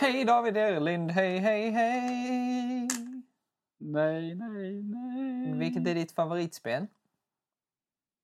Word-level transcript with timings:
Hej 0.00 0.24
David 0.24 0.56
Erlind, 0.56 1.10
hej 1.10 1.38
hej 1.38 1.70
hej! 1.70 2.88
Nej, 3.78 4.34
nej, 4.34 4.82
nej. 4.82 5.58
Vilket 5.58 5.86
är 5.86 5.94
ditt 5.94 6.12
favoritspel? 6.12 6.86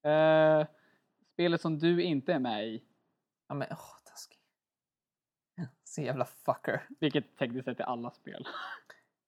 Eh, 0.02 0.66
spelet 1.32 1.60
som 1.60 1.78
du 1.78 2.02
inte 2.02 2.32
är 2.32 2.38
med 2.38 2.66
i, 2.66 2.82
Ja 3.48 3.54
men 3.54 3.68
åh, 3.70 3.98
taskig. 4.04 4.38
Så 5.84 6.02
jävla 6.02 6.24
fucker. 6.24 6.88
vilket 7.00 7.36
tekniskt 7.36 7.64
sett 7.64 7.80
är 7.80 7.84
alla 7.84 8.10
spel. 8.10 8.48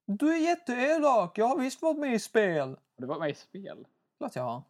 Du 0.07 0.35
är 0.35 0.39
jätteelak, 0.39 1.39
jag 1.39 1.47
har 1.47 1.59
visst 1.59 1.83
varit 1.83 1.99
med 1.99 2.15
i 2.15 2.19
spel. 2.19 2.73
Och 2.73 3.01
det 3.01 3.07
var 3.07 3.19
med 3.19 3.31
i 3.31 3.35
spel. 3.35 3.87
Klart 4.19 4.37
jag 4.37 4.43
har. 4.43 4.63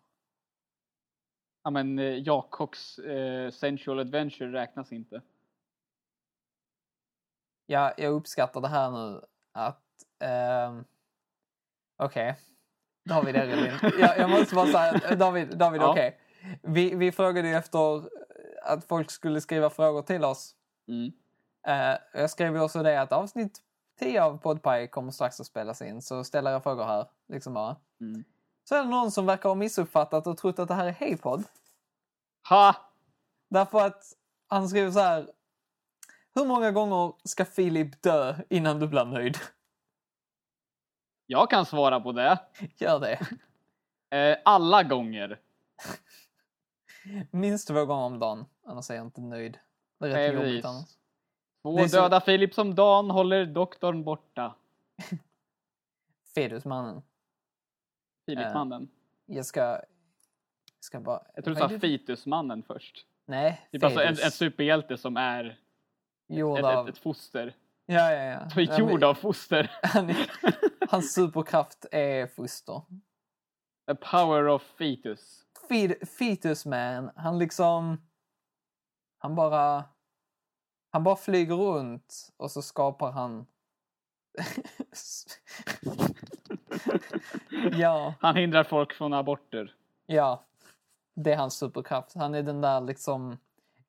Ja 1.63 1.70
men 1.70 1.98
eh, 1.98 2.19
Jakobs 2.19 2.98
eh, 2.98 3.51
Sensual 3.51 3.98
Adventure 3.98 4.53
räknas 4.53 4.92
inte. 4.92 5.23
Ja, 7.70 7.92
jag 7.97 8.12
uppskattar 8.12 8.61
det 8.61 8.69
här 8.69 8.91
nu 8.91 9.20
att... 9.52 9.83
ehm, 10.20 10.84
Okej. 11.97 12.36
David 13.05 13.36
Erlind. 13.36 13.92
jag, 14.00 14.19
jag 14.19 14.30
måste 14.30 14.55
bara 14.55 14.66
säga, 14.66 15.16
David, 15.16 15.58
David 15.58 15.80
Ja. 15.83 15.91
okej. 15.91 16.20
Vi, 16.62 16.94
vi 16.94 17.12
frågade 17.12 17.48
ju 17.48 17.55
efter 17.55 18.02
att 18.62 18.84
folk 18.84 19.11
skulle 19.11 19.41
skriva 19.41 19.70
frågor 19.70 20.02
till 20.02 20.24
oss. 20.24 20.55
Mm. 20.89 21.12
Eh, 21.66 21.98
jag 22.20 22.30
skrev 22.30 22.55
ju 22.55 22.61
också 22.61 22.83
det 22.83 23.00
att 23.00 23.12
avsnitt 23.12 23.58
10 23.98 24.22
av 24.22 24.39
Podpie 24.39 24.86
kommer 24.86 25.11
strax 25.12 25.41
att 25.41 25.46
spelas 25.46 25.83
in, 25.83 26.02
så 26.02 26.24
ställ 26.24 26.46
era 26.46 26.61
frågor 26.61 26.84
här. 26.84 27.06
Liksom 27.28 27.55
bara. 27.55 27.77
Mm. 28.00 28.24
Så 28.69 28.74
är 28.74 28.83
det 28.83 28.89
någon 28.91 29.11
som 29.11 29.27
verkar 29.27 29.48
ha 29.48 29.55
missuppfattat 29.56 30.27
och 30.27 30.39
trott 30.39 30.58
att 30.58 30.69
det 30.69 30.74
här 30.74 30.86
är 30.86 30.92
Heypod. 30.92 31.44
Ha! 32.48 32.74
Därför 33.50 33.86
att 33.86 34.02
han 34.48 34.69
skriver 34.69 34.91
så 34.91 35.00
här. 35.00 35.30
Hur 36.39 36.44
många 36.44 36.70
gånger 36.70 37.12
ska 37.25 37.44
Filip 37.44 38.03
dö 38.03 38.34
innan 38.50 38.81
du 38.81 38.89
blir 38.89 39.05
nöjd? 39.05 39.36
Jag 41.27 41.50
kan 41.50 41.67
svara 41.67 42.00
på 42.00 42.12
det. 42.12 42.39
Gör 42.77 43.01
det. 43.01 43.20
Eh, 44.17 44.39
alla 44.45 44.83
gånger. 44.83 45.40
Minst 47.30 47.68
två 47.68 47.85
gånger 47.85 48.05
om 48.05 48.18
dagen, 48.18 48.45
annars 48.67 48.90
är 48.90 48.95
jag 48.95 49.07
inte 49.07 49.20
nöjd. 49.20 49.58
Det 49.98 50.07
är 50.07 50.08
rätt 50.11 50.14
Nej, 50.17 50.27
jobbigt 50.35 50.42
precis. 50.48 50.64
annars. 50.64 50.89
Två 51.63 51.89
så- 51.89 51.96
döda 51.96 52.20
Filip 52.20 52.55
som 52.55 52.74
Dan 52.74 53.11
håller 53.11 53.46
doktorn 53.46 54.05
borta. 54.05 54.55
Fedusmannen. 56.34 57.02
Filipmannen. 58.27 58.89
Jag 59.27 59.46
ska... 59.46 59.61
Jag 59.61 59.80
ska 60.80 61.01
bara... 61.01 61.23
Jag 61.34 61.45
tror 61.45 61.55
du 61.55 61.61
sa? 61.61 61.68
Fitusmannen 61.68 62.63
först. 62.63 63.07
Nej, 63.27 63.68
Typ 63.73 63.84
alltså 63.84 64.01
en, 64.01 64.07
Fedus. 64.07 64.24
en 64.24 64.30
superhjälte 64.30 64.98
som 64.98 65.17
är 65.17 65.61
Gjord 66.28 66.58
ett, 66.58 66.64
av... 66.64 66.89
ett, 66.89 66.94
ett 66.94 67.00
foster. 67.02 67.55
Ja, 67.86 68.12
ja, 68.12 68.22
ja. 68.22 68.50
Som 68.50 68.62
är 68.62 68.78
gjord 68.78 69.05
av 69.05 69.14
foster. 69.14 69.70
Han 69.83 70.14
Hans 70.89 71.14
superkraft 71.14 71.86
är 71.92 72.27
foster. 72.27 72.83
The 73.86 73.94
power 73.94 74.48
of 74.48 74.62
fetus. 74.62 75.44
Fe- 75.68 76.06
Fetus 76.06 76.66
man, 76.66 77.11
han 77.16 77.39
liksom... 77.39 78.00
Han 79.18 79.34
bara... 79.34 79.84
Han 80.90 81.05
bara 81.05 81.16
flyger 81.16 81.55
runt 81.55 82.33
och 82.36 82.50
så 82.50 82.62
skapar 82.62 83.12
han... 83.12 83.46
ja, 87.72 88.14
Han 88.20 88.36
hindrar 88.36 88.64
folk 88.64 88.92
från 88.92 89.12
aborter. 89.12 89.74
ja. 90.06 90.45
Det 91.14 91.33
är 91.33 91.36
hans 91.36 91.58
superkraft. 91.58 92.14
Han 92.14 92.34
är 92.34 92.42
den 92.42 92.60
där 92.60 92.80
liksom 92.80 93.39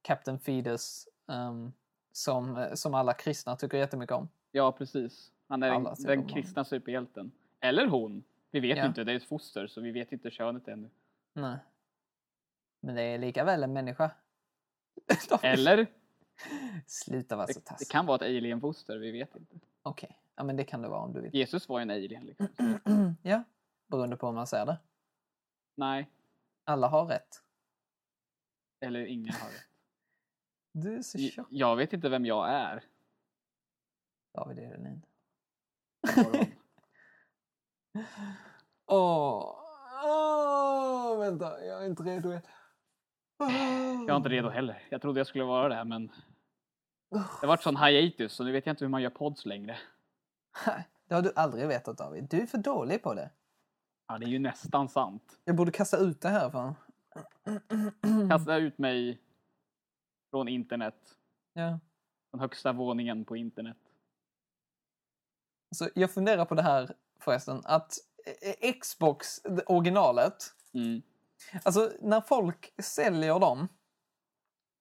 Captain 0.02 0.40
Fetus 0.40 1.08
ehm, 1.32 1.72
som, 2.12 2.70
som 2.74 2.94
alla 2.94 3.14
kristna 3.14 3.56
tycker 3.56 3.78
jättemycket 3.78 4.16
om. 4.16 4.30
Ja, 4.52 4.72
precis. 4.72 5.32
Han 5.48 5.64
är 5.64 5.70
Alla 5.72 5.96
den, 5.96 6.04
den 6.06 6.28
kristna 6.28 6.66
superhjälten. 6.66 7.32
Eller 7.60 7.88
hon. 7.88 8.24
Vi 8.52 8.60
vet 8.60 8.78
Ja. 8.78 8.86
inte, 8.86 9.04
det 9.04 9.12
är 9.12 9.16
ett 9.16 9.24
foster 9.24 9.68
så 9.68 9.82
vi 9.82 9.92
vet 9.92 10.12
inte 10.12 10.32
könet 10.32 10.68
ännu. 10.68 10.90
Nej. 11.34 11.58
Men 12.82 12.96
det 12.96 13.02
är 13.02 13.18
lika 13.18 13.44
väl 13.44 13.64
en 13.64 13.74
människa. 13.74 14.12
Eller? 15.44 15.88
Sluta 16.88 17.36
vara 17.36 17.48
så 17.48 17.54
Det, 17.54 17.60
det 17.60 17.66
taskig. 17.66 17.88
kan 17.90 18.06
vara 18.06 18.16
ett 18.16 18.22
alienfoster, 18.22 18.98
vi 18.98 19.12
vet 19.12 19.36
inte. 19.36 19.56
Okej, 19.84 20.18
ja 20.36 20.44
men 20.44 20.56
det 20.56 20.64
kan 20.64 20.82
det 20.82 20.88
vara 20.90 21.02
om 21.02 21.14
du 21.14 21.22
vill. 21.22 21.36
Jesus 21.36 21.70
var 21.70 21.80
ju 21.80 21.82
en 21.84 21.90
alien 21.90 22.26
liksom. 22.26 22.48
ja, 23.24 23.44
beroende 23.88 24.18
på 24.18 24.28
hur 24.28 24.34
man 24.34 24.48
ser 24.48 24.66
det. 24.66 24.78
Nej, 25.76 26.10
Alla 26.64 26.88
har 26.88 27.06
rätt. 27.06 27.44
eller 28.80 29.06
ingen 29.06 29.34
har 29.34 29.50
det. 29.50 29.64
Du 30.82 30.96
är 30.98 31.02
så 31.02 31.18
tjock. 31.18 31.48
Jag 31.50 31.76
vet 31.76 31.94
inte 31.94 32.10
vem 32.10 32.26
jag 32.26 32.50
är. 32.50 32.84
David. 34.34 34.58
Morgon. 34.58 35.02
Åh, 38.86 39.56
åh, 40.06 41.20
vänta, 41.20 41.66
jag 41.66 41.84
är 41.84 41.86
inte 41.86 42.04
redo 42.04 42.32
än. 42.32 42.42
Jag 44.08 44.10
är 44.10 44.16
inte 44.16 44.30
redo 44.30 44.50
heller. 44.50 44.84
Jag 44.90 45.02
trodde 45.02 45.20
jag 45.20 45.28
skulle 45.28 45.44
vara 45.44 45.76
det, 45.76 45.84
men 45.86 46.08
det 47.10 47.18
har 47.18 47.48
varit 47.48 47.64
sån 47.64 47.78
hiatus 47.78 48.34
så 48.34 48.44
nu 48.44 48.52
vet 48.52 48.66
jag 48.66 48.74
inte 48.74 48.86
hur 48.86 48.90
man 48.90 49.02
gör 49.02 49.10
pods 49.10 49.46
längre. 49.46 49.78
Det 51.08 51.16
har 51.16 51.22
du 51.22 51.32
aldrig 51.36 51.68
vetat 51.68 51.98
David. 51.98 52.28
Du 52.30 52.42
är 52.42 52.46
för 52.46 52.58
dålig 52.58 53.04
på 53.04 53.14
det. 53.14 53.30
Ja, 54.08 54.18
det 54.18 54.26
är 54.26 54.30
ju 54.30 54.40
nästan 54.40 54.90
sant. 54.90 55.40
Jag 55.46 55.56
borde 55.56 55.72
kasta 55.72 55.98
ut 55.98 56.22
det 56.22 56.30
här 56.30 56.50
från. 56.50 56.76
Kasta 58.30 58.56
ut 58.56 58.78
mig 58.78 59.22
från 60.32 60.48
internet. 60.48 60.96
Ja. 61.54 61.80
Från 62.32 62.40
högsta 62.40 62.74
våningen 62.74 63.26
på 63.26 63.38
internet. 63.38 63.78
Så 65.76 65.90
jag 65.96 66.12
funderar 66.12 66.46
på 66.46 66.56
det 66.56 66.62
här 66.62 66.96
förresten. 67.20 67.62
Att 67.66 67.94
eh, 68.62 68.74
Xbox, 68.74 69.42
originalet. 69.66 70.54
Mm. 70.74 71.02
Alltså 71.64 71.92
när 72.02 72.22
folk 72.22 72.74
säljer 72.84 73.40
dem. 73.40 73.68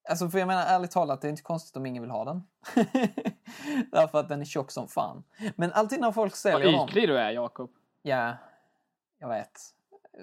Alltså 0.08 0.28
för 0.28 0.38
jag 0.38 0.47
menar 0.48 0.66
ärligt 0.66 0.91
talat, 0.91 1.20
det 1.20 1.28
är 1.28 1.31
inte 1.31 1.42
konstigt 1.42 1.76
om 1.76 1.87
ingen 1.87 2.02
vill 2.02 2.11
ha 2.11 2.25
den. 2.25 2.43
Därför 3.93 4.19
att 4.19 4.28
den 4.28 4.40
är 4.40 4.44
tjock 4.44 4.70
som 4.70 4.88
fan. 4.88 5.25
Men 5.56 5.73
alltid 5.73 6.00
när 6.00 6.12
folk 6.12 6.32
Vad 6.32 6.38
säljer 6.38 6.73
dem. 6.73 6.88
ytlig 6.88 7.08
du 7.08 7.19
är, 7.19 7.31
Jakob. 7.31 7.70
Ja, 8.02 8.37
jag 9.19 9.28
vet. 9.28 9.61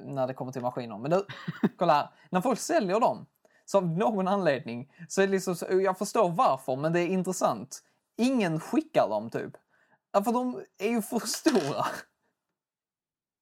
När 0.02 0.28
det 0.28 0.34
kommer 0.34 0.52
till 0.52 0.62
maskiner. 0.62 0.98
Men 0.98 1.12
du, 1.12 1.26
kolla 1.78 1.94
här. 1.94 2.10
När 2.30 2.42
folk 2.42 2.60
säljer 2.60 3.00
dem, 3.00 3.26
så 3.66 3.78
av 3.78 3.88
någon 3.88 4.28
anledning, 4.28 4.94
så 5.10 5.22
är 5.22 5.28
det 5.28 5.32
liksom, 5.32 5.56
så- 5.56 5.82
jag 5.82 5.98
förstår 5.98 6.30
varför, 6.30 6.76
men 6.76 6.94
det 6.94 7.00
är 7.00 7.08
intressant. 7.08 7.84
Ingen 8.18 8.60
skickar 8.60 9.10
dem 9.10 9.30
typ. 9.30 9.54
För 10.24 10.32
de 10.34 10.64
är 10.78 10.90
ju 10.90 11.02
för 11.02 11.20
stora. 11.28 11.86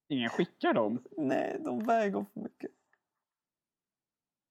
Ingen 0.09 0.29
skickar 0.29 0.73
dem. 0.73 1.03
Nej, 1.17 1.57
de 1.59 1.85
väger 1.85 2.25
för 2.33 2.39
mycket. 2.39 2.71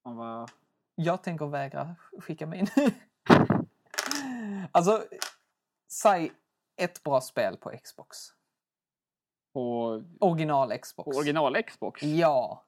Man 0.04 0.16
bara, 0.16 0.46
Jag 0.94 1.22
tänker 1.22 1.46
vägra 1.46 1.96
skicka 2.18 2.46
mig 2.46 2.58
in. 2.58 2.66
alltså, 4.72 5.04
säg 5.92 6.32
ett 6.76 7.02
bra 7.02 7.20
spel 7.20 7.56
på 7.56 7.70
Xbox. 7.84 8.16
på, 9.54 9.88
Original 10.20 10.78
Xbox. 10.78 11.04
på 11.04 11.10
original 11.18 11.62
Xbox. 11.62 12.02
Ja. 12.02 12.64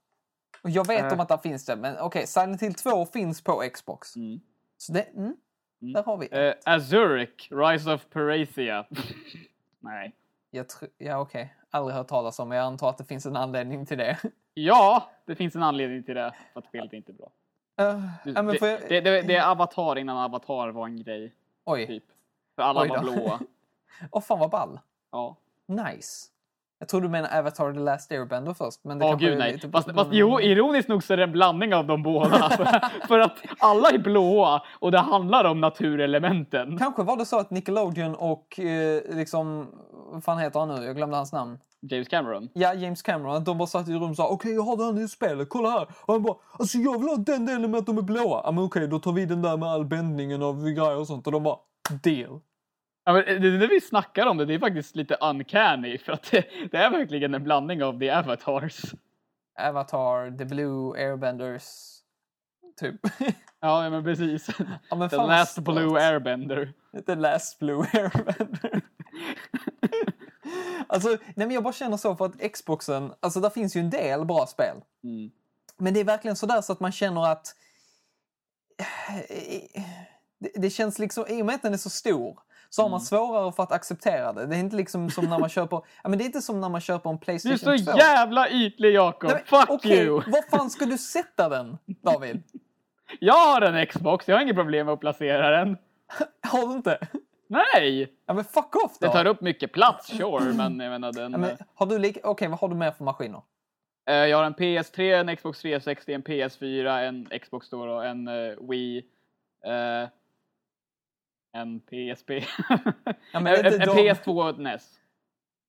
Och 0.64 0.70
jag 0.70 0.86
vet 0.86 1.04
Äh. 1.04 1.12
om 1.12 1.20
att 1.20 1.28
det 1.28 1.38
finns 1.38 1.64
det, 1.66 1.76
men 1.76 1.98
okej, 2.00 2.26
Silent 2.26 2.62
Hill 2.62 2.74
2 2.74 3.06
finns 3.06 3.42
på 3.42 3.62
Xbox. 3.74 4.16
Mm. 4.16 4.40
Så 4.78 4.92
det, 4.92 5.02
mm, 5.02 5.36
Mm. 5.82 5.92
där 5.92 6.02
har 6.02 6.16
vi 6.16 6.28
Eh, 6.32 6.38
ett. 6.40 6.60
Azuric, 6.64 7.30
Rise 7.50 7.92
of 7.92 8.06
Parathia. 8.10 8.86
Nej. 9.80 10.12
Jag 10.50 10.66
tr- 10.66 10.88
ja, 10.98 11.18
okej. 11.18 11.54
Aldrig 11.70 11.96
hört 11.96 12.08
talas 12.08 12.38
om, 12.38 12.48
men 12.48 12.58
jag 12.58 12.64
antar 12.66 12.90
att 12.90 12.98
det 12.98 13.04
finns 13.04 13.26
en 13.26 13.36
anledning 13.36 13.86
till 13.86 13.98
det. 13.98 14.18
Ja, 14.56 15.10
det 15.24 15.34
finns 15.34 15.56
en 15.56 15.62
anledning 15.62 16.02
till 16.02 16.14
det. 16.14 16.34
För 16.52 16.60
att 16.60 16.66
spelet 16.66 16.92
är 16.92 16.96
inte 16.96 17.12
bra. 17.12 17.30
Uh, 17.82 18.06
Du, 18.24 18.32
men 18.32 18.46
det, 18.46 18.58
jag... 18.60 18.80
det, 18.88 19.00
det, 19.00 19.22
det 19.22 19.36
är 19.36 19.50
Avatar 19.50 19.98
innan 19.98 20.16
Avatar 20.16 20.68
var 20.68 20.86
en 20.86 21.02
grej. 21.02 21.34
Oj, 21.64 21.86
Typ. 21.86 22.04
För 22.56 22.62
alla 22.62 22.82
Oj 22.82 22.88
var 22.88 22.98
blåa. 23.00 23.40
åh 24.10 24.22
fan 24.22 24.38
vad 24.38 24.50
ball. 24.50 24.80
Ja. 25.12 25.36
Nice. 25.66 26.28
Jag 26.84 26.88
tror 26.88 27.00
du 27.00 27.08
menar 27.08 27.38
Avatar 27.38 27.72
The 27.72 27.78
Last 27.78 28.12
Airbender 28.12 28.54
först. 28.54 28.80
Men 28.84 28.98
det 28.98 29.06
kanske 29.08 29.26
gud 29.26 29.38
nej. 29.38 29.52
lite- 29.52 29.70
Fast, 29.70 29.92
fast 29.94 30.10
jo, 30.12 30.40
ironiskt 30.40 30.88
nog 30.88 31.02
så 31.04 31.12
är 31.12 31.16
det 31.16 31.22
en 31.22 31.32
blandning 31.32 31.74
av 31.74 31.86
de 31.86 32.02
båda. 32.02 32.50
för, 33.08 33.18
att 33.18 33.36
alla 33.58 33.90
är 33.90 33.98
blåa 33.98 34.62
och 34.80 34.92
det 34.92 34.98
handlar 34.98 35.44
om 35.44 35.60
naturelementen. 35.60 36.78
Kanske 36.78 37.02
var 37.02 37.16
det 37.16 37.26
så 37.26 37.38
att 37.38 37.50
Nickelodeon 37.50 38.14
och 38.14 38.60
eh, 38.60 39.02
liksom, 39.16 39.66
vad 40.12 40.24
fan 40.24 40.38
heter 40.38 40.60
han 40.60 40.68
nu? 40.68 40.84
Jag 40.84 40.96
glömde 40.96 41.16
hans 41.16 41.32
namn. 41.32 41.58
James 41.90 42.08
Cameron. 42.08 42.48
Ja, 42.52 42.74
James 42.74 43.02
Cameron. 43.02 43.44
De 43.44 43.58
bara 43.58 43.66
satt 43.66 43.88
i 43.88 43.92
rum 43.92 44.10
och 44.10 44.16
sa 44.16 44.28
okej 44.28 44.54
jag 44.54 44.62
har 44.62 44.84
här 44.86 44.92
nya 44.92 45.08
spelet, 45.08 45.48
kolla 45.48 45.70
här. 45.70 45.86
Och 46.00 46.14
han 46.14 46.22
bara 46.22 46.36
alltså 46.58 46.78
jag 46.78 46.98
vill 46.98 47.08
ha 47.08 47.16
den 47.16 47.46
delen 47.46 47.70
med 47.70 47.78
att 47.78 47.86
de 47.86 47.98
är 47.98 48.02
blåa. 48.02 48.40
Ja 48.44 48.50
men 48.50 48.64
okej 48.64 48.88
då 48.88 48.98
tar 48.98 49.12
vi 49.12 49.26
den 49.26 49.42
där 49.42 49.56
med 49.56 49.68
all 49.68 49.84
bändningen 49.84 50.42
av 50.42 50.64
grejer 50.64 50.98
och 50.98 51.06
sånt. 51.06 51.26
Och 51.26 51.32
de 51.32 51.42
bara 51.42 51.56
deal. 52.02 52.40
Ja, 53.04 53.12
men 53.12 53.24
det, 53.24 53.58
det 53.58 53.66
vi 53.66 53.80
snackar 53.80 54.26
om 54.26 54.36
det, 54.36 54.44
det 54.44 54.54
är 54.54 54.58
faktiskt 54.58 54.96
lite 54.96 55.14
uncanny. 55.14 55.98
För 55.98 56.12
att 56.12 56.30
det, 56.30 56.44
det 56.70 56.76
är 56.78 56.90
verkligen 56.90 57.34
en 57.34 57.44
blandning 57.44 57.82
av 57.82 57.98
the 58.00 58.10
avatars. 58.10 58.82
Avatar, 59.58 60.38
The 60.38 60.44
Blue, 60.44 60.98
Airbenders. 60.98 61.94
Typ. 62.80 63.00
Ja, 63.60 63.90
men 63.90 64.04
precis. 64.04 64.48
Ja, 64.90 64.96
men 64.96 65.08
The 65.08 65.16
last 65.16 65.52
stört. 65.52 65.64
blue 65.64 66.00
airbender. 66.00 66.72
The 67.06 67.14
last 67.14 67.58
blue 67.58 67.86
airbender. 67.92 68.80
alltså, 70.86 71.08
nej 71.08 71.46
men 71.46 71.50
jag 71.50 71.62
bara 71.62 71.72
känner 71.72 71.96
så 71.96 72.16
för 72.16 72.24
att 72.24 72.52
Xboxen, 72.52 73.12
alltså 73.20 73.40
där 73.40 73.50
finns 73.50 73.76
ju 73.76 73.80
en 73.80 73.90
del 73.90 74.24
bra 74.24 74.46
spel. 74.46 74.76
Mm. 75.04 75.30
Men 75.76 75.94
det 75.94 76.00
är 76.00 76.04
verkligen 76.04 76.36
sådär 76.36 76.60
så 76.60 76.72
att 76.72 76.80
man 76.80 76.92
känner 76.92 77.32
att 77.32 77.56
det, 80.38 80.50
det 80.54 80.70
känns 80.70 80.98
liksom, 80.98 81.24
i 81.28 81.42
och 81.42 81.46
med 81.46 81.54
att 81.54 81.62
den 81.62 81.74
är 81.74 81.78
så 81.78 81.90
stor 81.90 82.38
så 82.74 82.82
har 82.82 82.88
man 82.88 82.98
Mm. 82.98 83.04
svårare 83.04 83.52
för 83.52 83.62
att 83.62 83.72
acceptera 83.72 84.32
det. 84.32 84.46
Det 84.46 84.56
är 84.56 84.60
inte 84.60 84.76
liksom 84.76 85.10
som 85.10 85.24
när 85.24 85.38
man 85.38 85.48
köper, 85.58 85.76
ja 86.02 86.08
men 86.08 86.18
det 86.18 86.24
är 86.24 86.26
inte 86.26 86.40
som 86.42 86.60
när 86.60 86.68
man 86.68 86.80
köper 86.80 87.10
en 87.10 87.16
Du 87.16 87.20
är 87.20 87.24
Playstation 87.24 87.78
så 87.78 87.92
2. 87.92 87.98
jävla 87.98 88.48
ytlig 88.50 88.94
Jakob! 88.94 89.30
Fuck 89.46 89.70
okej, 89.70 90.04
you! 90.04 90.14
Var 90.14 90.50
fan 90.58 90.70
ska 90.70 90.84
du 90.86 90.98
sätta 90.98 91.48
den, 91.48 91.78
David? 91.86 92.42
Jag 93.20 93.34
har 93.34 93.60
en 93.62 93.86
Xbox, 93.86 94.28
jag 94.28 94.36
har 94.36 94.42
inget 94.42 94.56
problem 94.56 94.86
med 94.86 94.92
att 94.92 95.00
placera 95.00 95.50
den. 95.50 95.76
Har 96.52 96.68
du 96.68 96.72
inte? 96.74 96.98
Nej! 97.48 98.12
Ja 98.26 98.34
men 98.34 98.44
fuck 98.44 98.76
off 98.84 98.98
då! 99.00 99.06
Det 99.06 99.12
tar 99.12 99.24
upp 99.26 99.40
mycket 99.40 99.72
plats, 99.72 100.06
sure, 100.06 100.52
men 100.54 100.80
jag 100.80 100.90
menar 100.90 101.12
den... 101.12 101.32
ja, 101.32 101.38
men, 101.38 101.56
har 101.74 101.86
du 101.86 101.98
lika, 101.98 102.20
okej 102.24 102.48
vad 102.48 102.58
har 102.58 102.68
du 102.68 102.74
mer 102.74 102.90
för 102.90 103.04
maskiner? 103.04 103.42
eh, 104.08 104.14
jag 104.14 104.36
har 104.38 104.44
en 104.44 104.54
PS3, 104.54 105.00
en 105.20 105.36
Xbox 105.36 105.60
360, 105.60 106.12
en 106.12 106.22
PS4, 106.22 107.00
en 107.02 107.28
Xbox 107.42 107.70
då 107.70 107.80
och 107.82 108.04
en 108.06 108.28
eh, 108.28 108.54
Wii. 108.70 109.04
En 111.54 111.80
PSP. 111.80 112.30
Ja, 113.32 113.40
men 113.40 113.54
en, 113.54 113.66
en 113.66 113.82
E 113.82 113.84
de- 113.86 114.10
PS2 114.10 114.42
och 114.42 114.50
ett 114.50 114.58
NES. 114.58 115.00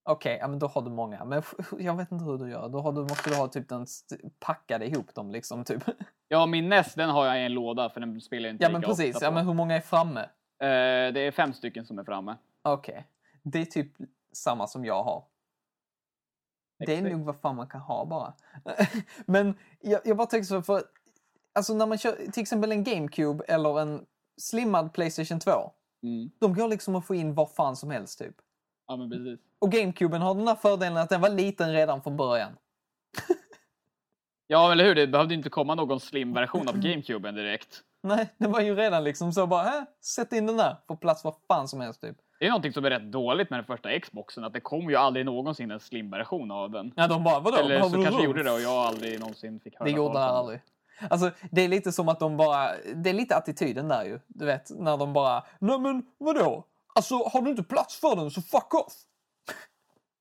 Okej, 0.04 0.38
ja, 0.42 0.48
men 0.48 0.60
då 0.60 0.68
har 0.68 0.82
du 0.82 0.90
många. 0.90 1.26
Men 1.26 1.44
jag 1.80 1.98
vet 1.98 2.12
inte 2.12 2.26
hur 2.26 2.38
du 2.38 2.50
gör. 2.50 2.70
Då 2.70 2.92
du, 2.92 3.02
måste 3.02 3.30
du 3.30 3.36
ha 3.36 3.48
typ 3.48 3.70
den 3.70 3.86
packade 4.40 4.86
ihop 4.86 5.16
dem 5.16 5.32
liksom. 5.32 5.64
Typ. 5.64 5.84
Ja, 6.28 6.46
min 6.46 6.70
NES 6.70 6.94
den 6.94 7.10
har 7.10 7.26
jag 7.26 7.42
i 7.42 7.46
en 7.46 7.54
låda 7.54 7.90
för 7.90 8.00
den 8.00 8.22
spelar 8.22 8.50
inte 8.50 8.64
Ja 8.64 8.70
men 8.70 8.82
precis. 8.82 9.18
Ja, 9.22 9.32
men 9.32 9.46
hur 9.46 9.54
många 9.54 9.76
är 9.76 9.82
framme? 9.82 10.20
Eh, 10.60 11.14
det 11.14 11.20
är 11.20 11.32
fem 11.32 11.54
stycken 11.54 11.86
som 11.86 12.00
är 12.00 12.04
framme. 12.04 12.36
Okej. 12.62 13.08
Det 13.44 13.60
är 13.60 13.66
typ 13.66 13.92
samma 14.34 14.68
som 14.68 14.86
jag 14.86 15.04
har. 15.04 15.24
Det 16.78 16.94
är 16.94 16.98
Exakt. 16.98 17.12
nog 17.16 17.26
vad 17.26 17.36
fan 17.36 17.56
man 17.56 17.68
kan 17.68 17.82
ha 17.82 18.06
bara. 18.06 18.34
men 19.26 19.58
jag, 19.82 20.02
jag 20.06 20.18
bara 20.18 20.28
tänker 20.28 20.46
så 20.46 20.62
för... 20.62 20.84
Alltså 21.54 21.74
när 21.74 21.86
man 21.86 21.98
kör 21.98 22.32
till 22.32 22.42
exempel 22.42 22.72
en 22.72 22.84
GameCube 22.84 23.44
eller 23.48 23.80
en 23.80 24.06
slimmad 24.38 24.94
Playstation 24.94 25.40
2. 25.40 25.52
Mm. 26.04 26.30
De 26.40 26.54
går 26.54 26.68
liksom 26.68 26.96
att 26.96 27.08
få 27.08 27.16
in 27.16 27.34
var 27.34 27.46
fan 27.46 27.76
som 27.76 27.92
helst 27.92 28.20
typ. 28.20 28.36
Ja, 28.88 28.98
men 28.98 29.10
precis. 29.10 29.40
Och 29.60 29.72
GameCuben 29.72 30.22
har 30.22 30.36
den 30.36 30.48
här 30.48 30.56
fördelen 30.56 30.98
att 30.98 31.10
den 31.10 31.22
var 31.22 31.30
liten 31.30 31.74
redan 31.74 32.02
från 32.02 32.18
början. 32.18 32.52
Ja, 34.48 34.72
eller 34.72 34.84
hur? 34.84 34.96
Det 34.96 35.08
behövde 35.08 35.34
inte 35.34 35.50
komma 35.50 35.76
någon 35.76 36.00
slim-version 36.00 36.68
av 36.68 36.78
GameCuben 36.78 37.36
direkt. 37.36 37.82
Nej, 38.04 38.30
det 38.38 38.48
var 38.48 38.62
ju 38.62 38.76
redan 38.76 39.04
liksom 39.04 39.32
så 39.32 39.48
bara, 39.48 39.78
äh, 39.78 39.84
sätt 40.02 40.34
in 40.34 40.48
den 40.48 40.58
där. 40.58 40.76
Får 40.88 40.96
plats 40.96 41.24
var 41.24 41.36
fan 41.48 41.68
som 41.68 41.82
helst 41.82 42.02
typ. 42.02 42.18
Det 42.40 42.46
är 42.46 42.50
någonting 42.50 42.74
som 42.74 42.86
är 42.86 42.90
rätt 42.90 43.12
dåligt 43.12 43.50
med 43.50 43.60
den 43.60 43.66
första 43.66 44.00
Xboxen, 44.00 44.44
att 44.44 44.54
det 44.54 44.60
kom 44.60 44.90
ju 44.90 44.96
aldrig 44.96 45.26
någonsin 45.26 45.72
en 45.72 45.80
slim-version 45.80 46.52
av 46.52 46.72
den. 46.72 46.94
Ja, 46.96 47.08
de 47.08 47.24
bara, 47.24 47.40
vadå? 47.40 47.58
Eller 47.58 47.82
så 47.82 48.04
kanske 48.04 48.24
gjorde 48.24 48.44
det 48.44 48.52
och 48.52 48.62
jag 48.62 48.72
aldrig 48.72 49.20
någonsin 49.20 49.60
fick 49.60 49.80
höra 49.80 49.90
Det 49.90 49.96
gjorde 49.96 50.10
om 50.10 50.24
aldrig. 50.24 50.62
Alltså, 51.10 51.32
det 51.52 51.62
är 51.62 51.68
lite 51.68 51.92
som 51.92 52.10
att 52.10 52.20
de 52.20 52.38
bara... 52.38 52.72
Det 52.96 53.10
är 53.10 53.14
lite 53.14 53.36
attityden 53.36 53.88
där 53.88 54.06
ju. 54.06 54.20
Du 54.28 54.46
vet, 54.46 54.70
när 54.70 54.98
de 54.98 55.14
bara... 55.14 55.44
Nej 55.60 55.80
men 55.80 56.06
vadå? 56.18 56.66
Alltså, 56.96 57.16
har 57.16 57.42
du 57.42 57.50
inte 57.50 57.64
plats 57.64 58.00
för 58.00 58.16
den 58.16 58.32
så 58.32 58.42
fuck 58.42 58.74
off! 58.74 58.94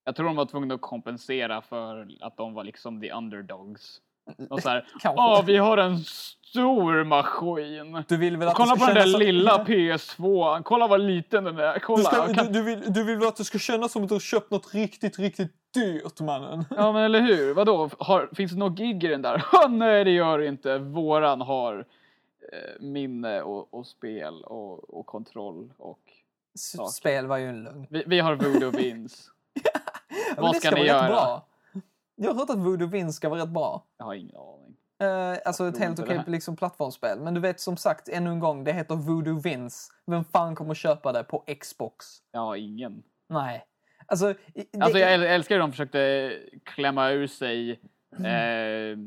Jag 0.03 0.15
tror 0.15 0.25
de 0.25 0.35
var 0.35 0.45
tvungna 0.45 0.75
att 0.75 0.81
kompensera 0.81 1.61
för 1.61 2.07
att 2.21 2.37
de 2.37 2.53
var 2.53 2.63
liksom 2.63 3.01
the 3.01 3.11
underdogs. 3.11 4.01
Och 4.49 4.61
så 4.61 4.69
här, 4.69 4.87
ja 5.03 5.43
vi 5.47 5.57
har 5.57 5.77
en 5.77 5.97
stor 6.03 7.03
maskin. 7.03 8.03
Du 8.07 8.17
vill 8.17 8.37
väl 8.37 8.47
att 8.47 8.55
Kolla 8.55 8.73
på 8.75 8.79
ska 8.79 8.93
den 8.93 9.11
där 9.11 9.19
lilla 9.19 9.63
PS2, 9.63 10.61
kolla 10.63 10.87
vad 10.87 11.01
liten 11.01 11.43
den 11.43 11.57
är. 11.57 11.73
Du, 11.73 11.79
Kolla. 11.79 12.03
ska, 12.03 12.17
jag 12.17 12.35
kan... 12.35 12.45
du, 12.45 12.51
du, 12.53 12.61
vill, 12.63 12.93
du 12.93 13.03
vill 13.03 13.17
väl 13.17 13.27
att 13.27 13.35
det 13.35 13.43
ska 13.43 13.57
kännas 13.59 13.91
som 13.91 14.03
att 14.03 14.09
du 14.09 14.15
har 14.15 14.19
köpt 14.19 14.51
något 14.51 14.73
riktigt, 14.73 15.19
riktigt 15.19 15.51
dyrt, 15.73 16.19
mannen? 16.19 16.65
Ja 16.69 16.91
men 16.91 17.03
eller 17.03 17.21
hur, 17.21 17.53
vadå, 17.53 17.89
har, 17.99 18.29
finns 18.35 18.51
det 18.51 18.57
något 18.57 18.77
gig 18.77 19.03
i 19.03 19.07
den 19.07 19.21
där? 19.21 19.37
"Ha, 19.51 19.67
Nej 19.67 20.03
det 20.03 20.11
gör 20.11 20.39
det 20.39 20.47
inte, 20.47 20.77
våran 20.77 21.41
har 21.41 21.77
eh, 22.53 22.81
minne 22.81 23.41
och, 23.41 23.73
och 23.73 23.87
spel 23.87 24.43
och, 24.43 24.97
och 24.99 25.05
kontroll 25.05 25.73
och 25.77 25.99
S- 26.55 26.95
Spel 26.95 27.27
var 27.27 27.37
ju 27.37 27.47
en 27.49 27.63
lögn. 27.63 27.87
vi, 27.89 28.03
vi 28.07 28.19
har 28.19 28.35
Voodoo 28.35 28.69
Vince. 28.71 29.23
Ja, 30.35 30.41
Vad 30.41 30.55
ska 30.55 30.71
vara 30.71 30.81
ni 30.81 30.87
göra? 30.87 31.41
Jag 32.15 32.33
har 32.33 32.39
hört 32.39 32.49
att 32.49 32.57
Voodoo 32.57 32.87
Vince 32.87 33.13
ska 33.13 33.29
vara 33.29 33.41
rätt 33.41 33.49
bra. 33.49 33.83
Jag 33.97 34.05
har 34.05 34.13
ingen 34.13 34.35
aning. 34.35 34.75
Eh, 35.01 35.37
alltså 35.45 35.67
ett 35.67 35.77
helt 35.77 35.99
okej 35.99 36.23
liksom, 36.27 36.55
plattformsspel. 36.55 37.19
Men 37.19 37.33
du 37.33 37.39
vet 37.39 37.59
som 37.59 37.77
sagt, 37.77 38.09
ännu 38.09 38.29
en 38.29 38.39
gång, 38.39 38.63
det 38.63 38.73
heter 38.73 38.95
Voodoo 38.95 39.39
Vince. 39.39 39.91
Vem 40.05 40.23
fan 40.23 40.55
kommer 40.55 40.73
köpa 40.73 41.11
det 41.11 41.23
på 41.23 41.43
Xbox? 41.59 42.05
Har 42.33 42.55
ingen. 42.55 43.03
Nej. 43.29 43.65
Alltså, 44.05 44.33
det, 44.53 44.81
Alltså 44.81 44.99
jag 44.99 45.09
äl- 45.19 45.23
älskar 45.27 45.55
hur 45.55 45.59
de 45.59 45.71
försökte 45.71 46.31
klämma 46.63 47.09
ur 47.09 47.27
sig 47.27 47.71
eh, 48.11 48.97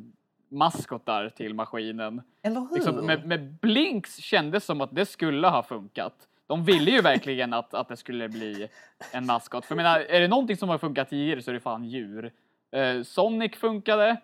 maskotar 0.48 1.28
till 1.28 1.54
maskinen. 1.54 2.22
Eller 2.42 2.60
hur? 2.60 2.74
Liksom, 2.74 3.06
med, 3.06 3.26
med 3.26 3.54
Blinks 3.54 4.16
kändes 4.16 4.64
som 4.64 4.80
att 4.80 4.94
det 4.94 5.06
skulle 5.06 5.48
ha 5.48 5.62
funkat. 5.62 6.14
De 6.46 6.64
ville 6.64 6.90
ju 6.90 7.00
verkligen 7.00 7.52
att, 7.52 7.74
att 7.74 7.88
det 7.88 7.96
skulle 7.96 8.28
bli 8.28 8.68
en 9.12 9.26
maskot. 9.26 9.64
För 9.64 9.74
jag 9.74 9.76
menar, 9.76 10.00
är 10.00 10.20
det 10.20 10.28
någonting 10.28 10.56
som 10.56 10.68
har 10.68 10.78
funkat 10.78 11.10
tidigare 11.10 11.42
så 11.42 11.50
är 11.50 11.54
det 11.54 11.60
fan 11.60 11.84
djur. 11.84 12.32
Eh, 12.72 13.02
Sonic 13.02 13.56
funkade, 13.56 14.16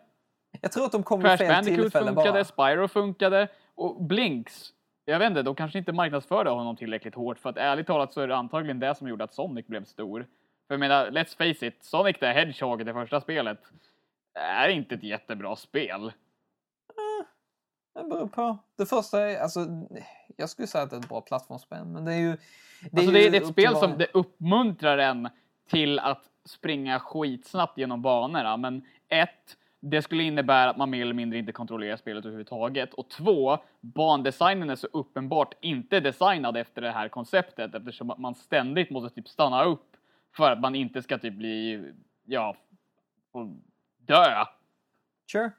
Jag 0.61 0.73
tror 0.73 0.85
att 0.85 0.93
de 0.93 1.03
kom 1.03 1.23
Crash 1.23 1.49
Bandicoot 1.49 1.93
funkade, 1.93 2.13
bara. 2.13 2.45
Spyro 2.45 2.89
funkade 2.89 3.49
och 3.75 4.03
Blinks. 4.05 4.71
Jag 5.05 5.19
vet 5.19 5.29
inte, 5.29 5.43
de 5.43 5.55
kanske 5.55 5.79
inte 5.79 5.93
marknadsförde 5.93 6.51
honom 6.51 6.77
tillräckligt 6.77 7.15
hårt 7.15 7.39
för 7.39 7.51
att 7.51 7.57
ärligt 7.57 7.87
talat 7.87 8.13
så 8.13 8.21
är 8.21 8.29
det 8.29 8.37
antagligen 8.37 8.79
det 8.81 8.95
som 8.95 9.09
gjorde 9.09 9.25
att 9.25 9.35
Sonic 9.35 9.67
blev 9.67 9.85
stor. 9.85 10.27
För 10.67 10.75
jag 10.75 10.81
menar, 10.81 11.11
let's 11.11 11.37
face 11.37 11.67
it, 11.67 11.85
Sonic 11.85 12.19
the 12.19 12.27
Hedgehog 12.27 12.81
i 12.81 12.85
det 12.85 12.93
första 12.93 13.21
spelet 13.21 13.59
är 14.35 14.69
inte 14.69 14.95
ett 14.95 15.03
jättebra 15.03 15.57
spel. 15.57 16.13
Det 17.95 18.05
beror 18.05 18.27
på. 18.27 18.59
Det 18.79 18.87
första 18.87 19.21
är, 19.21 19.39
alltså, 19.43 19.61
jag 20.37 20.51
skulle 20.51 20.69
säga 20.69 20.85
att 20.85 20.91
det 20.91 20.97
är 20.97 21.01
ett 21.01 21.09
bra 21.09 21.21
plattformsspel, 21.21 21.85
men 21.85 22.05
det 22.05 22.13
är 22.15 22.19
ju... 22.19 22.37
Det 22.91 23.01
alltså 23.01 23.03
ju 23.03 23.13
det, 23.13 23.27
är- 23.27 23.35
är 23.35 23.41
ett 23.41 23.49
spel 23.49 23.77
som 23.77 23.99
det 23.99 24.07
uppmuntrar 24.15 24.99
en 24.99 25.29
till 25.69 25.99
att 25.99 26.23
springa 26.45 27.01
skitsnabbt 27.01 27.79
genom 27.79 28.03
banorna, 28.03 28.57
men 28.57 28.83
ett, 29.09 29.57
det 29.81 30.03
skulle 30.03 30.23
innebära 30.23 30.71
att 30.71 30.77
man 30.77 30.91
mer 30.91 31.03
eller 31.03 31.15
mindre 31.15 31.39
inte 31.39 31.53
kontrollerar 31.53 31.97
spelet 31.97 32.25
överhuvudtaget. 32.25 32.95
Och 32.95 33.09
två, 33.09 33.59
bandesignen 33.81 34.71
är 34.71 34.77
så 34.77 34.87
uppenbart 34.93 35.55
inte 35.61 36.01
designad 36.01 36.57
efter 36.57 36.83
det 36.83 36.91
här 36.91 37.09
konceptet 37.09 37.75
eftersom 37.75 38.11
att 38.11 38.19
man 38.19 38.35
ständigt 38.35 38.91
måste 38.91 39.15
typ 39.15 39.29
stanna 39.29 39.65
upp 39.65 39.97
för 40.37 40.51
att 40.51 40.61
man 40.61 40.75
inte 40.75 41.03
ska 41.03 41.19
typ 41.19 41.35
bli, 41.35 41.85
ja, 42.25 42.57
dö 43.99 44.45
Sure. 45.33 45.51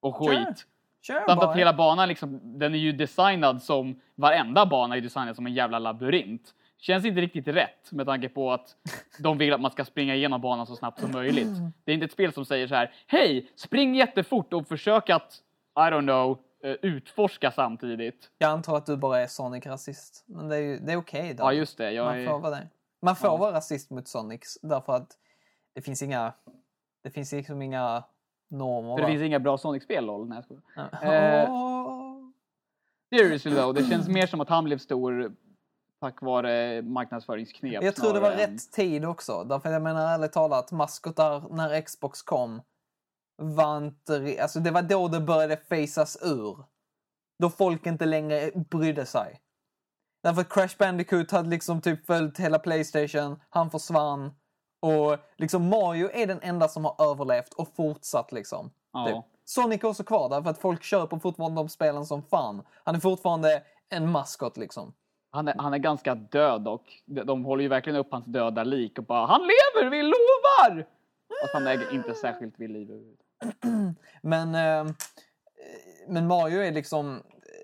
och 0.00 0.16
skit. 0.16 0.38
Sure. 0.38 0.54
Sure, 1.02 1.24
Samt 1.26 1.42
att 1.42 1.56
hela 1.56 1.72
banan 1.72 2.08
liksom, 2.08 2.58
den 2.58 2.74
är 2.74 2.78
ju 2.78 2.92
designad 2.92 3.62
som, 3.62 4.00
varenda 4.14 4.66
bana 4.66 4.96
är 4.96 5.00
designad 5.00 5.36
som 5.36 5.46
en 5.46 5.54
jävla 5.54 5.78
labyrint. 5.78 6.54
Känns 6.82 7.04
inte 7.04 7.20
riktigt 7.20 7.48
rätt 7.48 7.92
med 7.92 8.06
tanke 8.06 8.28
på 8.28 8.52
att 8.52 8.76
de 9.18 9.38
vill 9.38 9.52
att 9.52 9.60
man 9.60 9.70
ska 9.70 9.84
springa 9.84 10.14
igenom 10.14 10.40
banan 10.40 10.66
så 10.66 10.76
snabbt 10.76 11.00
som 11.00 11.12
möjligt. 11.12 11.48
Det 11.84 11.92
är 11.92 11.94
inte 11.94 12.04
ett 12.06 12.12
spel 12.12 12.32
som 12.32 12.44
säger 12.44 12.66
så 12.66 12.74
här, 12.74 12.92
hej, 13.06 13.50
spring 13.54 13.94
jättefort 13.94 14.52
och 14.52 14.68
försök 14.68 15.10
att, 15.10 15.42
I 15.76 15.80
don't 15.80 16.02
know, 16.02 16.38
eh, 16.64 16.70
utforska 16.82 17.50
samtidigt. 17.50 18.30
Jag 18.38 18.50
antar 18.50 18.76
att 18.76 18.86
du 18.86 18.96
bara 18.96 19.20
är 19.20 19.26
Sonic-rasist. 19.26 20.24
Men 20.26 20.48
det 20.48 20.56
är, 20.56 20.60
ju- 20.60 20.78
det 20.78 20.92
är 20.92 20.96
okej 20.96 21.34
då. 21.34 21.44
Ja, 21.44 21.52
just 21.52 21.78
det. 21.78 22.02
Man 22.04 22.18
är, 22.18 22.26
får 22.26 22.38
vara 22.38 22.50
det. 22.50 22.68
Man 23.02 23.16
får 23.16 23.30
Ja. 23.30 23.36
vara 23.36 23.52
rasist 23.52 23.90
mot 23.90 24.08
Sonics 24.08 24.58
därför 24.62 24.92
att 24.92 25.08
det 25.74 25.82
finns 25.82 26.02
inga... 26.02 26.32
Det 27.02 27.10
finns 27.10 27.32
liksom 27.32 27.62
inga 27.62 28.04
normer. 28.50 28.90
för 28.90 28.96
det 28.96 29.02
va? 29.02 29.08
finns 29.08 29.22
inga 29.22 29.38
bra 29.40 29.58
Sonic-spel, 29.58 30.04
lol. 30.06 30.28
Nej, 30.28 30.36
jag 30.36 30.44
skojar. 30.44 30.62
Ja. 31.02 31.14
Eh. 31.14 31.48
Seriously 33.14 33.54
though, 33.56 33.74
det 33.74 33.84
känns 33.84 34.08
mer 34.08 34.26
som 34.26 34.40
att 34.40 34.48
han 34.48 34.64
blev 34.64 34.78
stor 34.78 35.32
tack 36.02 36.22
vare 36.22 36.82
marknadsföringsknep. 36.82 37.82
Jag 37.82 37.96
tror 37.96 38.14
det 38.14 38.20
var 38.20 38.30
än- 38.30 38.38
rätt 38.38 38.72
tid 38.72 39.04
också. 39.04 39.44
Därför 39.44 39.70
jag 39.70 39.82
menar 39.82 40.14
ärligt 40.14 40.32
talat, 40.32 40.72
maskotar 40.72 41.48
när 41.50 41.80
Xbox 41.80 42.22
kom 42.22 42.62
var 43.42 43.76
inte... 43.76 44.36
Alltså 44.42 44.60
det 44.60 44.70
var 44.70 44.82
då 44.82 45.08
det 45.08 45.20
började 45.20 45.56
fasas 45.56 46.18
ur. 46.22 46.64
Då 47.38 47.50
folk 47.50 47.86
inte 47.86 48.06
längre 48.06 48.50
brydde 48.70 49.06
sig. 49.06 49.40
Därför 50.22 50.40
att 50.40 50.48
Crash 50.48 50.76
Bandicoot 50.78 51.30
hade 51.30 51.48
liksom 51.48 51.80
typ 51.80 52.06
följt 52.06 52.38
hela 52.38 52.58
Playstation, 52.58 53.40
han 53.50 53.70
försvann. 53.70 54.32
Och 54.82 55.18
liksom 55.36 55.68
Mario 55.68 56.10
är 56.12 56.26
den 56.26 56.40
enda 56.42 56.68
som 56.68 56.84
har 56.84 57.10
överlevt 57.10 57.54
och 57.54 57.74
fortsatt 57.76 58.32
liksom. 58.32 58.70
Ja. 58.92 59.06
Typ. 59.06 59.32
Sonic 59.44 59.84
är 59.84 59.88
också 59.88 60.04
kvar 60.04 60.28
därför 60.28 60.50
att 60.50 60.58
folk 60.58 60.82
köper 60.82 61.18
fortfarande 61.18 61.60
de 61.60 61.68
spelen 61.68 62.06
som 62.06 62.22
fan. 62.22 62.62
Han 62.84 62.94
är 62.94 63.00
fortfarande 63.00 63.62
en 63.88 64.10
maskot 64.10 64.56
liksom. 64.56 64.94
Han 65.34 65.48
är, 65.48 65.54
han 65.58 65.74
är 65.74 65.78
ganska 65.78 66.14
död 66.14 66.62
dock. 66.62 67.02
De, 67.06 67.44
håller 67.44 67.62
ju 67.62 67.68
verkligen 67.68 67.98
upp 67.98 68.08
hans 68.10 68.24
döda 68.24 68.64
lik 68.64 68.98
och 68.98 69.04
bara 69.04 69.26
Han 69.26 69.40
lever, 69.40 69.90
vi 69.90 70.02
lovar! 70.02 70.86
Fast 71.42 71.54
han 71.54 71.66
är 71.66 71.94
inte 71.94 72.14
särskilt 72.14 72.60
vid 72.60 72.70
liv. 72.70 73.16
Men, 74.22 74.54
eh, 74.54 74.92
men 76.08 76.26
Mario 76.26 76.60
är 76.60 76.72
liksom... 76.72 77.22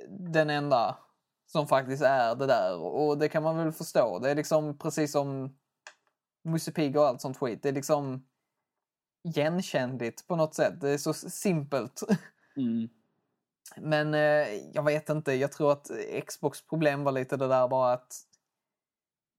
den 0.08 0.50
enda 0.50 0.96
som 1.46 1.66
faktiskt 1.66 2.02
är 2.02 2.34
det 2.34 2.46
där. 2.46 2.78
Och 2.78 3.18
det 3.18 3.28
kan 3.28 3.42
man 3.42 3.56
väl 3.56 3.72
förstå. 3.72 4.18
Det 4.18 4.30
är 4.30 4.34
liksom 4.34 4.78
precis 4.78 5.12
som 5.12 5.56
Musse 6.44 6.72
Pigg 6.72 6.96
och 6.96 7.06
allt 7.06 7.20
sånt 7.20 7.36
skit. 7.36 7.62
Det 7.62 7.68
är 7.68 7.72
liksom 7.72 8.26
igenkännligt 9.24 10.26
på 10.26 10.36
något 10.36 10.54
sätt. 10.54 10.80
Det 10.80 10.90
är 10.90 10.98
så 10.98 11.12
simpelt. 11.12 12.02
Mm. 12.56 12.88
Men 13.76 14.14
eh, 14.14 14.20
jag 14.72 14.82
vet 14.82 15.08
inte, 15.08 15.32
jag 15.32 15.52
tror 15.52 15.72
att 15.72 15.90
Xbox 16.26 16.62
problem 16.62 17.04
var 17.04 17.12
lite 17.12 17.36
det 17.36 17.48
där 17.48 17.68
bara 17.68 17.92
att 17.92 18.14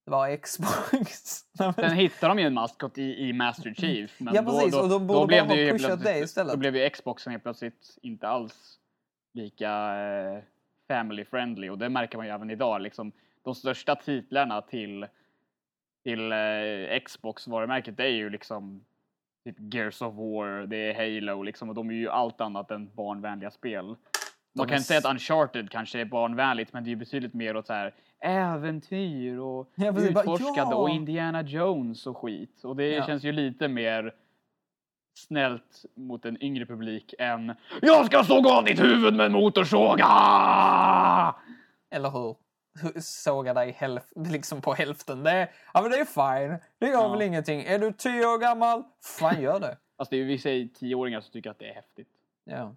det 0.05 0.11
var 0.11 0.37
Xbox. 0.37 1.41
Nej, 1.59 1.73
men- 1.77 1.89
Sen 1.89 1.97
hittade 1.97 2.31
de 2.31 2.39
ju 2.41 2.47
en 2.47 2.53
maskot 2.53 2.97
i, 2.97 3.27
i 3.29 3.33
Master 3.33 3.73
Chief. 3.73 4.15
Men 4.19 4.35
Ja, 4.35 4.41
precis, 4.43 4.75
och 4.75 4.89
de 4.89 5.07
borde 5.07 5.37
bara 5.37 5.47
ha 5.47 5.55
ju 5.55 5.65
helt 5.65 5.81
pushat 5.81 6.03
det 6.03 6.19
istället. 6.19 6.53
Då 6.53 6.57
blev 6.59 6.75
ju 6.75 6.89
Xboxen 6.89 7.31
helt 7.31 7.43
plötsligt 7.43 7.97
inte 8.01 8.27
alls 8.27 8.79
lika 9.33 9.69
eh, 9.99 10.39
family 10.87 11.25
friendly 11.25 11.69
och 11.69 11.77
det 11.77 11.89
märker 11.89 12.17
man 12.17 12.25
ju 12.27 12.33
även 12.33 12.49
idag. 12.49 12.81
Liksom, 12.81 13.11
de 13.43 13.55
största 13.55 13.95
titlarna 13.95 14.61
till, 14.61 15.07
till 16.03 16.31
eh, 16.31 16.99
Xbox 17.05 17.47
varumärket 17.47 17.97
det 17.97 18.03
är 18.03 18.07
ju 18.11 18.29
liksom 18.29 18.85
typ 19.45 19.73
Gears 19.73 20.01
of 20.01 20.13
War, 20.15 20.67
det 20.67 20.77
är 20.77 20.93
Halo 20.93 21.43
liksom 21.43 21.69
och 21.69 21.75
de 21.75 21.89
är 21.89 21.93
ju 21.93 22.09
allt 22.09 22.41
annat 22.41 22.71
än 22.71 22.89
barnvänliga 22.95 23.51
spel. 23.51 23.95
Man 24.59 24.67
kan 24.67 24.75
inte 24.77 24.87
säga 24.87 24.97
att 24.99 25.05
Uncharted 25.05 25.71
kanske 25.71 25.99
är 26.01 26.05
barnvänligt 26.05 26.73
men 26.73 26.83
det 26.83 26.87
är 26.87 26.91
ju 26.91 26.95
betydligt 26.95 27.33
mer 27.33 27.57
åt 27.57 27.67
så 27.67 27.73
här 27.73 27.93
äventyr 28.23 29.37
och 29.37 29.71
Ja, 29.75 29.93
precis, 29.93 30.13
bara, 30.13 30.21
utforskande 30.21 30.75
ja! 30.75 30.75
och 30.75 30.89
Indiana 30.89 31.41
Jones 31.41 32.07
och 32.07 32.17
skit. 32.17 32.63
Och 32.63 32.75
det 32.75 32.87
Ja. 32.87 33.05
känns 33.05 33.23
ju 33.23 33.31
lite 33.31 33.67
mer 33.67 34.15
snällt 35.19 35.85
mot 35.95 36.25
en 36.25 36.43
yngre 36.43 36.65
publik 36.65 37.13
än 37.19 37.55
Jag 37.81 38.05
ska 38.05 38.23
såga 38.23 38.49
av 38.49 38.63
ditt 38.63 38.79
huvud 38.83 39.13
med 39.13 39.25
en 39.25 39.31
motorsåg! 39.31 39.99
Ah! 40.03 41.35
Eller 41.91 42.09
hur? 42.09 42.35
Såga 43.01 43.53
dig 43.53 43.71
hälf- 43.79 44.13
liksom 44.15 44.61
på 44.61 44.73
hälften. 44.73 45.23
Det 45.23 45.31
är, 45.31 45.49
ja, 45.73 45.81
men 45.81 45.91
det 45.91 45.97
är 45.97 46.05
fine. 46.05 46.57
Det 46.79 46.85
gör 46.87 46.93
Ja. 46.93 47.07
väl 47.11 47.21
ingenting. 47.21 47.61
Är 47.61 47.79
du 47.79 47.91
tio 47.93 48.25
år 48.25 48.37
gammal? 48.37 48.83
Fan, 49.19 49.41
gör 49.41 49.59
det. 49.59 49.77
Fast 49.97 50.11
det 50.11 50.15
är 50.17 50.17
ju 50.17 50.25
vissa 50.25 50.49
tioåringar 50.79 51.21
som 51.21 51.31
tycker 51.31 51.49
att 51.51 51.59
det 51.59 51.69
är 51.69 51.73
häftigt. 51.73 52.07
Ja, 52.45 52.75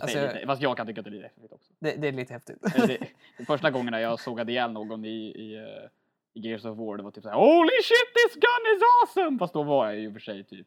Fast, 0.00 0.12
det 0.14 0.20
Alltså- 0.22 0.34
lite, 0.34 0.46
fast 0.46 0.62
jag 0.62 0.76
kan 0.76 0.86
tycka 0.86 1.00
att 1.00 1.04
det 1.04 1.08
är 1.10 1.12
lite 1.12 1.24
häftigt 1.26 1.52
också. 1.52 1.72
det, 1.78 1.96
det 1.96 2.08
är 2.08 2.12
lite 2.12 2.32
häftigt. 2.32 2.58
Det, 2.62 2.86
det, 2.86 2.98
de 3.38 3.44
första 3.44 3.70
gångerna 3.70 4.00
jag 4.00 4.20
sågade 4.20 4.52
ihjäl 4.52 4.72
någon 4.72 5.04
i, 5.04 5.08
i, 5.08 5.56
eh, 5.56 5.90
i 6.34 6.48
Gears 6.48 6.64
of 6.64 6.78
War, 6.78 6.96
det 6.96 7.02
var 7.02 7.10
typ 7.10 7.22
såhär 7.24 7.36
Holy 7.36 7.70
shit 7.82 8.14
this 8.14 8.34
gun 8.34 8.76
is 8.76 8.82
awesome! 9.02 9.38
Fast 9.38 9.54
då 9.54 9.62
var 9.62 9.86
jag 9.86 9.96
ju 9.98 10.12
för 10.12 10.20
sig 10.20 10.44
typ 10.44 10.66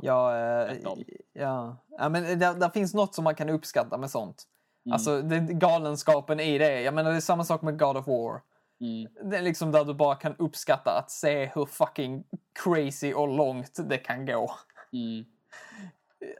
Ja, 0.00 0.36
eh, 0.38 0.72
Ettan. 0.72 1.04
ja. 1.32 1.76
ja 1.98 2.08
men 2.08 2.38
där, 2.38 2.54
där 2.54 2.68
finns 2.68 2.94
något 2.94 3.14
som 3.14 3.24
man 3.24 3.34
kan 3.34 3.48
uppskatta 3.50 3.98
med 3.98 4.10
sånt. 4.10 4.44
Mm. 4.86 4.92
Alltså 4.92 5.22
det, 5.22 5.38
galenskapen 5.38 6.40
i 6.40 6.58
det. 6.58 6.80
Jag 6.82 6.94
menar 6.94 7.10
det 7.10 7.16
är 7.16 7.20
samma 7.20 7.44
sak 7.44 7.62
med 7.62 7.78
God 7.78 7.96
of 7.96 8.06
War. 8.06 8.40
mm, 8.80 9.30
Det 9.30 9.36
är 9.36 9.42
liksom 9.42 9.72
där 9.72 9.84
du 9.84 9.94
bara 9.94 10.14
kan 10.14 10.36
uppskatta 10.38 10.90
att 10.98 11.10
se 11.10 11.46
hur 11.54 11.66
fucking 11.66 12.24
crazy 12.64 13.14
och 13.14 13.28
långt 13.28 13.88
det 13.88 13.98
kan 13.98 14.26
gå. 14.26 14.50
mm, 14.92 15.24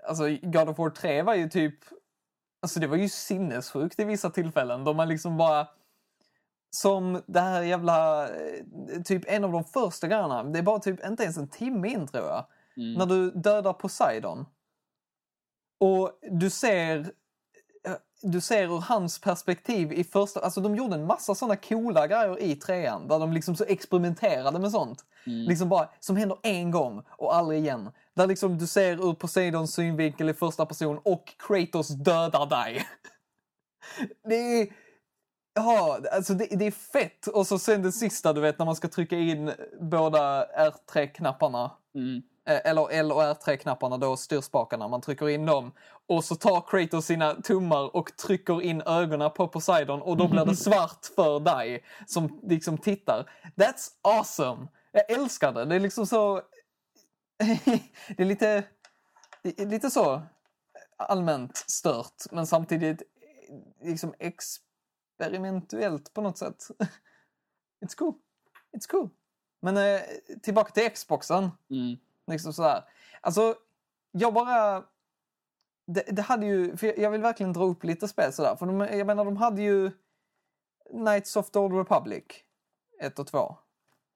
Alltså 0.08 0.24
God 0.42 0.68
of 0.68 0.78
War 0.78 0.90
3 0.90 1.22
var 1.22 1.34
ju 1.34 1.48
typ... 1.48 1.74
Alltså 2.62 2.80
det 2.80 2.86
var 2.86 2.96
ju 2.96 3.08
sinnessjukt 3.08 4.00
i 4.00 4.04
vissa 4.04 4.30
tillfällen. 4.30 4.84
Då 4.84 4.92
man 4.94 5.08
liksom 5.08 5.36
bara... 5.36 5.68
Som 6.70 7.22
det 7.26 7.40
här 7.40 7.62
jävla... 7.62 8.28
eh, 8.28 9.02
Typ 9.04 9.22
en 9.26 9.44
av 9.44 9.52
de 9.52 9.64
första 9.64 10.06
grejerna. 10.08 10.44
Det 10.44 10.58
är 10.58 10.62
bara 10.62 10.78
typ 10.78 11.06
inte 11.06 11.22
ens 11.22 11.36
en 11.36 11.48
timme 11.48 11.88
in 11.88 12.06
tror 12.06 12.24
jag. 12.26 12.46
mm. 12.76 12.94
När 12.94 13.06
du 13.06 13.30
dödar 13.30 13.72
Poseidon. 13.72 14.46
Och 15.80 16.18
du 16.30 16.50
ser... 16.50 16.98
eh, 17.86 17.92
Du 18.22 18.40
ser 18.40 18.64
ur 18.64 18.80
hans 18.80 19.20
perspektiv 19.20 19.92
i 19.92 20.04
första... 20.04 20.40
Alltså 20.40 20.60
de 20.60 20.76
gjorde 20.76 20.94
en 20.94 21.06
massa 21.06 21.34
såna 21.34 21.56
coola 21.56 22.06
grejer 22.06 22.40
i 22.40 22.56
trean. 22.56 23.08
Där 23.08 23.18
de 23.18 23.32
liksom 23.32 23.56
så 23.56 23.64
experimenterade 23.64 24.58
med 24.58 24.70
sånt. 24.70 25.04
Mm. 25.26 25.48
Liksom 25.48 25.68
bara, 25.68 25.88
som 26.00 26.16
händer 26.16 26.38
en 26.42 26.70
gång 26.70 27.02
och 27.08 27.34
aldrig 27.36 27.58
igen. 27.60 27.90
Där 28.16 28.26
liksom 28.26 28.58
du 28.58 28.66
ser 28.66 29.08
ur 29.08 29.14
Poseidons 29.14 29.74
synvinkel 29.74 30.28
i 30.28 30.34
första 30.34 30.66
person 30.66 31.00
och 31.04 31.34
Kratos 31.48 31.88
dödar 31.88 32.46
dig. 32.46 32.86
Det 34.28 34.34
är... 34.34 34.68
Ja, 35.54 35.98
alltså 36.12 36.34
det, 36.34 36.46
det 36.50 36.66
är 36.66 36.70
fett. 36.70 37.26
Och 37.26 37.46
så 37.46 37.58
sen 37.58 37.82
det 37.82 37.92
sista, 37.92 38.32
du 38.32 38.40
vet, 38.40 38.58
när 38.58 38.66
man 38.66 38.76
ska 38.76 38.88
trycka 38.88 39.16
in 39.16 39.52
båda 39.80 40.46
R3-knapparna. 40.46 41.70
Mm. 41.94 42.22
Eh, 42.48 42.70
Eller 42.70 42.90
L 42.90 43.12
och 43.12 43.22
R3-knapparna 43.22 43.98
då, 43.98 44.16
styrspakarna. 44.16 44.88
Man 44.88 45.00
trycker 45.00 45.28
in 45.28 45.46
dem. 45.46 45.72
Och 46.08 46.24
så 46.24 46.34
tar 46.34 46.60
Kratos 46.70 47.06
sina 47.06 47.34
tummar 47.34 47.96
och 47.96 48.16
trycker 48.16 48.62
in 48.62 48.82
ögonen 48.82 49.30
på 49.30 49.48
Poseidon 49.48 50.02
och 50.02 50.16
då 50.16 50.28
blir 50.28 50.44
det 50.44 50.56
svart 50.68 51.06
för 51.16 51.40
dig 51.40 51.84
som 52.06 52.40
liksom 52.42 52.78
tittar. 52.78 53.30
That's 53.56 53.88
awesome! 54.02 54.68
Jag 54.92 55.10
älskar 55.10 55.52
det. 55.52 55.64
Det 55.64 55.74
är 55.74 55.80
liksom 55.80 56.06
så... 56.06 56.42
det 58.16 58.22
är 58.22 58.24
lite... 58.24 58.64
det 59.42 59.60
är 59.60 59.66
lite 59.66 59.90
så 59.90 60.22
allmänt 60.96 61.56
stört 61.56 62.22
men 62.30 62.46
samtidigt 62.46 63.02
liksom 63.82 64.14
experimentellt 64.18 66.14
på 66.14 66.20
något 66.20 66.38
sätt. 66.38 66.64
It's 67.84 67.96
cool. 67.96 68.14
It's 68.76 68.88
cool. 68.90 69.10
Men 69.60 69.76
eh, 69.76 70.00
tillbaka 70.42 70.72
till 70.72 70.90
Xboxen. 70.90 71.50
Mm. 71.70 71.96
Liksom 72.26 72.52
sådär. 72.52 72.84
Alltså, 73.20 73.54
jag 74.12 74.34
bara... 74.34 74.84
Det, 75.86 76.00
det 76.00 76.22
hade 76.22 76.46
ju... 76.46 76.76
För 76.76 76.86
jag- 76.86 76.98
jag 76.98 77.10
vill 77.10 77.22
verkligen 77.22 77.52
dra 77.52 77.64
upp 77.64 77.84
lite 77.84 78.08
spel 78.08 78.32
sådär. 78.32 78.56
För 78.56 78.66
de, 78.66 78.80
jag 78.80 79.06
menar, 79.06 79.24
de 79.24 79.36
hade 79.36 79.62
ju 79.62 79.90
Knights 80.90 81.36
of 81.36 81.50
the 81.50 81.58
Old 81.58 81.74
Republic 81.76 82.24
1 83.00 83.18
och 83.18 83.26
2. 83.26 83.56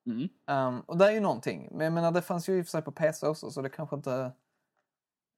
Mm. 0.06 0.28
Um, 0.46 0.80
och 0.80 0.98
det 0.98 1.06
är 1.06 1.10
ju 1.12 1.20
någonting. 1.20 1.68
Men 1.72 1.84
jag 1.84 1.92
menar, 1.92 2.10
det 2.12 2.22
fanns 2.22 2.48
ju 2.48 2.58
i 2.58 2.62
och 2.62 2.66
för 2.66 2.70
sig 2.70 2.82
på 2.82 2.92
PC 2.92 3.26
också, 3.26 3.50
så 3.50 3.62
det 3.62 3.70
kanske 3.70 3.96
inte... 3.96 4.10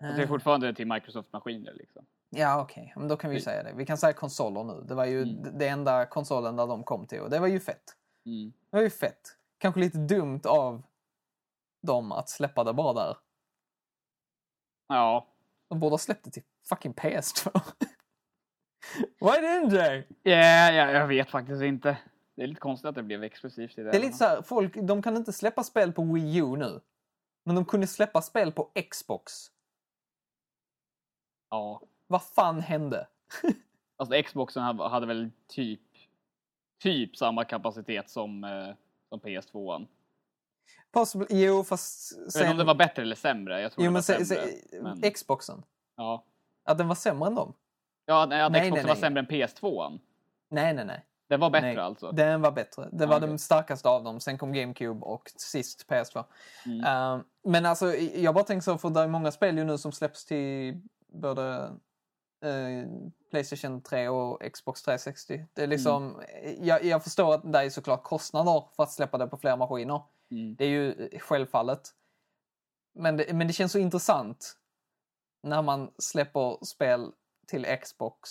Och 0.00 0.06
det 0.06 0.06
är 0.06 0.20
Eh, 0.22 0.28
fortfarande 0.28 0.74
till 0.74 0.86
Microsoft-maskiner 0.86 1.72
liksom. 1.74 2.06
Ja, 2.30 2.60
okej. 2.62 2.92
Men 2.96 3.08
då 3.08 3.16
kan 3.16 3.30
vi 3.30 3.36
ju 3.36 3.42
säga 3.42 3.62
det. 3.62 3.72
Vi 3.72 3.86
kan 3.86 3.98
säga 3.98 4.12
konsoler 4.12 4.64
nu. 4.64 4.84
Det 4.88 4.94
var 4.94 5.04
ju 5.04 5.22
Mm. 5.22 5.58
det 5.58 5.68
enda 5.68 6.06
konsolen 6.06 6.56
där 6.56 6.66
de 6.66 6.84
kom 6.84 7.06
till 7.06 7.20
och 7.20 7.30
det 7.30 7.38
var 7.38 7.46
ju 7.46 7.60
fett. 7.60 7.96
Mm. 8.26 8.52
Det 8.70 8.76
var 8.76 8.82
ju 8.82 8.90
fett. 8.90 9.36
Kanske 9.58 9.80
lite 9.80 9.98
dumt 9.98 10.40
av 10.44 10.82
dem 11.82 12.12
att 12.12 12.28
släppa 12.28 12.64
det 12.64 12.72
bara 12.72 12.92
där. 12.92 13.16
Ja. 14.88 15.26
De 15.68 15.80
borde 15.80 15.92
ha 15.92 15.98
släppt 15.98 16.24
det 16.24 16.30
till 16.30 16.42
fucking 16.68 16.92
PS2. 16.94 17.60
Why 19.20 19.28
didn't 19.30 19.70
they? 19.70 20.04
Ja, 20.22 20.70
ja, 20.72 20.90
jag 20.90 21.06
vet 21.06 21.30
faktiskt 21.30 21.62
inte. 21.62 21.98
Det 22.38 22.44
är 22.44 22.46
lite 22.46 22.60
konstigt 22.60 22.88
att 22.88 22.94
det 22.94 23.02
blev 23.02 23.24
exklusivt 23.24 23.78
i 23.78 23.82
det. 23.82 23.90
Det 23.90 23.96
är 23.96 24.00
lite 24.00 24.16
så 24.16 24.24
här, 24.24 24.42
folk, 24.42 24.74
de 24.82 25.02
kan 25.02 25.16
inte 25.16 25.32
släppa 25.32 25.64
spel 25.64 25.92
på 25.92 26.02
Wii 26.02 26.36
U 26.36 26.56
nu. 26.56 26.80
Men 27.44 27.54
de 27.54 27.64
kunde 27.64 27.86
släppa 27.86 28.22
spel 28.22 28.52
på 28.52 28.70
Xbox. 28.90 29.32
Ja. 31.50 31.82
Vad 32.06 32.22
fan 32.22 32.60
hände? 32.60 33.06
Alltså 33.96 34.22
Xboxen 34.22 34.62
hade, 34.62 35.06
väl 35.06 35.30
typ, 35.46 35.80
typ 36.82 37.16
samma 37.16 37.44
kapacitet 37.44 38.10
som, 38.10 38.44
eh, 38.44 38.74
som 39.08 39.20
PS2. 39.20 39.86
Possible, 40.90 41.26
jo, 41.30 41.64
fast 41.64 42.12
Jag 42.16 42.24
vet 42.24 42.26
inte 42.34 42.40
om 42.44 42.48
sen... 42.48 42.56
det 42.56 42.64
var 42.64 42.74
bättre 42.74 43.02
eller 43.02 43.16
sämre. 43.16 43.60
Jag 43.60 43.72
tror 43.72 43.84
jo, 43.84 43.90
det 43.90 43.94
var 43.94 44.00
sämre. 44.02 44.24
se, 44.24 44.82
men- 44.82 45.12
Xboxen. 45.12 45.62
Ja. 45.96 46.24
Att 46.64 46.78
den 46.78 46.88
var 46.88 46.94
sämre 46.94 47.26
än 47.26 47.34
dem? 47.34 47.54
Ja, 48.06 48.26
nej, 48.26 48.42
att 48.42 48.52
Nej, 48.52 48.60
Xboxen 48.60 48.74
nej, 48.74 48.88
var 48.88 48.94
nej. 48.94 49.00
sämre 49.00 49.20
än 49.20 49.26
PS2. 49.26 49.98
Nej, 50.48 50.74
nej, 50.74 50.84
nej. 50.84 51.04
Den 51.28 51.40
var 51.40 51.50
bättre 51.50 51.66
nej. 51.66 51.78
alltså. 51.78 52.12
Den 52.12 52.42
var 52.42 52.52
bättre. 52.52 52.88
Det 52.92 53.06
var 53.06 53.16
okej. 53.16 53.28
den 53.28 53.38
starkaste 53.38 53.88
av 53.88 54.04
dem. 54.04 54.20
Sen 54.20 54.38
kom 54.38 54.52
GameCube 54.52 55.00
och 55.06 55.32
sist 55.36 55.86
PS2. 55.88 56.24
Mm. 56.66 56.84
Eh, 56.84 57.24
men 57.44 57.66
alltså, 57.66 57.94
jag 57.94 58.34
bara 58.34 58.44
tänker 58.44 58.62
så, 58.64 58.78
för 58.78 58.90
det 58.90 59.00
är 59.00 59.08
många 59.08 59.32
spel 59.32 59.58
ju 59.58 59.64
nu 59.64 59.78
som 59.78 59.92
släpps 59.92 60.24
till 60.24 60.80
både 61.06 61.70
eh, 62.44 62.88
Playstation 63.30 63.82
3 63.82 64.08
och 64.08 64.52
Xbox 64.52 64.82
360. 64.82 65.46
Det 65.52 65.62
är 65.62 65.66
liksom, 65.66 66.22
jag, 66.60 66.84
jag 66.84 67.04
förstår 67.04 67.34
att 67.34 67.52
det 67.52 67.58
är 67.58 67.70
såklart 67.70 68.02
kostnader 68.02 68.64
för 68.76 68.82
att 68.82 68.92
släppa 68.92 69.18
det 69.18 69.26
på 69.26 69.36
fler 69.36 69.56
maskiner. 69.56 70.02
Mm. 70.30 70.56
Det 70.56 70.64
är 70.64 70.68
ju 70.68 71.08
eh, 71.12 71.18
självfallet. 71.18 71.90
Men 72.94 73.16
det, 73.16 73.34
men 73.34 73.46
det 73.46 73.52
känns 73.52 73.72
så 73.72 73.78
intressant 73.78 74.56
när 75.42 75.62
man 75.62 75.90
släpper 75.98 76.64
spel 76.64 77.12
till 77.46 77.66
Xbox 77.82 78.30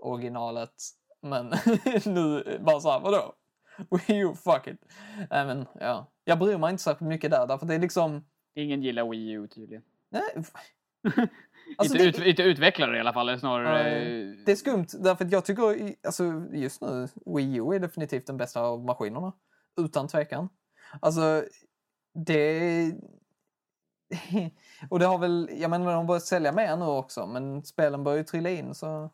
originalet. 0.00 0.74
Men 1.20 1.46
nu 2.04 2.58
bara 2.60 2.80
så 2.80 2.90
här, 2.90 3.00
vadå? 3.00 3.34
Wii 3.90 4.18
U, 4.18 4.34
fuck 4.34 4.66
it. 4.66 4.84
Nej 5.30 5.46
men 5.46 5.66
ja, 5.80 6.06
jag 6.24 6.38
bryr 6.38 6.58
mig 6.58 6.70
inte 6.70 6.82
särskilt 6.82 7.08
mycket 7.08 7.30
där, 7.30 7.46
därför 7.46 7.66
det 7.66 7.74
är 7.74 7.78
liksom... 7.78 8.24
Ingen 8.54 8.82
gillar 8.82 9.08
Wii 9.10 9.30
U 9.30 9.48
tydligen. 9.48 9.82
Nej, 10.08 10.22
alltså 11.76 11.96
inte, 11.96 12.04
det, 12.04 12.08
ut, 12.08 12.26
inte 12.26 12.42
utvecklare 12.42 12.96
i 12.96 13.00
alla 13.00 13.12
fall, 13.12 13.28
eller 13.28 13.38
snarare... 13.38 13.82
Nej, 13.82 14.42
det 14.46 14.52
är 14.52 14.56
skumt, 14.56 14.86
därför 14.98 15.24
att 15.24 15.32
jag 15.32 15.44
tycker 15.44 15.94
alltså, 16.02 16.44
just 16.52 16.80
nu, 16.80 17.08
Wii 17.36 17.56
U 17.56 17.74
är 17.74 17.78
definitivt 17.78 18.26
den 18.26 18.36
bästa 18.36 18.60
av 18.60 18.84
maskinerna. 18.84 19.32
Utan 19.80 20.08
tvekan. 20.08 20.48
Alltså, 21.00 21.44
det... 22.14 22.92
Och 24.90 24.98
det 24.98 25.06
har 25.06 25.18
väl, 25.18 25.50
jag 25.52 25.70
menar 25.70 25.86
de 25.86 25.94
har 25.94 26.04
börjat 26.04 26.22
sälja 26.22 26.52
mer 26.52 26.76
nu 26.76 26.84
också, 26.84 27.26
men 27.26 27.64
spelen 27.64 28.04
börjar 28.04 28.18
ju 28.18 28.24
trilla 28.24 28.50
in 28.50 28.74
så 28.74 29.10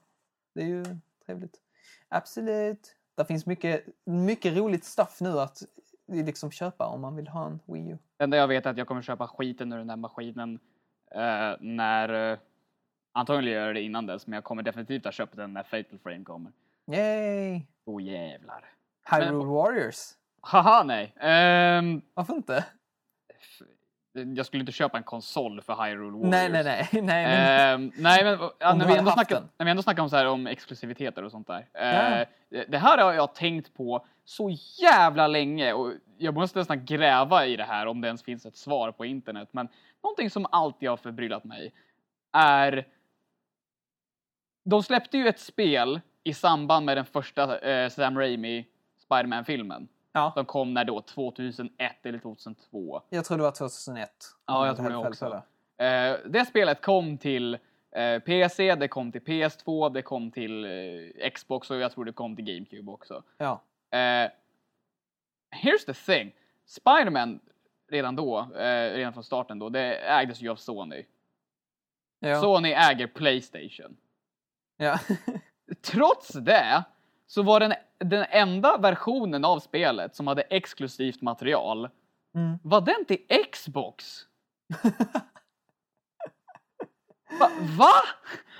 Det 0.54 0.60
är 0.60 0.66
ju 0.66 0.84
trevligt. 1.26 1.60
Absolut. 2.08 2.96
Det 3.16 3.24
finns 3.24 3.46
mycket, 3.46 3.84
mycket 4.04 4.56
roligt 4.56 4.84
stuff 4.84 5.20
nu 5.20 5.40
att 5.40 5.62
liksom 6.06 6.50
köpa 6.50 6.86
om 6.86 7.00
man 7.00 7.16
vill 7.16 7.28
ha 7.28 7.46
en 7.46 7.60
Wii 7.66 7.88
U. 7.88 7.98
Det 8.16 8.24
enda 8.24 8.36
jag 8.36 8.48
vet 8.48 8.66
är 8.66 8.70
att 8.70 8.78
jag 8.78 8.86
kommer 8.86 9.02
köpa 9.02 9.28
skiten 9.28 9.72
ur 9.72 9.78
den 9.78 9.86
där 9.86 9.96
maskinen 9.96 10.58
eh, 11.10 11.56
när... 11.60 12.32
Eh, 12.32 12.38
antagligen 13.12 13.58
gör 13.58 13.66
jag 13.66 13.74
det 13.74 13.82
innan 13.82 14.06
dess, 14.06 14.26
men 14.26 14.34
jag 14.34 14.44
kommer 14.44 14.62
definitivt 14.62 15.04
ha 15.04 15.12
köpt 15.12 15.36
den 15.36 15.52
när 15.52 15.62
Fatal 15.62 15.98
Frame 15.98 16.24
kommer. 16.24 16.52
Yay! 16.92 17.60
Åh 17.84 17.96
oh, 17.96 18.02
jävlar. 18.02 18.72
Hyrule 19.10 19.44
Warriors. 19.44 19.96
Haha, 20.40 20.82
nej. 20.82 21.14
Ehm, 21.20 22.02
Varför 22.14 22.34
inte? 22.34 22.64
Jag 24.36 24.46
skulle 24.46 24.60
inte 24.60 24.72
köpa 24.72 24.96
en 24.98 25.02
konsol 25.04 25.60
för 25.62 25.84
Hyrule 25.84 26.10
Warriors. 26.10 26.30
Nej, 26.30 26.48
nej, 26.48 26.64
nej. 26.64 26.88
nej 27.02 27.02
men... 27.26 27.74
Ehm, 27.74 27.92
nej, 27.96 28.24
men 28.24 28.38
ja, 28.58 28.74
när, 28.74 28.86
vi 28.86 28.96
ändå 28.96 29.10
snackar, 29.10 29.42
när 29.58 29.64
vi 29.64 29.70
ändå 29.70 29.82
snackar 29.82 30.02
om, 30.02 30.10
så 30.10 30.16
här, 30.16 30.26
om 30.26 30.46
exklusiviteter 30.46 31.22
och 31.24 31.30
sånt 31.30 31.46
där. 31.46 31.66
Eh, 31.74 32.26
det- 32.50 32.64
det 32.68 32.78
här 32.78 32.98
har 32.98 33.12
jag 33.12 33.34
tänkt 33.34 33.74
på 33.74 34.06
så 34.24 34.50
jävla 34.82 35.26
länge 35.26 35.72
och 35.72 35.92
jag 36.18 36.34
måste 36.34 36.58
nästan 36.58 36.84
gräva 36.84 37.46
i 37.46 37.56
det 37.56 37.64
här 37.64 37.86
om 37.86 38.00
det 38.00 38.06
ens 38.06 38.22
finns 38.22 38.46
ett 38.46 38.56
svar 38.56 38.92
på 38.92 39.04
internet. 39.04 39.48
Men 39.52 39.68
någonting 40.02 40.30
som 40.30 40.46
alltid 40.52 40.88
har 40.88 40.96
förbryllat 40.96 41.44
mig 41.44 41.72
är... 42.32 42.86
De 44.64 44.82
släppte 44.82 45.18
ju 45.18 45.28
ett 45.28 45.38
spel 45.40 46.00
i 46.24 46.34
samband 46.34 46.86
med 46.86 46.96
den 46.96 47.04
första 47.04 47.58
eh, 47.58 47.88
Sam 47.88 48.18
Raimi 48.18 48.66
Spider-Man-filmen. 48.98 49.88
Ja, 50.16 50.32
De 50.36 50.44
kom 50.44 50.74
när 50.74 50.84
då? 50.84 51.00
2001 51.00 52.06
eller 52.06 52.18
2002? 52.18 53.02
jag 53.08 53.24
tror 53.24 53.36
det 53.36 53.42
var 53.42 53.50
2001. 53.50 54.10
Ja, 54.46 54.66
jag 54.66 54.76
tror 54.76 54.88
det 54.90 54.96
också. 54.96 55.42
Eh, 55.78 56.16
det 56.26 56.44
spelet 56.44 56.82
kom 56.82 57.18
till 57.18 57.58
eh, 57.96 58.18
PC, 58.18 58.74
det 58.74 58.88
kom 58.88 59.12
till 59.12 59.20
PS2, 59.20 59.90
det 59.92 60.02
kom 60.02 60.30
till 60.30 60.64
eh, 60.64 61.30
Xbox 61.30 61.70
och 61.70 61.76
jag 61.76 61.92
tror 61.92 62.04
det 62.04 62.12
kom 62.12 62.36
till 62.36 62.44
GameCube 62.44 62.92
också. 62.92 63.22
Ja. 63.38 63.62
Eh, 63.90 64.30
here's 65.62 65.86
the 65.86 65.94
thing. 65.94 66.32
Spider-Man 66.66 67.40
redan 67.88 68.16
då, 68.16 68.38
eh, 68.54 68.94
redan 68.94 69.12
från 69.12 69.24
starten 69.24 69.58
då, 69.58 69.68
det 69.68 69.96
ägdes 69.96 70.40
ju 70.40 70.48
av 70.48 70.56
Sony. 70.56 71.04
Ja. 72.18 72.40
Sony 72.40 72.72
äger 72.72 73.06
Playstation. 73.06 73.96
ja. 74.76 74.98
Trots 75.82 76.28
det 76.28 76.84
så 77.26 77.42
var 77.42 77.60
den, 77.60 77.72
den 77.98 78.26
enda 78.30 78.76
versionen 78.78 79.44
av 79.44 79.58
spelet 79.60 80.14
som 80.16 80.26
hade 80.26 80.42
exklusivt 80.42 81.22
material 81.22 81.88
Mm. 82.34 82.58
var 82.62 82.80
den 82.80 83.04
till 83.04 83.18
Xbox. 83.52 84.20
Va? 87.40 87.50
Va? 87.78 87.92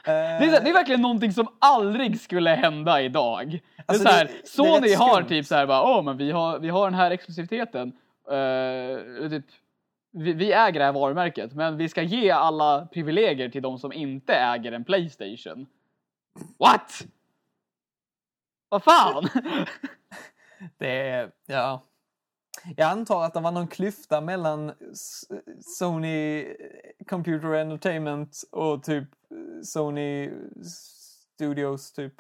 Det 0.05 0.11
är, 0.13 0.39
här, 0.51 0.61
det 0.65 0.71
är 0.71 0.73
verkligen 0.75 1.01
någonting 1.03 1.33
som 1.33 1.49
aldrig 1.59 2.21
skulle 2.21 2.51
hända 2.51 3.03
idag. 3.03 3.61
Alltså, 3.87 4.05
det 4.05 4.11
är 4.11 4.13
så 4.13 4.19
här, 4.19 4.25
det- 4.25 4.33
är 4.33 4.47
Sony 4.47 4.89
rätt 4.89 4.99
har 4.99 5.23
typ 5.23 5.47
så 5.47 5.55
här 5.55 5.67
bara, 5.67 5.83
åh 5.97 6.03
men 6.03 6.17
vi 6.17 6.31
har, 6.31 6.59
vi 6.59 6.69
har 6.69 6.85
den 6.85 6.95
här 6.95 7.11
exklusiviteten. 7.11 7.93
Eh, 8.31 9.29
typ, 9.31 9.45
vi, 10.13 10.33
vi 10.33 10.53
äger 10.53 10.79
det 10.81 10.85
här 10.85 10.93
varumärket, 10.93 11.53
men 11.55 11.77
vi 11.77 11.89
ska 11.89 12.03
ge 12.03 12.31
alla 12.31 12.87
privilegier 12.87 13.49
till 13.49 13.63
de 13.63 13.79
som 13.79 13.93
inte 13.93 14.35
äger 14.35 14.73
en 14.73 14.85
Playstation. 14.85 15.67
What? 16.59 17.07
Vad 18.69 18.83
fan? 18.83 19.29
Det 20.79 21.09
är, 21.09 21.31
ja. 21.47 21.83
Jag 22.77 22.91
antar 22.91 23.25
att 23.25 23.35
det 23.35 23.41
var 23.41 23.51
någon 23.53 23.69
klyfta 23.69 24.21
mellan 24.21 24.73
Sony 25.79 26.47
Computer 27.07 27.55
Entertainment 27.55 28.43
och 28.53 28.83
typ 28.83 29.09
Sony 29.65 30.31
Studios 31.35 31.93
typ. 31.93 32.15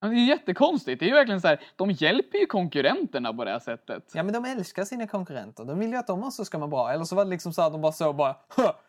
Men 0.00 0.10
Det 0.10 0.16
är 0.16 0.26
jättekonstigt. 0.28 1.00
Det 1.00 1.06
är 1.06 1.08
ju 1.08 1.14
verkligen 1.14 1.40
så 1.40 1.48
här, 1.48 1.60
de 1.76 1.90
hjälper 1.90 2.38
ju 2.38 2.46
konkurrenterna 2.46 3.34
på 3.34 3.44
det 3.44 3.50
här 3.50 3.58
sättet. 3.58 4.10
Ja 4.14 4.22
men 4.22 4.32
de 4.32 4.44
älskar 4.44 4.84
sina 4.84 5.06
konkurrenter. 5.06 5.64
De 5.64 5.78
vill 5.78 5.90
ju 5.90 5.96
att 5.96 6.06
de 6.06 6.24
också 6.24 6.44
ska 6.44 6.58
må 6.58 6.66
bra. 6.66 6.92
Eller 6.92 7.04
så 7.04 7.16
var 7.16 7.24
det 7.24 7.30
liksom 7.30 7.52
så 7.52 7.62
att 7.62 7.72
de 7.72 7.80
bara 7.80 7.92
så 7.92 8.12
bara 8.12 8.36
"Ha, 8.56 8.80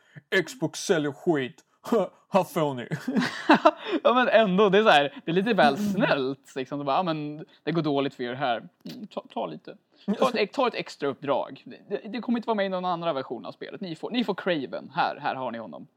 Xbox 0.45 0.79
säljer 0.79 1.11
skit. 1.11 1.63
Får 2.53 2.73
ni. 2.73 2.87
ja 4.03 4.13
men 4.13 4.27
ändå, 4.27 4.69
det 4.69 4.77
är 4.77 4.83
så 4.83 4.89
här, 4.89 5.21
det 5.25 5.31
är 5.31 5.35
lite 5.35 5.53
väl 5.53 5.77
snällt. 5.77 6.55
Liksom. 6.55 6.79
De 6.79 6.85
bara, 6.85 6.95
ja, 6.97 7.03
men 7.03 7.45
det 7.63 7.71
går 7.71 7.81
dåligt 7.81 8.13
för 8.15 8.23
er 8.23 8.33
här. 8.33 8.57
Mm, 8.57 9.07
Ta, 9.07 9.23
ta 9.33 9.45
lite. 9.45 9.77
Ta 10.17 10.29
ett, 10.29 10.53
ta 10.53 10.67
ett 10.67 10.73
extra 10.75 11.07
uppdrag. 11.07 11.63
Det, 11.65 11.97
det 11.97 12.21
kommer 12.21 12.39
inte 12.39 12.47
vara 12.47 12.55
med 12.55 12.65
i 12.65 12.69
någon 12.69 12.85
andra 12.85 13.13
version 13.13 13.45
av 13.45 13.51
spelet. 13.51 13.81
Ni 13.81 13.95
får, 13.95 14.11
ni 14.11 14.23
får 14.23 14.35
Craven. 14.35 14.91
Här, 14.95 15.15
här 15.19 15.35
har 15.35 15.51
ni 15.51 15.57
honom. 15.57 15.87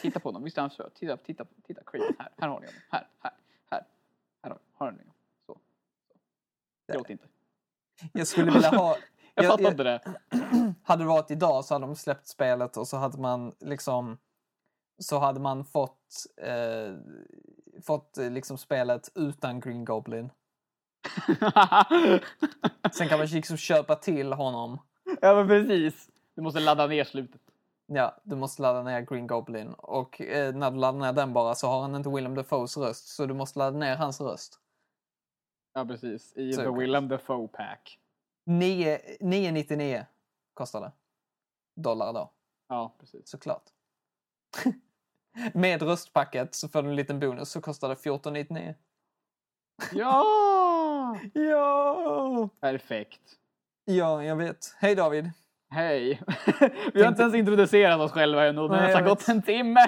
Titta 0.00 0.20
på 0.20 0.28
honom. 0.28 0.44
Visst 0.44 0.56
är 0.58 0.62
han 0.62 0.70
söt? 0.70 0.94
Titta, 0.94 1.16
titta, 1.16 1.44
titta. 1.66 1.80
Craven. 1.86 2.14
Här, 2.18 2.28
här 2.38 2.48
har 2.48 2.60
ni 2.60 2.66
honom. 2.66 2.80
Här, 2.90 3.06
här, 3.20 3.32
här. 3.70 3.84
Här 4.42 4.50
har, 4.50 4.58
har 4.74 4.90
ni 4.92 4.98
honom. 4.98 5.14
Så. 5.46 5.58
så. 6.86 6.92
Gråt 6.92 7.10
inte. 7.10 7.24
Jag 8.12 8.26
skulle 8.26 8.50
vilja 8.50 8.68
ha... 8.70 8.96
Jag 9.34 9.44
jag- 9.44 9.50
fattar 9.52 9.70
inte 9.70 9.82
det. 9.84 10.00
hade 10.82 11.02
det 11.02 11.08
varit 11.08 11.30
idag 11.30 11.64
så 11.64 11.74
hade 11.74 11.86
de 11.86 11.96
släppt 11.96 12.26
spelet 12.26 12.76
och 12.76 12.88
så 12.88 12.96
hade 12.96 13.18
man 13.18 13.52
liksom 13.58 14.18
så 15.02 15.18
hade 15.18 15.40
man 15.40 15.64
fått 15.64 16.26
eh, 16.36 16.94
fått 17.82 18.18
eh, 18.18 18.30
liksom 18.30 18.58
spelet 18.58 19.08
utan 19.14 19.60
Green 19.60 19.84
Goblin. 19.84 20.30
Sen 22.92 23.08
kan 23.08 23.18
man 23.18 23.26
liksom 23.26 23.56
köpa 23.56 23.96
till 23.96 24.32
honom. 24.32 24.78
ja 25.20 25.34
men 25.34 25.48
precis. 25.48 26.10
Du 26.34 26.42
måste 26.42 26.60
ladda 26.60 26.86
ner 26.86 27.04
slutet. 27.04 27.40
Ja, 27.86 28.20
du 28.24 28.36
måste 28.36 28.62
ladda 28.62 28.82
ner 28.82 29.00
Green 29.00 29.26
Goblin 29.26 29.72
och 29.74 30.20
eh, 30.20 30.54
när 30.54 30.70
du 30.70 30.76
laddar 30.76 30.98
ner 31.00 31.12
den 31.12 31.32
bara 31.32 31.54
så 31.54 31.66
har 31.68 31.80
han 31.82 31.94
inte 31.94 32.08
Willem 32.10 32.34
Dafoes 32.34 32.76
röst 32.76 33.08
så 33.08 33.26
du 33.26 33.34
måste 33.34 33.58
ladda 33.58 33.78
ner 33.78 33.96
hans 33.96 34.20
röst. 34.20 34.58
Ja 35.74 35.84
precis. 35.84 36.32
I 36.36 36.52
Så- 36.52 36.62
The 36.62 36.70
Willem 36.80 37.08
Dafoe 37.08 37.48
Pack. 37.48 37.98
9 38.46 39.00
999 39.20 40.06
kostar 40.54 40.80
det. 40.80 40.92
Dollar 41.76 42.12
då, 42.12 42.30
Ja 42.68 42.94
precis. 42.98 43.28
såklart. 43.28 43.62
Med 45.54 45.82
röstpacket 45.82 46.54
så 46.54 46.68
får 46.68 46.82
du 46.82 46.88
en 46.88 46.96
liten 46.96 47.20
bonus 47.20 47.50
så 47.50 47.60
kostar 47.60 47.88
det 47.88 47.92
1499. 47.92 48.74
Ja! 49.92 51.16
Ja! 51.34 52.48
Perfekt. 52.60 53.20
Ja, 53.84 54.24
jag 54.24 54.36
vet. 54.36 54.74
Hej 54.78 54.94
David. 54.94 55.30
Hej! 55.70 56.22
Vi 56.94 57.02
har 57.02 57.08
inte 57.08 57.22
ens 57.22 57.34
introducerat 57.34 58.00
oss 58.00 58.12
själva 58.12 58.46
ännu. 58.46 58.68
Det 58.68 58.74
har 58.76 58.82
nästan 58.82 59.04
gått 59.04 59.28
en 59.28 59.42
timme. 59.42 59.80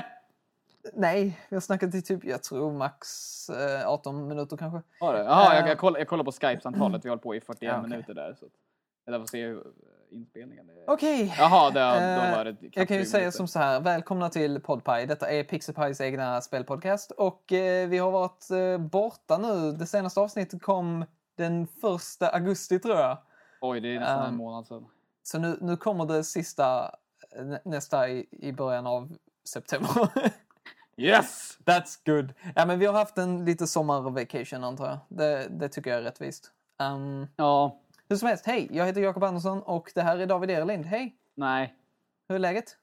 Nej, 0.93 1.41
vi 1.49 1.57
har 1.57 1.61
snackat 1.61 1.95
i 1.95 2.03
typ, 2.03 2.25
jag 2.25 2.43
tror 2.43 2.73
max 2.73 3.09
eh, 3.51 3.89
18 3.89 4.29
minuter 4.29 4.57
kanske. 4.57 4.83
Har 5.01 5.13
du? 5.15 5.19
Jaha, 5.19 5.55
jag, 5.55 5.63
Eh. 5.65 5.69
jag, 5.69 5.79
kollar, 5.79 5.99
jag 5.99 6.09
kollar 6.09 6.25
på 6.25 6.33
Skype-samtalet. 6.33 7.05
Vi 7.05 7.09
håller 7.09 7.23
på 7.23 7.35
i 7.35 7.41
41 7.41 7.63
Ja, 7.63 7.79
okej. 7.79 7.91
minuter 7.91 8.15
där. 8.15 8.35
Så 8.35 8.47
jag 9.05 9.21
får 9.21 9.27
se 9.27 9.47
hur 9.47 9.57
eh, 9.59 9.73
inspelningen. 10.15 10.67
Okej. 10.87 11.35
Jaha, 11.39 11.71
det, 11.71 11.81
har- 11.81 12.45
knappt 12.53 12.77
Jag 12.77 12.89
kan 12.89 12.97
ju 12.97 13.03
20 13.03 13.11
säga 13.11 13.33
som 13.33 13.49
så 13.49 13.59
här, 13.59 13.81
välkomna 13.81 14.29
till 14.31 14.61
Podpie. 14.61 15.07
Detta 15.07 15.31
är 15.31 15.45
Pixelpies 15.45 16.01
egna 16.01 16.41
spelpodcast 16.41 17.11
och 17.11 17.53
eh, 17.53 17.89
vi 17.89 17.99
har 17.99 18.11
varit 18.11 18.51
eh, 18.51 18.79
borta 18.79 19.39
nu. 19.39 19.73
Det 19.73 19.87
senaste 19.87 20.21
avsnittet 20.21 20.63
kom 20.63 21.05
den 21.37 21.67
första 21.67 22.29
augusti 22.29 22.79
tror 22.79 22.97
jag. 22.97 23.19
Oj, 23.61 23.81
det 23.81 23.95
är 23.97 24.01
nästan 24.01 24.23
en 24.23 24.29
Um, 24.29 24.37
månad 24.37 24.67
sedan. 24.67 24.87
Så 25.23 25.39
nu, 25.39 25.59
nu 25.61 25.77
kommer 25.77 26.05
det 26.07 26.25
sista, 26.25 26.95
eh, 27.39 27.45
nä- 27.45 27.61
nästa 27.65 28.09
i, 28.09 28.27
i 28.31 28.53
början 28.53 28.87
av 28.87 29.17
september. 29.49 30.09
Yes! 30.97 31.59
That's 31.65 31.99
good. 32.07 32.33
Ja, 32.55 32.67
men 32.67 32.79
vi 32.79 32.87
har 32.87 32.95
haft 32.95 33.19
en 33.19 33.45
lite 33.45 33.67
sommarvacation 33.67 34.65
antar 34.65 34.87
jag. 34.89 34.99
Det, 35.09 35.47
det 35.51 35.69
tycker 35.69 35.91
jag 35.91 35.99
är 35.99 36.03
rättvist. 36.03 36.51
Um, 36.83 37.27
Ja, 37.37 37.81
hur 38.09 38.17
som 38.17 38.29
helst, 38.29 38.47
hej! 38.47 38.69
Jag 38.73 38.87
heter 38.87 39.01
Jakob 39.01 39.25
Andersson 39.25 39.63
och 39.63 39.93
det 39.95 40.03
här 40.03 40.19
är 40.19 40.27
David 40.27 40.51
Erlind. 40.51 40.87
Hej! 40.87 41.17
nej, 41.35 41.75
Hur 42.29 42.35
är 42.35 42.39
läget? 42.39 42.77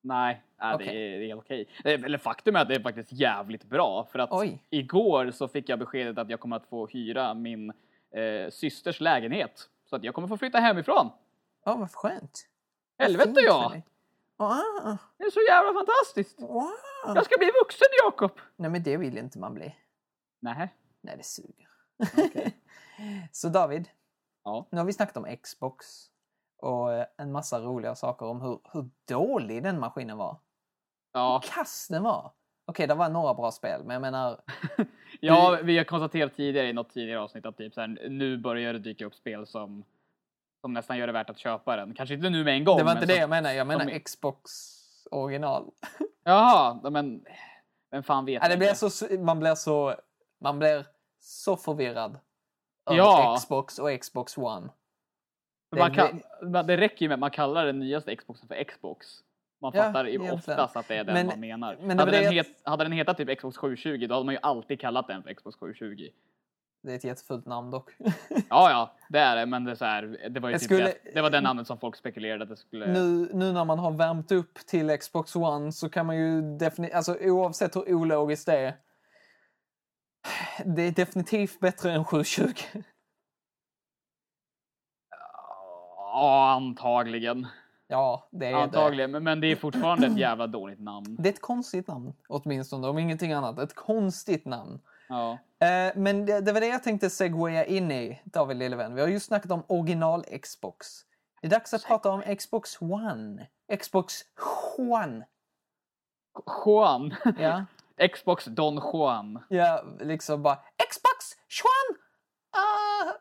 nej. 0.00 0.42
Ja, 0.58 0.74
Okej. 0.74 0.86
det, 0.86 0.92
är, 1.14 1.18
det 1.18 1.24
är 1.24 1.28
helt 1.28 1.40
okej. 1.40 1.68
Eh, 1.84 2.04
Eller 2.04 2.18
faktum 2.18 2.56
är 2.56 2.60
att 2.60 2.68
det 2.68 2.74
är 2.74 2.80
faktiskt 2.80 3.12
jävligt 3.12 3.64
bra. 3.64 4.08
För 4.12 4.18
att 4.18 4.32
Oj. 4.32 4.62
igår 4.70 5.30
så 5.30 5.48
fick 5.48 5.68
jag 5.68 5.78
beskedet 5.78 6.18
att 6.18 6.30
jag 6.30 6.40
kommer 6.40 6.56
att 6.56 6.66
få 6.66 6.86
hyra 6.86 7.34
min 7.34 7.70
eh, 8.14 8.50
systers 8.50 9.00
lägenhet. 9.00 9.68
Så 9.90 9.96
att 9.96 10.04
jag 10.04 10.14
kommer 10.14 10.28
få 10.28 10.36
flytta 10.36 10.58
hemifrån. 10.58 11.10
Ja, 11.64 11.76
vad 11.76 11.90
skönt. 11.90 12.46
Helvete 12.98 13.40
ja! 13.40 13.68
dig. 13.68 13.82
Ah, 14.36 14.96
Det 15.18 15.24
är 15.24 15.30
så 15.30 15.40
jävla 15.48 15.72
fantastiskt! 15.72 16.40
wow. 16.40 16.70
Jag 17.06 17.24
ska 17.24 17.38
bli 17.38 17.50
vuxen 17.62 17.88
Jakob! 18.04 18.40
Nej, 18.56 18.70
men 18.70 18.82
det 18.82 18.96
vill 18.96 19.18
inte 19.18 19.38
man 19.38 19.54
bli. 19.54 19.76
Nej. 20.40 20.68
Nej, 21.00 21.16
det 21.16 21.24
suger. 21.24 21.68
Så 23.32 23.48
David, 23.48 23.88
Ja. 24.44 24.66
nu 24.70 24.78
har 24.78 24.84
vi 24.84 24.92
snackat 24.92 25.16
om 25.16 25.36
Xbox 25.42 25.86
och 26.58 26.92
eh, 26.92 27.06
en 27.16 27.32
massa 27.32 27.60
roliga 27.60 27.94
saker 27.94 28.26
om 28.26 28.40
hur, 28.40 28.58
hur 28.72 28.90
dålig 29.08 29.62
den 29.62 29.80
maskinen 29.80 30.16
var. 30.16 30.36
Ja. 31.12 31.40
Kass 31.44 31.88
den 31.90 32.02
var! 32.02 32.32
Okej, 32.66 32.86
det 32.86 32.94
var 32.94 33.08
några 33.08 33.34
bra 33.34 33.50
spel, 33.50 33.84
men 33.84 33.94
jag 33.94 34.00
menar... 34.00 34.40
ja, 35.20 35.58
vi 35.62 35.76
har 35.78 35.84
konstaterat 35.84 36.34
tidigare 36.34 36.68
i 36.68 36.72
något 36.72 36.90
tidigare 36.90 37.20
avsnitt 37.20 37.46
att 37.46 37.56
typ 37.56 37.74
så 37.74 37.80
här, 37.80 38.08
nu 38.08 38.38
börjar 38.38 38.72
det 38.72 38.78
dyka 38.78 39.06
upp 39.06 39.14
spel 39.14 39.46
som, 39.46 39.84
som 40.60 40.72
nästan 40.72 40.98
gör 40.98 41.06
det 41.06 41.12
värt 41.12 41.30
att 41.30 41.38
köpa 41.38 41.76
den. 41.76 41.94
Kanske 41.94 42.14
inte 42.14 42.30
nu 42.30 42.44
med 42.44 42.54
en 42.54 42.64
gång. 42.64 42.78
Det 42.78 42.84
var 42.84 42.94
men 42.94 43.02
inte 43.02 43.14
det 43.14 43.20
jag 43.20 43.30
menar. 43.30 43.52
Jag 43.52 43.66
menar 43.66 43.84
som- 43.84 44.00
Xbox 44.00 44.50
original. 45.10 45.70
Jaha, 46.24 46.90
men 46.90 47.24
Vem 47.94 48.02
fan 48.02 48.24
vet? 48.24 48.42
Ja, 48.42 48.48
det 48.48 48.56
blir 48.56 48.74
så, 48.74 49.18
man 49.18 49.40
blir 49.40 49.54
så... 49.54 49.94
Man 50.40 50.58
blir 50.58 50.86
så 51.20 51.56
förvirrad. 51.56 52.18
Ja. 52.84 53.36
Xbox 53.40 53.78
och 53.78 54.00
Xbox 54.00 54.38
One. 54.38 54.68
Man 55.76 55.92
det- 55.92 55.96
kan, 55.96 56.66
det 56.66 56.76
räcker 56.76 57.02
ju 57.02 57.08
med 57.08 57.14
att 57.14 57.20
man 57.20 57.30
kallar 57.30 57.66
den 57.66 57.78
nyaste 57.78 58.16
Xboxen 58.16 58.48
för 58.48 58.64
Xbox. 58.64 59.06
Man 59.60 59.72
Ja, 59.74 59.82
fattar 59.82 60.04
ju 60.04 60.10
egentligen. 60.10 60.34
oftast 60.38 60.76
att 60.76 60.88
det 60.88 60.96
är 60.96 61.04
den 61.04 61.14
Men- 61.14 61.26
man 61.26 61.40
menar. 61.40 61.76
men 61.80 61.98
hade, 61.98 62.10
den 62.10 62.22
jag- 62.24 62.32
het, 62.32 62.46
hade 62.64 62.84
den 62.84 62.92
hetat 62.92 63.16
typ 63.16 63.38
Xbox 63.38 63.56
720 63.56 64.06
då 64.08 64.14
hade 64.14 64.24
man 64.26 64.34
ju 64.34 64.40
alltid 64.42 64.80
kallat 64.80 65.06
den 65.08 65.22
för 65.22 65.34
Xbox 65.34 65.56
720. 65.56 66.08
Det 66.82 66.92
är 66.92 66.96
ett 66.96 67.04
jättefult 67.04 67.46
namn 67.46 67.70
dock. 67.70 67.90
Ja, 68.28 68.70
ja, 68.70 68.94
det 69.08 69.18
är 69.18 69.36
det, 69.36 69.46
men 69.46 69.64
det, 69.64 69.70
är 69.70 69.74
så 69.74 69.84
här, 69.84 70.28
det 70.30 70.40
var 70.40 70.48
ju 70.48 70.54
typ 70.58 70.64
skulle- 70.64 70.84
det, 70.84 71.10
det 71.14 71.22
var 71.22 71.30
den 71.30 71.42
namnet 71.44 71.66
som 71.66 71.78
folk 71.78 71.96
spekulerade 71.96 72.42
att 72.42 72.48
det 72.48 72.56
skulle... 72.56 72.86
nu, 72.92 73.28
nu 73.32 73.52
när 73.52 73.64
man 73.64 73.78
har 73.78 73.90
värmt 73.90 74.32
upp 74.32 74.54
till 74.54 74.98
Xbox 74.98 75.36
One 75.36 75.72
så 75.72 75.88
kan 75.88 76.06
man 76.06 76.16
ju 76.16 76.56
definitivt, 76.58 76.96
alltså 76.96 77.16
oavsett 77.20 77.76
hur 77.76 77.94
ologiskt 77.94 78.46
det 78.46 78.58
är. 78.58 78.74
Det 80.64 80.82
är 80.82 80.92
definitivt 80.92 81.60
bättre 81.60 81.92
än 81.92 82.04
720. 82.04 82.54
Ja, 85.96 86.52
antagligen. 86.56 87.46
Ja, 87.88 88.28
det 88.30 88.46
är 88.46 88.52
det. 88.52 88.62
Antagligen, 88.62 89.10
men, 89.10 89.24
men 89.24 89.40
det 89.40 89.46
är 89.46 89.56
fortfarande 89.56 90.06
ett 90.06 90.18
jävla 90.18 90.46
dåligt 90.46 90.80
namn. 90.80 91.16
Det 91.18 91.28
är 91.28 91.32
ett 91.32 91.40
konstigt 91.40 91.88
namn, 91.88 92.12
åtminstone, 92.28 92.88
om 92.88 92.98
ingenting 92.98 93.32
annat. 93.32 93.58
Ett 93.58 93.74
konstigt 93.74 94.44
namn. 94.44 94.80
Ja. 95.08 95.38
Eh, 95.66 95.92
men 95.96 96.26
det, 96.26 96.40
det 96.40 96.52
var 96.52 96.60
det 96.60 96.66
jag 96.66 96.82
tänkte 96.82 97.10
segwaya 97.10 97.64
in 97.64 97.90
i, 97.90 98.20
David 98.24 98.56
lille 98.56 98.76
vän. 98.76 98.94
Vi 98.94 99.00
har 99.00 99.08
just 99.08 99.26
snackat 99.26 99.50
om 99.50 99.62
original 99.66 100.24
Xbox. 100.42 100.86
Det 101.40 101.46
är 101.46 101.50
dags 101.50 101.74
att 101.74 101.84
prata 101.84 102.10
om 102.10 102.36
Xbox 102.36 102.80
One. 102.80 103.46
Xbox 103.80 104.20
One. 104.78 105.26
Juan. 106.66 107.14
Ja, 107.38 107.64
Xbox 108.14 108.44
Don 108.44 108.80
Juan. 108.92 109.44
ja 109.48 109.84
liksom 110.00 110.42
bara 110.42 110.54
Xbox 110.90 111.36
One! 111.64 111.98
Uh, 112.56 113.12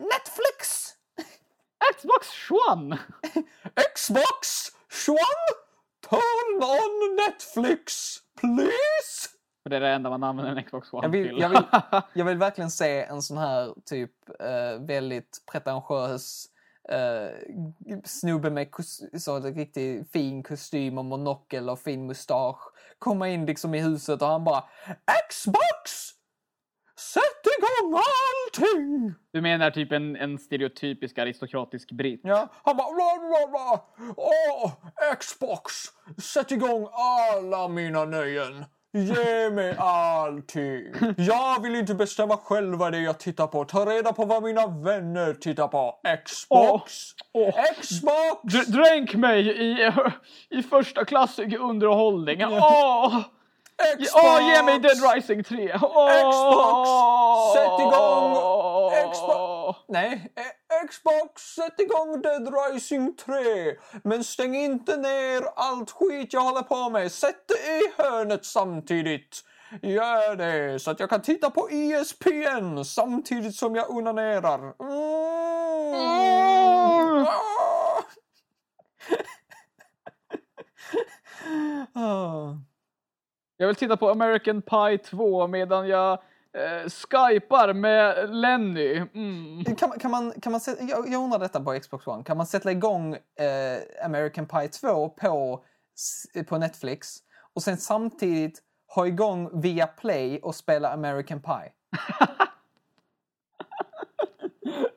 Netflix! 0.00 0.88
Xbox 1.96 2.50
Juan! 2.50 2.98
Xbox 3.94 4.70
One! 5.08 5.64
Turn 6.10 6.62
on 6.62 7.16
Netflix, 7.16 8.16
please! 8.40 9.28
För 9.62 9.70
det 9.70 9.76
är 9.76 9.80
det 9.80 9.88
enda 9.88 10.10
man 10.10 10.22
använder 10.24 10.56
en 10.56 10.64
Xbox 10.64 10.92
One 10.92 11.04
Jag 11.04 11.10
vill, 11.10 11.28
till. 11.28 11.38
jag, 11.38 11.48
vill, 11.48 11.62
jag 12.12 12.24
vill 12.24 12.38
verkligen 12.38 12.70
se 12.70 13.04
en 13.04 13.22
sån 13.22 13.38
här 13.38 13.74
typ 13.84 14.10
eh, 14.40 14.86
väldigt 14.86 15.42
pretentiös 15.52 16.46
eh, 16.88 17.98
snubbe 18.04 18.50
med 18.50 18.68
så 19.18 19.40
riktigt 19.40 20.10
fin 20.12 20.42
kostym 20.42 20.98
och 20.98 21.04
monokel 21.04 21.70
och 21.70 21.78
fin 21.78 22.06
mustasch 22.06 22.74
komma 22.98 23.28
in 23.28 23.46
liksom 23.46 23.74
i 23.74 23.80
huset 23.80 24.22
och 24.22 24.28
han 24.28 24.44
bara 24.44 24.64
Xbox! 25.28 26.14
Sätt 26.96 27.46
igång 27.58 27.94
allting! 27.94 29.14
Du 29.32 29.40
menar 29.40 29.70
typ 29.70 29.92
en, 29.92 30.16
en 30.16 30.38
stereotypisk 30.38 31.18
aristokratisk 31.18 31.92
britt? 31.92 32.20
Ja, 32.24 32.48
han 32.64 32.76
bara 32.76 32.94
bla 32.94 33.28
bla 33.28 33.48
bla. 33.50 33.84
Åh, 34.16 34.72
Xbox! 35.18 35.72
Sätt 36.22 36.50
igång 36.50 36.88
alla 36.92 37.68
mina 37.68 38.04
nöjen. 38.04 38.64
Ge 38.96 39.50
mig 39.50 39.74
allting. 39.78 40.84
Jag 41.16 41.62
vill 41.62 41.74
inte 41.74 41.94
bestämma 41.94 42.36
själv 42.36 42.78
vad 42.78 42.92
det 42.92 42.98
är 42.98 43.02
jag 43.02 43.18
tittar 43.18 43.46
på. 43.46 43.64
Ta 43.64 43.86
reda 43.86 44.12
på 44.12 44.24
vad 44.24 44.42
mina 44.42 44.66
vänner 44.66 45.34
tittar 45.34 45.68
på. 45.68 45.94
Xbox! 46.24 46.92
Åh. 47.32 47.50
Xbox! 47.80 48.40
D- 48.42 48.64
dränk 48.78 49.14
mig 49.14 49.48
i, 49.48 49.90
i 50.50 50.62
första 50.62 51.04
klassig 51.04 51.56
underhållning. 51.60 52.44
Åh! 52.44 53.20
Xbox! 53.98 54.24
Åh, 54.24 54.48
ge 54.54 54.62
mig 54.62 54.78
Dead 54.78 55.14
Rising 55.14 55.44
3! 55.44 55.78
Åh! 55.82 56.08
Xbox! 56.30 56.88
Sätt 57.54 57.80
igång 57.80 58.32
Xbox! 59.12 59.53
Nej, 59.88 60.32
eh, 60.36 60.88
Xbox, 60.88 61.42
sätt 61.42 61.80
igång 61.80 62.22
Dead 62.22 62.54
Rising 62.54 63.16
3. 63.16 63.34
Men 64.04 64.24
stäng 64.24 64.56
inte 64.56 64.96
ner 64.96 65.42
allt 65.56 65.90
skit 65.90 66.32
jag 66.32 66.40
håller 66.40 66.62
på 66.62 66.90
med. 66.90 67.12
Sätt 67.12 67.48
det 67.48 67.78
i 67.78 68.02
hörnet 68.02 68.44
samtidigt. 68.44 69.44
Gör 69.82 70.36
det 70.36 70.78
så 70.78 70.90
att 70.90 71.00
jag 71.00 71.10
kan 71.10 71.22
titta 71.22 71.50
på 71.50 71.68
ESPN 71.70 72.84
samtidigt 72.84 73.54
som 73.54 73.74
jag 73.76 73.90
onanerar. 73.90 74.58
Mm. 74.58 75.24
Mm. 75.94 77.26
Ah. 81.94 82.56
Jag 83.56 83.66
vill 83.66 83.76
titta 83.76 83.96
på 83.96 84.10
American 84.10 84.62
Pie 84.62 84.98
2 84.98 85.46
medan 85.46 85.88
jag 85.88 86.18
eh, 86.54 86.88
skypar 86.88 87.72
med 87.72 88.30
Lenny. 88.34 88.96
Mm. 89.14 89.64
Kan, 89.64 89.88
man- 89.88 89.98
kan 89.98 90.10
man, 90.10 90.32
kan 90.42 90.52
man 90.52 90.60
sätta, 90.60 90.84
jag, 90.84 91.08
jag 91.08 91.22
undrar 91.22 91.38
detta 91.38 91.60
på 91.60 91.78
Xbox 91.80 92.06
One. 92.06 92.24
Kan 92.24 92.36
man 92.36 92.46
sätta 92.46 92.70
igång 92.72 93.14
eh, 93.14 94.04
American 94.04 94.46
Pie 94.46 94.68
2 94.68 95.08
på, 95.08 95.64
på 96.48 96.58
Netflix 96.58 97.16
och 97.54 97.62
sen 97.62 97.76
samtidigt 97.76 98.62
ha 98.94 99.06
igång 99.06 99.60
via 99.60 99.86
Play 99.86 100.38
och 100.38 100.54
spela 100.54 100.92
American 100.92 101.40
Pie? 101.40 101.72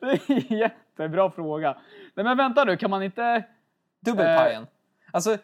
Det 0.00 0.06
är 0.10 0.30
en 0.52 0.58
jättebra 0.58 1.30
fråga. 1.30 1.76
Nej 2.14 2.24
men 2.24 2.36
vänta 2.36 2.64
nu, 2.64 2.76
kan 2.76 2.90
man 2.90 3.02
inte... 3.02 3.44
Dubbelpajen. 4.00 4.66
Alltså, 5.12 5.36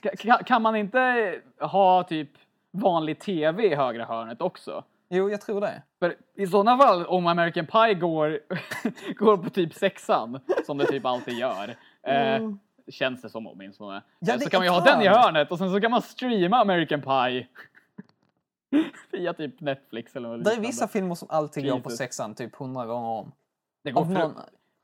Kan, 0.18 0.38
kan 0.44 0.62
man 0.62 0.76
inte 0.76 1.34
ha 1.60 2.02
typ 2.02 2.30
vanlig 2.70 3.18
tv 3.20 3.64
i 3.66 3.74
högra 3.74 4.04
hörnet 4.04 4.40
också? 4.40 4.84
Jo, 5.10 5.30
jag 5.30 5.40
tror 5.40 5.60
det. 5.60 5.82
För 5.98 6.14
i 6.34 6.46
sådana 6.46 6.78
fall, 6.78 7.06
om 7.06 7.26
American 7.26 7.66
Pie 7.66 7.94
går, 7.94 8.40
går 9.14 9.36
på 9.36 9.50
typ 9.50 9.74
sexan, 9.74 10.40
som 10.66 10.78
det 10.78 10.86
typ 10.86 11.06
alltid 11.06 11.34
gör, 11.38 11.76
eh, 12.02 12.50
känns 12.88 13.22
det 13.22 13.30
som 13.30 13.46
åtminstone, 13.46 13.90
Mm. 13.92 14.02
Ja, 14.18 14.34
eh, 14.34 14.40
så 14.40 14.50
kan 14.50 14.58
man 14.58 14.66
ju 14.66 14.70
ha 14.70 14.80
den 14.80 15.02
i 15.02 15.08
hörnet 15.08 15.50
och 15.50 15.58
sen 15.58 15.70
så 15.70 15.80
kan 15.80 15.90
man 15.90 16.02
streama 16.02 16.56
American 16.56 17.02
Pie 17.02 17.46
via 19.12 19.32
typ 19.32 19.60
Netflix 19.60 20.16
eller 20.16 20.28
något 20.28 20.44
Det 20.44 20.52
är 20.52 20.60
vissa 20.60 20.88
filmer 20.88 21.14
som 21.14 21.28
alltid 21.30 21.64
går 21.64 21.70
på 21.80 21.90
Jesus. 21.90 21.98
sexan 21.98 22.34
typ 22.34 22.56
hundra 22.56 22.86
gånger 22.86 23.08
om. 23.08 23.32
det 23.84 23.90
går 23.90 24.04
någon... 24.04 24.34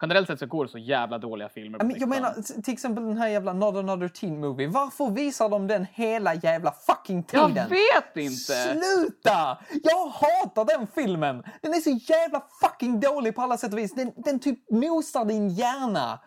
Generellt 0.03 0.27
sett 0.27 0.39
så 0.39 0.47
går 0.47 0.65
det 0.65 0.71
så 0.71 0.79
jävla 0.79 1.19
dåliga 1.19 1.49
filmer 1.49 1.79
på 1.79 1.87
men 1.87 1.99
jag 2.01 2.09
menar 2.09 2.63
till 2.63 2.73
exempel 2.73 3.05
den 3.05 3.17
här 3.17 3.29
jävla 3.29 3.53
Not 3.53 3.77
Another 3.77 4.09
Teen 4.09 4.41
Movie. 4.41 4.69
Varför 4.69 5.11
visar 5.11 5.49
de 5.49 5.67
den 5.67 5.87
hela 5.93 6.35
jävla 6.35 6.73
fucking 6.73 7.25
Jag 7.33 7.49
tiden? 7.49 7.69
vet 7.71 8.17
inte! 8.17 8.53
Sluta! 8.81 9.59
Jag 9.83 10.07
hatar 10.07 10.65
den 10.79 10.87
filmen! 10.87 11.43
Den 11.63 11.75
är 11.75 11.81
så 11.81 11.91
jävla 11.91 12.43
fucking 12.61 13.01
dålig 13.01 13.35
på 13.35 13.43
alla 13.43 13.57
sätt 13.57 13.73
och 13.73 13.79
vis. 13.79 13.95
Den, 13.95 14.13
den 14.17 14.39
typ 14.41 14.71
mosar 14.71 15.25
din 15.25 15.49
hjärna. 15.49 16.19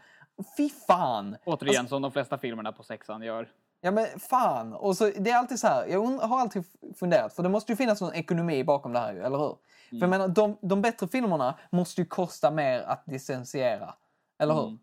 Fy 0.58 0.70
fan! 0.88 1.36
Återigen, 1.46 1.80
Alltså- 1.80 1.96
som 1.96 2.02
de 2.02 2.12
flesta 2.12 2.38
filmerna 2.38 2.72
på 2.72 2.84
sexan 2.84 3.22
gör. 3.22 3.48
Ja 3.82 3.92
men 3.92 4.08
fan! 4.20 4.74
Och 4.74 4.98
så, 4.98 5.12
det 5.18 5.32
är 5.32 5.38
alltid 5.38 5.60
så 5.60 5.68
här, 5.68 5.88
jag 5.88 6.02
har 6.02 6.40
alltid 6.40 6.64
funderat, 6.94 7.34
för 7.34 7.44
det 7.44 7.50
måste 7.50 7.72
ju 7.72 7.76
finnas 7.76 8.02
någon 8.02 8.14
ekonomi 8.14 8.64
bakom 8.64 8.94
det 8.94 9.00
här 9.00 9.14
ju, 9.14 9.20
eller 9.24 9.38
hur? 9.38 9.56
För 9.90 9.98
jag 9.98 10.10
menar, 10.10 10.28
de, 10.28 10.58
de 10.62 10.82
bättre 10.82 11.08
filmerna 11.08 11.60
måste 11.72 12.02
ju 12.02 12.06
kosta 12.08 12.52
mer 12.52 12.82
att 12.82 13.04
licensiera. 13.08 13.94
Eller 14.40 14.54
hur? 14.54 14.64
Mm. 14.68 14.80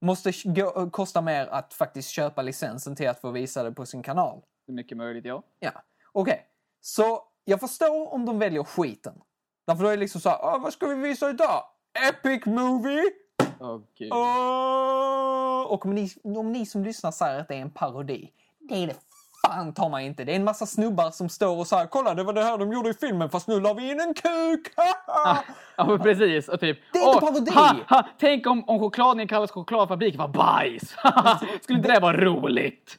Måste 0.00 0.32
gå, 0.44 0.90
kosta 0.90 1.20
mer 1.20 1.46
att 1.46 1.74
faktiskt 1.74 2.08
köpa 2.10 2.42
licensen 2.42 2.96
till 2.96 3.08
att 3.08 3.20
få 3.20 3.30
visa 3.30 3.62
det 3.62 3.72
på 3.72 3.86
sin 3.86 4.02
kanal. 4.02 4.40
Det 4.66 4.72
är 4.72 4.74
mycket 4.74 4.96
möjligt, 4.96 5.24
ja. 5.24 5.42
Ja, 5.60 5.70
okej. 6.12 6.46
Så 6.80 7.22
jag 7.44 7.60
förstår 7.60 8.14
om 8.14 8.26
de 8.26 8.38
väljer 8.38 8.64
skiten. 8.64 9.20
Därför 9.66 9.82
då 9.82 9.88
är 9.88 9.96
det 9.96 10.00
liksom 10.00 10.20
så 10.20 10.28
här, 10.28 10.38
"Ah, 10.42 10.58
vad 10.58 10.72
ska 10.72 10.86
vi 10.86 10.94
visa 10.94 11.30
idag? 11.30 11.64
Epic 12.08 12.46
movie! 12.46 13.02
Åh, 13.60 13.80
gud. 13.98 14.12
Åh! 14.12 15.62
Och 15.72 15.86
om 15.86 15.94
ni, 15.94 16.10
om 16.24 16.52
ni 16.52 16.66
som 16.66 16.84
lyssnar 16.84 17.10
säger 17.10 17.40
att 17.40 17.48
det 17.48 17.54
är 17.54 17.60
en 17.60 17.70
parodi, 17.70 18.32
det 18.58 18.74
är 18.74 18.86
det 18.86 18.94
fan 19.46 19.72
ta 19.74 19.88
mig 19.88 20.06
inte. 20.06 20.24
Det 20.24 20.32
är 20.32 20.36
en 20.36 20.44
massa 20.44 20.66
snubbar 20.66 21.10
som 21.10 21.28
står 21.28 21.56
och 21.58 21.66
säger 21.66 21.86
kolla 21.86 22.14
det 22.14 22.22
var 22.22 22.32
det 22.32 22.44
här 22.44 22.58
de 22.58 22.72
gjorde 22.72 22.90
i 22.90 22.94
filmen 22.94 23.30
fast 23.30 23.48
nu 23.48 23.60
la 23.60 23.74
vi 23.74 23.90
in 23.90 24.00
en 24.00 24.14
kuk! 24.14 24.72
Ja, 25.76 25.86
men 25.86 25.98
precis. 25.98 26.48
Och 26.48 26.60
typ, 26.60 26.78
Det 26.92 26.98
är 26.98 27.02
inte 27.14 27.24
"Åh, 27.26 27.32
parodi." 27.32 27.50
Ha, 27.54 27.76
ha, 27.88 28.08
tänk 28.18 28.46
om, 28.46 28.64
om 28.68 28.78
chokladen 28.80 29.20
i 29.20 29.28
Kalles 29.28 29.50
chokladfabrik 29.50 30.16
var 30.16 30.28
bajs! 30.28 30.94
Skulle 31.62 31.78
inte 31.78 31.92
det 31.94 32.00
vara 32.00 32.16
roligt? 32.16 32.96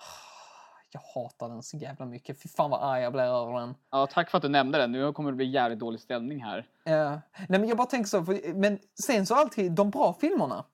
jag 0.92 1.00
hatar 1.14 1.48
den 1.48 1.62
så 1.62 1.76
jävla 1.76 2.06
mycket. 2.06 2.42
Fy 2.42 2.48
fan 2.48 2.70
vad 2.70 2.82
arg 2.82 3.02
jag 3.02 3.12
blir 3.12 3.22
över 3.22 3.60
den. 3.60 3.74
Ja, 3.90 4.06
tack 4.06 4.30
för 4.30 4.38
att 4.38 4.42
du 4.42 4.48
nämnde 4.48 4.78
det. 4.78 4.86
Nu 4.86 5.12
kommer 5.12 5.30
det 5.30 5.36
bli 5.36 5.50
jävligt 5.50 5.78
dålig 5.78 6.00
ställning 6.00 6.42
här. 6.44 6.66
Ja. 6.84 7.10
Nej, 7.48 7.60
men 7.60 7.68
jag 7.68 7.76
bara 7.76 7.86
tänker 7.86 8.08
så, 8.08 8.24
för, 8.24 8.54
men 8.54 8.78
sen 9.04 9.26
så 9.26 9.34
alltid 9.34 9.72
de 9.72 9.90
bra 9.90 10.16
filmerna 10.20 10.64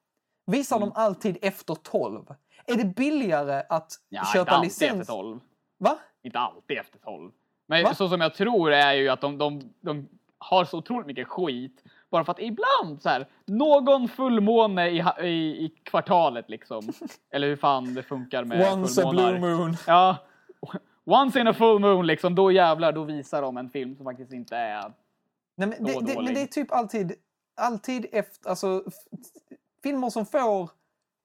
visar 0.47 0.77
Mm. 0.77 0.89
de 0.89 1.01
alltid 1.01 1.39
efter 1.43 1.75
12. 1.75 2.25
Är 2.69 2.77
det 2.77 2.85
billigare 2.85 3.63
att 3.69 3.93
Ja, 4.09 4.21
inte 4.21 4.33
köpa 4.33 4.51
alltid 4.51 4.67
licens? 4.67 5.01
efter 5.01 5.13
12. 5.13 5.41
Va? 5.79 5.99
Inte 6.23 6.39
alltid 6.39 6.79
efter 6.79 6.99
12. 6.99 7.31
Men 7.67 7.85
Va? 7.85 7.95
så 7.95 8.09
som 8.09 8.21
jag 8.21 8.35
tror 8.35 8.73
är 8.73 8.93
ju 8.93 9.09
att 9.09 9.21
de, 9.21 9.39
de, 9.39 9.61
de 9.81 10.09
har 10.39 10.65
så 10.65 10.79
otroligt 10.79 11.07
mycket 11.07 11.29
skit. 11.29 11.85
Bara 12.11 12.25
för 12.25 12.33
att 12.33 12.41
ibland 12.41 13.03
så 13.03 13.09
här, 13.09 13.27
någon 13.47 14.09
fullmåne 14.09 14.89
i, 14.89 15.05
i, 15.23 15.65
i 15.65 15.69
kvartalet 15.83 16.49
liksom. 16.51 16.93
Eller 17.31 17.49
hur 17.49 17.57
fan 17.57 17.95
det 17.95 18.03
funkar 18.03 18.45
med 18.45 18.73
Once 18.73 19.03
a 19.03 19.05
fullmånar. 19.05 19.39
blue 19.39 19.57
moon. 19.57 19.77
Ja. 19.87 20.17
Once 21.05 21.41
in 21.41 21.47
a 21.47 21.55
full 21.55 21.79
moon 21.79 22.07
liksom, 22.07 22.35
då 22.35 22.53
jävlar, 22.53 22.93
då 22.93 23.05
visar 23.05 23.43
de 23.43 23.57
en 23.57 23.71
film 23.71 23.97
som 23.97 24.05
faktiskt 24.05 24.33
inte 24.33 24.57
är... 24.57 24.93
Nej, 25.57 25.69
men, 25.69 25.85
det, 25.85 26.01
det, 26.01 26.23
men 26.23 26.35
det 26.35 26.43
är 26.43 26.47
typ 26.47 26.73
alltid, 26.73 27.13
alltid 27.57 28.07
efter, 28.13 28.51
alltså 28.51 28.83
filmer 29.83 30.11
som 30.11 30.27
får 30.27 30.71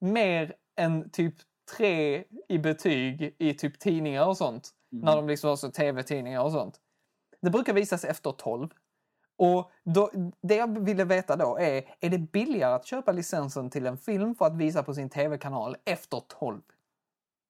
mer 0.00 0.54
än 0.76 1.10
typ 1.10 1.34
tre 1.76 2.24
i 2.48 2.58
betyg 2.58 3.36
i 3.38 3.54
typ 3.54 3.78
tidningar 3.78 4.26
och 4.26 4.36
sånt. 4.36 4.70
Mhm. 4.92 5.00
När 5.00 5.16
de 5.16 5.28
liksom 5.28 5.48
har 5.48 5.56
så 5.56 5.70
tv-tidningar 5.70 6.42
och 6.42 6.52
sånt. 6.52 6.80
Det 7.42 7.50
brukar 7.50 7.72
visas 7.72 8.04
efter 8.04 8.32
12. 8.32 8.68
Och 9.36 9.72
då, 9.84 10.10
det 10.42 10.54
jag 10.54 10.84
ville 10.84 11.04
veta 11.04 11.36
då 11.36 11.58
är, 11.58 11.96
är 12.00 12.10
det 12.10 12.18
billigare 12.18 12.74
att 12.74 12.86
köpa 12.86 13.12
licensen 13.12 13.70
till 13.70 13.86
en 13.86 13.98
film 13.98 14.34
för 14.34 14.46
att 14.46 14.56
visa 14.56 14.82
på 14.82 14.94
sin 14.94 15.10
tv-kanal 15.10 15.76
efter 15.84 16.20
12? 16.20 16.62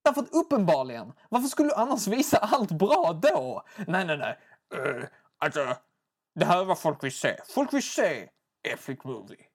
Därför 0.04 0.20
att 0.20 0.34
uppenbarligen, 0.34 1.12
varför 1.28 1.48
skulle 1.48 1.68
du 1.68 1.74
annars 1.74 2.06
visa 2.06 2.36
allt 2.36 2.72
bra 2.72 3.20
då? 3.22 3.62
Nej, 3.86 4.04
nej, 4.04 4.18
nej. 4.18 4.38
Uh, 4.74 5.04
alltså, 5.38 5.76
det 6.34 6.44
här 6.44 6.60
är 6.60 6.64
vad 6.64 6.78
folk 6.78 7.04
vill 7.04 7.12
se. 7.12 7.36
Folk 7.54 7.72
vill 7.72 7.82
se 7.82 8.28
Epic 8.68 9.04
Movie. 9.04 9.46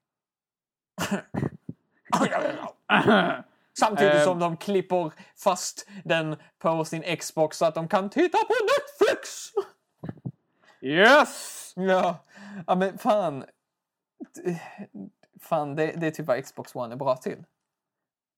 Samtidigt 3.79 4.15
Eh. 4.15 4.23
som 4.23 4.39
de 4.39 4.57
klipper 4.57 5.11
fast 5.37 5.87
den 6.05 6.35
på 6.59 6.85
sin 6.85 7.17
Xbox 7.17 7.57
så 7.57 7.65
att 7.65 7.75
de 7.75 7.87
kan 7.87 8.09
titta 8.09 8.37
på 8.37 8.53
Netflix! 8.63 9.49
Yes! 10.81 11.73
Ja, 11.75 12.17
ja 12.67 12.75
men 12.75 12.97
fan. 12.97 13.45
Fan, 15.41 15.75
det, 15.75 15.85
det 15.91 16.07
är 16.07 16.11
typ 16.11 16.27
vad 16.27 16.43
Xbox 16.45 16.75
One 16.75 16.93
är 16.93 16.97
bra 16.97 17.15
till. 17.15 17.43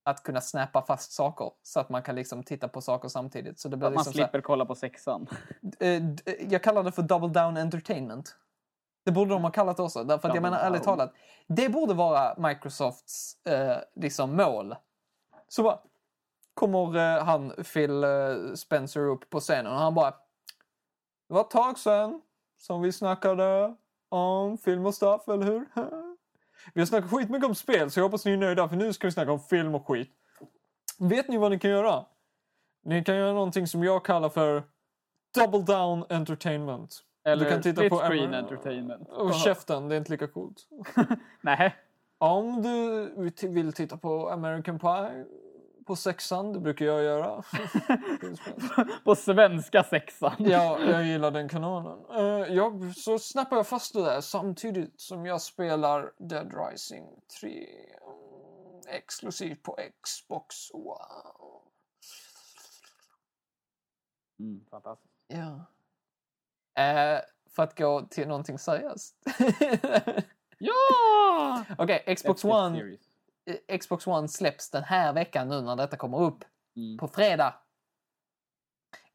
Att 0.04 0.22
kunna 0.22 0.40
snappa 0.40 0.82
fast 0.82 1.12
saker 1.12 1.50
så 1.62 1.80
att 1.80 1.88
man 1.88 2.02
kan 2.02 2.14
liksom 2.14 2.42
titta 2.42 2.68
på 2.68 2.80
saker 2.80 3.08
samtidigt. 3.08 3.60
Så 3.60 3.68
det 3.68 3.76
blir 3.76 3.88
Att 3.88 3.94
man 3.94 4.00
liksom 4.04 4.20
här- 4.20 4.26
slipper 4.28 4.40
kolla 4.40 4.64
på 4.64 4.74
sexan. 4.74 5.26
Eh, 5.80 6.02
jag 6.50 6.62
kallar 6.62 6.82
det 6.82 6.92
för 6.92 7.02
double 7.02 7.28
down 7.28 7.56
entertainment. 7.56 8.36
Det 9.04 9.12
borde 9.12 9.30
de 9.30 9.42
ha 9.44 9.50
kallat 9.50 9.76
det 9.76 9.82
också. 9.82 10.04
Därför 10.04 10.28
att 10.28 10.34
jag 10.34 10.42
menar 10.42 10.58
ärligt 10.58 10.82
talat, 10.82 11.12
det 11.46 11.68
borde 11.68 11.94
vara 11.94 12.48
Microsofts 12.48 13.36
eh, 13.46 13.76
liksom 13.96 14.36
mål. 14.36 14.74
Så 15.52 15.62
bara 15.62 15.78
kommer 16.54 16.96
eh, 16.96 17.24
han 17.24 17.50
Phil 17.72 18.04
eh, 18.04 18.54
Spencer 18.54 19.00
upp 19.00 19.30
på 19.30 19.40
scenen 19.40 19.72
och 19.72 19.78
han 19.78 19.94
bara 19.94 20.10
Det 21.28 21.34
var 21.34 21.40
ett 21.40 21.50
tag 21.50 21.78
sedan 21.78 22.22
som 22.58 22.82
vi 22.82 22.92
snackade 22.92 23.76
om 24.08 24.58
film 24.58 24.86
och 24.86 24.94
stuff, 24.94 25.28
eller 25.28 25.46
hur? 25.46 25.66
Vi 26.74 26.80
har 26.80 26.86
snackat 26.86 27.10
skitmycket 27.10 27.48
om 27.48 27.54
spel 27.54 27.90
så 27.90 28.00
jag 28.00 28.04
hoppas 28.04 28.24
ni 28.24 28.32
är 28.32 28.36
nöjda 28.36 28.68
för 28.68 28.76
nu 28.76 28.92
ska 28.92 29.06
vi 29.06 29.12
snacka 29.12 29.32
om 29.32 29.40
film 29.40 29.74
och 29.74 29.86
skit. 29.86 30.10
Vet 30.98 31.28
ni 31.28 31.36
vad 31.36 31.50
ni 31.50 31.58
kan 31.58 31.70
göra? 31.70 32.04
Ni 32.84 33.04
kan 33.04 33.16
göra 33.16 33.32
någonting 33.32 33.66
som 33.66 33.84
jag 33.84 34.04
kallar 34.04 34.28
för 34.28 34.62
Double 35.34 35.74
Down 35.74 36.04
Entertainment. 36.08 37.02
Eller 37.24 37.50
kan 37.50 37.62
titta 37.62 37.88
på 37.88 37.96
screen 37.96 38.34
entertainment. 38.34 39.08
Och 39.08 39.34
käften, 39.34 39.88
det 39.88 39.94
är 39.94 39.98
inte 39.98 40.12
lika 40.12 40.26
coolt. 40.26 40.66
Nej. 41.40 41.76
Om 42.22 42.62
du 42.62 43.48
vill 43.48 43.72
titta 43.72 43.96
på 43.96 44.30
American 44.30 44.78
Pie 44.78 45.26
på 45.86 45.96
sexan, 45.96 46.52
det 46.52 46.60
brukar 46.60 46.84
jag 46.84 47.02
göra. 47.02 47.42
på 49.04 49.14
svenska 49.14 49.84
sexan. 49.84 50.34
ja, 50.38 50.80
jag 50.80 51.04
gillar 51.04 51.30
den 51.30 51.48
kanonen. 51.48 51.98
Uh, 52.10 52.54
jag, 52.54 52.96
så 52.96 53.18
snappar 53.18 53.56
jag 53.56 53.66
fast 53.66 53.94
det 53.94 54.02
där 54.02 54.20
samtidigt 54.20 55.00
som 55.00 55.26
jag 55.26 55.40
spelar 55.40 56.12
Dead 56.18 56.54
Rising 56.54 57.06
3 57.40 57.50
mm, 57.50 58.80
exklusivt 58.88 59.62
på 59.62 59.78
Xbox 60.02 60.56
Wow. 60.72 61.62
Mm, 64.40 64.64
fantastiskt. 64.70 65.14
Ja. 65.26 65.66
Eh, 66.82 67.20
för 67.56 67.62
att 67.62 67.78
gå 67.78 68.06
till 68.10 68.28
någonting 68.28 68.58
seriöst. 68.58 69.16
Ja! 70.66 71.64
Okej, 71.78 71.98
Xbox 72.16 72.44
Netflix 72.44 72.44
One 72.44 72.78
series. 72.78 73.00
eh, 73.68 73.78
Xbox 73.78 74.06
One 74.06 74.28
släpps 74.28 74.70
den 74.70 74.84
här 74.84 75.12
veckan 75.12 75.48
nu 75.48 75.60
när 75.60 75.76
detta 75.76 75.96
kommer 75.96 76.20
upp. 76.20 76.44
Mm. 76.76 76.98
På 76.98 77.08
fredag. 77.08 77.54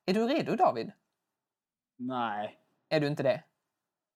Är 0.06 0.14
du 0.14 0.28
redo 0.28 0.56
David? 0.56 0.92
Nej. 1.98 2.60
Är 2.90 3.00
du 3.00 3.08
inte 3.08 3.24
det? 3.24 3.44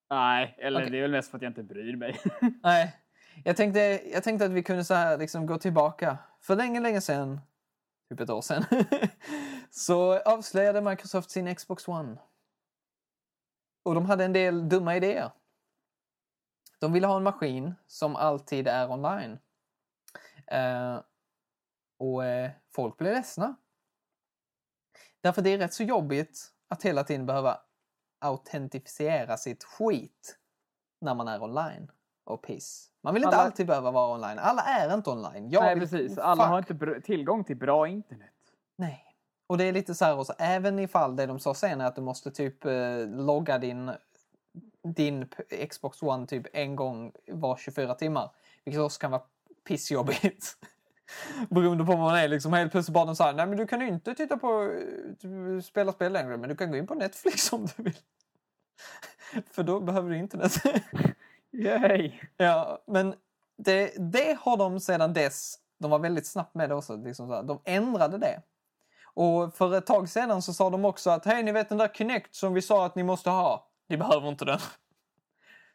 Nej, 0.10 0.56
eller 0.60 0.80
Okej. 0.80 0.92
det 0.92 0.98
är 0.98 1.02
väl 1.02 1.12
mest 1.12 1.32
för 1.32 1.38
att 1.38 1.42
jag 1.42 1.50
inte 1.50 1.64
bryr 1.64 1.96
mig. 1.96 2.20
Nej. 2.64 2.96
Jag 3.44 3.58
tänkte, 3.58 3.80
jag 4.14 4.24
tänkte 4.24 4.46
att 4.46 4.52
vi 4.52 4.64
kunde 4.64 4.84
så 4.84 4.94
här 4.94 5.18
liksom 5.18 5.46
gå 5.46 5.58
tillbaka. 5.58 6.18
För 6.42 6.56
länge, 6.56 6.80
länge 6.80 7.02
sedan, 7.02 7.42
typ 8.10 8.20
ett 8.20 8.30
år 8.30 8.42
sedan, 8.42 8.64
så 9.70 10.20
avslöjade 10.20 10.82
Microsoft 10.82 11.32
sin 11.32 11.56
Xbox 11.56 11.88
One. 11.88 12.18
Och 13.84 13.96
de 13.96 14.06
hade 14.06 14.26
en 14.26 14.34
del 14.34 14.70
dumma 14.70 14.96
idéer. 14.96 15.32
De 16.82 16.94
ville 16.94 17.08
ha 17.08 17.18
en 17.18 17.24
maskin 17.24 17.74
som 17.88 18.16
alltid 18.16 18.68
är 18.68 18.92
online. 18.92 19.40
Eh, 20.48 21.00
och 22.00 22.26
eh, 22.26 22.52
folk 22.76 22.98
blev 22.98 23.14
ledsna. 23.14 23.56
Därför 25.22 25.42
det 25.42 25.50
är 25.50 25.58
rätt 25.58 25.74
så 25.74 25.84
jobbigt 25.84 26.52
att 26.68 26.84
hela 26.84 27.04
tiden 27.04 27.26
behöva 27.26 27.60
autentifiera 28.20 29.38
sitt 29.38 29.64
skit 29.64 30.38
när 31.02 31.16
man 31.16 31.28
är 31.28 31.44
online 31.44 31.92
och 32.24 32.44
piss. 32.44 32.88
Man 33.04 33.14
vill 33.14 33.24
inte 33.24 33.36
Alla- 33.36 33.46
alltid 33.46 33.68
behöva 33.68 33.92
vara 33.92 34.14
online. 34.14 34.40
Alla 34.40 34.62
är 34.62 34.94
inte 34.94 35.10
online. 35.10 35.50
Jag 35.50 35.64
Nej, 35.64 35.76
vill- 35.80 35.90
precis. 35.90 36.18
Alla 36.18 36.44
fuck. 36.44 36.50
har 36.50 36.58
inte 36.58 37.02
tillgång 37.02 37.44
till 37.44 37.58
bra 37.58 37.88
internet. 37.88 38.30
Nej. 38.76 39.06
Och 39.48 39.58
det 39.58 39.64
är 39.64 39.72
lite 39.74 39.96
så 39.96 40.06
här 40.06 40.18
också, 40.20 40.34
även 40.38 40.80
ifall 40.80 41.16
det 41.16 41.26
de 41.26 41.40
sa 41.40 41.54
sen 41.54 41.82
är 41.82 41.86
att 41.86 41.96
du 41.96 42.02
måste 42.02 42.32
typ 42.32 42.66
eh, 42.66 42.98
logga 43.08 43.58
din, 43.58 43.92
din 44.84 45.28
Xbox 45.70 46.02
One 46.02 46.28
typ 46.28 46.48
en 46.54 46.76
gång 46.76 47.12
var 47.28 47.58
24 47.58 47.96
timmar. 47.96 48.32
Vilket 48.66 48.82
också 48.82 49.00
kan 49.00 49.12
vara 49.12 49.22
pissjobbigt. 49.68 50.58
Beroende 51.50 51.86
på 51.86 51.92
vad 51.92 52.00
man 52.00 52.16
är 52.16 52.28
liksom. 52.28 52.54
Helt 52.54 52.72
plötsligt 52.72 52.94
bara 52.94 53.06
de 53.06 53.16
säger 53.16 53.34
nej 53.34 53.48
men 53.48 53.58
du 53.58 53.68
kan 53.68 53.82
ju 53.82 53.88
inte 53.88 54.16
titta 54.16 54.38
på, 54.38 54.64
eh, 55.24 55.62
spela 55.62 55.92
spel 55.92 56.14
längre 56.14 56.38
men 56.38 56.50
du 56.50 56.56
kan 56.56 56.72
gå 56.72 56.78
in 56.78 56.88
på 56.88 56.94
Netflix 56.94 57.54
om 57.54 57.66
du 57.66 57.84
vill. 57.84 57.98
För 59.52 59.64
då 59.64 59.80
behöver 59.80 60.10
du 60.10 60.18
internet. 60.18 60.54
Yay! 61.52 62.12
Ja, 62.38 62.84
men 62.88 63.16
det, 63.58 63.94
det 64.12 64.38
har 64.40 64.58
de 64.58 64.80
sedan 64.80 65.14
dess, 65.14 65.56
de 65.80 65.92
var 65.92 66.00
väldigt 66.00 66.28
snabbt 66.28 66.56
med 66.56 66.70
det 66.70 66.76
också, 66.76 66.96
liksom 66.96 67.28
så 67.28 67.34
här, 67.34 67.44
de 67.44 67.62
ändrade 67.64 68.18
det. 68.18 68.42
Och 69.14 69.56
för 69.56 69.78
ett 69.78 69.86
tag 69.86 70.10
sedan 70.10 70.42
så 70.42 70.54
sa 70.54 70.70
de 70.70 70.86
också 70.86 71.10
att 71.10 71.26
hej, 71.26 71.44
ni 71.44 71.52
vet 71.52 71.70
den 71.70 71.78
där 71.78 71.88
Kinect 71.88 72.36
som 72.36 72.54
vi 72.54 72.62
sa 72.62 72.86
att 72.86 72.96
ni 72.96 73.04
måste 73.04 73.30
ha, 73.30 73.68
ni 73.92 73.98
behöver 73.98 74.30
inte 74.30 74.46
den. 74.46 74.60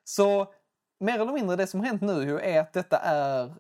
Så 0.05 0.53
mer 0.99 1.21
eller 1.21 1.33
mindre 1.33 1.57
det 1.57 1.67
som 1.67 1.81
hänt 1.81 2.03
nu 2.03 2.41
är 2.41 2.61
att 2.61 2.73
detta 2.73 2.99
är, 2.99 3.55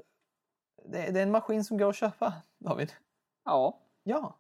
det, 0.85 1.11
det 1.11 1.21
är 1.21 1.23
en 1.23 1.31
maskin 1.31 1.65
som 1.65 1.79
går 1.79 1.89
att 1.91 1.97
köpa, 1.97 2.33
David. 2.59 2.93
Ja. 3.45 3.79
Ja. 4.03 4.39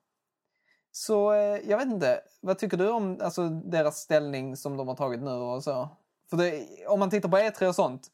Så 0.92 1.32
eh, 1.32 1.70
jag 1.70 1.78
vet 1.78 1.86
inte, 1.86 2.20
vad 2.40 2.58
tycker 2.58 2.76
du 2.76 2.90
om 2.90 3.18
alltså, 3.22 3.48
deras 3.48 3.96
ställning 3.98 4.56
som 4.56 4.76
de 4.76 4.88
har 4.88 4.94
tagit 4.96 5.22
nu 5.22 5.30
och 5.30 5.64
så? 5.64 5.88
För 6.30 6.36
det, 6.36 6.66
om 6.88 6.98
man 7.00 7.10
tittar 7.10 7.28
på 7.28 7.36
E3 7.38 7.68
och 7.68 7.74
sånt. 7.74 8.10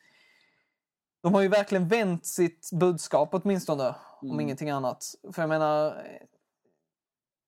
De 1.23 1.35
har 1.35 1.41
ju 1.41 1.49
verkligen 1.49 1.89
vänt 1.89 2.27
sitt 2.27 2.71
budskap 2.73 3.29
åtminstone, 3.33 3.95
om 4.21 4.29
Mm. 4.31 4.41
ingenting 4.41 4.71
annat. 4.71 5.05
För 5.33 5.43
jag 5.43 5.49
menar, 5.49 6.05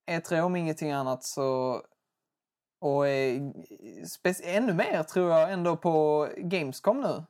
eh, 0.07 0.19
E3 0.19 0.41
om 0.41 0.57
ingenting 0.57 0.93
annat 0.93 1.25
så... 1.25 1.83
Och 2.85 3.09
eh, 3.09 3.43
ännu 4.45 4.73
mer 4.73 5.03
tror 5.03 5.31
jag 5.31 5.53
ändå 5.53 5.77
på 5.77 6.29
Gamescom 6.37 7.01
nu. 7.01 7.23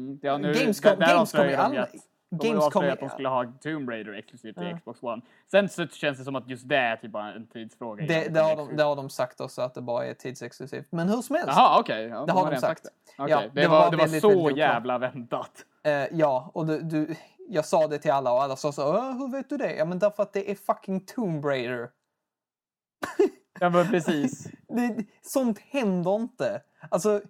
Mm. 0.00 0.18
ja 0.22 0.38
nu, 0.38 0.52
Gamescom- 0.52 0.96
där 0.98 1.06
Gamescom 1.14 1.44
i 1.44 1.50
de 1.50 1.56
all- 1.56 1.72
ju 1.74 1.78
att- 1.78 1.92
De 2.30 2.48
har 2.48 2.54
Gamescom 2.54 2.90
att 2.90 3.00
de 3.00 3.08
skulle 3.08 3.28
ha 3.28 3.44
Tomb 3.62 3.88
Raider 3.90 4.12
exklusivt 4.12 4.56
till 4.56 4.66
Ja. 4.70 4.78
Xbox 4.78 5.02
One. 5.02 5.22
Sen 5.50 5.68
så 5.68 5.86
känns 5.86 6.18
det 6.18 6.24
som 6.24 6.36
att 6.36 6.48
just 6.48 6.68
det 6.68 6.76
är 6.76 6.96
typ 6.96 7.10
bara 7.10 7.32
en 7.32 7.46
tidsfråga. 7.46 8.06
Det, 8.06 8.28
det, 8.34 8.40
har 8.40 8.56
de, 8.56 8.76
det 8.76 8.82
har 8.82 8.96
de 8.96 9.10
sagt 9.10 9.40
också, 9.40 9.62
att 9.62 9.74
det 9.74 9.80
bara 9.80 10.06
är 10.06 10.14
tidsexklusivt. 10.14 10.86
Men 10.90 11.08
hur 11.08 11.22
som 11.22 11.36
helst. 11.36 11.52
Jaha, 11.56 11.80
okej. 11.80 12.02
Ja, 12.04 12.26
Det 12.26 12.32
har 12.32 12.50
de 12.50 12.56
sagt. 12.60 12.82
det. 12.84 12.90
Okej, 13.18 13.30
Ja, 13.34 13.40
det, 13.54 13.60
det 13.62 13.68
var, 13.68 13.78
var 13.78 13.90
det 13.90 13.96
var 13.96 14.04
väldigt, 14.04 14.20
så 14.22 14.28
väldigt 14.28 14.56
jävla 14.56 14.98
väntat. 14.98 15.64
Eh, 15.82 15.92
ja, 16.12 16.50
och 16.54 16.66
du, 16.66 16.80
du, 16.80 17.14
jag 17.48 17.64
sa 17.64 17.86
det 17.86 17.98
till 17.98 18.10
alla 18.12 18.32
och 18.32 18.42
alla 18.42 18.56
sa 18.56 18.72
så 18.72 18.88
"Åh, 18.96 19.18
hur 19.18 19.32
vet 19.32 19.48
du 19.48 19.56
det? 19.56 19.74
Ja 19.76 19.84
men 19.84 19.98
därför 19.98 20.22
att 20.22 20.32
det 20.32 20.50
är 20.50 20.54
fucking 20.54 21.00
Tomb 21.00 21.44
Raider. 21.44 21.90
Ja 23.60 23.70
men 23.70 23.88
precis. 23.88 24.48
Det, 24.68 25.04
sånt 25.22 25.58
händer 25.58 26.14
inte. 26.14 26.62
Alltså, 26.88 27.22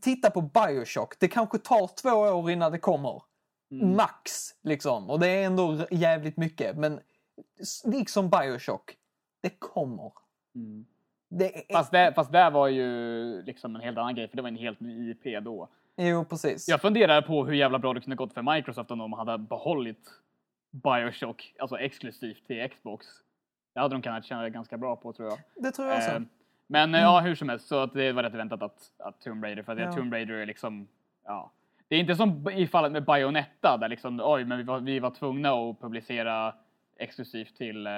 titta 0.00 0.30
på 0.30 0.40
Bioshock. 0.40 1.14
Det 1.18 1.28
kanske 1.28 1.58
tar 1.58 1.90
två 2.02 2.10
år 2.10 2.50
innan 2.50 2.72
det 2.72 2.78
kommer. 2.78 3.22
Mm. 3.70 3.96
Max, 3.96 4.54
liksom. 4.62 5.10
Och 5.10 5.20
det 5.20 5.28
är 5.28 5.46
ändå 5.46 5.86
jävligt 5.90 6.36
mycket. 6.36 6.76
Men 6.76 7.00
liksom 7.84 8.30
Bioshock, 8.30 8.96
det 9.40 9.50
kommer. 9.50 10.12
Mm. 10.54 10.86
Det 11.28 11.70
är... 11.70 11.74
Fast, 11.74 11.92
det, 11.92 12.12
fast 12.14 12.32
det 12.32 12.50
var 12.50 12.68
ju 12.68 13.42
liksom 13.42 13.76
en 13.76 13.82
helt 13.82 13.98
annan 13.98 14.14
grej, 14.14 14.28
för 14.28 14.36
det 14.36 14.42
var 14.42 14.48
en 14.48 14.56
helt 14.56 14.80
ny 14.80 15.10
IP 15.10 15.44
då. 15.44 15.68
Jo, 15.96 16.24
precis. 16.24 16.68
Jag 16.68 16.80
funderar 16.80 17.22
på 17.22 17.44
hur 17.44 17.54
jävla 17.54 17.78
bra 17.78 17.94
det 17.94 18.00
kunde 18.00 18.16
gått 18.16 18.32
för 18.32 18.54
Microsoft 18.54 18.90
om 18.90 18.98
de 18.98 19.12
hade 19.12 19.38
behållit 19.38 20.08
Bioshock, 20.70 21.54
alltså 21.58 21.78
exklusivt 21.78 22.46
till 22.46 22.68
Xbox. 22.68 23.06
Det 23.74 23.80
hade 23.80 23.94
de 23.94 24.02
kunnat 24.02 24.24
tjäna 24.24 24.48
ganska 24.48 24.78
bra 24.78 24.96
på 24.96 25.12
tror 25.12 25.28
jag. 25.28 25.38
Det 25.64 25.72
tror 25.72 25.88
jag 25.88 25.96
också. 25.96 26.10
Eh, 26.10 26.22
men 26.66 26.94
eh, 26.94 27.00
ja, 27.00 27.20
hur 27.20 27.34
som 27.34 27.48
helst, 27.48 27.68
så 27.68 27.82
att 27.82 27.92
det 27.92 28.12
var 28.12 28.22
rätt 28.22 28.34
väntat 28.34 28.62
att, 28.62 28.90
att 28.98 29.20
Tomb 29.20 29.44
Raider, 29.44 29.62
för 29.62 29.72
att 29.72 29.78
Ja. 29.78 29.92
Tomb 29.92 30.12
Raider 30.12 30.34
är 30.34 30.46
liksom, 30.46 30.88
ja. 31.24 31.50
Det 31.88 31.96
är 31.96 32.00
inte 32.00 32.16
som 32.16 32.50
i 32.50 32.66
fallet 32.66 32.92
med 32.92 33.04
Bayonetta 33.04 33.76
där 33.76 33.88
liksom, 33.88 34.20
oj, 34.24 34.44
men 34.44 34.58
vi 34.58 34.64
var, 34.64 34.80
vi 34.80 35.00
var 35.00 35.10
tvungna 35.10 35.52
att 35.52 35.80
publicera 35.80 36.54
exklusivt 36.98 37.56
till, 37.56 37.86
eh, 37.86 37.92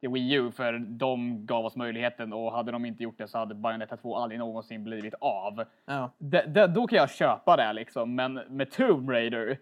till 0.00 0.08
Wii 0.08 0.32
U 0.34 0.50
för 0.50 0.78
de 0.78 1.46
gav 1.46 1.64
oss 1.66 1.76
möjligheten 1.76 2.32
och 2.32 2.52
hade 2.52 2.72
de 2.72 2.84
inte 2.84 3.02
gjort 3.02 3.18
det 3.18 3.28
så 3.28 3.38
hade 3.38 3.54
Bayonetta 3.54 3.96
2 3.96 4.16
aldrig 4.16 4.38
någonsin 4.38 4.84
blivit 4.84 5.14
av. 5.20 5.64
Ja. 5.86 6.10
Det, 6.18 6.66
då 6.66 6.86
kan 6.86 6.96
jag 6.96 7.10
köpa 7.10 7.56
det 7.56 7.72
liksom, 7.72 8.14
men 8.14 8.34
med 8.34 8.70
Tomb 8.70 9.10
Raider, 9.10 9.58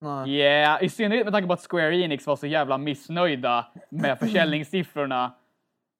Nej. 0.00 0.30
yeah, 0.30 0.82
i 0.84 0.88
synnerhet 0.88 1.26
med 1.26 1.32
tanke 1.32 1.46
på 1.46 1.52
att 1.52 1.66
Square 1.70 1.96
Enix 1.96 2.26
var 2.26 2.36
så 2.36 2.46
jävla 2.46 2.78
missnöjda 2.78 3.66
med 3.90 4.18
försäljningssiffrorna 4.20 5.24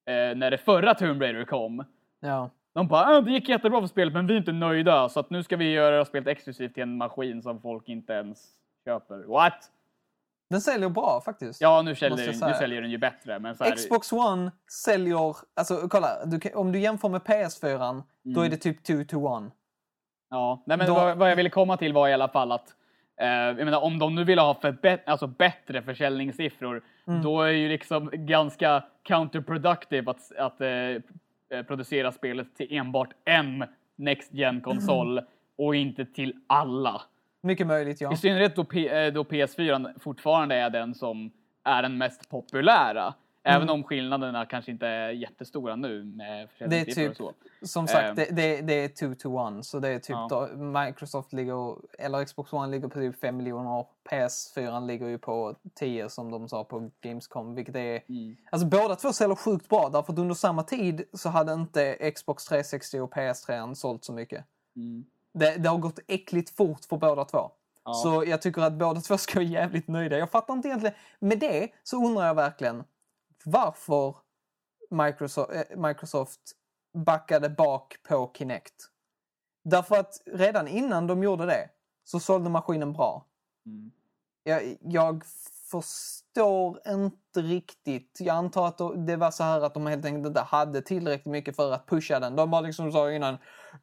eh, 0.07 0.37
när 0.37 0.51
det 0.51 0.59
förra 0.59 0.95
Tomb 0.95 1.23
Raider 1.23 1.45
kom. 1.45 1.85
Ja. 2.21 2.51
De 2.75 2.89
bara, 2.89 3.07
ah, 3.07 3.21
det 3.21 3.31
gick 3.31 3.49
jättebra 3.49 3.81
för 3.81 3.89
spelet 3.89 4.15
men 4.15 4.27
vi 4.27 4.35
är 4.35 4.39
inte 4.39 4.53
nöjda 4.53 5.09
så 5.09 5.21
att 5.21 5.31
nu 5.31 5.43
ska 5.43 5.57
vi 5.57 5.73
göra 5.73 6.05
spelet 6.05 6.29
exklusivt 6.29 6.75
till 6.75 6.83
en 6.83 6.97
maskin 6.97 7.43
som 7.43 7.61
folk 7.61 7.89
inte 7.89 8.13
ens 8.13 8.47
köper. 8.85 9.25
What? 9.27 9.71
Den 10.51 10.61
säljer 10.61 10.89
bra 10.89 11.23
faktiskt. 11.25 11.61
Ja, 11.61 11.83
nu 11.83 11.95
säljer, 11.95 12.33
den, 12.33 12.49
nu 12.49 12.55
säljer 12.55 12.81
den 12.83 12.91
ju 12.91 12.99
bättre 12.99 13.39
men 13.39 13.57
här, 13.61 13.77
Xbox 13.77 14.13
One 14.13 14.53
säljer, 14.85 15.37
alltså 15.57 15.89
kolla, 15.89 16.25
du, 16.27 16.41
kan- 16.41 16.55
om 16.55 16.73
du 16.73 16.79
jämför 16.79 17.09
med 17.09 17.21
PS4, 17.21 18.03
då 18.23 18.41
är 18.41 18.49
det 18.49 18.57
typ 18.57 18.85
2 18.85 18.93
to 19.09 19.47
1. 19.47 19.53
Ja, 20.31 20.63
nej 20.67 20.79
men 20.79 20.87
Då- 20.87 20.95
vad, 20.95 21.17
vad 21.19 21.31
jag 21.31 21.37
ville 21.37 21.51
komma 21.51 21.77
till 21.77 21.93
var 21.93 22.09
i 22.09 22.13
alla 22.13 22.29
fall 22.29 22.53
att 22.53 22.75
jag 23.27 23.57
menar, 23.57 23.81
om 23.85 23.99
de 23.99 24.15
nu 24.15 24.25
vill 24.25 24.39
ha 24.39 24.61
alltså 25.07 25.27
bättre 25.27 25.83
försäljningssiffror, 25.83 26.83
Mm. 27.09 27.23
då 27.23 27.43
är 27.43 27.51
ju 27.51 27.69
liksom 27.69 28.11
ganska 28.13 28.83
counterproductive 29.03 30.11
att, 30.11 30.37
att 30.39 30.61
eh, 30.61 30.69
eh, 30.69 31.63
producera 31.67 32.13
spelet 32.13 32.57
till 32.57 32.67
enbart 32.71 33.09
en 33.25 33.65
Next 33.97 34.35
gen 34.35 34.61
konsol 34.65 35.21
och 35.59 35.75
inte 35.77 36.05
till 36.05 36.35
alla. 36.47 37.03
Mycket 37.43 37.67
möjligt, 37.67 38.01
ja. 38.01 38.13
I 38.13 38.17
synnerhet 38.17 38.57
då, 38.57 38.65
P- 38.65 38.89
eh, 39.07 39.13
då 39.13 39.23
PS4 39.23 39.99
fortfarande 40.01 40.55
är 40.55 40.71
den 40.71 40.95
som 40.95 41.31
är 41.65 41.83
den 41.83 41.99
mest 41.99 42.31
populära. 42.31 43.15
Mm. 43.49 43.57
Även 43.57 43.71
om 43.71 43.85
skillnaderna 43.85 44.47
kanske 44.47 44.71
inte 44.71 44.87
är 44.87 45.11
jättestora 45.11 45.77
nu 45.77 46.05
med 46.05 46.49
Det 46.59 46.81
är 46.81 46.85
typ, 46.85 47.17
som 47.63 47.87
sagt, 47.89 48.05
Ehm. 48.05 48.15
det, 48.17 48.25
det, 48.31 48.61
det 48.61 48.73
är 48.85 48.89
2 48.89 49.15
to 49.15 49.59
1. 49.59 49.65
Så 49.65 49.79
det 49.79 49.89
är 49.89 49.99
typ, 49.99 50.17
Ja. 50.31 50.49
Microsoft 50.87 51.33
ligger, 51.33 51.77
eller 51.99 52.25
Xbox 52.25 52.53
One 52.53 52.71
ligger 52.71 52.89
på 52.89 52.99
typ 52.99 53.21
5 53.21 53.37
miljoner. 53.37 53.87
PS4 54.11 54.87
ligger 54.87 55.07
ju 55.07 55.19
på 55.19 55.55
10 55.75 56.09
som 56.09 56.31
de 56.31 56.49
sa 56.49 56.65
på 56.65 56.91
Gamescom, 57.01 57.55
vilket 57.55 57.77
är... 57.77 58.03
Mm. 58.09 58.37
Alltså 58.51 58.67
båda 58.69 58.97
två 58.97 59.13
säljer 59.13 59.37
sjukt 59.37 59.69
bra, 59.69 59.89
därför 59.93 60.13
att 60.13 60.19
under 60.19 60.35
samma 60.35 60.63
tid 60.63 61.05
så 61.13 61.29
hade 61.29 61.53
inte 61.53 62.11
Xbox 62.11 62.45
360 62.45 63.01
och 63.01 63.15
PS3 63.15 63.75
sålt 63.75 64.05
så 64.05 64.13
mycket. 64.13 64.45
Mm. 64.77 65.05
Det, 65.33 65.57
det 65.57 65.69
har 65.69 65.79
gått 65.79 65.99
äckligt 66.09 66.57
fort 66.57 66.85
för 66.89 66.97
båda 66.97 67.25
två. 67.25 67.51
Ja. 67.85 67.93
Så 67.95 68.25
jag 68.27 68.43
tycker 68.43 68.63
att 68.63 68.73
båda 68.73 69.01
två 69.01 69.19
ska 69.19 69.39
vara 69.39 69.49
jävligt 69.49 69.89
nöjda. 69.89 70.19
Jag 70.19 70.31
fattar 70.31 70.55
inte 70.55 70.69
egentligen. 70.69 70.97
Med 71.19 71.39
det 71.39 71.69
så 71.83 72.07
undrar 72.07 72.27
jag 72.27 72.35
verkligen 72.35 72.85
varför 73.51 74.17
Microsoft, 74.91 75.51
eh, 75.53 75.77
Microsoft 75.77 76.41
backade 76.95 77.49
bak 77.49 77.97
på 78.09 78.31
Kinect. 78.35 78.75
Därför 79.65 79.97
att 79.97 80.23
redan 80.27 80.69
innan 80.69 81.07
de 81.07 81.23
gjorde 81.23 81.47
det 81.47 81.71
så 82.05 82.21
sålde 82.21 82.51
maskinen 82.51 82.93
bra. 82.93 83.27
Mm. 83.67 83.91
Jag, 84.45 84.77
jag 84.81 85.25
förstår 85.71 86.81
inte 86.89 87.41
riktigt. 87.43 88.19
Jag 88.21 88.37
antar 88.37 88.67
att 88.67 88.79
de- 88.79 89.07
det 89.07 89.17
var 89.17 89.31
så 89.31 89.45
här 89.45 89.61
att 89.61 89.75
de 89.75 89.87
helt 89.87 90.05
enkelt 90.05 90.27
inte 90.27 90.41
hade 90.41 90.83
tillräckligt 90.83 91.33
mycket 91.33 91.57
för 91.57 91.73
att 91.73 91.87
pusha 91.87 92.21
den. 92.21 92.37
De 92.37 92.51
bara 92.51 92.61
liksom 92.61 92.93
sa 92.93 93.13
innan, 93.13 93.39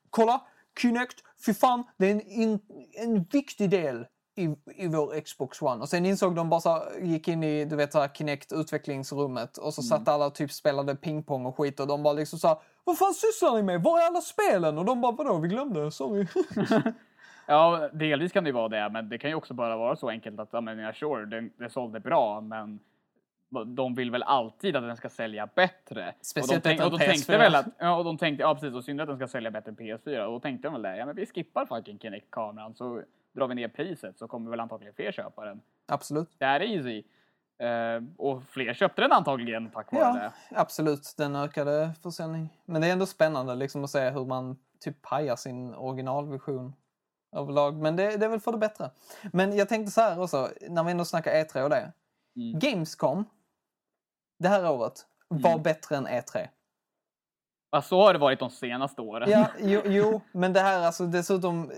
kolla, 0.10 0.42
Kinect, 0.82 1.16
fy 1.46 1.54
fan, 1.54 1.84
det 1.98 2.08
är 2.08 2.12
en, 2.12 2.22
in, 2.22 2.60
en 2.94 3.24
viktig 3.24 3.70
del 3.70 4.08
i, 4.36 4.56
i 4.76 4.88
vår 4.88 5.22
Xbox 5.22 5.62
One. 5.62 5.82
Och 5.82 5.90
sen 5.90 6.06
insåg 6.06 6.36
de 6.36 6.50
bara 6.50 6.60
så 6.60 6.70
här, 6.70 7.00
gick 7.00 7.28
in 7.28 7.44
i 7.44 7.66
du 7.66 7.76
vet, 7.76 7.92
så 7.92 8.00
här, 8.00 8.08
Kinect 8.08 8.52
utvecklingsrummet 8.52 9.58
och 9.58 9.74
så 9.74 9.82
satt 9.82 10.08
alla 10.08 10.26
och 10.26 10.36
typ 10.36 10.52
spelade 10.52 10.96
pingpong 10.96 11.46
och 11.46 11.58
skit 11.58 11.80
och 11.80 11.88
de 11.88 12.04
bara 12.04 12.14
liksom 12.14 12.40
så 12.40 12.48
här, 12.48 12.58
vad 12.84 12.98
fan 12.98 13.14
sysslar 13.14 13.56
ni 13.56 13.64
med? 13.64 13.84
Var 13.84 14.00
är 14.00 14.08
alla 14.08 14.22
spelen? 14.22 14.78
Och 14.78 14.86
de 14.86 15.02
bara, 15.02 15.12
vadå, 15.12 15.38
vi 15.38 15.48
glömde, 15.48 15.92
sorry. 15.92 16.28
Ja, 17.48 17.90
delvis 17.94 18.32
kan 18.32 18.44
det 18.44 18.48
ju 18.48 18.54
vara 18.54 18.70
det, 18.70 18.90
men 18.90 19.10
det 19.10 19.18
kan 19.18 19.30
ju 19.30 19.36
också 19.36 19.54
bara 19.54 19.78
vara 19.78 19.96
så 19.96 20.10
enkelt 20.10 20.40
att, 20.40 20.50
ja 20.52 20.62
men 20.62 20.80
ja, 20.80 20.94
sure, 20.94 21.26
det, 21.26 21.50
det 21.58 21.70
sålde 21.70 22.00
bra, 22.00 22.42
men 22.42 22.80
de 23.66 23.96
vill 23.96 24.12
väl 24.12 24.24
alltid 24.24 24.76
att 24.76 24.84
den 24.84 24.98
ska 24.98 25.10
sälja 25.10 25.50
bättre. 25.56 26.14
Speciellt 26.22 26.66
och 26.66 26.70
de, 26.72 26.78
tänk, 26.78 26.92
och 26.92 27.00
de 27.00 27.06
tänkte 27.06 27.34
PS4. 27.34 27.38
väl 27.38 27.56
att, 27.56 27.66
ja, 27.78 27.98
och 27.98 28.04
de 28.04 28.18
tänkte, 28.18 28.42
ja 28.42 28.54
precis, 28.54 28.76
och 28.76 28.84
synd 28.84 29.02
att 29.02 29.08
den 29.08 29.18
ska 29.18 29.28
sälja 29.28 29.52
bättre 29.52 29.70
än 29.70 29.78
PS4. 29.78 30.26
Och 30.26 30.32
då 30.32 30.40
tänkte 30.40 30.68
de 30.68 30.74
väl 30.74 30.82
det, 30.82 30.98
ja 30.98 31.06
men 31.06 31.16
vi 31.16 31.26
skippar 31.26 31.66
fucking 31.66 32.00
Kinect-kameran 32.00 32.76
så 32.76 33.02
drar 33.36 33.48
vi 33.48 33.56
ner 33.56 33.68
priset 33.68 34.18
så 34.20 34.28
kommer 34.28 34.50
väl 34.52 34.60
antagligen 34.60 34.94
fler 34.96 35.12
köpa 35.12 35.46
den. 35.46 35.62
Absolut. 35.86 36.30
Det 36.38 36.46
är 36.46 36.60
easy. 36.64 37.04
Eh, 37.60 38.04
och 38.18 38.44
fler 38.44 38.74
köpte 38.74 39.02
den 39.02 39.12
antagligen 39.12 39.70
tack 39.72 39.92
vare 39.92 40.02
Ja, 40.04 40.14
det. 40.14 40.32
absolut. 40.60 41.14
Den 41.18 41.36
ökade 41.36 41.92
försäljning. 42.04 42.50
Men 42.66 42.82
det 42.82 42.88
är 42.88 42.92
ändå 42.92 43.06
spännande 43.06 43.56
liksom 43.56 43.84
att 43.84 43.90
se 43.90 44.10
hur 44.10 44.26
man 44.26 44.58
typ 44.80 45.02
pajar 45.02 45.36
sin 45.36 45.74
originalvision 45.76 46.74
överlag. 47.36 47.76
Men 47.78 47.96
det, 47.96 48.18
det 48.18 48.26
är 48.26 48.30
väl 48.30 48.40
för 48.40 48.52
det 48.52 48.58
bättre. 48.58 48.90
Men 49.34 49.56
jag 49.56 49.70
tänkte 49.70 49.92
så 49.92 50.02
här 50.02 50.20
också, 50.22 50.50
när 50.70 50.84
vi 50.84 50.92
ändå 50.92 51.06
snackar 51.06 51.32
E3 51.32 51.64
och 51.64 51.70
det. 51.70 51.92
Mm. 52.36 52.60
Gamescom 52.60 53.26
det 54.40 54.48
här 54.48 54.72
året 54.72 55.06
var 55.28 55.50
Mm. 55.52 55.64
bättre 55.64 55.96
än 55.98 56.08
E3. 56.08 56.48
Ja, 57.72 57.82
så 57.82 58.02
har 58.02 58.14
det 58.14 58.20
varit 58.20 58.40
de 58.40 58.50
senaste 58.50 59.02
åren. 59.02 59.30
Ja, 59.30 59.48
jo, 59.60 59.82
jo, 59.86 60.22
men 60.32 60.54
det 60.54 60.60
här 60.60 60.86
alltså 60.86 61.06
dessutom... 61.06 61.72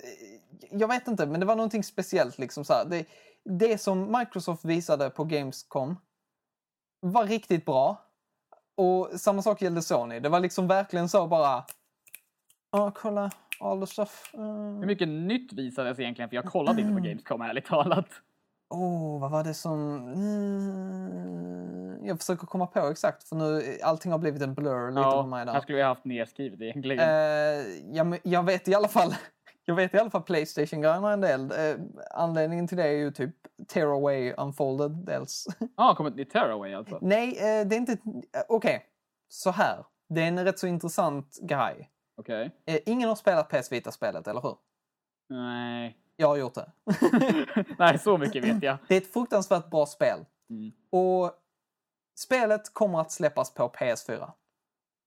Jag 0.71 0.87
vet 0.87 1.07
inte, 1.07 1.25
men 1.25 1.39
det 1.39 1.45
var 1.45 1.55
någonting 1.55 1.83
speciellt 1.83 2.37
liksom 2.37 2.65
så 2.65 2.73
här. 2.73 2.85
Det, 2.85 3.05
det 3.43 3.77
som 3.77 4.17
Microsoft 4.19 4.65
visade 4.65 5.09
på 5.09 5.23
Gamescom 5.23 5.95
var 6.99 7.23
riktigt 7.25 7.65
bra. 7.65 8.03
Och 8.77 9.09
samma 9.19 9.41
sak 9.41 9.61
gällde 9.61 9.81
Sony. 9.81 10.19
Det 10.19 10.29
var 10.29 10.39
liksom 10.39 10.67
verkligen 10.67 11.09
så 11.09 11.27
bara... 11.27 11.63
Ja, 12.71 12.91
kolla. 12.95 13.31
All 13.59 13.79
the 13.81 13.87
stuff. 13.87 14.29
Hur 14.33 14.39
Mm. 14.43 14.79
mycket 14.87 15.07
nytt 15.07 15.53
visades 15.53 15.99
egentligen? 15.99 16.29
För 16.29 16.35
jag 16.35 16.45
kollade 16.45 16.81
inte 16.81 16.93
på 16.93 16.99
Gamescom 16.99 17.41
ärligt 17.41 17.65
talat. 17.65 18.07
Oh, 18.69 19.19
vad 19.21 19.31
var 19.31 19.43
det 19.43 19.53
som... 19.53 19.97
Mm, 20.77 22.05
jag 22.05 22.19
försöker 22.19 22.47
komma 22.47 22.67
på 22.67 22.79
exakt, 22.87 23.23
för 23.23 23.35
nu 23.35 23.77
allting 23.83 24.11
har 24.11 24.19
blivit 24.19 24.41
en 24.41 24.53
blur 24.53 24.89
lite 24.89 25.01
Ja, 25.01 25.23
för 25.23 25.29
mig 25.29 25.45
där. 25.45 25.53
här 25.53 25.61
skulle 25.61 25.75
vi 25.75 25.81
ha 25.81 25.89
haft 25.89 26.05
nedskrivet 26.05 26.61
egentligen. 26.61 26.99
Eh, 26.99 27.65
ja, 27.95 28.03
men 28.03 28.19
jag 28.23 28.43
vet 28.43 28.67
i 28.67 28.75
alla 28.75 28.87
fall 28.87 29.15
jag 29.69 29.75
vet 29.75 29.93
i 29.93 29.97
alla 29.97 30.09
fall 30.09 30.21
Playstation-grejerna 30.23 31.13
en 31.13 31.21
del. 31.21 31.51
Eh, 31.51 31.75
anledningen 32.11 32.67
till 32.67 32.77
det 32.77 32.83
är 32.83 32.91
ju 32.91 33.11
typ 33.11 33.35
Tearaway 33.67 34.33
Unfolded 34.33 34.91
dels. 34.91 35.47
Ja, 35.59 35.67
ah, 35.75 35.95
kommit 35.95 36.15
nytt 36.15 36.29
Tearaway 36.31 36.73
alltså. 36.73 36.99
Nej, 37.01 37.29
eh, 37.29 37.67
det 37.67 37.75
är 37.75 37.77
inte... 37.77 37.91
eh, 37.93 37.97
Okej, 38.49 38.85
så 39.27 39.51
här. 39.51 39.85
Det 40.09 40.21
är 40.23 40.27
en 40.27 40.43
rätt 40.45 40.59
så 40.59 40.67
intressant 40.67 41.37
grej. 41.41 41.91
Okej. 42.17 42.51
Eh, 42.65 42.79
ingen 42.85 43.09
har 43.09 43.15
spelat 43.15 43.49
PS 43.49 43.71
Vita-spelet, 43.71 44.27
eller 44.27 44.41
hur? 44.41 44.57
Nej. 45.29 45.97
Jag 46.15 46.27
har 46.27 46.35
gjort 46.37 46.53
det. 46.53 46.71
Nej, 47.79 47.99
så 47.99 48.17
mycket 48.17 48.43
vet 48.43 48.63
jag. 48.63 48.77
det 48.87 48.93
är 48.95 49.01
ett 49.01 49.13
fruktansvärt 49.13 49.69
bra 49.69 49.85
spel. 49.85 50.25
Mm. 50.49 50.71
Och 50.89 51.31
spelet 52.19 52.73
kommer 52.73 53.01
att 53.01 53.11
släppas 53.11 53.53
på 53.53 53.69
PS4. 53.69 54.31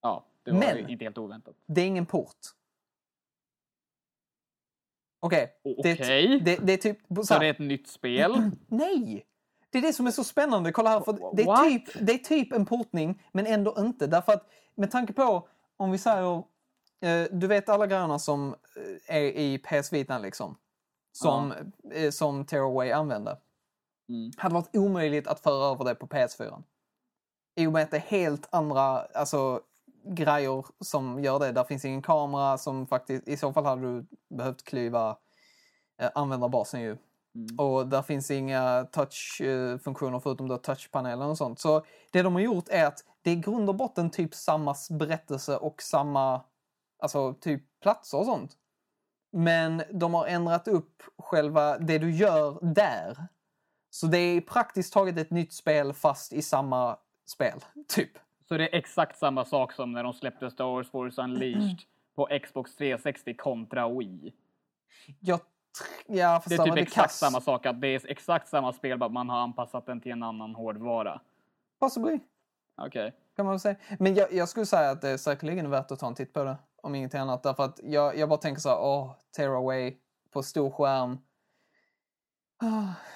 Ja, 0.01 0.25
det 0.43 0.51
var 0.51 0.59
Men- 0.59 0.89
inte 0.89 1.03
helt 1.05 1.17
oväntat. 1.17 1.55
Det 1.65 1.81
är 1.81 1.85
ingen 1.85 2.05
port. 2.05 2.37
Okej. 5.23 5.53
det, 5.63 5.89
är 5.89 5.95
Okej. 5.95 6.39
t- 6.39 6.43
det, 6.45 6.55
det 6.65 6.73
är 6.73 6.77
typ... 6.77 6.97
Så 7.15 7.23
Så 7.23 7.39
det 7.39 7.45
är 7.45 7.51
ett 7.51 7.59
nytt 7.59 7.87
spel? 7.87 8.51
Nej! 8.67 9.25
Det 9.69 9.77
är 9.77 9.81
det 9.81 9.93
som 9.93 10.07
är 10.07 10.11
så 10.11 10.23
spännande. 10.23 10.71
Kolla 10.71 10.89
här, 10.89 10.99
för 11.01 11.35
det, 11.35 11.43
är 11.43 11.69
typ, 11.69 12.07
det 12.07 12.13
är 12.13 12.17
typ 12.17 12.53
en 12.53 12.65
portning, 12.65 13.23
men 13.31 13.47
ändå 13.47 13.75
inte. 13.77 14.07
Därför 14.07 14.33
att 14.33 14.47
med 14.75 14.91
tanke 14.91 15.13
på, 15.13 15.47
om 15.77 15.91
vi 15.91 15.97
säger, 15.97 16.43
eh, 17.01 17.23
du 17.31 17.47
vet 17.47 17.69
alla 17.69 17.87
grejerna 17.87 18.19
som 18.19 18.55
eh, 19.07 19.15
är 19.15 19.21
i 19.21 19.57
PS 19.57 19.93
Vita 19.93 20.19
liksom. 20.19 20.57
Som, 21.11 21.53
eh, 21.93 22.09
som 22.11 22.45
Tearaway 22.45 22.91
använde. 22.91 23.37
Mm. 24.09 24.31
hade 24.37 24.55
varit 24.55 24.75
omöjligt 24.75 25.27
att 25.27 25.39
föra 25.39 25.71
över 25.71 25.85
det 25.85 25.95
på 25.95 26.07
PS4. 26.07 26.63
I 27.55 27.67
och 27.67 27.71
med 27.71 27.83
att 27.83 27.91
det 27.91 27.97
är 27.97 28.01
helt 28.01 28.47
andra 28.51 28.99
alltså, 29.01 29.61
grejer 30.03 30.65
som 30.79 31.23
gör 31.23 31.39
det. 31.39 31.51
Där 31.51 31.63
finns 31.63 31.85
ingen 31.85 32.01
kamera 32.01 32.57
som 32.57 32.87
faktiskt, 32.87 33.27
i 33.27 33.37
så 33.37 33.53
fall 33.53 33.65
hade 33.65 33.81
du 33.81 34.05
behövt 34.29 34.63
klyva 34.63 35.17
eh, 36.01 36.09
användarbasen 36.15 36.81
ju. 36.81 36.97
Mm. 37.35 37.59
Och 37.59 37.87
där 37.87 38.01
finns 38.01 38.31
inga 38.31 38.87
touch-funktioner 38.91 40.19
förutom 40.19 40.47
då 40.47 40.57
touchpanelen 40.57 41.29
och 41.29 41.37
sånt. 41.37 41.59
Så 41.59 41.85
det 42.11 42.21
de 42.21 42.33
har 42.33 42.41
gjort 42.41 42.69
är 42.69 42.85
att 42.85 42.99
det 43.21 43.31
är 43.31 43.35
grund 43.35 43.69
och 43.69 43.75
botten 43.75 44.09
typ 44.09 44.35
samma 44.35 44.75
berättelse 44.89 45.57
och 45.57 45.81
samma 45.81 46.41
alltså 46.99 47.33
typ 47.33 47.63
platser 47.81 48.17
och 48.17 48.25
sånt. 48.25 48.51
Men 49.31 49.83
de 49.91 50.13
har 50.13 50.27
ändrat 50.27 50.67
upp 50.67 51.03
själva 51.17 51.77
det 51.77 51.97
du 51.97 52.11
gör 52.11 52.73
där. 52.73 53.27
Så 53.89 54.07
det 54.07 54.17
är 54.17 54.41
praktiskt 54.41 54.93
taget 54.93 55.17
ett 55.17 55.31
nytt 55.31 55.53
spel 55.53 55.93
fast 55.93 56.33
i 56.33 56.41
samma 56.41 56.97
spel, 57.25 57.59
typ. 57.87 58.11
Så 58.51 58.57
det 58.57 58.63
är 58.73 58.77
exakt 58.77 59.17
samma 59.17 59.45
sak 59.45 59.73
som 59.73 59.91
när 59.91 60.03
de 60.03 60.13
släppte 60.13 60.51
Star 60.51 60.65
Wars 60.65 60.89
Force 60.89 61.21
Unleashed 61.21 61.77
på 62.15 62.29
Xbox 62.43 62.75
360 62.75 63.33
kontra 63.33 63.89
Wii. 63.89 64.33
Jag, 65.19 65.39
tr- 65.39 65.43
ja, 66.07 66.35
fast 66.43 66.49
Det 66.49 66.55
är 66.55 66.63
typ 66.63 66.77
exakt 66.77 66.95
kass. 66.95 67.19
samma 67.19 67.41
sak, 67.41 67.65
att 67.65 67.81
det 67.81 67.87
är 67.87 68.11
exakt 68.11 68.47
samma 68.47 68.73
spel, 68.73 68.97
bara 68.97 69.09
man 69.09 69.29
har 69.29 69.39
anpassat 69.39 69.85
den 69.85 70.01
till 70.01 70.11
en 70.11 70.23
annan 70.23 70.55
hårdvara. 70.55 71.21
Possibly, 71.79 72.19
Okej. 72.81 73.13
kan 73.35 73.45
man 73.45 73.59
säga. 73.59 73.75
Men 73.99 74.15
jag, 74.15 74.33
jag 74.33 74.49
skulle 74.49 74.65
säga 74.65 74.89
att 74.91 75.01
det 75.01 75.09
är 75.09 75.17
säkerligen 75.17 75.69
värt 75.69 75.91
att 75.91 75.99
ta 75.99 76.07
en 76.07 76.15
titt 76.15 76.33
på 76.33 76.43
det, 76.43 76.57
om 76.83 76.95
ingenting 76.95 77.19
annat. 77.19 77.43
Därför 77.43 77.63
att 77.63 77.79
jag, 77.83 78.17
jag 78.17 78.29
bara 78.29 78.39
tänker 78.39 78.61
så 78.61 78.69
här, 78.69 78.79
åh, 78.81 79.15
Tearaway 79.37 79.97
på 80.31 80.43
stor 80.43 80.71
skärm. 80.71 81.17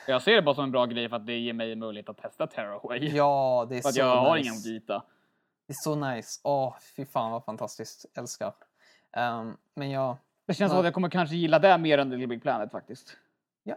Jag 0.07 0.21
ser 0.21 0.35
det 0.35 0.41
bara 0.41 0.55
som 0.55 0.63
en 0.63 0.71
bra 0.71 0.85
grej 0.85 1.09
för 1.09 1.15
att 1.15 1.25
det 1.25 1.37
ger 1.37 1.53
mig 1.53 1.75
möjlighet 1.75 2.09
att 2.09 2.17
testa 2.17 2.47
Terraway. 2.47 3.15
Ja, 3.15 3.65
det 3.69 3.77
är 3.77 3.81
för 3.81 3.89
att 3.89 3.95
så 3.95 4.01
jag 4.01 4.15
har 4.15 4.37
nice. 4.37 4.49
ingen 4.49 4.59
Gita. 4.61 5.03
Det 5.67 5.71
är 5.71 5.83
så 5.83 5.95
nice. 5.95 6.41
Åh, 6.43 6.75
fy 6.95 7.05
fan 7.05 7.31
vad 7.31 7.43
fantastiskt. 7.45 8.05
Älskar. 8.17 8.53
Ehm, 9.17 9.57
men 9.73 9.89
ja, 9.91 10.17
Det 10.45 10.53
känns 10.53 10.71
som 10.71 10.79
att 10.79 10.85
jag 10.85 10.93
kommer 10.93 11.09
kanske 11.09 11.35
gilla 11.35 11.59
det 11.59 11.77
mer 11.77 11.97
än 11.97 12.09
Little 12.09 12.27
Big 12.27 12.41
Planet 12.41 12.71
faktiskt. 12.71 13.17
ja. 13.63 13.75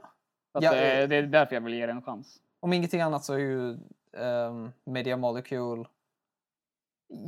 Att, 0.53 0.65
Ja, 0.65 0.75
eh, 0.75 1.09
det 1.09 1.17
är 1.17 1.23
därför 1.23 1.55
jag 1.55 1.61
vill 1.61 1.75
ge 1.75 1.87
det 1.87 1.93
en 1.93 2.03
chans. 2.03 2.37
Om 2.61 2.73
ingenting 2.73 3.01
annat 3.01 3.25
så 3.25 3.33
är 3.35 3.39
ju 3.39 3.79
um, 4.13 4.73
Media 4.85 5.17
Molecule 5.17 5.85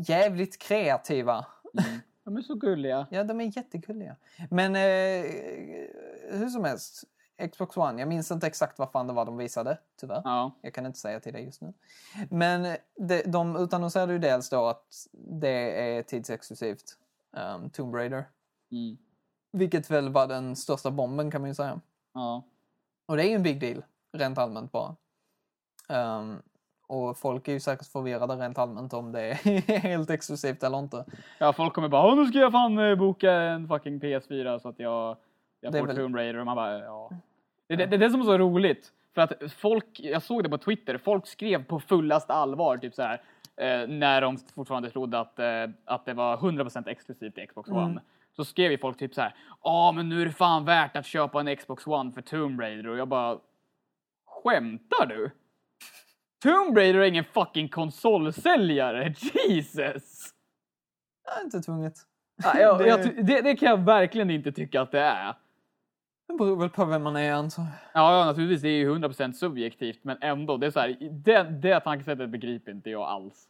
jävligt 0.09 0.59
kreativa. 0.59 1.47
Mm. 1.79 2.01
De 2.25 2.37
är 2.37 2.43
så 2.43 2.55
gulliga. 2.55 3.07
Ja, 3.11 3.25
de 3.25 3.41
är 3.41 3.57
jättegulliga. 3.57 4.17
Men 4.51 4.77
eh, 4.77 5.31
hur 6.39 6.49
som 6.49 6.65
helst, 6.65 7.05
Xbox 7.49 7.77
One, 7.77 8.01
jag 8.01 8.09
minns 8.09 8.31
inte 8.31 8.47
exakt 8.47 8.79
vad 8.79 8.91
fan 8.93 9.07
det 9.07 9.13
var 9.13 9.25
de 9.25 9.37
visade, 9.37 9.79
tyvärr. 10.01 10.23
Ja. 10.25 10.53
Jag 10.61 10.75
kan 10.75 10.87
inte 10.87 10.99
säga 10.99 11.21
till 11.21 11.33
dig 11.33 11.45
just 11.45 11.63
nu. 11.63 11.73
Men 12.31 12.77
de, 13.09 13.23
de 13.23 13.57
utannonserade 13.57 14.13
ju 14.13 14.19
dels 14.19 14.51
då 14.51 14.67
att 14.67 15.07
det 15.13 15.81
är 15.99 16.03
tidsexklusivt 16.03 16.85
um, 17.55 17.71
Tomb 17.71 17.95
Raider. 17.95 18.25
Mm. 18.73 18.97
Vilket 19.53 19.91
väl 19.91 20.09
var 20.09 20.27
den 20.27 20.57
största 20.57 20.91
bomben 20.91 21.31
kan 21.31 21.41
man 21.41 21.51
ju 21.51 21.55
säga. 21.55 21.81
ja. 22.15 22.43
Och 23.07 23.17
det 23.17 23.25
är 23.27 23.29
ju 23.29 23.35
en 23.35 23.43
big 23.43 23.61
deal, 23.61 23.83
rent 24.13 24.39
allmänt 24.39 24.73
bara. 24.73 24.97
Ehm, 25.89 26.43
och 26.87 27.19
folk 27.19 27.49
är 27.49 27.53
ju 27.53 27.61
säkert 27.61 27.87
förvirrade 27.87 28.37
rent 28.37 28.59
allmänt 28.59 28.93
om 28.93 29.13
det 29.13 29.21
är 29.23 29.35
helt 29.81 30.11
exklusivt 30.11 30.63
eller 30.63 30.79
inte. 30.79 31.05
Ja, 31.39 31.53
folk 31.53 31.75
kommer 31.75 31.89
bara, 31.89 32.07
"Åh, 32.07 32.17
nu 32.17 32.27
ska 32.27 32.39
jag 32.39 32.53
fan 32.53 32.79
eh, 32.79 32.95
boka 32.95 33.33
en 33.33 33.69
fucking 33.69 34.01
PS4 34.01 34.59
så 34.59 34.69
att 34.69 34.79
jag, 34.79 35.17
jag 35.61 35.73
får 35.73 35.87
väl- 35.87 35.97
Tomb 35.97 36.17
Raider. 36.17 36.39
Och 36.41 36.47
man 36.47 36.57
bara, 36.57 36.79
ja. 36.79 37.11
Det, 37.71 37.77
det, 37.77 37.87
det 37.87 37.97
är 37.97 37.99
det 37.99 38.11
som 38.11 38.21
är 38.21 38.25
så 38.25 38.39
roligt. 38.39 38.93
För 39.15 39.23
att 39.23 39.53
folk, 39.53 40.01
jag 40.01 40.23
såg 40.23 40.43
det 40.43 40.49
på 40.49 40.59
Twitter, 40.59 40.99
folk 40.99 41.27
skrev 41.27 41.65
på 41.65 41.81
fullast 41.81 42.31
allvar, 42.31 42.77
typ 42.77 42.95
så 42.95 43.03
här, 43.03 43.23
eh, 43.57 43.89
när 43.89 44.21
de 44.21 44.39
fortfarande 44.55 44.91
trodde 44.91 45.21
att, 45.21 45.39
eh, 45.39 45.67
att 45.85 46.05
det 46.05 46.15
var 46.15 46.37
100% 46.37 46.89
exklusivt 46.89 47.39
i 47.39 47.47
Xbox 47.47 47.69
Mm. 47.69 47.83
One. 47.83 48.01
Så 48.37 48.45
skrev 48.45 48.71
ju 48.71 48.79
folk 48.79 48.99
typ 48.99 49.15
så 49.15 49.21
här, 49.21 49.35
ja 49.63 49.93
men 49.93 50.09
nu 50.09 50.23
är 50.23 50.27
det 50.27 50.33
fan 50.33 50.65
värt 50.65 50.97
att 50.97 51.07
köpa 51.07 51.41
en 51.41 51.57
Xbox 51.57 51.87
One 51.87 52.13
för 52.13 52.23
Tomb 52.23 52.61
Raider. 52.61 52.89
Och 52.89 52.99
jag 52.99 53.09
bara, 53.09 53.39
skämtar 54.27 55.07
du? 55.07 55.31
Tomb 56.43 56.77
Raider 56.77 57.01
är 57.01 57.05
ingen 57.05 57.25
fucking 57.25 57.69
konsolsäljare, 57.69 59.15
Jesus! 59.49 60.35
Ja, 61.25 61.43
inte 61.45 61.61
tvunget. 61.61 61.95
Ja, 62.43 62.59
jag, 62.61 62.87
jag, 62.87 63.27
det, 63.27 63.41
det 63.41 63.57
kan 63.57 63.69
jag 63.69 63.85
verkligen 63.85 64.31
inte 64.31 64.53
tycka 64.53 64.81
att 64.81 64.93
det 64.93 65.01
är. 65.01 65.35
Det 66.31 66.37
beror 66.37 66.57
väl 66.57 66.71
på 66.71 66.85
vem 66.85 67.03
man 67.03 67.17
är 67.17 67.33
antar 67.33 67.63
jag. 67.63 67.73
Ja, 67.93 68.19
ja 68.19 68.25
naturligtvis, 68.25 68.63
det 68.63 68.69
är 68.69 68.79
ju 68.79 68.95
100% 68.95 69.33
subjektivt, 69.33 70.05
men 70.05 70.19
ändå, 70.21 70.57
det 70.57 70.67
är 70.67 70.71
så 70.71 70.81
här, 70.81 70.97
det, 71.11 71.43
det 71.43 71.81
tankesättet 71.81 72.31
begriper 72.31 72.73
inte 72.73 72.91
jag 72.91 73.03
alls. 73.03 73.49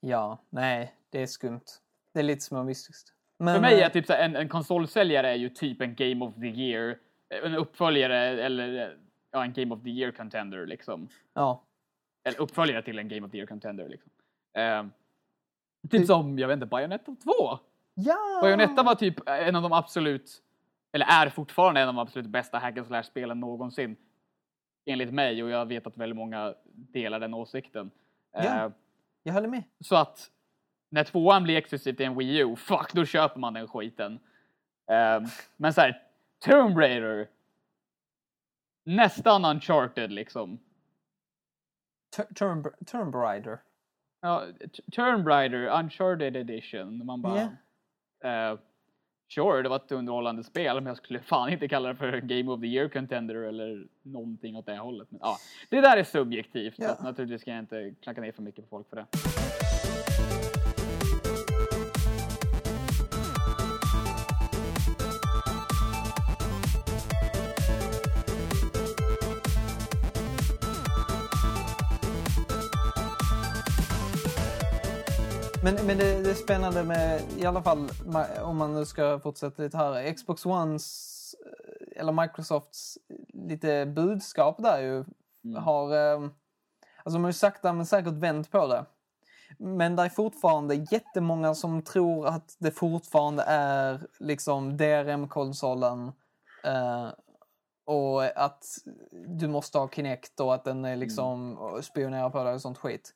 Ja, 0.00 0.38
nej, 0.50 0.94
det 1.10 1.22
är 1.22 1.26
skumt. 1.26 1.64
Det 2.14 2.20
är 2.20 2.24
lite 2.24 2.40
småmystiskt. 2.40 3.12
Men, 3.38 3.54
För 3.54 3.60
mig 3.60 3.80
är 3.80 3.84
eh, 3.84 3.92
typ 3.92 4.06
så 4.06 4.12
här, 4.12 4.24
en, 4.24 4.36
en 4.36 4.48
konsolsäljare 4.48 5.30
är 5.30 5.34
ju 5.34 5.48
typ 5.48 5.80
en 5.80 5.94
Game 5.94 6.24
of 6.24 6.34
the 6.34 6.46
Year, 6.46 6.98
en 7.44 7.54
uppföljare 7.54 8.18
eller 8.18 8.96
ja, 9.30 9.44
en 9.44 9.52
Game 9.52 9.74
of 9.74 9.82
the 9.82 9.90
Year 9.90 10.12
contender 10.12 10.66
liksom. 10.66 11.08
Ja, 11.34 11.64
Eller 12.24 12.40
uppföljare 12.40 12.82
till 12.82 12.98
en 12.98 13.08
Game 13.08 13.26
of 13.26 13.32
the 13.32 13.38
Year 13.38 13.46
contender 13.46 13.88
liksom. 13.88 14.10
Eh, 14.56 14.84
typ 15.90 16.06
som, 16.06 16.38
jag 16.38 16.48
vet 16.48 16.54
inte, 16.54 16.66
Bayonetta 16.66 17.16
2. 17.24 17.58
ja! 17.94 18.40
Bayonetta 18.42 18.82
var 18.82 18.94
typ 18.94 19.28
en 19.28 19.56
av 19.56 19.62
de 19.62 19.72
absolut, 19.72 20.42
eller 20.92 21.06
är 21.06 21.28
fortfarande 21.28 21.80
en 21.80 21.88
av 21.88 21.94
de 21.94 22.00
absolut 22.00 22.26
bästa 22.30 22.58
hack 22.58 22.78
and 22.78 22.86
slash-spelen 22.86 23.40
någonsin. 23.40 23.96
Enligt 24.86 25.12
mig 25.14 25.42
och 25.42 25.50
jag 25.50 25.66
vet 25.66 25.86
att 25.86 25.96
väldigt 25.96 26.16
många 26.16 26.54
delar 26.72 27.20
den 27.20 27.34
åsikten. 27.34 27.90
Ja. 28.32 28.40
Eh, 28.66 28.70
Jag 29.22 29.32
håller 29.32 29.48
med. 29.48 29.62
så 29.80 29.96
att 29.96 30.30
när 30.90 31.04
tvåan 31.04 31.42
blir 31.42 31.56
exklusivt 31.56 32.00
i 32.00 32.04
en 32.04 32.18
Wii 32.18 32.38
U, 32.38 32.56
fuck 32.56 32.92
då 32.92 33.04
köper 33.04 33.40
man 33.40 33.54
den 33.54 33.68
skiten. 33.68 34.18
Eh, 34.90 35.20
men 35.56 35.72
så 35.72 35.80
här, 35.80 36.02
Tomb 36.38 36.78
Raider. 36.78 37.28
Nästan 38.84 39.44
uncharted 39.44 40.12
liksom. 40.12 40.58
Tur- 42.16 42.84
Turn, 42.84 43.12
Rider. 43.12 43.58
Ja, 44.20 44.44
Tomb 44.92 45.28
Raider, 45.28 45.78
uncharted 45.78 46.36
edition. 46.36 47.06
Man 47.06 47.22
bara... 47.22 47.40
eh, 48.24 48.58
sure, 49.34 49.62
det 49.62 49.68
var 49.68 49.76
ett 49.76 49.92
underhållande 49.92 50.44
spel, 50.44 50.74
men 50.74 50.86
jag 50.86 50.96
skulle 50.96 51.20
fan 51.20 51.48
inte 51.52 51.68
kalla 51.68 51.88
det 51.88 51.94
för 51.94 52.18
Game 52.20 52.50
of 52.52 52.60
the 52.60 52.66
Year 52.66 52.88
contender 52.88 53.34
eller 53.34 53.86
någonting 54.02 54.56
åt 54.56 54.66
det 54.66 54.76
hållet. 54.78 55.08
Men, 55.10 55.20
ja, 55.22 55.36
det 55.70 55.80
där 55.80 55.96
är 55.96 56.04
subjektivt, 56.04 56.74
Ja. 56.78 56.96
så 56.96 57.02
naturligtvis 57.02 57.40
ska 57.40 57.50
jag 57.50 57.58
inte 57.60 57.94
klacka 58.02 58.20
ner 58.20 58.32
för 58.32 58.42
mycket 58.42 58.64
på 58.64 58.68
folk 58.76 58.88
för 58.88 58.96
det. 58.96 59.06
Men, 75.64 75.74
men 75.86 75.98
det, 75.98 76.22
det 76.22 76.30
är 76.30 76.34
spännande 76.34 76.84
med, 76.84 77.20
i 77.38 77.46
alla 77.46 77.62
fall 77.62 77.88
om 78.42 78.56
man 78.56 78.74
nu 78.74 78.84
ska 78.84 79.20
fortsätta 79.20 79.62
lite 79.62 79.76
här, 79.76 80.14
Xbox 80.14 80.46
Ones 80.46 81.34
eh, 81.46 82.00
eller 82.00 82.12
Microsofts 82.12 82.98
lite 83.32 83.86
budskap 83.86 84.62
där 84.62 84.80
ju 84.82 85.04
Mm. 85.44 85.62
har, 85.62 85.96
eh, 85.96 86.20
alltså 87.04 87.18
de 87.18 87.22
har 87.22 87.28
ju 87.28 87.32
sakta 87.32 87.72
men 87.72 87.86
säkert 87.86 88.12
vänt 88.12 88.50
på 88.50 88.66
det. 88.66 88.84
Men 89.58 89.96
det 89.96 90.02
är 90.02 90.08
fortfarande 90.08 90.74
jättemånga 90.74 91.54
som 91.54 91.82
tror 91.82 92.26
att 92.26 92.56
det 92.58 92.70
fortfarande 92.70 93.42
är 93.46 94.06
liksom 94.18 94.76
DRM-konsolen 94.76 96.12
eh, 96.64 97.08
och 97.84 98.24
att 98.24 98.64
du 99.26 99.48
måste 99.48 99.78
ha 99.78 99.88
Kinect 99.88 100.40
och 100.40 100.54
att 100.54 100.64
den 100.64 100.84
är 100.84 100.96
liksom 100.96 101.58
och 101.58 101.84
spionerar 101.84 102.30
på 102.30 102.44
dig 102.44 102.54
och 102.54 102.62
sånt 102.62 102.78
skit. 102.78 103.14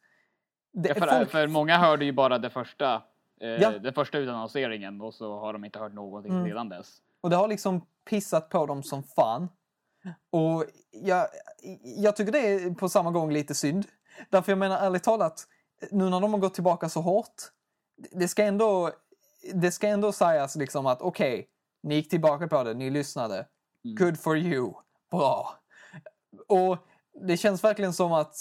Det, 0.78 0.94
för, 0.94 1.06
folk- 1.06 1.30
för 1.30 1.46
många 1.46 1.78
hörde 1.78 2.04
ju 2.04 2.12
bara 2.12 2.38
det 2.38 2.50
första, 2.50 3.02
eh, 3.40 3.48
Ja. 3.48 3.70
den 3.78 3.92
första 3.94 4.18
utannonseringen 4.18 5.00
och 5.00 5.14
så 5.14 5.38
har 5.38 5.52
de 5.52 5.64
inte 5.64 5.78
hört 5.78 5.92
någonting 5.92 6.32
Mm. 6.32 6.48
sedan 6.48 6.68
dess. 6.68 6.98
Och 7.20 7.30
det 7.30 7.36
har 7.36 7.48
liksom 7.48 7.86
pissat 8.10 8.48
på 8.48 8.66
dem 8.66 8.82
som 8.82 9.02
fan. 9.02 9.48
Och 10.30 10.64
jag, 10.90 11.26
jag 11.82 12.16
tycker 12.16 12.32
det 12.32 12.38
är 12.54 12.74
på 12.74 12.88
samma 12.88 13.10
gång 13.10 13.32
lite 13.32 13.54
synd. 13.54 13.86
Därför 14.30 14.52
jag 14.52 14.58
menar 14.58 14.78
ärligt 14.78 15.02
talat, 15.04 15.46
nu 15.90 16.04
när 16.10 16.20
de 16.20 16.32
har 16.32 16.40
gått 16.40 16.54
tillbaka 16.54 16.88
så 16.88 17.00
hårt, 17.00 17.34
det 18.12 18.28
ska 18.28 18.44
ändå, 18.44 18.90
det 19.54 19.72
ska 19.72 19.88
ändå 19.88 20.12
sägas 20.12 20.56
liksom 20.56 20.86
att 20.86 21.02
okej, 21.02 21.48
ni 21.82 21.94
gick 21.94 22.08
tillbaka 22.10 22.48
på 22.48 22.62
det, 22.64 22.74
ni 22.74 22.90
lyssnade. 22.90 23.46
Mm. 23.84 23.96
Good 23.96 24.20
for 24.20 24.36
you. 24.38 24.72
Bra. 25.10 25.54
Och 26.48 26.78
det 27.26 27.36
känns 27.36 27.64
verkligen 27.64 27.92
som 27.92 28.12
att 28.12 28.36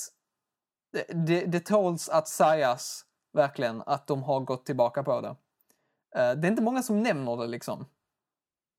det, 0.96 1.14
det, 1.26 1.46
det 1.46 1.60
tåls 1.60 2.10
att 2.10 2.28
sägas 2.28 3.06
verkligen 3.34 3.84
att 3.86 4.08
de 4.08 4.24
har 4.24 4.40
gått 4.40 4.66
tillbaka 4.66 5.04
på 5.04 5.22
det. 5.22 5.28
Eh, 6.22 6.36
det 6.36 6.48
är 6.48 6.52
inte 6.52 6.62
många 6.64 6.84
som 6.84 7.04
nämner 7.04 7.38
det 7.38 7.48
liksom. 7.48 7.86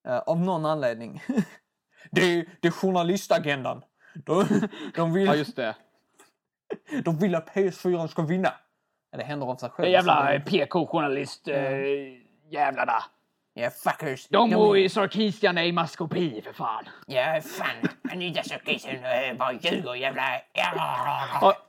Eh, 0.09 0.19
av 0.19 0.41
någon 0.41 0.67
anledning. 0.67 1.23
det, 2.11 2.21
är, 2.21 2.49
det 2.61 2.69
är 2.69 2.73
journalistagendan. 2.73 3.83
De, 4.14 4.45
de, 4.95 5.12
vill, 5.12 5.27
Ja, 5.27 5.35
just 5.35 5.57
det. 5.57 5.77
de 7.05 7.19
vill 7.19 7.35
att 7.35 7.51
PS4 7.51 8.07
ska 8.07 8.23
vinna. 8.23 8.53
Det 9.17 9.25
händer 9.25 9.47
av 9.47 9.57
sig 9.57 9.71
själv. 9.71 9.85
Det 9.87 9.91
jävla 9.93 10.27
Så 10.27 10.33
det- 10.33 10.41
PK-journalist 10.41 11.49
eh, 11.49 11.77
jävlarna. 12.51 13.03
Ja, 13.55 13.71
fuckers. 13.71 14.29
De 14.29 14.55
och 14.57 14.79
i 14.79 14.89
Sarkisian 14.89 15.59
är 15.59 15.62
i 15.62 15.73
maskopi 15.73 16.43
för 16.43 16.53
fan. 16.53 16.85
Ja, 17.07 17.41
fan. 17.45 17.89
Anita 18.12 18.43
Sarkeesian 18.43 18.95
eh, 19.05 19.37
bara 19.39 19.53
ljuger, 19.53 19.95
jävla... 19.95 20.23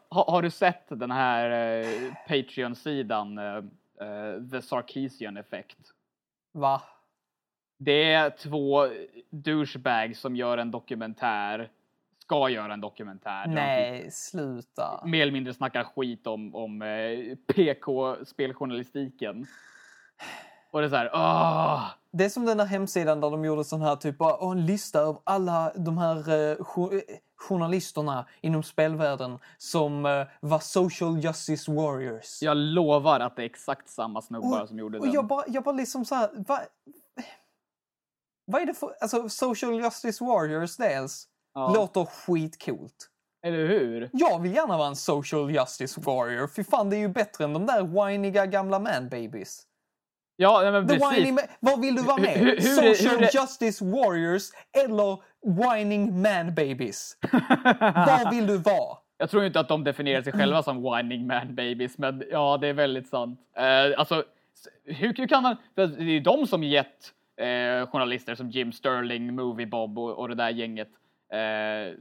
Har, 0.10 0.32
har, 0.32 0.42
du 0.42 0.50
sett 0.50 0.86
den 0.90 1.12
här 1.12 1.80
eh, 1.82 2.14
Patreon-sidan 2.28 3.38
eh, 3.38 3.56
eh, 4.08 4.44
The 4.52 4.62
Sarkisian 4.62 5.38
Effect? 5.38 5.78
Va? 6.52 6.82
Det 7.78 8.14
är 8.14 8.30
två 8.30 8.88
douchebags 9.30 10.20
som 10.20 10.36
gör 10.36 10.58
en 10.58 10.72
dokumentär 10.72 11.70
ska 12.28 12.50
göra 12.50 12.74
en 12.74 12.82
dokumentär. 12.82 13.48
där 13.48 13.48
de 13.48 13.54
Nej, 13.56 14.12
sluta. 14.12 15.00
typ 15.02 15.10
mer 15.10 15.22
eller 15.22 15.32
mindre 15.32 15.54
snackar 15.54 15.84
skit 15.84 16.28
om, 16.28 16.56
om 16.56 16.82
eh, 16.82 17.36
PK-speljournalistiken. 17.56 19.46
Och 20.72 20.80
det 20.82 20.88
är 20.88 20.90
så 20.90 20.96
här, 20.96 21.10
åh! 21.14 21.90
Det 22.18 22.26
är 22.26 22.30
som 22.30 22.46
den 22.46 22.58
där 22.58 22.66
hemsidan 22.66 23.22
där 23.22 23.30
de 23.32 23.46
gjorde 23.46 23.64
sån 23.64 23.82
här 23.82 23.96
typ 23.96 24.18
bara, 24.18 24.38
"Åh, 24.44 24.52
en 24.52 24.66
lista 24.66 25.04
av 25.06 25.22
alla 25.24 25.72
de 25.76 25.98
här 25.98 26.30
eh, 26.30 26.58
jo- 26.76 26.92
eh, 26.94 27.00
journalisterna 27.36 28.26
inom 28.42 28.64
spelvärlden 28.64 29.40
som 29.58 30.06
eh, 30.06 30.28
var 30.42 30.60
social 30.60 31.20
justice 31.20 31.72
warriors. 31.72 32.42
Jag 32.42 32.58
lovar 32.58 33.20
att 33.20 33.36
det 33.36 33.42
är 33.42 33.46
exakt 33.46 33.90
samma 33.90 34.22
snubbar 34.22 34.66
som 34.66 34.80
gjorde 34.80 34.98
och 34.98 35.06
den. 35.06 35.14
jag 35.14 35.28
bara, 35.28 35.44
jag 35.48 35.64
bara 35.64 35.76
liksom 35.76 36.06
så 36.06 36.16
här, 36.16 36.30
vad, 36.48 36.60
vad 38.46 38.62
är 38.62 38.66
det 38.66 38.74
för, 38.74 38.96
alltså 39.02 39.30
social 39.30 39.74
justice 39.74 40.24
warriors 40.24 40.78
dels 40.78 41.28
Ja. 41.54 41.74
låter 41.74 42.06
skitcoolt. 42.06 43.10
Eller 43.46 43.68
hur? 43.68 44.10
Jag 44.14 44.40
vill 44.42 44.54
gärna 44.56 44.78
vara 44.78 44.88
en 44.88 44.96
social 44.96 45.52
justice 45.52 46.02
warrior, 46.02 46.48
för 46.48 46.64
fan 46.64 46.90
det 46.90 46.96
är 46.96 47.00
ju 47.00 47.08
bättre 47.08 47.44
än 47.44 47.54
de 47.54 47.66
där 47.66 47.84
whiniga 47.84 48.46
gamla 48.46 48.80
man 48.80 49.10
babies. 49.10 49.64
Ja, 50.40 50.72
men 50.72 50.88
The 50.88 50.94
precis. 51.00 51.18
whining 51.18 51.38
ma- 51.38 51.48
vad 51.60 51.82
vill 51.82 51.96
du 51.96 52.02
vara 52.04 52.18
med? 52.22 52.30
Hur- 52.30 52.46
hur- 52.46 52.94
Social 52.94 53.20
hur 53.20 53.30
Justice 53.34 53.86
Warriors 53.86 54.44
eller 54.86 55.18
Whining 55.64 56.22
Man 56.22 56.56
Babies? 56.56 57.18
Vad 57.82 58.34
vill 58.36 58.48
du 58.48 58.58
vara? 58.58 58.98
Jag 59.18 59.30
tror 59.30 59.46
inte 59.46 59.60
att 59.60 59.68
de 59.68 59.84
definierar 59.84 60.22
sig 60.22 60.34
själva 60.34 60.64
som 60.64 60.84
whining 60.84 61.28
man 61.28 61.56
babies, 61.56 61.98
men 61.98 62.24
ja, 62.32 62.58
det 62.62 62.68
är 62.68 62.74
väldigt 62.74 63.08
sant. 63.08 63.40
Eh, 63.58 64.00
alltså, 64.00 64.24
hur, 64.86 65.14
hur 65.14 65.28
kan 65.28 65.44
man... 65.44 65.56
Det 65.76 65.82
är 65.82 66.02
ju 66.02 66.20
de 66.20 66.48
som 66.48 66.64
gett 66.64 67.12
eh, 67.42 67.90
journalister 67.90 68.36
som 68.36 68.50
Jim 68.50 68.72
Sterling, 68.72 69.36
Movie 69.36 69.68
Bob 69.68 70.00
och, 70.00 70.20
och 70.20 70.30
det 70.30 70.36
där 70.36 70.50
gänget. 70.50 70.88
Eh, 71.32 71.38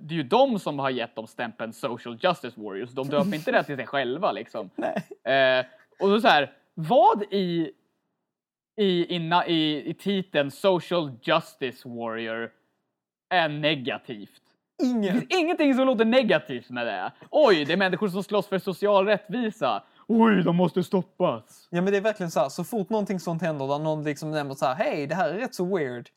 det 0.01 0.11
är 0.11 0.15
ju 0.15 0.23
de 0.23 0.59
som 0.59 0.79
har 0.79 0.91
gett 0.91 1.15
dem 1.17 1.27
stämpeln 1.27 1.73
social 1.73 2.19
justice 2.23 2.61
warriors. 2.61 2.91
De 2.91 3.09
döper 3.09 3.35
inte 3.35 3.53
det 3.53 3.63
till 3.65 3.77
sig 3.77 3.87
själva 3.87 4.33
liksom. 4.33 4.71
Eh, 5.33 5.65
och 6.01 6.11
då 6.11 6.21
så 6.21 6.29
här, 6.29 6.53
vad 6.75 7.23
i, 7.23 7.71
i, 8.77 9.15
inna, 9.15 9.47
i, 9.47 9.91
i 9.91 9.95
titeln 9.95 10.51
social 10.51 11.13
justice 11.23 11.89
warrior 11.89 12.51
är 13.31 13.49
negativt? 13.49 14.43
Det 14.79 14.85
Ingen. 14.85 15.13
finns 15.21 15.41
ingenting 15.41 15.75
som 15.75 15.87
låter 15.87 16.05
negativt 16.05 16.71
med 16.71 16.87
det. 16.87 17.13
Oj, 17.31 17.65
det 17.65 17.73
är 17.73 17.77
människor 17.77 18.09
som 18.09 18.23
slåss 18.23 18.47
för 18.47 18.59
social 18.59 19.07
rättvisa. 19.07 19.83
Oj, 20.09 20.43
de 20.43 20.57
måste 20.57 20.83
stoppas. 20.83 21.69
Ja 21.71 21.83
men 21.83 21.93
det 21.93 21.97
är 21.97 22.01
verkligen 22.01 22.31
så 22.31 22.41
här, 22.41 22.49
så 22.49 22.65
fort 22.65 22.91
någonting 22.91 23.21
sånt 23.21 23.43
händer 23.43 23.67
där 23.67 23.79
någon 23.79 24.05
liksom 24.05 24.31
nämner 24.31 24.55
så 24.55 24.67
här, 24.67 24.75
hej 24.75 25.07
det 25.07 25.15
här 25.15 25.29
är 25.29 25.39
rätt 25.39 25.55
så 25.55 25.77
weird. 25.77 26.09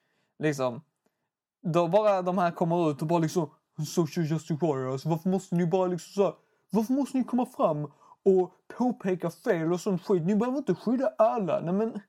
Liksom. 0.43 0.81
Då 1.61 1.87
bara 1.87 2.21
de 2.21 2.37
här 2.37 2.51
kommer 2.51 2.91
ut 2.91 3.01
och 3.01 3.07
bara 3.07 3.19
liksom, 3.19 3.49
social 3.87 4.25
justice 4.25 4.65
warriors, 4.65 5.05
varför 5.05 5.29
måste 5.29 5.55
ni 5.55 5.65
bara 5.65 5.87
liksom 5.87 6.13
så 6.13 6.23
här, 6.23 6.33
varför 6.71 6.93
måste 6.93 7.17
ni 7.17 7.23
komma 7.23 7.45
fram 7.45 7.91
och 8.25 8.51
påpeka 8.77 9.31
fel 9.31 9.73
och 9.73 9.79
sånt 9.79 10.05
skit? 10.05 10.23
Ni 10.23 10.35
behöver 10.35 10.57
inte 10.57 10.75
skydda 10.75 11.11
alla. 11.17 11.59
Nej 11.59 11.73
men, 11.73 12.01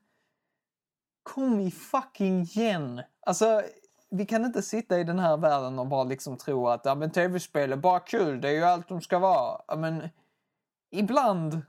kom 1.23 1.59
i 1.59 1.71
fucking 1.71 2.41
igen. 2.41 3.01
Alltså, 3.25 3.61
vi 4.09 4.25
kan 4.25 4.45
inte 4.45 4.61
sitta 4.61 4.99
i 4.99 5.03
den 5.03 5.19
här 5.19 5.37
världen 5.37 5.79
och 5.79 5.87
bara 5.87 6.03
liksom 6.03 6.37
tro 6.37 6.67
att 6.67 6.85
ja, 6.85 6.95
men 6.95 7.11
tv-spel 7.11 7.71
är 7.71 7.77
bara 7.77 7.99
kul, 7.99 8.41
det 8.41 8.49
är 8.49 8.53
ju 8.53 8.63
allt 8.63 8.87
de 8.87 9.01
ska 9.01 9.19
vara. 9.19 9.61
Ja, 9.67 9.75
men, 9.75 10.09
ibland 10.91 11.61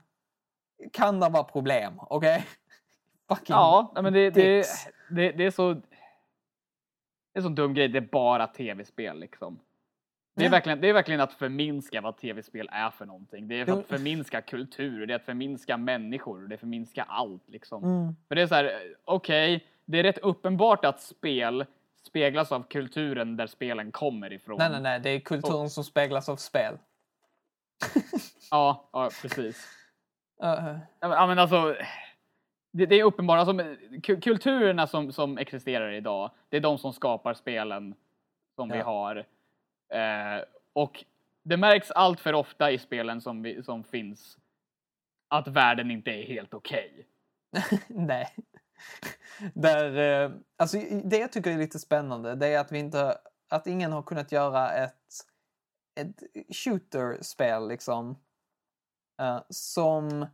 kan 0.93 1.19
det 1.19 1.29
vara 1.29 1.43
problem, 1.43 1.93
okej? 1.97 2.45
Fucking 3.29 3.53
Ja, 3.55 3.91
men 3.95 4.13
det, 4.13 4.29
det, 4.29 4.65
det, 5.09 5.31
det 5.31 5.45
är 5.45 5.51
så... 5.51 5.73
Det 7.33 7.39
är 7.39 7.41
så 7.41 7.49
dum 7.49 7.73
grej, 7.73 7.87
det 7.87 7.99
är 7.99 8.09
bara 8.11 8.47
tv-spel 8.47 9.19
liksom. 9.19 9.59
Det 10.35 10.45
är, 10.45 10.49
verkligen, 10.49 10.81
det 10.81 10.89
är 10.89 10.93
verkligen 10.93 11.21
att 11.21 11.33
förminska 11.33 12.01
vad 12.01 12.17
tv-spel 12.17 12.69
är 12.71 12.89
för 12.89 13.05
någonting. 13.05 13.47
Det 13.47 13.59
är 13.59 13.65
för 13.65 13.79
att 13.79 13.85
förminska 13.87 14.41
kultur, 14.41 15.05
det 15.07 15.13
är 15.13 15.15
att 15.15 15.25
förminska 15.25 15.77
människor, 15.77 16.41
det 16.47 16.53
är 16.53 16.55
att 16.55 16.59
förminska 16.59 17.03
allt 17.03 17.49
liksom. 17.49 17.83
Mm. 17.83 18.15
För 18.27 18.35
det 18.35 18.41
är 18.41 18.47
så 18.47 18.55
här, 18.55 18.63
eh, 18.65 18.71
okej, 19.05 19.67
det 19.85 19.99
är 19.99 20.03
rätt 20.03 20.17
uppenbart 20.17 20.85
att 20.85 21.01
spel 21.01 21.65
speglas 22.03 22.51
av 22.51 22.63
kulturen 22.63 23.37
där 23.37 23.47
spelen 23.47 23.91
kommer 23.91 24.33
ifrån. 24.33 24.57
Nej, 24.57 24.69
nej, 24.69 24.81
nej, 24.81 24.99
det 24.99 25.09
är 25.09 25.19
kulturen 25.19 25.69
som 25.69 25.83
speglas 25.83 26.29
av 26.29 26.35
spel. 26.35 26.77
Ja, 28.51 28.89
ja 28.93 29.09
precis. 29.21 29.67
Uh, 30.43 30.77
Ja, 30.99 31.27
men- 31.27 31.39
alltså, 31.39 31.75
det, 32.71 32.85
det 32.85 32.95
är 32.99 33.03
uppenbart. 33.03 33.39
Alltså, 33.47 33.75
kulturerna 34.21 34.87
som, 34.87 35.11
som 35.11 35.37
existerar 35.37 35.91
idag, 35.91 36.31
det 36.49 36.57
är 36.57 36.61
de 36.61 36.77
som 36.77 36.93
skapar 36.93 37.33
spelen 37.33 37.95
som 38.55 38.69
vi 38.69 38.77
Ja. 38.77 38.83
har. 38.83 39.25
Eh, 39.93 40.43
och 40.73 41.05
det 41.43 41.57
märks 41.57 41.91
allt 41.91 42.19
för 42.19 42.33
ofta 42.33 42.71
i 42.71 42.79
spelen 42.79 43.21
som, 43.21 43.41
vi, 43.41 43.63
som 43.63 43.83
finns 43.83 44.37
att 45.27 45.47
världen 45.47 45.91
inte 45.91 46.11
är 46.11 46.23
helt 46.23 46.53
okej. 46.53 47.07
nej. 47.87 48.35
Där, 49.53 49.97
eh, 49.97 50.31
alltså, 50.57 50.77
det 51.03 51.17
jag 51.17 51.31
tycker 51.31 51.51
är 51.51 51.57
lite 51.57 51.79
spännande 51.79 52.35
det 52.35 52.47
är 52.47 52.59
att 52.59 52.71
vi 52.71 52.79
inte, 52.79 53.17
att 53.49 53.67
ingen 53.67 53.91
har 53.91 54.03
kunnat 54.03 54.31
göra 54.31 54.71
ett, 54.71 55.07
ett 55.99 56.23
shooter-spel 56.55 57.67
liksom. 57.67 58.19
eh, 59.21 59.41
som, 59.49 60.27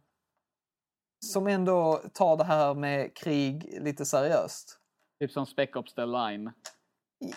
som 1.26 1.48
ändå 1.48 2.02
tar 2.14 2.38
det 2.38 2.44
här 2.44 2.74
med 2.74 3.18
krig 3.18 3.78
lite 3.82 4.06
seriöst. 4.06 4.80
Typ 5.20 5.32
som 5.32 5.46
Spec 5.46 5.76
Ops 5.76 5.94
The 5.94 6.06
Line. 6.06 6.52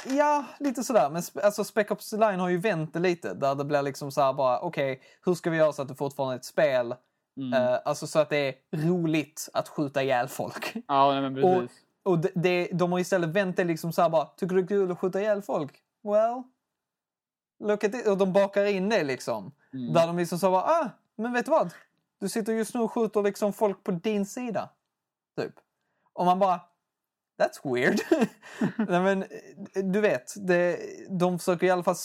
Ja, 0.07 0.45
lite 0.59 0.85
sådär. 0.85 1.11
Men 1.11 1.22
sp- 1.22 1.41
alltså 1.45 1.64
Spec 1.64 1.91
Ops 1.91 2.12
Line 2.12 2.41
har 2.41 2.49
ju 2.49 2.59
vänt 2.59 2.93
det 2.93 2.99
lite. 3.01 3.35
Där 3.35 3.55
det 3.55 3.64
blir 3.64 3.83
liksom 3.83 4.12
så 4.12 4.20
här 4.20 4.33
bara, 4.33 4.61
okej, 4.61 5.01
hur 5.24 5.35
ska 5.35 5.51
vi 5.51 5.57
göra 5.57 5.72
så 5.72 5.83
att 5.83 5.89
det 5.89 5.95
fortfarande 5.95 6.35
är 6.35 6.39
ett 6.39 6.45
spel? 6.45 6.95
Mm. 7.37 7.53
Eh, 7.53 7.78
alltså 7.85 8.07
så 8.07 8.18
att 8.18 8.28
det 8.30 8.37
är 8.37 8.55
roligt 8.72 9.49
att 9.53 9.68
skjuta 9.68 10.03
ihjäl 10.03 10.28
folk. 10.28 10.74
Ja, 10.89 11.12
nej, 11.12 11.30
men 11.30 11.45
Och, 11.45 11.61
precis. 11.61 11.78
och 12.03 12.18
det, 12.18 12.30
det, 12.35 12.68
de 12.72 12.93
har 12.93 12.99
istället 12.99 13.30
vänt 13.30 13.57
det 13.57 13.64
liksom 13.64 13.93
så 13.93 14.03
här 14.03 14.09
bara, 14.09 14.24
tycker 14.24 14.57
du 14.57 14.62
det 14.62 14.66
är 14.66 14.68
kul 14.68 14.91
att 14.93 14.99
skjuta 14.99 15.20
ihjäl 15.20 15.43
folk? 15.43 15.72
Well, 16.03 16.43
look 17.68 17.85
at 17.85 17.95
it. 17.95 18.09
Och 18.09 18.18
de 18.18 18.33
bakar 18.33 18.64
in 18.64 18.89
det 18.89 19.05
liksom. 19.05 19.53
Mm. 19.72 19.93
Där 19.93 20.07
de 20.07 20.16
liksom 20.18 20.39
så 20.39 20.51
bara, 20.51 20.62
ah, 20.62 20.91
men 21.16 21.33
vet 21.33 21.45
du 21.45 21.51
vad? 21.51 21.70
Du 22.20 22.28
sitter 22.28 22.53
just 22.53 22.74
nu 22.74 22.80
och 22.80 22.93
skjuter 22.93 23.22
liksom 23.22 23.53
folk 23.53 23.85
på 23.85 23.91
din 23.91 24.26
sida. 24.26 24.70
Typ. 25.37 25.55
Och 26.12 26.24
man 26.24 26.39
bara, 26.39 26.61
that's 27.43 27.74
weird. 27.74 28.01
Nej, 28.88 29.01
men, 29.01 29.22
eh, 29.22 29.84
du 29.84 30.01
vet, 30.01 30.34
det, 30.47 30.78
de 31.11 31.38
försöker 31.38 31.66
i 31.66 31.70
alla 31.70 31.82
fall... 31.82 31.97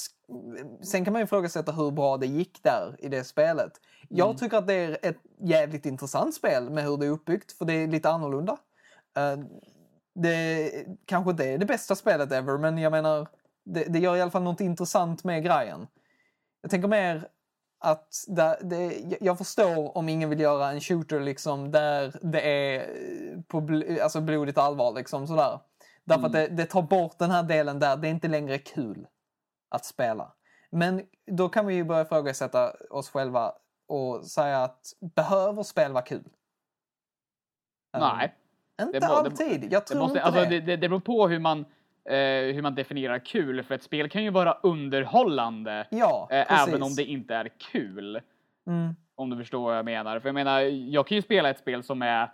Sen 0.83 1.03
kan 1.05 1.13
man 1.13 1.19
ju 1.19 1.25
ifrågasätta 1.25 1.71
hur 1.71 1.91
bra 1.91 2.17
det 2.17 2.27
gick 2.27 2.63
där 2.63 2.95
i 2.99 3.09
det 3.09 3.23
spelet. 3.23 3.71
Jag 4.09 4.27
Mm. 4.27 4.37
tycker 4.37 4.57
att 4.57 4.67
det 4.67 4.73
är 4.73 4.97
ett 5.01 5.17
jävligt 5.39 5.85
intressant 5.85 6.35
spel 6.35 6.69
med 6.69 6.83
hur 6.83 6.97
det 6.97 7.05
är 7.05 7.09
uppbyggt, 7.09 7.51
för 7.51 7.65
det 7.65 7.73
är 7.73 7.87
lite 7.87 8.09
annorlunda. 8.09 8.57
Eh, 9.17 9.37
det 10.15 10.71
kanske 11.05 11.31
inte 11.31 11.45
är 11.45 11.57
det 11.57 11.65
bästa 11.65 11.95
spelet 11.95 12.31
ever, 12.31 12.57
men 12.57 12.77
jag 12.77 12.91
menar, 12.91 13.27
det, 13.65 13.83
det 13.83 13.99
gör 13.99 14.15
i 14.15 14.21
alla 14.21 14.31
fall 14.31 14.43
något 14.43 14.61
intressant 14.61 15.23
med 15.23 15.43
grejen. 15.43 15.87
Jag 16.61 16.71
tänker 16.71 16.87
mer 16.87 17.27
att 17.79 18.07
det, 18.27 18.57
det, 18.63 19.17
jag 19.21 19.37
förstår 19.37 19.97
om 19.97 20.09
ingen 20.09 20.29
vill 20.29 20.39
göra 20.39 20.71
en 20.71 20.81
shooter 20.81 21.19
liksom 21.19 21.71
där 21.71 22.13
det 22.21 22.41
är 22.41 23.41
på 23.47 23.61
bl, 23.61 23.83
alltså 24.01 24.21
blodigt 24.21 24.57
allvar 24.57 24.93
liksom 24.93 25.27
sådär. 25.27 25.59
Därför 26.03 26.25
att 26.25 26.31
det, 26.33 26.47
det 26.47 26.65
tar 26.65 26.81
bort 26.81 27.17
den 27.19 27.31
här 27.31 27.43
delen 27.43 27.79
där 27.79 27.97
det 27.97 28.07
är 28.07 28.11
inte 28.11 28.27
längre 28.27 28.57
kul 28.57 29.07
att 29.69 29.85
spela. 29.85 30.33
Men 30.69 31.01
då 31.31 31.49
kan 31.49 31.65
vi 31.65 31.73
ju 31.75 31.83
börja 31.83 32.01
ifrågasätta 32.01 32.73
oss 32.89 33.09
själva 33.09 33.53
och 33.87 34.25
säga 34.25 34.63
att 34.63 34.79
behöver 35.15 35.63
spel 35.63 35.91
vara 35.91 36.03
kul? 36.03 36.23
Nej. 37.97 38.35
Um, 38.81 38.87
inte 38.87 38.99
Det 38.99 39.07
det- 39.07 39.13
alltid. 39.13 39.63
Jag 39.63 39.81
Det, 39.81 39.85
tror 39.85 39.99
måste, 39.99 40.17
inte 40.17 40.23
alltså, 40.23 40.41
det. 40.41 40.49
det, 40.49 40.59
det, 40.59 40.75
det 40.77 40.89
beror 40.89 40.99
på 40.99 41.27
hur 41.27 41.39
man, 41.39 41.65
eh, 42.07 42.53
hur 42.53 42.61
man 42.61 42.75
definierar 42.75 43.19
kul, 43.19 43.63
för 43.63 43.75
ett 43.75 43.83
spel 43.83 44.09
kan 44.09 44.23
ju 44.23 44.29
vara 44.29 44.57
underhållande 44.63 45.87
Ja, 45.91 46.27
eh, 46.31 46.61
även 46.61 46.83
om 46.83 46.95
det 46.95 47.03
inte 47.03 47.35
är 47.35 47.49
kul. 47.71 48.21
Mm. 48.67 48.95
Om 49.15 49.29
du 49.29 49.37
förstår 49.37 49.63
vad 49.63 49.77
jag 49.77 49.85
menar. 49.85 50.19
För 50.19 50.27
jag 50.29 50.33
menar, 50.33 50.59
jag 50.61 51.07
kan 51.07 51.15
ju 51.15 51.21
spela 51.21 51.49
ett 51.49 51.59
spel 51.59 51.83
som 51.83 52.01
är 52.01 52.29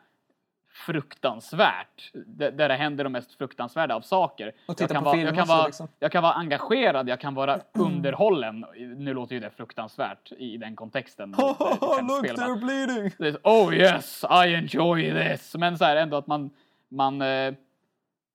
fruktansvärt, 0.73 2.11
där 2.27 2.69
det 2.69 2.75
händer 2.75 3.03
de 3.03 3.13
mest 3.13 3.33
fruktansvärda 3.33 3.95
av 3.95 4.01
saker. 4.01 4.51
Och 4.65 4.77
titta 4.77 4.83
jag, 4.83 4.89
kan 4.89 5.03
på 5.03 5.05
vara, 5.05 5.17
film 5.17 5.27
jag, 5.27 5.35
kan 5.35 5.47
vara, 5.47 5.65
liksom. 5.65 5.87
jag 5.99 6.11
kan 6.11 6.23
vara 6.23 6.33
engagerad, 6.33 7.09
jag 7.09 7.19
kan 7.19 7.35
vara 7.35 7.59
underhållen. 7.73 8.65
Nu 8.97 9.13
låter 9.13 9.35
ju 9.35 9.41
det 9.41 9.49
fruktansvärt 9.49 10.31
i 10.31 10.57
den 10.57 10.75
kontexten. 10.75 11.35
Look, 11.37 11.57
Skämtspel, 11.57 12.35
va? 12.35 12.43
they're 12.43 12.59
bleeding! 12.59 13.35
Oh 13.43 13.75
yes, 13.75 14.23
I 14.23 14.53
enjoy 14.53 15.11
this. 15.11 15.55
Men 15.55 15.77
så 15.77 15.85
här 15.85 15.95
ändå 15.95 16.17
att 16.17 16.27
man, 16.27 16.49
man, 16.89 17.21
eh, 17.21 17.53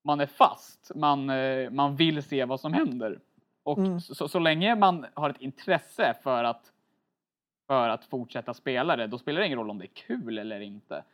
man 0.08 0.20
är 0.20 0.26
fast. 0.26 0.90
Man, 0.94 1.30
eh, 1.30 1.70
man 1.70 1.96
vill 1.96 2.22
se 2.22 2.44
vad 2.44 2.60
som 2.60 2.72
händer. 2.72 3.20
Och 3.62 3.78
Mm. 3.78 4.00
så, 4.00 4.28
så 4.28 4.38
länge 4.38 4.74
man 4.74 5.06
har 5.14 5.30
ett 5.30 5.40
intresse 5.40 6.14
för 6.22 6.44
att, 6.44 6.72
för 7.66 7.88
att 7.88 8.04
fortsätta 8.04 8.54
spela 8.54 8.96
det, 8.96 9.06
då 9.06 9.18
spelar 9.18 9.40
det 9.40 9.46
ingen 9.46 9.58
roll 9.58 9.70
om 9.70 9.78
det 9.78 9.84
är 9.84 9.94
kul 10.06 10.38
eller 10.38 10.60
inte. 10.60 11.04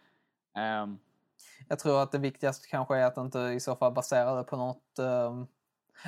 Ehm, 0.57 0.99
Jag 1.69 1.79
tror 1.79 2.03
att 2.03 2.13
det 2.13 2.19
viktigaste 2.19 2.69
kanske 2.69 2.97
är 2.97 3.07
att 3.07 3.17
inte 3.17 3.39
i 3.39 3.61
så 3.61 3.77
fall 3.77 3.93
basera 3.93 4.35
det 4.35 4.45
på 4.45 4.57
något... 4.57 4.99
ehm, 4.99 5.47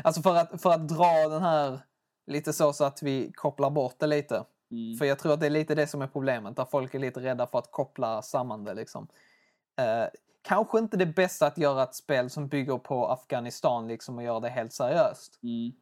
alltså 0.05 0.23
för 0.23 0.35
att, 0.37 0.63
för 0.63 0.71
att 0.71 0.89
dra 0.89 1.29
den 1.29 1.43
här 1.43 1.79
Lite 2.29 2.53
så, 2.53 2.73
så 2.73 2.85
att 2.85 3.03
vi 3.03 3.33
kopplar 3.35 3.71
bort 3.71 3.95
det 3.99 4.07
lite. 4.07 4.45
Mm. 4.71 4.97
För 4.99 5.05
jag 5.05 5.19
tror 5.19 5.33
att 5.33 5.41
det 5.41 5.47
är 5.47 5.51
lite 5.51 5.75
det 5.75 5.87
som 5.87 6.03
är 6.03 6.07
problemet, 6.07 6.57
där 6.57 6.65
folk 6.65 6.95
är 6.95 6.99
lite 6.99 7.21
rädda 7.21 7.47
för 7.47 7.59
att 7.59 7.71
koppla 7.71 8.23
samman 8.23 8.65
det. 8.65 8.75
Liksom. 8.75 9.09
Eh, 9.79 10.09
kanske 10.47 10.79
inte 10.79 10.97
det 10.97 11.07
bästa 11.07 11.47
att 11.47 11.59
göra 11.59 11.83
ett 11.83 11.95
spel 11.95 12.31
som 12.31 12.49
bygger 12.49 12.79
på 12.79 13.07
Afghanistan 13.07 13.89
liksom, 13.89 14.17
och 14.19 14.25
göra 14.25 14.41
det 14.41 14.49
helt 14.49 14.73
seriöst. 14.73 15.39
Mm. 15.43 15.73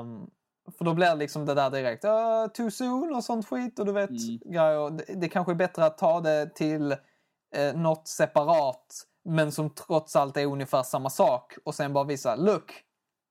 Um, 0.00 0.30
för 0.78 0.84
då 0.84 0.94
blir 0.94 1.06
det 1.06 1.14
liksom 1.14 1.46
det 1.46 1.54
där 1.54 1.70
direkt, 1.70 2.04
uh, 2.04 2.46
too 2.54 2.70
soon 2.70 3.14
och 3.14 3.24
sånt 3.24 3.46
skit 3.46 3.78
och 3.78 3.86
du 3.86 3.92
vet 3.92 4.10
Mm. 4.10 4.38
grejer. 4.44 4.90
Det, 4.90 5.14
det 5.20 5.28
kanske 5.28 5.52
är 5.52 5.56
bättre 5.56 5.84
att 5.84 5.98
ta 5.98 6.20
det 6.20 6.54
till 6.54 6.92
eh, 7.54 7.74
något 7.76 8.08
separat 8.08 9.06
men 9.24 9.52
som 9.52 9.70
trots 9.70 10.16
allt 10.16 10.36
är 10.36 10.46
ungefär 10.46 10.82
samma 10.82 11.10
sak 11.10 11.54
och 11.64 11.74
sen 11.74 11.92
bara 11.92 12.04
visa, 12.04 12.36
look, 12.36 12.72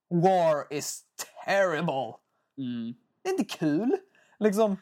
war 0.10 0.74
is 0.74 1.04
terrible. 1.46 2.14
Mm. 2.58 2.94
Det 3.22 3.30
är 3.30 3.34
inte 3.34 3.56
kul. 3.58 3.98
Liksom, 4.40 4.78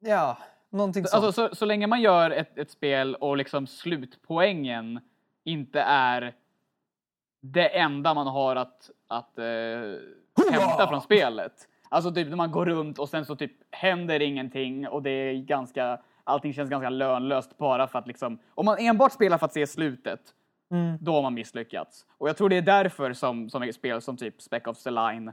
ja, 0.00 0.38
någonting 0.72 1.04
sånt. 1.04 1.24
Alltså, 1.24 1.48
så, 1.48 1.54
så 1.54 1.64
länge 1.64 1.86
man 1.86 2.00
gör 2.00 2.30
ett, 2.30 2.58
ett 2.58 2.70
spel 2.70 3.14
och 3.14 3.36
liksom 3.36 3.66
slutpoängen 3.66 5.00
inte 5.44 5.80
är 5.80 6.34
det 7.40 7.78
enda 7.78 8.14
man 8.14 8.26
har 8.26 8.56
att, 8.56 8.90
att 9.08 9.38
eh, 9.38 9.44
hämta 10.52 10.88
från 10.88 11.00
spelet. 11.00 11.68
Alltså 11.88 12.14
typ 12.14 12.28
när 12.28 12.36
man 12.36 12.50
går 12.52 12.66
runt 12.66 12.98
och 12.98 13.08
sen 13.08 13.24
så 13.24 13.36
typ 13.36 13.52
händer 13.70 14.22
ingenting 14.22 14.88
och 14.88 15.02
det 15.02 15.10
är 15.10 15.34
ganska, 15.34 15.98
allting 16.24 16.52
känns 16.54 16.70
ganska 16.70 16.90
lönlöst 16.90 17.58
bara 17.58 17.86
för 17.86 17.98
att 17.98 18.06
liksom, 18.06 18.38
om 18.54 18.64
man 18.64 18.78
enbart 18.78 19.12
spelar 19.12 19.38
för 19.38 19.46
att 19.46 19.52
se 19.52 19.66
slutet, 19.66 20.20
Mm. 20.72 20.98
då 21.00 21.12
har 21.12 21.22
man 21.22 21.34
misslyckats. 21.34 22.06
Och 22.18 22.28
jag 22.28 22.36
tror 22.36 22.48
det 22.48 22.56
är 22.56 22.62
därför 22.62 23.12
som, 23.12 23.50
som 23.50 23.72
spel 23.72 24.02
som 24.02 24.16
typ 24.16 24.42
Spec 24.42 24.62
of 24.66 24.82
the 24.82 24.90
Line 24.90 25.28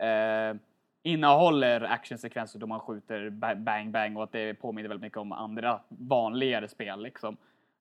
eh, 0.00 0.56
innehåller 1.04 1.80
actionsekvenser 1.80 2.58
då 2.58 2.66
man 2.66 2.80
skjuter 2.80 3.30
ba- 3.30 3.54
bang 3.54 3.90
bang 3.90 4.16
och 4.16 4.22
att 4.22 4.32
det 4.32 4.54
påminner 4.54 4.88
väldigt 4.88 5.02
mycket 5.02 5.18
om 5.18 5.32
andra 5.32 5.80
vanligare 5.88 6.68
spel 6.68 7.02
liksom. 7.02 7.36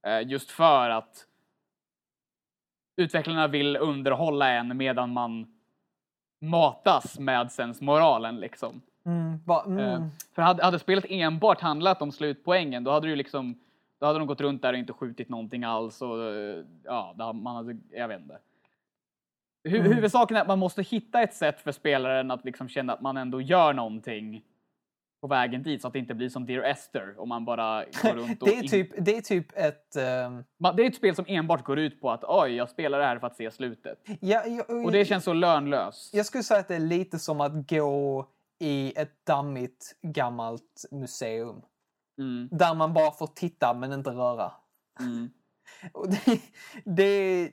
Eh, 0.05 0.27
just 0.27 0.51
för 0.51 0.89
att 0.89 1.25
utvecklarna 2.95 3.47
vill 3.47 3.77
underhålla 3.77 4.49
en 4.49 4.77
medan 4.77 5.13
man 5.13 5.47
matas 6.41 7.19
med 7.19 7.51
sensmoralen 7.51 8.39
liksom. 8.39 8.81
Mm, 9.05 9.39
bara, 9.45 9.63
mm. 9.63 9.79
Eh, 9.79 10.07
För 10.35 10.41
hade, 10.41 10.63
hade 10.63 10.79
spelet 10.79 11.05
enbart 11.09 11.61
handlat 11.61 12.01
om 12.01 12.11
slutpoängen, 12.11 12.83
då 12.83 12.91
hade 12.91 13.07
du 13.07 13.15
liksom 13.15 13.59
då 13.99 14.05
hade 14.05 14.19
de 14.19 14.27
gått 14.27 14.41
runt 14.41 14.61
där 14.61 14.73
och 14.73 14.79
inte 14.79 14.93
skjutit 14.93 15.29
någonting 15.29 15.63
alls 15.63 16.01
och 16.01 16.23
eh, 16.23 16.63
ja, 16.83 17.33
man 17.33 17.55
hade, 17.55 17.77
jag 17.91 18.07
vet 18.07 18.21
inte. 18.21 18.37
Hu 19.69 19.77
Mm. 19.79 19.91
Huvudsaken 19.93 20.37
är 20.37 20.41
att 20.41 20.47
man 20.47 20.59
måste 20.59 20.81
hitta 20.81 21.21
ett 21.21 21.33
sätt 21.33 21.61
för 21.61 21.71
spelaren 21.71 22.31
att 22.31 22.45
liksom 22.45 22.69
känna 22.69 22.93
att 22.93 23.01
man 23.01 23.17
ändå 23.17 23.41
gör 23.41 23.73
någonting 23.73 24.43
på 25.21 25.27
vägen 25.27 25.63
dit 25.63 25.81
så 25.81 25.87
att 25.87 25.93
det 25.93 25.99
inte 25.99 26.13
blir 26.13 26.29
som 26.29 26.45
Dear 26.45 26.63
Esther 26.63 27.19
om 27.19 27.29
man 27.29 27.45
bara 27.45 27.85
går 28.03 28.13
runt 28.15 28.41
och 28.41 28.47
det, 28.47 28.57
är 28.59 28.63
typ, 28.63 28.89
det 29.05 29.17
är 29.17 29.21
typ 29.21 29.47
ett... 29.57 29.95
Ma- 29.95 30.73
det 30.75 30.83
är 30.83 30.87
ett 30.87 30.95
spel 30.95 31.15
som 31.15 31.25
enbart 31.27 31.63
går 31.63 31.79
ut 31.79 32.01
på 32.01 32.11
att 32.11 32.23
oj, 32.23 32.55
jag 32.55 32.69
spelar 32.69 32.99
det 32.99 33.05
här 33.05 33.19
för 33.19 33.27
att 33.27 33.35
se 33.35 33.51
slutet. 33.51 33.99
ja, 34.19 34.45
jag, 34.45 34.85
Och 34.85 34.91
det 34.91 35.05
känns 35.05 35.23
så 35.23 35.33
lönlöst. 35.33 36.13
jag 36.13 36.25
skulle 36.25 36.43
säga 36.43 36.59
att 36.59 36.67
det 36.67 36.75
är 36.75 36.79
lite 36.79 37.19
som 37.19 37.41
att 37.41 37.69
gå 37.69 38.27
i 38.59 38.93
ett 38.95 39.25
dammigt 39.25 39.95
gammalt 40.01 40.85
museum. 40.91 41.61
Mm, 42.17 42.49
Där 42.51 42.75
man 42.75 42.93
bara 42.93 43.11
får 43.11 43.27
titta 43.27 43.73
men 43.73 43.93
inte 43.93 44.09
röra. 44.09 44.51
mm. 44.99 45.29
Och 45.93 46.09
det, 46.09 46.41
det 46.85 47.51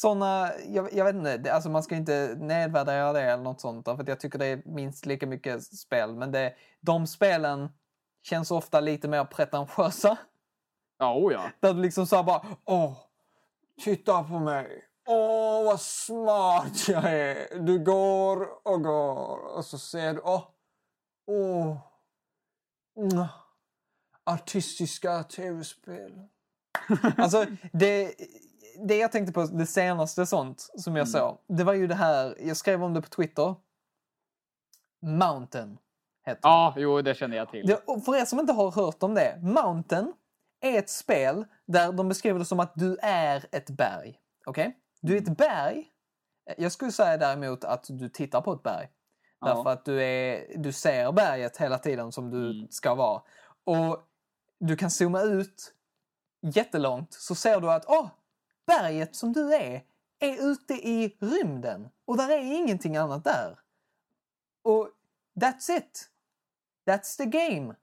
såna, 0.00 0.52
jag, 0.68 0.92
jag 0.92 1.04
vet 1.04 1.14
inte, 1.14 1.52
alltså 1.52 1.70
man 1.70 1.82
ska 1.82 1.94
inte 1.94 2.36
nedvärdera 2.38 3.12
det 3.12 3.22
eller 3.22 3.42
något 3.42 3.60
sånt. 3.60 3.84
För 3.84 4.08
jag 4.08 4.20
tycker 4.20 4.38
det 4.38 4.46
är 4.46 4.62
minst 4.64 5.06
lika 5.06 5.26
mycket 5.26 5.62
spel. 5.64 6.14
Men 6.14 6.32
det, 6.32 6.54
de 6.80 7.06
spelen 7.06 7.68
känns 8.22 8.50
ofta 8.50 8.80
lite 8.80 9.08
mer 9.08 9.24
pretentiösa. 9.24 10.18
Ja, 10.98 11.14
oh 11.14 11.32
ja. 11.32 11.50
Där 11.60 11.74
du 11.74 11.82
liksom 11.82 12.06
så 12.06 12.16
här 12.16 12.22
bara, 12.22 12.46
åh, 12.64 12.96
titta 13.84 14.22
på 14.22 14.38
mig. 14.38 14.84
Åh, 15.06 15.64
vad 15.64 15.80
smart 15.80 16.88
jag 16.88 17.04
är. 17.04 17.58
Du 17.58 17.78
går 17.78 18.48
och 18.68 18.82
går 18.82 19.56
och 19.56 19.64
så 19.64 19.78
ser 19.78 20.14
du, 20.14 20.20
åh, 20.20 20.42
åh, 21.26 21.76
mm, 22.96 23.24
artistiska 24.24 25.22
tv-spel. 25.22 26.12
Alltså, 27.16 27.46
det, 27.72 28.14
det 28.88 28.96
jag 28.96 29.12
tänkte 29.12 29.32
på, 29.32 29.42
det 29.42 29.66
senaste 29.66 30.26
sånt 30.26 30.70
som 30.78 30.96
jag 30.96 31.08
Mm. 31.08 31.12
såg, 31.12 31.38
det 31.48 31.64
var 31.64 31.72
ju 31.72 31.86
det 31.86 31.94
här, 31.94 32.34
jag 32.40 32.56
skrev 32.56 32.84
om 32.84 32.94
det 32.94 33.00
på 33.02 33.08
Twitter. 33.08 33.54
Mountain 35.02 35.78
heter 36.26 36.42
det. 36.42 36.48
Ja, 36.48 36.74
jo, 36.76 37.02
det 37.02 37.14
känner 37.14 37.36
jag 37.36 37.50
till. 37.50 37.66
Det, 37.66 37.80
för 38.04 38.16
er 38.16 38.24
som 38.24 38.40
inte 38.40 38.52
har 38.52 38.70
hört 38.70 39.02
om 39.02 39.14
det, 39.14 39.38
Mountain 39.42 40.12
är 40.60 40.78
ett 40.78 40.90
spel 40.90 41.44
där 41.66 41.92
de 41.92 42.08
beskriver 42.08 42.38
det 42.38 42.44
som 42.44 42.60
att 42.60 42.72
du 42.74 42.96
är 43.02 43.44
ett 43.52 43.70
berg. 43.70 44.18
Okej? 44.46 44.76
Du 45.00 45.16
är 45.16 45.20
ett 45.22 45.36
berg. 45.36 45.90
Jag 46.56 46.72
skulle 46.72 46.92
säga 46.92 47.16
däremot 47.16 47.64
att 47.64 47.86
du 47.88 48.08
tittar 48.08 48.40
på 48.40 48.52
ett 48.52 48.62
berg. 48.62 48.88
Ja. 49.40 49.46
Därför 49.54 49.70
att 49.70 49.84
du, 49.84 50.02
är, 50.02 50.44
du 50.58 50.72
ser 50.72 51.12
berget 51.12 51.56
hela 51.56 51.78
tiden 51.78 52.12
som 52.12 52.30
du 52.30 52.50
Mm. 52.50 52.68
ska 52.70 52.94
vara. 52.94 53.22
Och 53.64 54.00
du 54.60 54.76
kan 54.76 54.90
zooma 54.90 55.22
ut 55.22 55.74
jättelångt 56.42 57.12
så 57.12 57.34
ser 57.34 57.60
du 57.60 57.72
att 57.72 57.84
åh, 57.88 58.06
berget 58.66 59.16
som 59.16 59.32
du 59.32 59.54
är 59.54 59.82
är 60.18 60.50
ute 60.50 60.74
i 60.74 61.16
rymden 61.20 61.88
och 62.04 62.16
där 62.16 62.30
är 62.30 62.56
ingenting 62.56 62.96
annat 62.96 63.24
där. 63.24 63.58
Och 64.62 64.90
that's 65.40 65.76
it. 65.78 66.10
That's 66.86 67.16
the 67.16 67.24
game. 67.24 67.74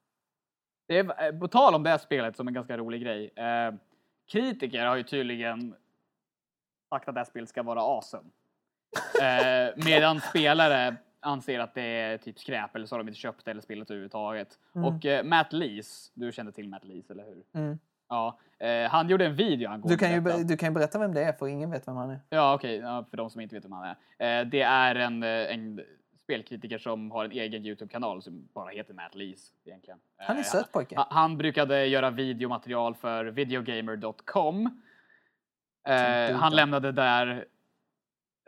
Det 0.88 0.98
är, 0.98 1.28
eh, 1.28 1.40
på 1.40 1.48
tal 1.48 1.76
om 1.76 1.84
det 1.84 1.90
här 1.90 1.98
spelet 1.98 2.38
som 2.38 2.48
en 2.48 2.54
ganska 2.54 2.78
rolig 2.78 3.02
grej. 3.02 3.34
Eh, 3.36 3.74
kritiker 4.32 4.86
har 4.86 4.96
ju 4.96 5.04
tydligen 5.04 5.76
sagt 6.90 7.10
att 7.10 7.16
det 7.16 7.20
här 7.20 7.26
spelet 7.26 7.50
ska 7.50 7.64
vara 7.64 7.82
awesome. 7.82 8.30
Eh, 9.22 9.74
medan 9.86 10.22
spelare 10.22 10.96
anser 11.20 11.60
att 11.60 11.74
det 11.74 11.82
är 11.82 12.18
typ 12.18 12.40
skräp 12.40 12.76
eller 12.76 12.86
så 12.86 12.96
har 12.96 13.00
de 13.00 13.08
inte 13.08 13.20
köpt 13.20 13.46
det 13.46 13.52
eller 13.52 13.62
spelat 13.62 13.90
överhuvudtaget. 13.90 14.60
Mm. 14.76 14.88
Och 14.88 15.06
eh, 15.06 15.24
Matt 15.24 15.54
Lees, 15.54 16.12
du 16.14 16.32
känner 16.32 16.52
till 16.52 16.70
Matt 16.70 16.86
Lees 16.86 17.10
eller 17.10 17.26
hur? 17.26 17.44
Mm. 17.54 17.80
Ja, 18.12 18.38
eh, 18.60 18.90
han 18.92 19.10
gjorde 19.10 19.26
en 19.26 19.36
video 19.36 19.70
angående 19.70 19.94
Du 19.96 19.98
kan, 19.98 20.12
ju, 20.14 20.22
detta. 20.22 20.38
du 20.38 20.58
kan 20.58 20.70
ju 20.70 20.74
berätta 20.74 21.00
vem 21.00 21.14
det 21.14 21.24
är 21.24 21.34
för 21.34 21.48
ingen 21.48 21.72
vet 21.72 21.88
vem 21.88 21.96
han 21.96 22.10
är. 22.10 22.20
Ja, 22.30 22.54
okej, 22.54 22.76
ja, 22.78 23.06
för 23.10 23.18
de 23.18 23.30
som 23.30 23.42
inte 23.42 23.56
vet 23.56 23.66
vem 23.66 23.72
han 23.72 23.96
är. 24.20 24.42
Eh, 24.42 24.46
det 24.48 24.62
är 24.62 24.96
en, 24.96 25.24
eh, 25.24 25.30
en 25.30 25.82
spelkritiker 26.24 26.78
som 26.78 27.12
har 27.12 27.26
en 27.26 27.32
egen 27.32 27.66
Youtube-kanal 27.66 28.22
som 28.22 28.48
bara 28.54 28.70
heter 28.70 28.94
Matt 28.94 29.16
Lees 29.16 29.54
egentligen. 29.66 30.00
Han 30.18 30.36
är 30.36 30.40
Eh, 30.40 30.44
söt 30.46 30.72
pojke. 30.72 30.96
Ha- 30.96 31.08
Han 31.10 31.38
brukade 31.38 31.86
göra 31.86 32.10
videomaterial 32.10 32.96
för 32.96 33.26
videogamer.com. 33.26 34.66
Eh, 35.88 36.28
duga. 36.28 36.38
han 36.38 36.56
lämnade 36.56 36.92
där... 36.92 37.46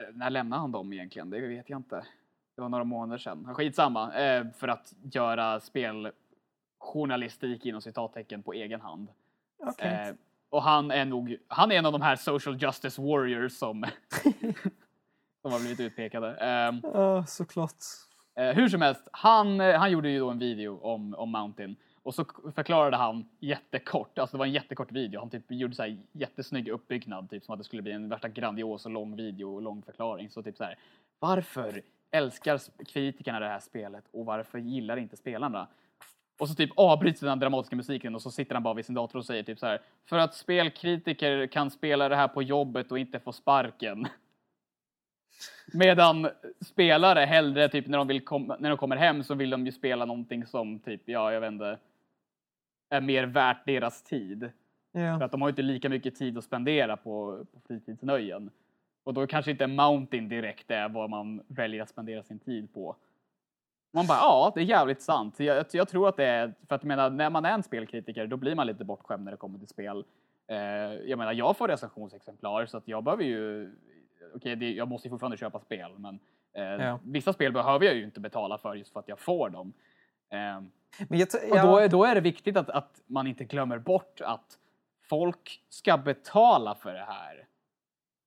eh, 0.01 0.05
När 0.14 0.30
lämnade 0.30 0.61
han 0.61 0.72
dem 0.72 0.93
egentligen? 0.93 1.30
Det 1.30 1.39
vet 1.39 1.70
jag 1.70 1.80
inte. 1.80 2.05
Det 2.55 2.61
var 2.61 2.70
några 2.70 2.84
månader 2.84 3.18
sedan. 3.18 3.53
Skitsamma. 3.55 4.14
Eh, 4.14 4.45
för 4.57 4.68
att 4.68 4.93
göra 5.14 5.59
speljournalistik 5.59 7.66
inom 7.66 7.82
citattecken 7.82 8.43
på 8.43 8.53
egen 8.53 8.82
hand. 8.82 9.07
Okej. 9.66 10.07
Eh, 10.09 10.16
och 10.49 10.64
han 10.64 10.91
är 10.91 11.05
nog, 11.05 11.38
han 11.47 11.72
är 11.72 11.76
en 11.76 11.86
av 11.86 11.91
de 11.91 12.01
här 12.01 12.16
social 12.16 12.57
justice 12.61 13.01
warriors 13.01 13.51
som, 13.53 13.86
som 15.41 15.51
har 15.51 15.59
blivit 15.59 15.80
utpekade. 15.80 16.36
Ehm, 16.36 16.82
Ja, 16.84 17.26
såklart. 17.26 17.76
Eh, 18.36 18.49
hur 18.55 18.70
som 18.70 18.82
helst, 18.82 19.07
han, 19.11 19.61
eh, 19.61 19.80
han 19.80 19.91
gjorde 19.91 20.09
ju 20.09 20.20
då 20.20 20.30
en 20.30 20.39
video 20.39 20.80
om, 20.82 21.14
om 21.14 21.32
Mountain 21.32 21.76
och 22.03 22.16
så 22.16 22.26
förklarade 22.55 22.97
han 22.97 23.30
jättekort, 23.39 24.20
alltså 24.20 24.38
det 24.38 24.39
var 24.39 24.45
en 24.45 24.51
jättekort 24.51 24.91
video, 24.91 25.20
han 25.20 25.30
typ 25.30 25.51
gjorde 25.51 25.76
så 25.76 25.84
här 25.84 25.97
jättesnygg 26.11 26.68
uppbyggnad, 26.68 27.30
typ 27.30 27.43
som 27.43 27.53
att 27.53 27.59
det 27.59 27.64
skulle 27.64 27.82
bli 27.82 27.91
en 27.91 28.09
värsta 28.09 28.28
grandios 28.30 28.86
och 28.86 28.91
lång 28.91 29.16
video 29.16 29.55
och 29.55 29.61
lång 29.61 29.82
förklaring. 29.82 30.30
Så 30.30 30.43
typ 30.43 30.57
så 30.57 30.64
här, 30.64 30.78
varför 31.20 31.82
älskar 32.11 32.61
kritikerna 32.86 33.39
det 33.39 33.47
här 33.47 33.59
spelet 33.59 34.03
och 34.11 34.26
varför 34.26 34.57
gillar 34.57 34.97
inte 34.97 35.18
spelarna? 35.18 35.68
Och 36.40 36.50
så 36.50 36.56
typ 36.56 36.70
avbryts 36.76 37.20
den 37.20 37.40
dramatiska 37.40 37.76
musiken 37.76 38.16
och 38.16 38.22
så 38.22 38.32
sitter 38.32 38.54
han 38.54 38.64
bara 38.64 38.74
vid 38.74 38.86
sin 38.86 38.96
dator 38.96 39.20
och 39.20 39.26
säger 39.26 39.44
typ 39.44 39.60
så 39.60 39.66
här, 39.66 39.82
för 40.06 40.18
att 40.18 40.36
spelkritiker 40.36 41.48
kan 41.48 41.72
spela 41.72 42.10
det 42.10 42.16
här 42.16 42.28
på 42.28 42.44
jobbet 42.44 42.92
och 42.92 43.00
inte 43.00 43.20
få 43.20 43.32
sparken. 43.32 44.08
Medan 45.74 46.30
spelare 46.62 47.20
hellre, 47.20 47.70
typ 47.70 47.88
när 47.88 47.98
de, 47.98 48.08
vill 48.08 48.26
kom, 48.26 48.56
när 48.60 48.70
de 48.70 48.78
kommer 48.78 48.96
hem 48.96 49.24
så 49.24 49.36
vill 49.36 49.50
de 49.50 49.66
ju 49.66 49.72
spela 49.72 50.06
någonting 50.06 50.46
som 50.46 50.80
typ, 50.80 51.02
ja 51.06 51.34
jag 51.34 51.42
vet 51.42 51.52
inte, 51.52 51.78
är 52.90 53.02
mer 53.02 53.24
värt 53.24 53.66
deras 53.66 54.04
tid. 54.04 54.52
För 54.92 55.00
Ja. 55.00 55.24
att 55.26 55.32
de 55.32 55.42
har 55.42 55.50
ju 55.50 55.52
inte 55.52 55.62
lika 55.62 55.90
mycket 55.90 56.16
tid 56.16 56.38
att 56.38 56.44
spendera 56.44 56.98
på, 56.98 57.46
på 57.54 57.60
fritidsnöjen. 57.68 58.50
Och 59.04 59.14
då 59.14 59.28
kanske 59.28 59.52
inte 59.52 59.68
Mountain 59.68 60.30
direkt 60.30 60.72
är 60.72 60.90
vad 60.90 61.10
man 61.10 61.42
väljer 61.48 61.82
att 61.84 61.90
spendera 61.90 62.24
sin 62.24 62.40
tid 62.40 62.74
på. 62.74 62.96
Man 63.96 64.08
bara, 64.08 64.18
ja, 64.18 64.52
det 64.56 64.62
är 64.62 64.66
jävligt 64.66 65.02
sant. 65.02 65.39
Jag, 65.39 65.58
jag, 65.58 65.66
jag 65.72 65.88
tror 65.88 66.10
att 66.10 66.18
det 66.18 66.26
är, 66.26 66.54
för 66.68 66.76
att 66.76 66.82
jag 66.84 66.88
menar, 66.88 67.10
när 67.10 67.30
man 67.30 67.46
är 67.46 67.52
en 67.52 67.64
spelkritiker 67.64 68.28
då 68.28 68.38
blir 68.38 68.56
man 68.56 68.68
lite 68.68 68.84
bortskämd 68.86 69.24
när 69.24 69.32
det 69.32 69.38
kommer 69.38 69.60
till 69.60 69.68
spel. 69.68 70.04
Eh, 70.48 70.58
jag 71.10 71.18
menar, 71.20 71.34
jag 71.34 71.58
får 71.58 71.68
recensionsexemplar 71.68 72.66
så 72.66 72.78
att 72.78 72.88
jag 72.88 73.04
behöver 73.04 73.24
ju 73.24 73.72
okej, 74.36 74.56
det- 74.56 74.72
jag 74.74 74.88
måste 74.88 75.08
ju 75.08 75.10
fortfarande 75.10 75.38
köpa 75.38 75.60
spel, 75.60 75.91
men 75.98 76.20
eh, 76.54 76.64
Ja. 76.64 77.00
vissa 77.04 77.34
spel 77.34 77.52
behöver 77.54 77.86
jag 77.86 77.96
ju 77.96 78.04
inte 78.04 78.20
betala 78.20 78.58
för 78.58 78.76
just 78.76 78.94
för 78.94 79.00
att 79.00 79.08
jag 79.08 79.20
får 79.20 79.50
dem. 79.50 79.74
Eh, 80.30 80.38
Men 81.08 81.20
jag, 81.20 81.30
t- 81.30 81.38
och 81.52 81.58
då, 81.58 81.78
är, 81.78 81.89
då 81.89 82.04
är 82.06 82.16
det 82.16 82.22
viktigt 82.22 82.58
att, 82.58 82.70
att 82.70 83.02
man 83.08 83.28
inte 83.28 83.44
glömmer 83.44 83.78
bort 83.78 84.22
att 84.22 84.58
folk 85.02 85.62
ska 85.70 85.98
betala 85.98 86.76
för 86.76 86.94
det 86.94 87.06
här. 87.08 87.46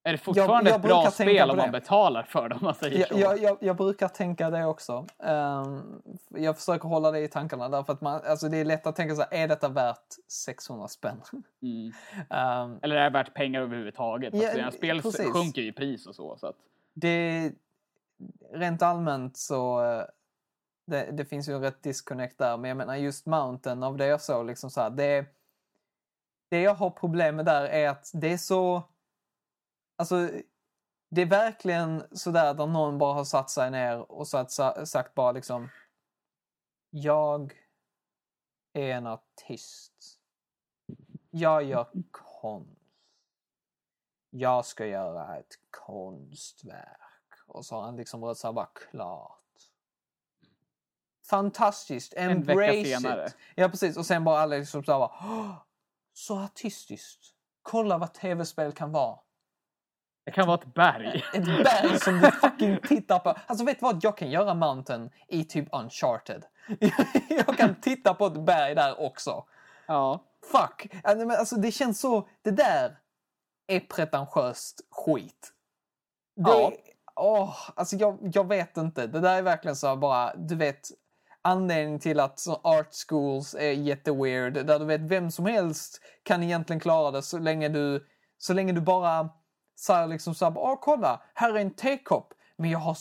Är 0.06 0.12
det 0.12 0.18
fortfarande 0.18 0.70
jag 0.70 0.76
ett 0.76 0.82
bra 0.82 1.10
spel 1.10 1.50
om 1.50 1.56
man 1.56 1.70
betalar 1.70 2.22
för 2.22 2.58
man 2.60 2.74
säger 2.74 3.06
jag, 3.10 3.20
jag, 3.20 3.42
jag, 3.42 3.58
jag 3.60 3.76
brukar 3.76 4.08
tänka 4.08 4.50
det 4.50 4.64
också. 4.64 5.06
Ehm, 5.18 6.02
jag 6.28 6.56
försöker 6.56 6.88
hålla 6.88 7.10
det 7.10 7.20
i 7.20 7.28
tankarna 7.28 7.68
därför 7.68 7.92
att 7.92 8.00
man, 8.00 8.20
alltså 8.24 8.48
det 8.48 8.56
är 8.56 8.64
lätt 8.64 8.86
att 8.86 8.96
tänka 8.96 9.14
så 9.14 9.22
här, 9.22 9.34
är 9.34 9.48
detta 9.48 9.68
värt 9.68 10.14
600 10.28 10.88
spänn? 10.88 11.22
Mm. 11.62 11.92
Ehm, 12.30 12.78
Eller 12.82 12.96
är 12.96 13.04
det 13.04 13.10
värt 13.10 13.34
pengar 13.34 13.60
överhuvudtaget? 13.60 14.34
Ja, 14.34 14.52
Ja, 14.56 14.70
spel 14.70 15.02
precis. 15.02 15.32
sjunker 15.32 15.62
ju 15.62 15.68
i 15.68 15.72
pris 15.72 16.06
och 16.06 16.14
så. 16.14 16.36
så 16.36 16.46
att, 16.46 16.56
det, 16.94 17.52
rent 18.52 18.82
allmänt 18.82 19.36
så 19.36 19.84
eh, 19.84 20.04
det, 20.86 21.10
det 21.12 21.24
finns 21.24 21.48
ju 21.48 21.52
en 21.52 21.62
rätt 21.62 21.82
disconnect 21.82 22.38
där, 22.38 22.56
men 22.56 22.68
jag 22.68 22.76
menar 22.76 22.96
just 22.96 23.26
Mountain 23.26 23.82
av 23.82 23.96
det 23.96 24.06
jag 24.06 24.20
såg 24.20 24.46
liksom 24.46 24.70
så 24.70 24.80
här, 24.80 24.90
det, 24.90 25.24
det 26.48 26.60
jag 26.60 26.74
har 26.74 26.90
problem 26.90 27.36
med 27.36 27.44
där 27.44 27.64
är 27.64 27.88
att 27.88 28.10
det 28.14 28.32
är 28.32 28.38
så, 28.38 28.82
alltså 29.96 30.30
det 31.10 31.22
är 31.22 31.26
verkligen 31.26 32.04
sådär 32.18 32.54
där 32.54 32.66
någon 32.66 32.98
bara 32.98 33.14
har 33.14 33.24
satt 33.24 33.50
sig 33.50 33.70
ner 33.70 34.12
och 34.12 34.28
satt, 34.28 34.50
sa- 34.50 34.86
sagt 34.86 35.14
bara 35.14 35.32
liksom 35.32 35.68
jag 36.90 37.52
är 38.72 38.90
en 38.94 39.06
artist. 39.06 40.18
Jag 41.30 41.62
gör 41.62 41.88
konst. 42.10 42.70
Jag 44.30 44.64
ska 44.66 44.86
göra 44.86 45.36
ett 45.38 45.54
konstverk. 45.70 47.00
Och 47.46 47.66
så 47.66 47.74
har 47.74 47.82
han 47.82 47.96
liksom 47.96 48.20
varit 48.20 48.38
såhär 48.38 48.52
bara 48.52 48.66
klart. 48.66 49.42
Fantastiskt, 51.30 52.12
En 52.14 52.42
vecka 52.42 52.52
embrace 52.52 52.84
senare. 52.84 53.26
it. 53.26 53.36
Ja 53.54 53.68
precis, 53.68 53.96
och 53.96 54.06
sen 54.06 54.24
bara 54.24 54.38
alla 54.40 54.56
liksom 54.56 54.84
såhär 54.84 54.98
bara 54.98 55.12
"Åh, 55.20 55.56
så 56.12 56.38
artistiskt. 56.38 57.34
Kolla 57.62 57.98
vad 57.98 58.14
tv-spel 58.14 58.72
kan 58.72 58.92
vara. 58.92 59.18
Det 60.26 60.32
kan 60.32 60.46
vara 60.46 60.58
ett 60.58 60.74
berg. 60.74 61.24
Ett 61.34 61.44
berg 61.44 62.00
som 62.00 62.20
du 62.20 62.30
fucking 62.30 62.78
tittar 62.88 63.18
på. 63.18 63.34
Alltså 63.46 63.64
vet 63.64 63.78
du 63.80 63.84
vad? 63.84 64.04
Jag 64.04 64.16
kan 64.18 64.30
göra 64.30 64.54
Mountain 64.54 65.10
i 65.28 65.44
typ 65.44 65.68
Uncharted. 65.72 66.44
Jag 67.28 67.56
kan 67.56 67.74
titta 67.80 68.14
på 68.14 68.26
ett 68.26 68.40
berg 68.46 68.74
där 68.74 69.00
också. 69.00 69.44
ja. 69.86 70.22
Fuck! 70.52 70.92
Alltså 71.02 71.56
det 71.56 71.72
känns 71.72 72.00
så... 72.00 72.28
Det 72.42 72.50
där 72.50 72.98
är 73.66 73.80
pretentiöst 73.80 74.80
skit. 74.90 75.52
Det, 76.36 76.50
Ja. 76.50 76.72
åh, 77.16 77.56
alltså 77.74 77.96
jag, 77.96 78.18
jag 78.32 78.48
vet 78.48 78.76
inte. 78.76 79.06
Det 79.06 79.20
där 79.20 79.36
är 79.38 79.42
verkligen 79.42 79.76
så 79.76 79.96
bara, 79.96 80.34
du 80.36 80.54
vet, 80.56 80.88
anledningen 81.42 82.00
till 82.00 82.20
att 82.20 82.38
så 82.38 82.54
art 82.54 82.88
schools 83.08 83.54
är 83.54 83.72
jätteweird. 83.72 84.66
Där 84.66 84.78
du 84.78 84.84
vet, 84.84 85.00
vem 85.00 85.30
som 85.30 85.46
helst 85.46 86.00
kan 86.22 86.42
egentligen 86.42 86.80
klara 86.80 87.10
det 87.10 87.22
så 87.22 87.38
länge 87.38 87.68
du, 87.68 88.06
så 88.38 88.52
länge 88.54 88.72
du 88.72 88.80
bara 88.80 89.28
säger 89.76 90.06
liksom 90.06 90.34
så 90.34 90.44
här, 90.44 90.58
åh 90.58 90.78
kolla, 90.80 91.22
här 91.34 91.54
är 91.54 91.58
en 91.60 91.70
tekopp, 91.70 92.34
men 92.56 92.70
jag 92.70 92.78
har, 92.78 92.96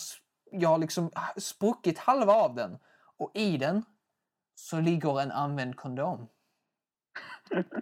jag 0.51 0.69
har 0.69 0.78
liksom 0.78 1.11
spruckit 1.38 1.97
halva 1.99 2.34
av 2.34 2.55
den. 2.55 2.78
Och 3.17 3.32
i 3.34 3.57
den 3.57 3.84
så 4.55 4.80
ligger 4.80 5.21
en 5.21 5.32
använd 5.32 5.76
kondom. 5.76 6.28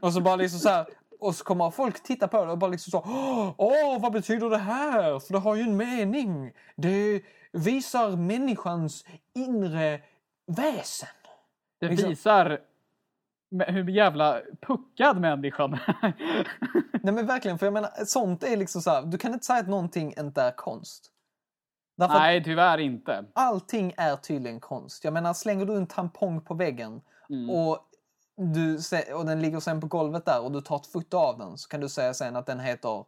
Och 0.01 0.13
så 0.13 0.21
bara 0.21 0.35
liksom 0.35 0.59
så 0.59 0.69
här, 0.69 0.87
och 1.19 1.35
så 1.35 1.43
kommer 1.43 1.71
folk 1.71 2.03
titta 2.03 2.27
på 2.27 2.45
det 2.45 2.51
och 2.51 2.57
bara 2.57 2.71
liksom 2.71 2.91
så 2.91 3.03
Åh, 3.57 4.01
vad 4.01 4.11
betyder 4.13 4.49
det 4.49 4.57
här? 4.57 5.19
För 5.19 5.33
det 5.33 5.39
har 5.39 5.55
ju 5.55 5.61
en 5.61 5.77
mening. 5.77 6.51
Det 6.75 7.21
visar 7.51 8.15
människans 8.15 9.05
inre 9.35 10.01
väsen. 10.47 11.09
Det 11.79 11.87
Liksom- 11.87 12.09
visar 12.09 12.59
hur 13.67 13.89
jävla 13.89 14.41
puckad 14.61 15.21
människan 15.21 15.73
är. 15.73 16.13
Nej 17.03 17.13
men 17.13 17.27
verkligen, 17.27 17.59
för 17.59 17.65
jag 17.65 17.73
menar, 17.73 18.05
sånt 18.05 18.43
är 18.43 18.57
liksom 18.57 18.81
så 18.81 18.89
här, 18.89 19.01
du 19.01 19.17
kan 19.17 19.33
inte 19.33 19.45
säga 19.45 19.59
att 19.59 19.67
någonting 19.67 20.13
inte 20.19 20.41
är 20.41 20.51
konst. 20.51 21.09
Därför 21.97 22.19
Nej, 22.19 22.43
tyvärr 22.43 22.77
inte. 22.77 23.25
allting 23.33 23.93
är 23.97 24.15
tydligen 24.15 24.59
konst. 24.59 25.03
Jag 25.03 25.13
menar, 25.13 25.33
slänger 25.33 25.65
du 25.65 25.75
en 25.75 25.87
tampong 25.87 26.41
på 26.41 26.53
väggen 26.53 27.01
Mm. 27.29 27.49
och, 27.49 27.77
du, 28.37 28.79
och 29.15 29.25
den 29.25 29.41
ligger 29.41 29.59
sen 29.59 29.81
på 29.81 29.87
golvet 29.87 30.25
där 30.25 30.41
och 30.41 30.51
du 30.51 30.61
tar 30.61 30.75
ett 30.75 30.87
foto 30.87 31.17
av 31.17 31.37
den 31.37 31.57
så 31.57 31.69
kan 31.69 31.79
du 31.81 31.89
säga 31.89 32.13
sen 32.13 32.35
att 32.35 32.45
den 32.45 32.59
heter 32.59 33.05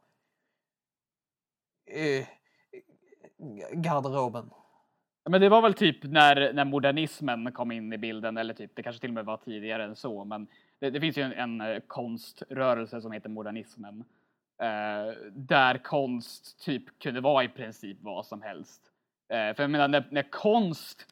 eh, 1.85 2.27
garderoben. 3.73 4.49
Men 5.30 5.41
det 5.41 5.49
var 5.49 5.61
väl 5.61 5.73
typ 5.73 6.03
när, 6.03 6.53
när 6.53 6.65
modernismen 6.65 7.51
kom 7.51 7.71
in 7.71 7.93
i 7.93 7.97
bilden, 7.97 8.38
eller 8.38 8.53
typ, 8.53 8.71
det 8.76 8.84
kanske 8.84 8.99
till 8.99 9.09
och 9.09 9.13
med 9.13 9.26
var 9.26 9.38
tidigare 9.38 9.84
än 9.84 9.95
så, 9.95 10.23
men 10.23 10.47
det, 10.80 10.89
det 10.89 10.99
finns 10.99 11.17
ju 11.17 11.21
en, 11.21 11.34
en 11.34 11.61
eh, 11.61 11.80
konströrelse 11.88 13.01
som 13.01 13.11
heter 13.11 13.30
modernismen. 13.30 14.03
Eh, 14.61 15.13
där 15.32 15.78
konst 15.78 16.59
typ 16.65 16.99
kunde 16.99 17.21
vara 17.21 17.43
i 17.43 17.47
princip 17.47 17.97
vad 18.01 18.26
som 18.26 18.41
helst. 18.41 18.82
Eh, 19.30 19.55
för 19.55 19.63
jag 19.63 19.69
menar, 19.69 19.88
när, 19.88 20.07
när 20.11 20.32
konst... 20.32 21.07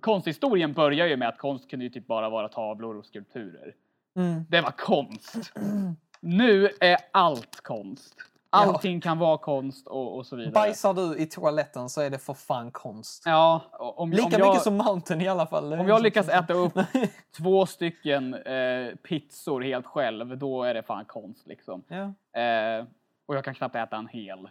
Konsthistorien 0.00 0.72
börjar 0.72 1.06
ju 1.06 1.16
med 1.16 1.28
att 1.28 1.38
konst 1.38 1.70
kunde 1.70 1.84
ju 1.84 1.90
typ 1.90 2.06
bara 2.06 2.30
vara 2.30 2.48
tavlor 2.48 2.96
och 2.96 3.06
skulpturer. 3.06 3.74
Mm. 4.16 4.44
Det 4.48 4.60
var 4.60 4.70
konst. 4.70 5.52
Nu 6.20 6.70
är 6.80 6.96
allt 7.12 7.60
konst. 7.60 8.14
Allting 8.54 9.00
kan 9.00 9.18
vara 9.18 9.38
konst 9.38 9.86
och, 9.86 10.16
och 10.16 10.26
så 10.26 10.36
vidare. 10.36 10.52
Bajsar 10.52 10.94
du 10.94 11.18
i 11.18 11.26
toaletten 11.26 11.88
så 11.88 12.00
är 12.00 12.10
det 12.10 12.18
för 12.18 12.34
fan 12.34 12.70
konst. 12.70 13.22
Ja, 13.26 13.60
om, 13.72 14.10
Lika 14.10 14.24
om 14.24 14.32
jag, 14.32 14.48
mycket 14.48 14.62
som 14.62 14.76
Mountain 14.76 15.20
i 15.20 15.28
alla 15.28 15.46
fall. 15.46 15.72
om 15.72 15.88
jag 15.88 16.02
lyckas 16.02 16.28
äta 16.28 16.52
upp 16.52 16.78
två 17.36 17.66
stycken 17.66 18.34
eh, 18.34 18.94
pizzor 19.08 19.60
helt 19.60 19.86
själv, 19.86 20.38
då 20.38 20.62
är 20.62 20.74
det 20.74 20.82
fan 20.82 21.04
konst 21.04 21.46
liksom. 21.46 21.82
ja. 21.88 22.40
Eh, 22.40 22.84
och 23.26 23.36
jag 23.36 23.44
kan 23.44 23.54
knappt 23.54 23.76
äta 23.76 23.96
en 23.96 24.08
hel. 24.08 24.48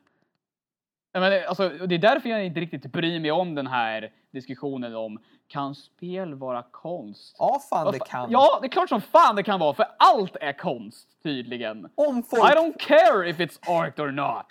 Men, 1.13 1.31
det- 1.31 1.47
alltså, 1.47 1.69
det 1.69 1.95
är 1.95 1.99
därför 1.99 2.29
jag 2.29 2.45
inte 2.45 2.59
riktigt 2.59 2.91
bryr 2.91 3.19
mig 3.19 3.31
om 3.31 3.55
den 3.55 3.67
här 3.67 4.11
diskussionen 4.31 4.95
om 4.95 5.19
kan 5.47 5.75
spel 5.75 6.33
vara 6.33 6.63
konst? 6.71 7.35
ja, 7.39 7.61
fan 7.69 7.91
det 7.91 7.99
kan. 7.99 8.31
Ja, 8.31 8.59
det 8.61 8.67
är 8.67 8.69
klart 8.69 8.89
som 8.89 9.01
fan 9.01 9.35
det 9.35 9.43
kan 9.43 9.59
vara, 9.59 9.73
för 9.73 9.85
allt 9.99 10.35
är 10.35 10.53
konst 10.53 11.07
tydligen. 11.23 11.89
Om 11.95 12.23
folk, 12.23 12.51
I 12.51 12.55
don't 12.55 12.77
care 12.79 13.29
if 13.29 13.37
it's 13.39 13.69
art 13.81 13.99
or 13.99 14.11
not. 14.11 14.45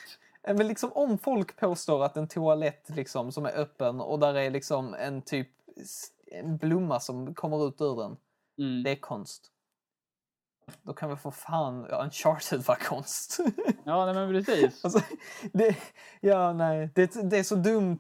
men 0.56 0.68
liksom, 0.68 0.92
om 0.92 1.18
folk 1.18 1.56
påstår 1.60 2.04
att 2.04 2.16
en 2.16 2.28
toalett 2.28 2.90
liksom, 2.96 3.32
som 3.32 3.46
är 3.46 3.52
öppen 3.58 4.00
och 4.00 4.18
där 4.18 4.34
är 4.34 4.50
liksom 4.50 4.94
en 4.94 5.22
typ 5.22 5.48
en 6.32 6.56
blomma 6.56 7.00
som 7.00 7.34
kommer 7.34 7.68
ut 7.68 7.80
ur 7.80 7.96
den. 7.96 8.16
Mm. 8.58 8.82
Det 8.82 8.90
är 8.90 8.96
konst. 8.96 9.48
Då 10.82 10.92
kan 10.92 11.10
vi 11.10 11.16
få 11.16 11.30
fan 11.30 11.86
Uncharted 11.86 12.60
vara 12.66 12.78
konst. 12.78 13.38
Ja, 13.84 14.04
nej, 14.06 14.14
men 14.14 14.44
precis. 14.44 14.84
alltså, 14.84 15.00
det, 15.52 15.76
ja, 16.20 16.52
nej. 16.52 16.90
Det, 16.94 17.30
det 17.30 17.38
är 17.38 17.42
så 17.42 17.54
dumt, 17.54 17.98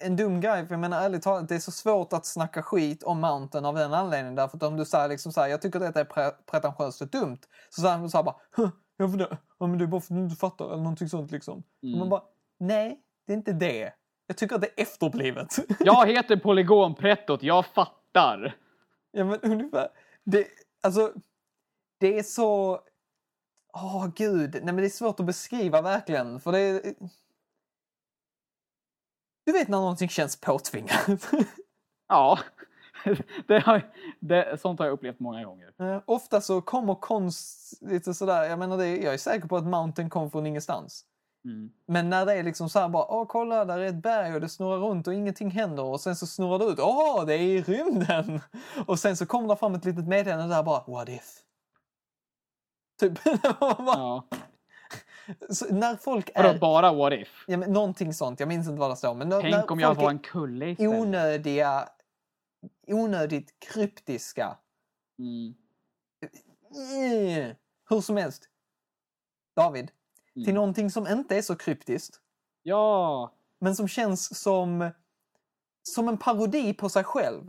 en 0.00 0.16
dum 0.16 0.40
grej. 0.40 0.66
För 0.66 0.74
jag 0.74 0.80
menar 0.80 1.02
ärligt 1.04 1.22
talat, 1.22 1.48
det 1.48 1.54
är 1.54 1.58
så 1.58 1.70
svårt 1.72 2.12
att 2.12 2.26
snacka 2.26 2.62
skit 2.62 3.02
om 3.02 3.20
Mountain 3.20 3.64
av 3.64 3.74
den 3.74 3.94
anledningen. 3.94 4.34
Därför 4.34 4.56
att 4.56 4.62
om 4.62 4.76
du 4.76 4.84
säger 4.84 5.08
liksom 5.08 5.32
så 5.32 5.40
här, 5.40 5.48
jag 5.48 5.62
tycker 5.62 5.80
detta 5.80 6.00
är 6.00 6.04
pre- 6.04 6.34
pretentiöst 6.50 7.00
och 7.00 7.08
dumt. 7.08 7.38
Så 7.70 7.80
säger 7.80 7.98
man 7.98 8.10
så 8.10 8.18
här 8.18 8.24
bara, 8.24 8.36
"Huh, 8.56 8.68
ja, 8.96 9.08
för 9.08 9.18
det, 9.18 9.38
ja, 9.58 9.66
men 9.66 9.78
det 9.78 9.84
är 9.84 9.86
bara 9.86 10.00
för 10.00 10.14
att 10.14 10.18
du 10.18 10.24
inte 10.24 10.36
fattar 10.36 10.64
eller 10.64 10.76
någonting 10.76 11.08
sånt 11.08 11.30
liksom. 11.30 11.62
Och 11.92 11.98
man 11.98 12.08
bara, 12.08 12.22
nej, 12.60 13.00
det 13.26 13.32
är 13.32 13.36
inte 13.36 13.52
det. 13.52 13.92
Jag 14.26 14.36
tycker 14.36 14.54
att 14.54 14.60
det 14.62 14.68
är 14.76 14.82
efterblivet. 14.82 15.56
Jag 15.80 16.06
heter 16.06 16.36
Polygonprettot, 16.36 17.42
jag 17.42 17.66
fattar. 17.66 18.56
Ja 19.12 19.24
men 19.24 19.40
ungefär. 19.40 19.88
Det, 20.24 20.46
alltså, 20.82 21.12
det 21.98 22.18
är 22.18 22.22
så... 22.22 22.80
Åh 23.72 24.08
gud, 24.16 24.54
nej 24.54 24.64
men 24.64 24.76
det 24.76 24.84
är 24.84 24.88
svårt 24.88 25.20
att 25.20 25.26
beskriva 25.26 25.82
verkligen. 25.82 26.40
För 26.40 26.52
det 26.52 26.58
är... 26.58 26.94
Du 29.46 29.52
vet 29.52 29.68
när 29.68 29.78
någonting 29.78 30.08
känns 30.08 30.40
påtvingat. 30.40 31.32
Ja, 32.08 32.38
det 33.46 33.60
har, 33.60 33.92
det, 34.20 34.60
sånt 34.60 34.78
har 34.78 34.86
jag 34.86 34.92
upplevt 34.92 35.20
många 35.20 35.44
gånger. 35.44 35.72
Eh, 35.78 36.02
Ofta 36.06 36.40
så 36.40 36.60
kommer 36.60 36.94
konst 36.94 37.78
lite 37.82 38.14
sådär, 38.14 38.44
jag 38.44 38.58
menar 38.58 38.78
det, 38.78 38.96
jag 38.96 39.14
är 39.14 39.18
säker 39.18 39.48
på 39.48 39.56
att 39.56 39.66
Mountain 39.66 40.10
kom 40.10 40.30
från 40.30 40.46
ingenstans. 40.46 41.04
Mm. 41.44 41.70
Men 41.86 42.10
när 42.10 42.26
det 42.26 42.32
är 42.32 42.42
liksom 42.42 42.68
så 42.68 42.78
här 42.78 42.88
bara, 42.88 43.06
åh 43.08 43.26
kolla 43.28 43.64
där 43.64 43.78
är 43.78 43.86
ett 43.86 44.02
berg 44.02 44.34
och 44.34 44.40
det 44.40 44.48
snurrar 44.48 44.78
runt 44.78 45.06
och 45.06 45.14
ingenting 45.14 45.50
händer 45.50 45.82
och 45.82 46.00
sen 46.00 46.16
så 46.16 46.26
snurrar 46.26 46.58
det 46.58 46.64
ut, 46.64 46.78
åh 46.78 47.26
det 47.26 47.34
är 47.34 47.38
i 47.38 47.62
rymden! 47.62 48.40
Och 48.86 48.98
sen 48.98 49.16
så 49.16 49.26
kommer 49.26 49.48
det 49.48 49.56
fram 49.56 49.74
ett 49.74 49.84
litet 49.84 50.08
meddelande 50.08 50.54
där 50.54 50.62
bara, 50.62 50.84
what 50.86 51.08
if? 51.08 51.43
Typ, 53.00 53.18
Ja. 53.60 54.28
så 55.50 55.74
när 55.74 55.96
folk 55.96 56.30
Vadå, 56.34 56.48
är, 56.48 56.58
bara 56.58 56.92
what 56.92 57.12
if? 57.12 57.44
ja, 57.46 57.56
men 57.56 57.72
någonting 57.72 58.14
sånt, 58.14 58.40
jag 58.40 58.48
minns 58.48 58.68
inte 58.68 58.80
vad 58.80 58.90
det 58.90 58.96
står, 58.96 59.14
men 59.14 59.30
Tänk 59.42 59.70
om 59.70 59.80
jag 59.80 59.94
var 59.94 60.10
en 60.10 60.18
kulle 60.18 60.66
istället. 60.70 60.92
onödiga, 61.00 61.88
onödigt 62.86 63.54
kryptiska, 63.60 64.58
Mm. 65.18 65.54
Eh, 66.74 67.56
hur 67.88 68.00
som 68.00 68.16
helst. 68.16 68.48
David, 69.56 69.90
till 70.34 70.42
Mm. 70.42 70.54
någonting 70.54 70.90
som 70.90 71.06
inte 71.06 71.36
är 71.36 71.42
så 71.42 71.56
kryptiskt 71.56 72.20
Ja! 72.62 73.32
men 73.60 73.76
som 73.76 73.88
känns 73.88 74.40
som, 74.42 74.90
som 75.82 76.08
en 76.08 76.18
parodi 76.18 76.74
på 76.74 76.88
sig 76.88 77.04
själv. 77.04 77.48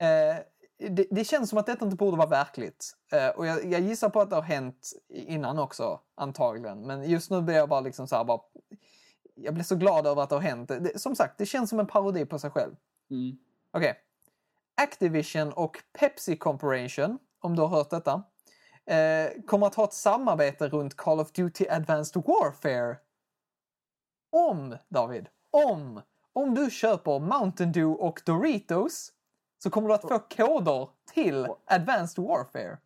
Eh, 0.00 0.42
det, 0.90 1.06
det 1.10 1.24
känns 1.24 1.50
som 1.50 1.58
att 1.58 1.66
detta 1.66 1.84
inte 1.84 1.96
borde 1.96 2.16
vara 2.16 2.28
verkligt. 2.28 2.96
Eh, 3.12 3.28
och 3.28 3.46
jag, 3.46 3.64
jag 3.64 3.80
gissar 3.80 4.08
på 4.08 4.20
att 4.20 4.30
det 4.30 4.36
har 4.36 4.42
hänt 4.42 4.92
innan 5.08 5.58
också, 5.58 6.00
antagligen. 6.14 6.86
Men 6.86 7.10
just 7.10 7.30
nu 7.30 7.42
blir 7.42 7.54
jag 7.54 7.68
bara 7.68 7.80
liksom 7.80 8.08
så 8.08 8.16
här, 8.16 8.24
bara, 8.24 8.40
jag 9.34 9.54
blir 9.54 9.64
så 9.64 9.76
glad 9.76 10.06
över 10.06 10.22
att 10.22 10.28
det 10.28 10.34
har 10.34 10.42
hänt. 10.42 10.68
Det, 10.68 11.00
som 11.00 11.16
sagt, 11.16 11.38
det 11.38 11.46
känns 11.46 11.70
som 11.70 11.80
en 11.80 11.86
parodi 11.86 12.26
på 12.26 12.38
sig 12.38 12.50
själv. 12.50 12.76
Mm. 13.10 13.38
Okej. 13.72 13.94
Activision 14.76 15.52
och 15.52 15.76
Pepsi 15.98 16.36
Corporation, 16.36 17.18
om 17.40 17.56
du 17.56 17.62
har 17.62 17.68
hört 17.68 17.90
detta, 17.90 18.22
eh, 18.86 19.42
kommer 19.46 19.66
att 19.66 19.74
ha 19.74 19.84
ett 19.84 19.92
samarbete 19.92 20.68
runt 20.68 20.96
Call 20.96 21.20
of 21.20 21.32
Duty 21.32 21.68
Advanced 21.68 22.22
Warfare. 22.26 22.96
Om, 24.30 24.76
David, 24.88 25.28
om, 25.50 26.00
om 26.32 26.54
du 26.54 26.70
köper 26.70 27.18
Mountain 27.18 27.72
Dew 27.72 28.02
och 28.04 28.22
Doritos 28.26 29.12
så 29.62 29.70
kommer 29.70 29.88
du 29.88 29.94
att 29.94 30.02
få 30.02 30.18
koder 30.18 30.88
till 31.12 31.46
Advanced 31.66 32.24
Warfare. 32.24 32.78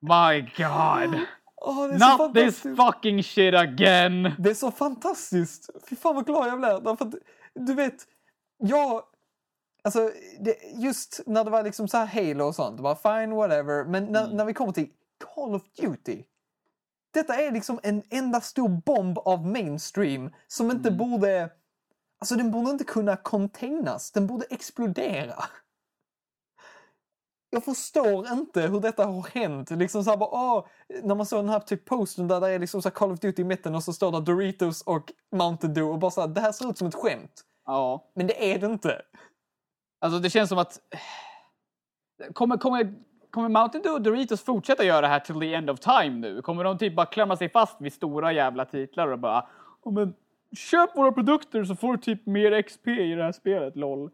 My 0.00 0.40
god! 0.40 1.20
Så 1.62 1.86
Not 1.86 2.34
this 2.34 2.62
fucking 2.62 3.22
shit 3.22 3.54
again! 3.54 4.32
Det 4.38 4.50
är 4.50 4.54
så 4.54 4.70
fantastiskt! 4.70 5.70
Fy 5.88 5.96
fan 5.96 6.14
vad 6.14 6.26
glad 6.26 6.48
jag 6.48 6.58
blev. 6.58 6.82
Därför 6.82 7.04
att, 7.04 7.14
du 7.54 7.74
vet, 7.74 8.06
jag... 8.58 9.02
Alltså, 9.84 10.10
det, 10.40 10.56
just 10.74 11.20
när 11.26 11.44
det 11.44 11.50
var 11.50 11.62
liksom 11.62 11.88
så 11.88 11.96
här 11.96 12.06
Halo 12.06 12.44
och 12.44 12.54
sånt, 12.54 12.76
det 12.76 12.82
var 12.82 12.94
fine, 12.94 13.34
whatever. 13.34 13.84
Men 13.84 14.04
när, 14.04 14.24
Mm. 14.24 14.36
när 14.36 14.44
vi 14.44 14.54
kommer 14.54 14.72
till 14.72 14.88
Call 15.34 15.54
of 15.54 15.62
Duty. 15.80 16.24
Detta 17.10 17.34
är 17.34 17.52
liksom 17.52 17.80
en 17.82 18.02
enda 18.10 18.40
stor 18.40 18.68
bomb 18.68 19.18
av 19.18 19.46
mainstream 19.46 20.30
som 20.46 20.70
inte 20.70 20.88
Mm. 20.88 20.98
borde... 20.98 21.50
Alltså 22.18 22.34
den 22.36 22.50
borde 22.50 22.70
inte 22.70 22.84
kunna 22.84 23.16
containas, 23.16 24.12
den 24.12 24.26
borde 24.26 24.46
explodera. 24.50 25.44
Jag 27.50 27.64
förstår 27.64 28.32
inte 28.32 28.60
hur 28.62 28.80
detta 28.80 29.04
har 29.04 29.22
hänt. 29.34 29.70
Liksom 29.70 30.04
så 30.04 30.10
här 30.10 30.16
bara, 30.16 30.30
åh, 30.30 30.66
när 31.02 31.14
man 31.14 31.26
såg 31.26 31.38
den 31.38 31.48
här 31.48 31.60
typ 31.60 31.84
posten 31.84 32.28
där 32.28 32.40
det 32.40 32.48
är 32.48 32.58
liksom 32.58 32.82
så 32.82 32.88
här 32.88 32.94
Call 32.94 33.12
of 33.12 33.20
Duty 33.20 33.42
i 33.42 33.44
mitten 33.44 33.74
och 33.74 33.84
så 33.84 33.92
står 33.92 34.12
det 34.12 34.20
Doritos 34.20 34.82
och 34.82 35.12
Mountain 35.36 35.74
Dew 35.74 35.92
och 35.92 35.98
bara 35.98 36.10
så 36.10 36.20
här, 36.20 36.28
det 36.28 36.40
här 36.40 36.52
ser 36.52 36.70
ut 36.70 36.78
som 36.78 36.88
ett 36.88 36.94
skämt. 36.94 37.44
Ja. 37.66 38.10
Men 38.14 38.26
det 38.26 38.52
är 38.54 38.58
det 38.58 38.66
inte. 38.66 39.02
Alltså 40.00 40.18
det 40.18 40.30
känns 40.30 40.48
som 40.48 40.58
att... 40.58 40.80
Kommer, 42.32 42.56
kommer, 42.56 42.94
kommer 43.30 43.48
Mountain 43.48 43.82
Dew 43.82 43.94
och 43.94 44.02
Doritos 44.02 44.44
fortsätta 44.44 44.84
göra 44.84 45.00
det 45.00 45.06
här 45.06 45.20
till 45.20 45.40
the 45.40 45.54
end 45.54 45.70
of 45.70 45.80
time 45.80 46.10
nu? 46.10 46.42
Kommer 46.42 46.64
de 46.64 46.78
typ 46.78 46.96
bara 46.96 47.06
klämma 47.06 47.36
sig 47.36 47.48
fast 47.48 47.80
vid 47.80 47.92
stora 47.92 48.32
jävla 48.32 48.64
titlar 48.64 49.08
och 49.08 49.18
bara 49.18 49.46
oh, 49.82 49.92
men 49.92 50.14
köp 50.56 50.96
våra 50.96 51.12
produkter 51.12 51.64
så 51.64 51.76
får 51.76 51.92
du 51.92 51.98
typ 51.98 52.26
mer 52.26 52.62
XP 52.62 52.88
i 52.88 53.14
det 53.14 53.22
här 53.22 53.32
spelet, 53.32 53.76
LOL. 53.76 54.10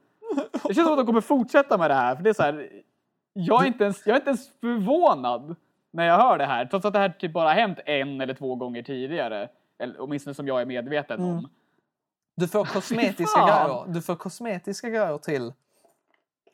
Det 0.68 0.74
känns 0.74 0.86
som 0.86 0.92
att 0.92 0.98
de 0.98 1.06
kommer 1.06 1.20
fortsätta 1.20 1.78
med 1.78 1.90
det 1.90 1.94
här, 1.94 2.16
för 2.16 2.22
det 2.22 2.30
är 2.30 2.34
så 2.34 2.42
här... 2.42 2.70
Jag 3.32 3.62
är 3.62 3.66
inte 3.66 3.84
ens, 3.84 4.06
jag 4.06 4.14
är 4.14 4.20
inte 4.20 4.30
ens 4.30 4.48
förvånad 4.60 5.56
när 5.90 6.06
jag 6.06 6.16
hör 6.16 6.38
det 6.38 6.44
här, 6.46 6.66
trots 6.66 6.84
att 6.84 6.92
det 6.92 6.98
här 6.98 7.08
typ 7.08 7.32
bara 7.32 7.52
hänt 7.52 7.78
en 7.86 8.20
eller 8.20 8.34
två 8.34 8.54
gånger 8.54 8.82
tidigare. 8.82 9.48
Eller 9.78 9.94
åtminstone 9.98 10.34
som 10.34 10.48
jag 10.48 10.60
är 10.60 10.66
medveten 10.66 11.22
om. 11.22 11.48
Du 12.36 12.48
får 12.48 12.64
kosmetiska 12.64 13.40
fan! 13.40 13.68
grejer. 13.68 13.94
Du 13.94 14.02
får 14.02 14.16
kosmetiska 14.16 14.88
grejer 14.88 15.18
till 15.18 15.52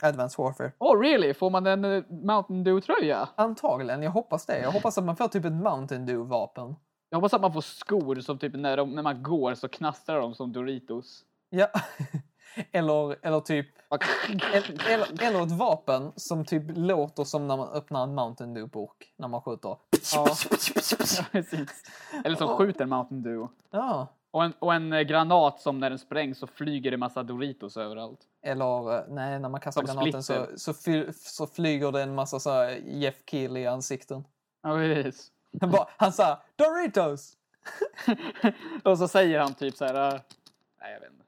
Advanced 0.03 0.44
Warfare. 0.44 0.72
Oh 0.78 1.00
really? 1.00 1.34
Får 1.34 1.50
man 1.50 1.66
en 1.66 1.84
eh, 1.84 2.03
Mountain 2.11 2.64
Dew-tröja? 2.64 3.28
Antagligen, 3.34 4.03
jag 4.03 4.11
hoppas 4.11 4.46
det. 4.46 4.59
Jag 4.61 4.72
hoppas 4.72 4.98
att 4.98 5.05
man 5.05 5.16
får 5.16 5.28
typ 5.28 5.44
ett 5.44 5.53
Mountain 5.53 6.07
Dew-vapen. 6.07 6.76
Jag 7.11 7.16
hoppas 7.16 7.34
att 7.34 7.40
man 7.40 7.53
får 7.53 7.61
skor 7.61 8.14
som 8.20 8.38
typ 8.38 8.55
när, 8.55 8.76
de, 8.76 8.90
när 8.90 9.03
man 9.03 9.22
går 9.22 9.55
så 9.55 9.68
knastrar 9.68 10.20
de 10.20 10.34
som 10.34 10.53
Doritos. 10.53 11.24
Ja. 11.50 11.66
eller, 12.72 13.26
eller 13.26 13.40
typ 13.40 13.66
Eller, 14.53 14.90
eller, 14.90 15.22
eller 15.22 15.42
ett 15.42 15.53
vapen 15.53 16.12
som 16.16 16.44
typ 16.44 16.62
låter 16.76 17.24
som 17.24 17.48
när 17.48 17.57
man 17.57 17.68
öppnar 17.68 18.03
en 18.03 18.14
Mountain 18.14 18.57
Dew-burk 18.57 19.14
när 19.16 19.28
man 19.28 19.42
skjuter. 19.42 19.68
Ja. 19.68 19.76
Ja, 21.18 21.24
precis. 21.32 21.82
Eller 22.24 22.36
som 22.36 22.48
skjuter 22.48 22.86
Mountain 22.86 23.22
Dew. 23.22 23.48
Ja. 23.70 24.07
Och 24.35 24.45
en, 24.45 24.53
och 24.59 24.74
en 24.74 24.93
eh, 24.93 25.01
granat 25.01 25.61
som 25.61 25.78
när 25.80 25.91
den 25.91 25.99
sprängs 25.99 26.39
så 26.39 26.47
flyger 26.47 26.91
det 26.91 26.97
massa 26.97 27.22
Doritos 27.22 27.76
överallt. 27.76 28.20
Eller 28.43 28.97
eh, 28.99 29.05
nej, 29.09 29.39
när 29.39 29.49
man 29.49 29.61
kastar 29.61 29.87
Som 29.87 29.97
granaten 29.97 30.22
så, 30.22 30.47
så, 30.57 30.72
så 31.14 31.47
flyger 31.47 31.93
det 31.93 32.03
en 32.03 32.14
massa 32.14 32.41
så 32.41 32.51
här 32.51 32.70
Jeff 32.87 33.14
Keely 33.30 33.66
ansikten. 33.66 34.24
Ja, 34.62 34.74
precis. 34.74 35.30
Han, 35.61 35.70
bara, 35.70 35.89
han 35.97 36.12
sa 36.12 36.43
Doritos! 36.57 37.37
och 38.85 38.99
så 38.99 39.09
säger 39.09 39.41
han 39.41 39.55
typ 39.55 39.76
så 39.76 39.85
här. 39.85 40.14
äh, 40.14 40.20
nej, 40.80 40.93
jag 40.93 41.01
vet 41.01 41.11
inte. 41.12 41.22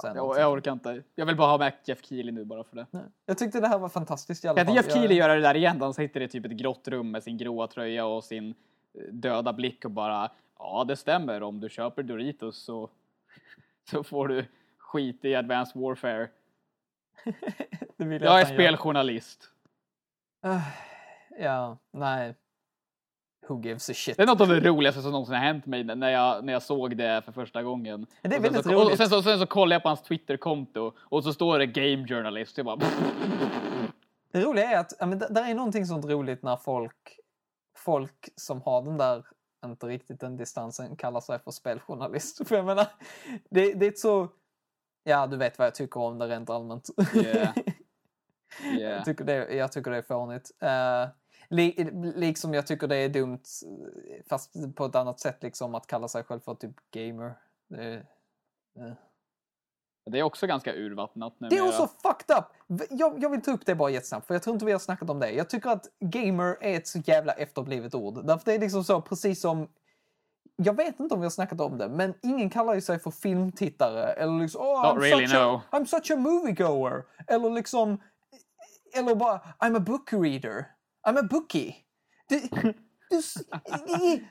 Säger 0.00 0.14
Jag, 0.16 0.38
jag 0.38 0.52
orkar 0.52 0.72
inte. 0.72 1.02
Jag 1.14 1.26
vill 1.26 1.36
bara 1.36 1.50
ha 1.50 1.58
med 1.58 1.72
Jeff 1.84 2.04
Keely 2.04 2.32
nu 2.32 2.44
bara 2.44 2.64
för 2.64 2.76
det. 2.76 2.86
Nej. 2.90 3.02
Jag 3.26 3.38
tyckte 3.38 3.60
det 3.60 3.68
här 3.68 3.78
var 3.78 3.88
fantastiskt 3.88 4.44
i 4.44 4.48
alla 4.48 4.56
Kan 4.56 4.66
fall. 4.66 4.76
inte 4.76 4.86
Jeff 4.86 4.94
Jag- 4.96 5.02
Keely 5.02 5.14
göra 5.20 5.34
det 5.34 5.40
där 5.40 5.54
igen? 5.54 5.80
Han 5.80 5.94
sitter 5.94 6.20
i 6.20 6.28
typ 6.28 6.44
ett 6.46 6.52
grått 6.52 6.88
rum 6.88 7.10
med 7.10 7.22
sin 7.22 7.36
gråa 7.38 7.66
tröja 7.66 8.06
och 8.06 8.24
sin 8.24 8.50
eh, 8.50 9.02
döda 9.12 9.52
blick 9.52 9.84
och 9.84 9.90
bara 9.90 10.30
ja, 10.58 10.84
det 10.88 10.96
stämmer. 10.96 11.42
Om 11.42 11.60
du 11.60 11.68
köper 11.68 12.02
Doritos 12.02 12.58
så, 12.62 12.90
så 13.90 14.02
får 14.04 14.28
du 14.28 14.44
skit 14.78 15.24
i 15.24 15.34
Advanced 15.34 15.80
Warfare. 15.82 16.28
det 17.96 18.04
vill 18.04 18.22
Jag 18.22 18.40
är 18.40 18.44
speljournalist. 18.44 19.50
Ah, 20.42 20.60
Ja, 21.40 21.78
nej. 21.92 22.34
Who 23.48 23.60
gives 23.62 23.90
a 23.90 23.92
shit? 23.94 24.16
Det 24.16 24.22
är 24.22 24.26
något 24.26 24.40
av 24.40 24.48
det 24.48 24.60
roligaste 24.60 25.02
som 25.02 25.10
någonsin 25.12 25.34
har 25.34 25.42
hänt 25.42 25.66
mig 25.66 25.84
när 25.84 26.10
jag, 26.10 26.44
när 26.44 26.52
jag 26.52 26.62
såg 26.62 26.96
det 26.96 27.22
för 27.24 27.32
första 27.32 27.62
gången. 27.62 28.06
Det 28.22 28.34
är 28.34 28.38
och 28.38 28.44
väldigt 28.44 28.64
så, 28.64 28.76
och 28.76 28.84
roligt. 28.86 28.98
sen 28.98 29.08
så, 29.08 29.22
sen 29.22 29.38
så 29.38 29.46
kollar 29.46 29.74
jag 29.74 29.82
på 29.82 29.88
hans 29.88 30.02
Twitterkonto 30.02 30.92
och 30.98 31.24
så 31.24 31.32
står 31.32 31.58
det 31.58 31.66
Game 31.66 32.06
Journalist. 32.08 32.56
Jag 32.56 32.66
bara, 32.66 32.78
Det 34.32 34.40
roliga 34.44 34.70
är 34.70 34.78
att 34.80 34.92
ja, 35.00 35.06
men, 35.06 35.18
d- 35.18 35.26
där 35.30 35.50
är 35.50 35.54
någonting 35.54 35.86
sånt 35.86 36.04
roligt 36.04 36.42
när 36.42 36.56
folk, 36.56 37.18
folk 37.76 38.28
som 38.36 38.62
har 38.62 38.82
den 38.82 38.96
där, 38.98 39.24
inte 39.64 39.86
riktigt 39.86 40.20
den 40.20 40.36
distansen, 40.36 40.96
kallar 40.96 41.20
sig 41.20 41.38
för 41.38 41.50
speljournalist. 41.50 42.48
För 42.48 42.56
jag 42.56 42.66
menar, 42.66 42.86
det, 43.50 43.74
det 43.74 43.86
är 43.86 43.90
ett 43.90 43.98
så... 43.98 44.28
Ja, 45.04 45.26
du 45.26 45.36
vet 45.36 45.58
vad 45.58 45.66
jag 45.66 45.74
tycker 45.74 46.00
om 46.00 46.18
det 46.18 46.26
rent 46.26 46.50
allmänt. 46.50 46.90
Yeah. 47.14 47.54
Yeah. 48.64 48.80
jag, 48.80 49.04
tycker 49.04 49.24
det, 49.24 49.54
jag 49.54 49.72
tycker 49.72 49.90
det 49.90 49.96
är 49.96 50.02
fånigt. 50.02 50.50
Uh, 50.62 51.08
li, 51.48 51.90
liksom 52.16 52.54
jag 52.54 52.66
tycker 52.66 52.86
det 52.86 52.96
är 52.96 53.08
dumt, 53.08 53.42
fast 54.28 54.74
på 54.74 54.84
ett 54.84 54.94
annat 54.94 55.20
sätt, 55.20 55.42
liksom 55.42 55.74
att 55.74 55.86
kalla 55.86 56.08
sig 56.08 56.24
själv 56.24 56.40
för 56.40 56.54
typ 56.54 56.74
gamer. 56.90 57.34
Det, 57.68 57.94
eh. 58.78 58.92
Det 60.08 60.18
är 60.18 60.22
också 60.22 60.46
ganska 60.46 60.74
urvattnat 60.74 61.34
Det 61.38 61.46
är 61.46 61.50
numera. 61.50 61.68
också 61.68 61.88
fucked 62.02 62.36
up! 62.38 62.44
Jag, 62.90 63.22
jag 63.22 63.30
vill 63.30 63.42
ta 63.42 63.50
upp 63.50 63.66
det 63.66 63.74
bara 63.74 63.90
jättesnabbt, 63.90 64.26
för 64.26 64.34
jag 64.34 64.42
tror 64.42 64.54
inte 64.54 64.66
vi 64.66 64.72
har 64.72 64.78
snackat 64.78 65.10
om 65.10 65.20
det. 65.20 65.30
Jag 65.30 65.50
tycker 65.50 65.70
att 65.70 65.86
gamer 66.00 66.56
är 66.60 66.76
ett 66.76 66.88
så 66.88 66.98
jävla 66.98 67.32
efterblivet 67.32 67.94
ord. 67.94 68.26
Därför 68.26 68.44
det 68.44 68.54
är 68.54 68.58
liksom 68.58 68.84
så, 68.84 69.00
precis 69.00 69.40
som... 69.40 69.68
Jag 70.56 70.76
vet 70.76 71.00
inte 71.00 71.14
om 71.14 71.20
vi 71.20 71.24
har 71.24 71.30
snackat 71.30 71.60
om 71.60 71.78
det, 71.78 71.88
men 71.88 72.14
ingen 72.22 72.50
kallar 72.50 72.74
ju 72.74 72.80
sig 72.80 72.98
för 72.98 73.10
filmtittare. 73.10 74.12
Eller 74.12 74.40
liksom, 74.40 74.60
oh, 74.60 74.82
Not 74.82 74.96
I'm, 74.96 75.00
really, 75.00 75.26
such 75.26 75.36
a, 75.36 75.62
no. 75.72 75.78
I'm 75.78 75.84
such 75.84 76.10
a 76.10 76.16
moviegoer. 76.16 77.04
Eller 77.26 77.50
liksom... 77.50 78.00
Eller 78.96 79.14
bara, 79.14 79.40
I'm 79.58 79.76
a 79.76 79.80
book 79.80 80.12
reader. 80.12 80.64
I'm 81.08 81.18
a 81.18 81.22
bookie. 81.30 81.74
Det, 82.28 82.40
du, 83.10 83.22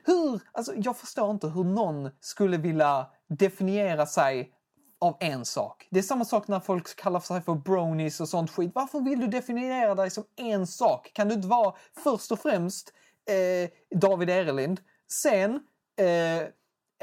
hur? 0.05 0.41
Alltså, 0.51 0.73
jag 0.75 0.97
förstår 0.97 1.31
inte 1.31 1.47
hur 1.47 1.63
någon 1.63 2.09
skulle 2.19 2.57
vilja 2.57 3.05
definiera 3.27 4.05
sig 4.05 4.53
av 4.99 5.17
en 5.19 5.45
sak. 5.45 5.87
Det 5.91 5.99
är 5.99 6.03
samma 6.03 6.25
sak 6.25 6.47
när 6.47 6.59
folk 6.59 6.95
kallar 6.95 7.19
sig 7.19 7.41
för 7.41 7.53
bronies 7.55 8.19
och 8.21 8.29
sånt 8.29 8.51
skit. 8.51 8.71
Varför 8.75 8.99
vill 8.99 9.19
du 9.19 9.27
definiera 9.27 9.95
dig 9.95 10.09
som 10.09 10.23
en 10.35 10.67
sak? 10.67 11.11
Kan 11.13 11.27
du 11.27 11.33
inte 11.33 11.47
vara 11.47 11.73
först 12.03 12.31
och 12.31 12.39
främst 12.39 12.93
eh, 13.29 13.69
David 13.99 14.29
Erelind, 14.29 14.79
sen 15.11 15.53
eh, 15.99 16.47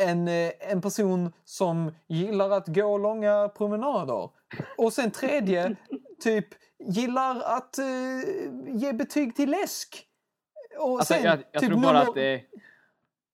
en, 0.08 0.28
eh, 0.28 0.50
en 0.60 0.80
person 0.80 1.32
som 1.44 1.94
gillar 2.06 2.50
att 2.50 2.66
gå 2.68 2.98
långa 2.98 3.48
promenader 3.48 4.30
och 4.78 4.92
sen 4.92 5.10
tredje 5.10 5.76
typ 6.22 6.46
gillar 6.78 7.40
att 7.40 7.78
eh, 7.78 7.84
ge 8.66 8.92
betyg 8.92 9.36
till 9.36 9.50
läsk. 9.50 10.06
Och 10.78 10.90
Alltså, 10.98 11.14
sen 11.14 11.22
jag, 11.24 11.38
jag 11.52 11.60
typ 11.62 11.70
tror 11.70 11.80
bara 11.82 11.92
nummer- 11.92 12.08
att 12.08 12.14
det 12.14 12.42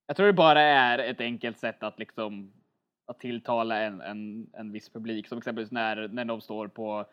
Jag 0.06 0.16
tror 0.16 0.26
det 0.26 0.32
bara 0.32 0.62
är 0.62 0.98
ett 0.98 1.20
enkelt 1.20 1.58
sätt 1.58 1.82
att 1.82 1.98
liksom 1.98 2.52
att 3.10 3.18
tilltala 3.18 3.78
en, 3.78 4.00
en, 4.00 4.46
en 4.52 4.72
viss 4.72 4.88
publik. 4.88 5.28
Som 5.28 5.38
exempelvis 5.38 5.70
när, 5.70 6.08
när 6.08 6.24
de 6.24 6.40
står 6.40 6.68
på, 6.68 7.06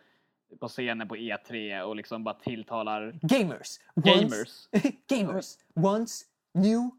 på 0.59 0.67
scenen 0.67 1.07
på 1.07 1.15
E3 1.15 1.81
och 1.81 1.95
liksom 1.95 2.23
bara 2.23 2.35
tilltalar 2.35 3.19
Gamers. 3.21 3.79
gamers. 3.95 4.29
Wants, 4.31 4.69
gamers. 5.07 5.57
Wants 5.73 6.25
new 6.53 6.89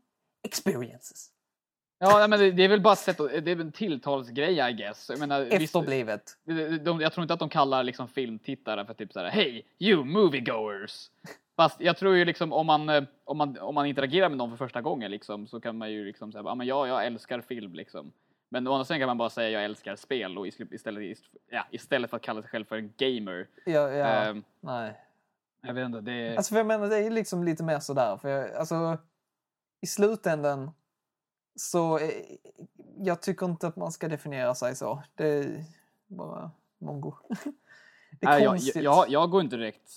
experiences. 0.42 1.30
Ja, 1.98 2.26
men 2.28 2.40
det, 2.40 2.50
det 2.50 2.64
är 2.64 2.68
väl 2.68 2.80
bara 2.80 2.96
sätt 2.96 3.20
att, 3.20 3.44
det 3.44 3.50
är 3.50 3.60
en 3.60 3.72
tilltalsgrej 3.72 4.70
I 4.70 4.72
guess. 4.72 5.08
Jag 5.10 5.18
menar, 5.18 5.40
visst, 5.40 5.76
Efterblivet. 5.76 6.38
de, 6.44 6.78
de, 6.78 7.00
jag 7.00 7.12
tror 7.12 7.22
inte 7.22 7.34
att 7.34 7.40
de 7.40 7.48
kallar 7.48 7.84
liksom 7.84 8.08
filmtittare 8.08 8.86
för 8.86 8.94
typ 8.94 9.12
såhär 9.12 9.30
Hej, 9.30 9.66
you 9.78 10.04
moviegoers! 10.04 11.10
Fast 11.56 11.80
jag 11.80 11.96
tror 11.96 12.16
ju 12.16 12.24
liksom 12.24 12.52
om 12.52 12.66
man, 12.66 12.88
eh, 12.88 13.04
om 13.24 13.38
man, 13.38 13.58
om 13.58 13.74
man 13.74 13.86
interagerar 13.86 14.28
med 14.28 14.38
någon 14.38 14.50
för 14.50 14.56
första 14.56 14.80
gången 14.80 15.10
liksom, 15.10 15.46
så 15.46 15.60
kan 15.60 15.78
man 15.78 15.92
ju 15.92 16.04
liksom 16.04 16.32
säga, 16.32 16.42
ja 16.46 16.54
men 16.54 16.66
ja, 16.66 16.86
jag 16.88 17.06
älskar 17.06 17.40
film 17.40 17.74
liksom. 17.74 18.12
Men 18.48 18.66
å 18.66 18.72
andra 18.72 18.84
sidan 18.84 19.00
kan 19.00 19.06
man 19.06 19.18
bara 19.18 19.30
säga 19.30 19.50
jag 19.50 19.64
älskar 19.64 19.96
spel 19.96 20.38
och 20.38 20.46
istället, 20.46 21.18
ja, 21.50 21.66
istället 21.70 22.10
för 22.10 22.16
att 22.16 22.22
kalla 22.22 22.42
sig 22.42 22.50
själv 22.50 22.64
för 22.64 22.76
en 22.76 22.92
gamer. 22.96 23.48
Ja, 23.66 23.90
ja. 23.90 24.06
Ehm, 24.06 24.44
Nej. 24.60 25.00
jag 25.60 25.74
vet 25.74 25.86
inte, 25.86 26.00
det 26.00 26.12
är... 26.12 26.36
Alltså 26.36 26.50
för 26.50 26.56
jag 26.56 26.66
menar, 26.66 26.88
det 26.88 26.96
är 26.98 27.10
liksom 27.10 27.44
lite 27.44 27.62
mer 27.62 27.80
sådär. 27.80 28.16
För 28.16 28.28
jag, 28.28 28.52
alltså, 28.52 28.98
i 29.80 29.86
slutändan 29.86 30.70
så 31.56 31.98
eh, 31.98 32.10
jag 32.98 33.22
tycker 33.22 33.46
inte 33.46 33.66
att 33.66 33.76
man 33.76 33.92
ska 33.92 34.08
definiera 34.08 34.54
sig 34.54 34.76
så. 34.76 35.02
Det 35.14 35.28
är 35.28 35.64
bara 36.06 36.50
mongo. 36.78 37.14
Det 38.20 38.26
är 38.26 38.30
Nej, 38.30 38.46
konstigt. 38.46 38.74
jag, 38.74 38.84
jag, 38.84 39.08
jag 39.08 39.30
går 39.30 39.40
inte 39.40 39.56
direkt... 39.56 39.90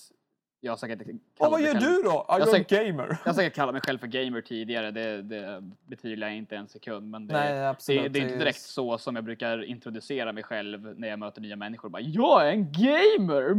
Jag 0.64 0.72
har 0.72 0.76
säkert 0.76 1.08
Och 1.38 1.50
vad 1.50 1.60
gör 1.60 1.74
du 1.74 2.02
då? 2.02 2.24
Jag 2.28 2.40
Jag 2.40 2.48
säger- 2.48 2.84
gamer. 2.92 3.08
Jag 3.24 3.30
har 3.32 3.34
säkert 3.34 3.54
kallat 3.54 3.74
mig 3.74 3.82
själv 3.82 3.98
för 3.98 4.06
gamer 4.06 4.40
tidigare, 4.40 4.90
det, 4.90 5.22
det 5.22 5.70
betvivlar 5.86 6.26
jag 6.28 6.36
inte 6.36 6.56
en 6.56 6.68
sekund. 6.68 7.10
Men 7.10 7.26
det, 7.26 7.34
Nej, 7.34 7.52
det, 7.54 7.68
absolut. 7.68 8.12
det 8.12 8.18
är 8.18 8.22
inte 8.22 8.36
direkt 8.38 8.60
så 8.60 8.98
som 8.98 9.16
jag 9.16 9.24
brukar 9.24 9.64
introducera 9.64 10.32
mig 10.32 10.42
själv 10.42 10.98
när 10.98 11.08
jag 11.08 11.18
möter 11.18 11.40
nya 11.40 11.56
människor. 11.56 11.88
Bara, 11.88 12.02
jag 12.02 12.48
är 12.48 12.52
en 12.52 12.72
gamer! 12.72 13.52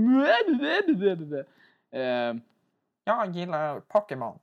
Eh, 1.92 2.36
Jag 3.04 3.36
gillar 3.36 3.80
Pokémon. 3.80 4.40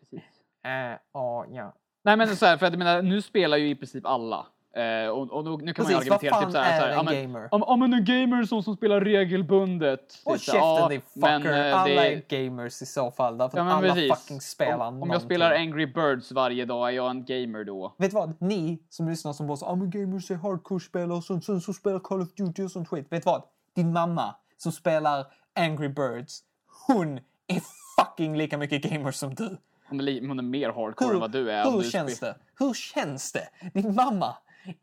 precis. 0.00 0.24
Åh, 1.12 1.44
ja. 1.52 1.74
Nej 2.04 2.16
men 2.16 2.36
så 2.36 2.46
här, 2.46 2.56
för 2.56 2.66
att 2.66 2.72
jag 2.72 2.78
menar, 2.78 3.02
nu 3.02 3.22
spelar 3.22 3.56
ju 3.56 3.68
i 3.70 3.74
princip 3.74 4.06
alla. 4.06 4.46
Eh, 4.76 5.08
och, 5.08 5.32
och 5.32 5.62
nu, 5.62 5.74
kan 5.74 5.84
man 5.84 5.92
ju 5.92 5.98
Precis, 5.98 6.12
argumentera 6.12 6.40
typ 6.40 6.52
så 6.52 6.58
här, 6.58 6.78
så 6.80 6.84
är 6.84 6.88
här 6.88 6.92
ja, 6.94 6.98
en 7.00 7.04
men, 7.04 7.22
gamer? 7.22 7.48
Ja 7.50 7.76
men 7.76 7.92
en 7.94 8.04
gamer 8.04 8.44
sån 8.44 8.62
som 8.62 8.76
spelar 8.76 9.00
regelbundet. 9.00 10.00
Håll 10.24 10.34
Typ 10.36 10.42
käften 10.42 10.60
ja, 10.60 10.88
din 10.88 11.00
men, 11.14 11.42
fucker. 11.42 11.68
eh, 11.68 11.80
alla 11.80 11.84
det- 11.94 12.14
är 12.14 12.22
gamers 12.44 12.82
i 12.82 12.86
så 12.86 13.10
fall. 13.10 13.38
Därför 13.38 13.58
Ja, 13.58 13.62
att 13.62 13.68
men 13.68 13.76
alla 13.90 13.94
precis. 13.94 14.12
fucking 14.12 14.40
spelar 14.40 14.86
om, 14.88 15.02
om 15.02 15.10
jag 15.10 15.22
spelar 15.22 15.52
Angry 15.52 15.86
Birds 15.86 16.32
varje 16.32 16.64
dag, 16.64 16.88
är 16.88 16.92
jag 16.92 17.10
en 17.10 17.24
gamer 17.24 17.64
då? 17.64 17.94
Vet 17.98 18.10
du 18.10 18.14
vad? 18.14 18.42
Ni 18.42 18.78
som 18.88 19.08
lyssnar 19.08 19.32
som 19.32 19.46
bara 19.46 19.56
så, 19.56 19.66
ah, 19.66 19.74
men 19.74 19.90
gamers 19.90 20.30
är 20.30 20.34
hardcore-spelare 20.34 21.16
och 21.16 21.24
sånt, 21.24 21.44
sen 21.44 21.60
så 21.60 21.72
spelar 21.72 21.98
Call 21.98 22.20
of 22.22 22.28
Duty 22.34 22.62
och 22.64 22.70
sånt 22.70 22.88
skit. 22.88 23.06
Vet 23.10 23.22
du 23.24 23.30
vad? 23.30 23.42
Din 23.76 23.92
mamma 23.92 24.34
som 24.56 24.72
spelar 24.72 25.26
Angry 25.54 25.88
Birds, 25.88 26.38
hon 26.86 27.16
är 27.46 27.60
fucking 27.96 28.36
lika 28.36 28.58
mycket 28.58 28.82
gamer 28.82 29.12
som 29.12 29.34
du. 29.34 29.56
Hon 29.88 30.00
är, 30.00 30.28
hon 30.28 30.38
är 30.38 30.42
mer 30.42 30.68
hardcore 30.72 31.14
än 31.14 31.20
vad 31.20 31.30
du 31.32 31.50
är. 31.50 31.70
hur 31.70 31.82
du 31.82 31.90
känns 31.90 32.20
det? 32.20 32.34
Hur 32.58 32.74
känns 32.74 33.32
det? 33.32 33.48
Din 33.74 33.94
mamma 33.94 34.34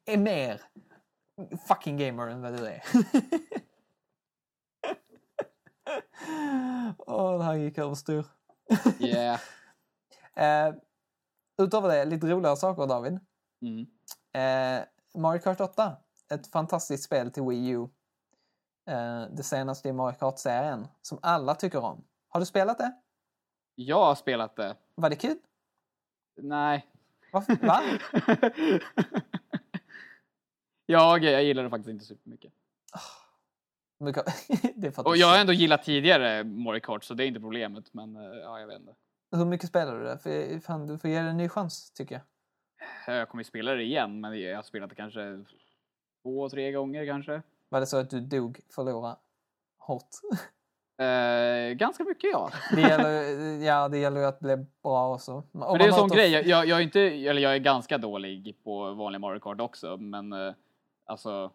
är 0.05 0.17
mer 0.17 0.61
fucking 1.67 1.97
gamer 1.97 2.27
än 2.27 2.41
vad 2.41 2.57
du 2.57 2.67
är. 2.67 2.83
Åh, 6.97 7.37
det 7.37 7.43
här 7.43 7.55
gick 7.55 7.77
överstyr. 7.77 8.25
Yeah. 8.99 9.39
Eh, 10.37 10.73
utöver 11.61 11.89
det, 11.89 12.05
lite 12.05 12.27
roligare 12.27 12.57
saker 12.57 12.87
David. 12.87 13.19
Mm. 13.61 13.85
Eh, 14.33 14.85
Mario 15.21 15.39
Kart 15.39 15.61
8, 15.61 15.97
ett 16.33 16.47
fantastiskt 16.47 17.03
spel 17.03 17.31
till 17.31 17.43
Wii 17.43 17.69
U. 17.69 17.87
Eh, 18.89 19.25
det 19.31 19.43
senaste 19.43 19.89
i 19.89 19.93
Mario 19.93 20.15
Kart-serien, 20.15 20.87
som 21.01 21.19
alla 21.21 21.55
tycker 21.55 21.83
om. 21.83 22.03
Har 22.29 22.39
du 22.39 22.45
spelat 22.45 22.77
det? 22.77 22.93
Jag 23.75 24.05
har 24.05 24.15
spelat 24.15 24.55
det. 24.55 24.75
Var 24.95 25.09
det 25.09 25.15
kul? 25.15 25.37
Nej. 26.41 26.85
Varför? 27.31 27.55
Va? 27.55 27.81
jag, 30.85 31.23
jag 31.23 31.43
gillar 31.43 31.63
det 31.63 31.69
faktiskt 31.69 31.89
inte 31.89 32.05
supermycket. 32.05 32.53
Det 34.75 34.97
att 34.97 35.05
Och 35.05 35.17
jag 35.17 35.27
har 35.27 35.37
ändå 35.37 35.53
gillat 35.53 35.83
tidigare 35.83 36.43
Mario 36.43 36.79
Kart 36.79 37.03
så 37.03 37.13
det 37.13 37.23
är 37.23 37.27
inte 37.27 37.39
problemet. 37.39 37.93
Men 37.93 38.15
eh, 38.15 38.21
ja, 38.21 38.59
jag 38.59 38.67
vet 38.67 38.79
inte. 38.79 38.93
Hur 39.31 39.45
mycket 39.45 39.69
spelar 39.69 39.99
du 39.99 40.03
det? 40.03 40.17
För, 40.17 40.59
fan, 40.59 40.87
du 40.87 40.97
får 40.97 41.09
ge 41.09 41.21
det 41.21 41.29
en 41.29 41.37
ny 41.37 41.49
chans, 41.49 41.91
tycker 41.91 42.15
jag. 42.15 43.17
Jag 43.17 43.29
kommer 43.29 43.43
ju 43.43 43.47
spela 43.47 43.73
det 43.73 43.83
igen 43.83 44.21
men 44.21 44.41
jag 44.41 44.55
har 44.55 44.63
spelat 44.63 44.89
det 44.89 44.95
kanske 44.95 45.43
två, 46.23 46.49
tre 46.49 46.71
gånger 46.71 47.05
kanske. 47.05 47.41
Var 47.69 47.79
det 47.79 47.85
så 47.85 47.97
att 47.97 48.09
du 48.09 48.19
dog, 48.19 48.59
förlora 48.69 49.15
hårt? 49.77 50.09
Eh, 50.97 51.73
ganska 51.73 52.03
mycket 52.03 52.29
ja. 52.33 52.51
Det 52.75 52.81
gäller, 52.81 53.11
ja, 53.65 53.89
det 53.89 53.97
gäller 53.97 54.19
ju 54.19 54.25
att 54.25 54.39
bli 54.39 54.65
bra 54.83 55.13
också. 55.13 55.43
Men 55.51 55.77
det 55.77 55.83
är 55.83 55.87
en 55.87 55.93
sån 55.93 56.09
grej, 56.09 56.31
jag, 56.31 56.45
jag, 56.45 56.67
jag, 56.67 56.77
är 56.77 56.83
inte, 56.83 56.99
eller 57.01 57.41
jag 57.41 57.55
är 57.55 57.59
ganska 57.59 57.97
dålig 57.97 58.55
på 58.63 58.93
vanlig 58.93 59.21
Mario 59.21 59.39
Kart 59.39 59.61
också, 59.61 59.97
men 59.97 60.33
eh, 60.33 60.53
alltså... 61.05 61.51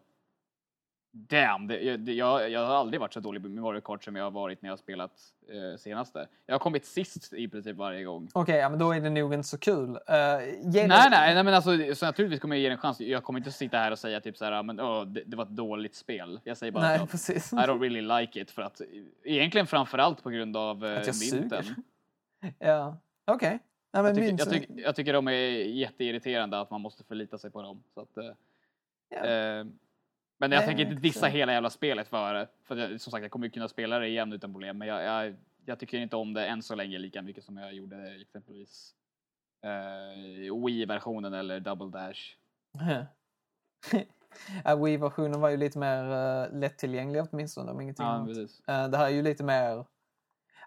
Damn, 1.13 1.67
det, 1.67 1.81
jag, 1.81 1.99
det, 1.99 2.13
jag, 2.13 2.49
jag 2.49 2.65
har 2.65 2.75
aldrig 2.75 2.99
varit 2.99 3.13
så 3.13 3.19
dålig 3.19 3.41
med 3.41 3.51
Mario 3.51 3.81
Kart 3.81 4.03
som 4.03 4.15
jag 4.15 4.23
har 4.23 4.31
varit 4.31 4.61
när 4.61 4.69
jag 4.69 4.71
har 4.71 4.77
spelat 4.77 5.11
eh, 5.49 5.77
senaste. 5.77 6.27
Jag 6.45 6.53
har 6.53 6.59
kommit 6.59 6.85
sist 6.85 7.33
i 7.33 7.47
princip 7.47 7.77
varje 7.77 8.03
gång. 8.03 8.29
Okej, 8.33 8.55
ja, 8.55 8.69
men 8.69 8.79
då 8.79 8.91
är 8.91 9.01
det 9.01 9.09
nog 9.09 9.33
inte 9.33 9.47
så 9.47 9.57
kul. 9.57 9.89
Uh, 9.89 9.95
Nej, 10.07 10.87
nej, 10.87 11.09
nej, 11.09 11.43
men 11.43 11.53
alltså, 11.53 11.95
så 11.95 12.05
naturligtvis 12.05 12.39
kommer 12.39 12.55
jag 12.55 12.61
ge 12.61 12.69
en 12.69 12.77
chans. 12.77 12.99
Jag 12.99 13.23
kommer 13.23 13.39
inte 13.39 13.51
sitta 13.51 13.77
här 13.77 13.91
och 13.91 13.99
säga 13.99 14.21
typ 14.21 14.37
så 14.37 14.45
här, 14.45 14.63
men 14.63 14.79
åh, 14.79 15.05
det, 15.05 15.23
det 15.25 15.37
var 15.37 15.43
ett 15.43 15.49
dåligt 15.49 15.95
spel. 15.95 16.39
Jag 16.43 16.57
säger 16.57 16.71
bara 16.71 16.83
Nej, 16.83 16.99
att 16.99 17.11
precis. 17.11 17.53
I 17.53 17.55
don't 17.55 17.79
really 17.79 18.01
like 18.01 18.41
it 18.41 18.51
för 18.51 18.61
att 18.61 18.81
egentligen 19.23 19.67
framförallt 19.67 20.23
på 20.23 20.29
grund 20.29 20.57
av 20.57 20.85
eh, 20.85 20.99
Att 20.99 21.07
jag 21.07 21.15
mynten. 21.31 21.63
suger. 21.63 21.75
Ja, 22.59 22.97
okej. 23.25 23.59
Men 23.93 24.37
Jag 24.37 24.65
jag 24.67 24.95
tycker 24.95 25.13
de 25.13 25.27
är 25.27 25.31
jätteirriterande 25.65 26.59
att 26.59 26.71
man 26.71 26.81
måste 26.81 27.03
förlita 27.03 27.37
sig 27.37 27.51
på 27.51 27.61
dem. 27.61 27.83
Så 27.93 28.01
att, 28.01 28.17
eh, 28.17 28.31
Ja. 29.11 29.17
eh, 29.17 29.65
men 30.39 30.51
jag 30.51 30.59
Nej, 30.59 30.65
tänker 30.65 30.85
inte 30.85 31.01
dissa 31.01 31.25
hela 31.27 31.53
jävla 31.53 31.69
spelet 31.69 32.07
för 32.07 32.33
det. 32.33 32.47
För 32.63 32.75
jag, 32.75 33.01
som 33.01 33.11
sagt, 33.11 33.21
jag 33.21 33.31
kommer 33.31 33.45
ju 33.45 33.51
kunna 33.51 33.67
spela 33.67 33.99
det 33.99 34.07
igen 34.07 34.33
utan 34.33 34.53
problem. 34.53 34.77
Men 34.77 34.87
jag, 34.87 35.03
jag, 35.03 35.35
jag 35.65 35.79
tycker 35.79 35.97
inte 35.97 36.15
om 36.15 36.33
det 36.33 36.45
än 36.45 36.63
så 36.63 36.75
länge 36.75 36.97
lika 36.97 37.21
mycket 37.21 37.43
som 37.43 37.57
jag 37.57 37.73
gjorde 37.73 38.21
exempelvis 38.21 38.95
eh, 39.63 40.55
Wii-versionen 40.65 41.33
eller 41.33 41.59
Double 41.59 41.89
Dash. 41.99 42.19
Ja, 44.63 44.75
Wii-versionen 44.75 45.41
var 45.41 45.49
ju 45.49 45.57
lite 45.57 45.79
mer 45.79 46.03
uh, 46.03 46.59
lättillgänglig 46.59 47.23
åtminstone 47.31 47.71
om 47.71 47.81
ingenting 47.81 48.05
Ja, 48.05 48.11
annat. 48.11 48.37
Eh, 48.67 48.87
det 48.87 48.97
här 48.97 49.05
är 49.05 49.09
ju 49.09 49.21
lite 49.21 49.43
mer... 49.43 49.85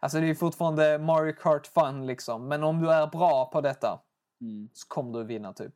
Alltså 0.00 0.18
det 0.18 0.24
är 0.24 0.28
ju 0.28 0.34
fortfarande 0.34 0.98
Mario 0.98 1.32
Kart 1.32 1.66
fun 1.66 2.06
liksom. 2.06 2.48
Men 2.48 2.64
om 2.64 2.82
du 2.82 2.92
är 2.92 3.06
bra 3.06 3.50
på 3.52 3.60
detta 3.60 4.00
Mm. 4.40 4.68
så 4.72 4.88
kommer 4.88 5.18
du 5.18 5.24
vinna 5.24 5.52
typ. 5.52 5.74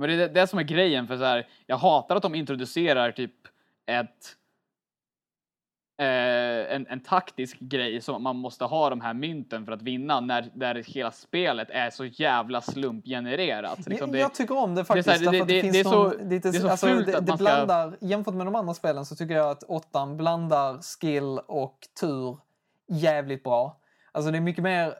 Men 0.00 0.08
det 0.08 0.14
är 0.14 0.18
det, 0.18 0.28
det 0.28 0.46
som 0.46 0.58
är 0.58 0.62
grejen, 0.62 1.06
för 1.06 1.16
så 1.16 1.24
här, 1.24 1.48
jag 1.66 1.76
hatar 1.76 2.16
att 2.16 2.22
de 2.22 2.34
introducerar 2.34 3.12
typ 3.12 3.34
ett 3.86 4.36
eh, 6.00 6.74
en, 6.74 6.86
en 6.86 7.00
taktisk 7.00 7.58
grej 7.58 8.00
som 8.00 8.22
man 8.22 8.36
måste 8.36 8.64
ha 8.64 8.90
de 8.90 9.00
här 9.00 9.14
mynten 9.14 9.64
för 9.66 9.72
att 9.72 9.82
vinna 9.82 10.20
när 10.20 10.50
där 10.54 10.74
hela 10.74 11.10
spelet 11.12 11.70
är 11.70 11.90
så 11.90 12.04
jävla 12.04 12.60
slumpgenererat. 12.60 13.86
Liksom 13.86 14.12
det, 14.12 14.18
jag 14.18 14.34
tycker 14.34 14.56
om 14.56 14.74
det 14.74 14.80
är 14.80 14.84
faktiskt. 14.84 15.08
så 15.08 15.12
här, 15.12 15.18
det- 15.18 15.24
därför 15.30 15.42
att 15.42 15.48
det- 15.48 15.70
det 15.72 15.80
är 15.80 15.84
så- 15.84 16.08
lite, 16.24 16.50
det 16.50 16.58
är 16.58 16.60
så 16.60 16.68
alltså, 16.68 16.86
fult 16.86 17.06
det, 17.06 17.18
att 17.18 17.26
det 17.26 17.30
man 17.32 17.38
ska- 17.38 17.44
blandar, 17.66 17.96
Jämfört 18.00 18.34
med 18.34 18.46
de 18.46 18.54
andra 18.54 18.74
spelen 18.74 19.06
så 19.06 19.16
tycker 19.16 19.34
jag 19.34 19.50
att 19.50 19.62
åttan 19.62 20.16
blandar 20.16 20.78
skill 20.82 21.38
och 21.46 21.78
tur 22.00 22.38
jävligt 22.88 23.42
bra. 23.42 23.76
Alltså 24.12 24.30
det 24.30 24.38
är 24.38 24.42
mycket 24.42 24.64
mer 24.64 24.94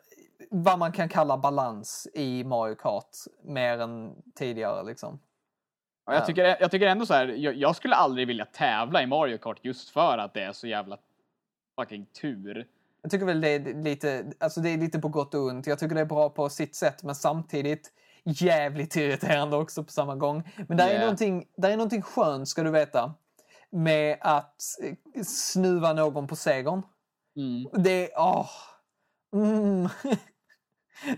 vad 0.50 0.78
man 0.78 0.92
kan 0.92 1.08
kalla 1.08 1.38
balans 1.38 2.08
i 2.14 2.44
Mario 2.44 2.74
Kart 2.74 3.16
mer 3.42 3.78
än 3.78 4.14
tidigare 4.34 4.82
liksom. 4.82 5.20
Ja, 6.06 6.14
jag, 6.14 6.26
tycker, 6.26 6.56
jag 6.60 6.70
tycker 6.70 6.86
ändå 6.86 7.06
så 7.06 7.14
här, 7.14 7.26
jag, 7.26 7.54
jag 7.54 7.76
skulle 7.76 7.94
aldrig 7.94 8.26
vilja 8.26 8.44
tävla 8.44 9.02
i 9.02 9.06
Mario 9.06 9.38
Kart 9.38 9.58
just 9.62 9.90
för 9.90 10.18
att 10.18 10.34
det 10.34 10.42
är 10.42 10.52
så 10.52 10.66
jävla 10.66 10.98
fucking 11.80 12.06
tur. 12.06 12.66
Jag 13.02 13.10
tycker 13.10 13.26
väl 13.26 13.40
det 13.40 13.48
är 13.48 13.82
lite, 13.82 14.32
alltså 14.38 14.60
det 14.60 14.68
är 14.68 14.78
lite 14.78 14.98
på 14.98 15.08
gott 15.08 15.34
och 15.34 15.40
ont. 15.40 15.66
Jag 15.66 15.78
tycker 15.78 15.94
det 15.94 16.00
är 16.00 16.04
bra 16.04 16.30
på 16.30 16.48
sitt 16.48 16.74
sätt 16.74 17.02
men 17.02 17.14
samtidigt 17.14 17.92
jävligt 18.24 18.96
irriterande 18.96 19.56
också 19.56 19.84
på 19.84 19.92
samma 19.92 20.16
gång. 20.16 20.48
Men 20.68 20.76
där, 20.76 20.86
är, 20.86 20.90
Yeah. 20.90 21.00
någonting, 21.00 21.46
där 21.56 21.70
är 21.70 21.76
någonting 21.76 22.02
skönt 22.02 22.48
ska 22.48 22.62
du 22.62 22.70
veta 22.70 23.14
med 23.70 24.18
att 24.20 24.62
snuva 25.26 25.92
någon 25.92 26.26
på 26.26 26.36
segern. 26.36 26.82
Mm. 27.36 27.82
Det 27.82 28.12
är, 28.12 28.18
åh. 28.18 28.50
Mm. 29.32 29.88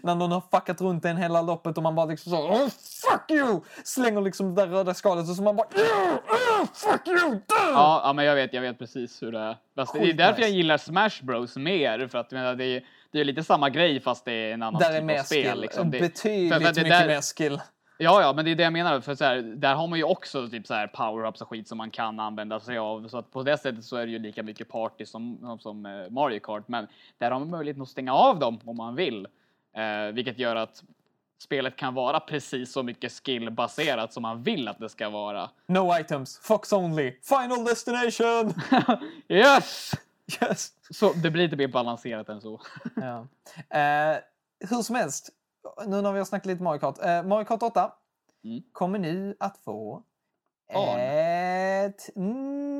När 0.03 0.15
någon 0.15 0.33
har 0.33 0.43
fuckat 0.53 0.81
runt 0.81 1.05
en 1.05 1.17
hela 1.17 1.43
loppet 1.43 1.77
och 1.77 1.83
man 1.83 1.95
bara 1.95 2.07
liksom 2.07 2.33
så 2.33 2.49
oh, 2.49 2.69
fuck 2.69 3.31
you! 3.31 3.61
Slänger 3.85 4.21
liksom 4.21 4.55
det 4.55 4.63
där 4.63 4.69
röda 4.69 4.95
skalet 4.95 5.29
och 5.29 5.37
så 5.37 5.43
man 5.43 5.57
bara 5.57 5.67
"Yeah, 5.77 6.13
yeah, 6.13 6.67
fuck 6.75 7.09
you! 7.09 7.41
Ja, 7.49 8.03
ja, 8.05 8.13
men 8.13 8.25
jag 8.25 8.35
vet, 8.35 8.53
jag 8.55 8.63
vet 8.63 8.79
precis 8.79 9.23
hur 9.23 9.33
det 9.33 9.39
är. 9.39 9.57
Fast 9.77 9.95
det 9.95 10.01
är 10.11 10.13
därför 10.13 10.41
jag 10.43 10.51
gillar 10.51 10.77
Smash 10.79 11.23
Bros 11.23 11.57
mer, 11.57 12.09
för 12.09 12.19
att 12.19 12.33
jag 12.33 12.39
menar, 12.39 12.55
det, 12.55 12.65
är, 12.65 12.85
det 13.13 13.21
är 13.21 13.25
lite 13.25 13.43
samma 13.45 13.71
grej 13.71 14.01
fast 14.01 14.25
det 14.25 14.33
är 14.33 14.55
en 14.55 14.63
annan 14.63 14.81
Där 14.81 14.89
typ 14.89 14.99
är 14.99 15.03
mer 15.03 15.19
av 15.21 15.23
spel. 15.25 15.51
skill. 15.51 15.61
Liksom. 15.61 15.91
Det, 15.91 16.01
Betydligt 16.01 16.53
för- 16.53 16.61
för 16.61 16.65
det 16.75 16.83
mycket 16.83 16.99
där- 16.99 17.07
mer 17.09 17.21
skill. 17.37 17.61
Ja, 17.99 18.21
ja, 18.23 18.33
men 18.33 18.45
det 18.45 18.51
är 18.51 18.55
det 18.55 18.63
jag 18.63 18.73
menar. 18.73 19.01
För 19.01 19.15
så 19.15 19.25
här, 19.25 19.37
där 19.37 19.75
har 19.75 19.87
man 19.87 19.99
ju 19.99 20.05
också 20.05 20.49
typ 20.49 20.67
så 20.67 20.75
här 20.75 20.87
power-ups 20.87 21.43
och 21.43 21.49
skit 21.49 21.69
som 21.69 21.79
man 21.79 21.91
kan 21.91 22.21
använda 22.21 22.61
sig 22.61 22.79
av. 22.79 23.09
Så 23.09 23.19
att 23.19 23.31
på 23.33 23.43
det 23.43 23.59
sättet 23.59 23.85
så 23.85 23.97
är 23.97 24.07
det 24.07 24.13
ju 24.13 24.19
lika 24.19 24.43
mycket 24.43 24.69
party 24.69 25.07
som, 25.07 25.59
som 25.61 25.87
eh, 25.87 26.11
Mario 26.11 26.41
Kart. 26.41 26.69
Men 26.69 26.87
där 27.19 27.31
har 27.31 27.39
man 27.39 27.51
möjligheten 27.51 27.83
att 27.83 27.89
stänga 27.89 28.15
av 28.15 28.39
dem 28.39 28.61
om 28.65 28.77
man 28.77 28.95
vill. 28.95 29.27
Eh, 29.77 30.13
vilket 30.13 30.39
gör 30.39 30.57
att 30.57 30.83
spelet 31.43 31.77
kan 31.77 31.95
vara 31.95 32.21
precis 32.21 32.73
så 32.73 32.83
mycket 32.83 33.13
skill-baserat 33.13 34.13
som 34.13 34.23
man 34.23 34.43
vill 34.43 34.69
att 34.69 34.79
det 34.79 34.89
ska 34.89 35.09
vara. 35.11 35.51
No 35.67 35.99
items. 36.01 36.39
Fox 36.39 36.73
only. 36.73 37.19
Final 37.23 37.65
destination! 37.65 38.55
yes! 39.29 39.93
Yes. 40.43 40.69
Så 40.91 41.13
det 41.13 41.31
blir 41.31 41.43
lite 41.45 41.57
mer 41.57 41.69
balanserat 41.69 42.29
än 42.29 42.41
så. 42.41 42.61
Ja. 42.97 43.27
Eh, 43.79 44.19
hur 44.71 44.83
som 44.83 44.95
helst, 44.97 45.31
nu 45.87 46.03
när 46.03 46.13
vi 46.13 46.19
har 46.19 46.25
snackat 46.25 46.47
lite 46.47 46.63
Mario 46.63 46.79
Kart. 46.79 46.99
Eh, 47.05 47.23
Mario 47.23 47.45
Kart 47.45 47.63
8 47.63 47.93
Mm. 48.45 48.63
kommer 48.73 48.99
nu 48.99 49.37
att 49.41 49.59
få 49.59 50.03
Barn. 50.75 51.01
ett 51.01 52.11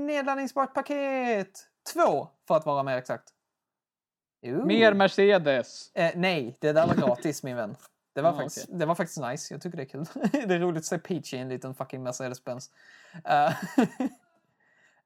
nedladdningsbart 0.07 0.75
paket. 0.75 1.67
Två, 1.93 2.29
för 2.49 2.57
att 2.57 2.67
vara 2.67 2.83
mer 2.83 2.97
exakt. 2.97 3.25
Jo. 4.43 4.67
Mer 4.67 4.95
Mercedes. 4.95 5.91
Eh, 5.95 6.13
nej, 6.17 6.57
det 6.61 6.73
där 6.73 6.87
var 6.87 6.95
gratis 6.95 7.43
min 7.43 7.57
vän. 7.57 7.77
Det 8.15 8.23
var, 8.23 8.31
Ah, 8.31 8.37
faktiskt, 8.37 8.67
okej. 8.69 8.79
det 8.79 8.87
var 8.87 8.95
faktiskt 8.95 9.21
nice. 9.21 9.55
Jag 9.55 9.63
tycker 9.63 9.77
det 9.77 9.83
är 9.83 9.89
kul. 9.89 10.07
det 10.33 10.55
är 10.55 10.59
roligt 10.59 10.79
att 10.79 10.85
se 10.85 10.99
Peach 10.99 11.35
i 11.35 11.39
en 11.39 11.49
liten 11.49 11.75
fucking 11.75 12.03
Mercedes-Benz. 12.07 12.71
Eh, 13.25 13.53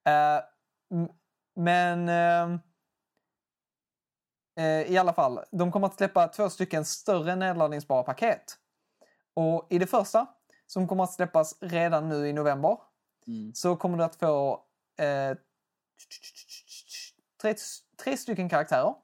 m- 0.90 1.08
men 1.54 2.08
eh, 2.08 2.48
i 4.92 4.98
alla 4.98 5.12
fall, 5.12 5.40
de 5.50 5.72
kommer 5.72 5.86
att 5.86 5.96
släppa 5.96 6.28
två 6.28 6.50
stycken 6.50 6.84
större 6.84 7.36
nedladdningsbara 7.36 8.02
paket. 8.02 8.58
Och 9.34 9.66
i 9.70 9.78
det 9.78 9.86
första, 9.86 10.26
som 10.66 10.88
kommer 10.88 11.04
att 11.04 11.12
släppas 11.12 11.56
redan 11.60 12.08
nu 12.08 12.28
i 12.28 12.32
november, 12.32 12.78
Mm. 13.28 13.54
så 13.54 13.76
kommer 13.76 13.98
du 13.98 14.04
att 14.04 14.16
få 14.16 14.64
tre, 17.42 17.54
tre 17.96 18.16
stycken 18.16 18.48
karaktärer. 18.48 18.94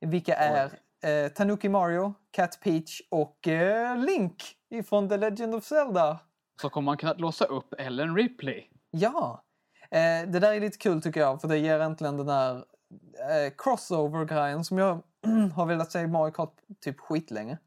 Vilka 0.00 0.34
är 0.34 0.70
eh, 1.02 1.28
Tanuki 1.28 1.68
Mario, 1.68 2.14
Cat 2.30 2.60
Peach 2.60 3.00
och 3.10 3.48
eh, 3.48 3.96
Link 3.96 4.54
ifrån 4.70 5.08
The 5.08 5.16
Legend 5.16 5.54
of 5.54 5.64
Zelda. 5.64 6.18
Så 6.60 6.70
kommer 6.70 6.86
man 6.86 6.96
kunna 6.96 7.12
låsa 7.12 7.44
upp 7.44 7.74
Ellen 7.78 8.16
Ripley. 8.16 8.64
Ja! 8.90 9.44
Eh, 9.90 10.30
det 10.30 10.38
där 10.38 10.52
är 10.52 10.60
lite 10.60 10.78
kul 10.78 11.02
tycker 11.02 11.20
jag, 11.20 11.40
för 11.40 11.48
det 11.48 11.58
ger 11.58 11.80
äntligen 11.80 12.16
den 12.16 12.26
där 12.26 12.56
eh, 12.56 13.52
crossover-grejen 13.58 14.64
som 14.64 14.78
jag 14.78 15.02
har 15.54 15.66
velat 15.66 15.92
se 15.92 16.00
i 16.00 16.06
Mario 16.06 16.32
Kart 16.32 16.54
typ 16.80 17.00
skitlänge. 17.00 17.58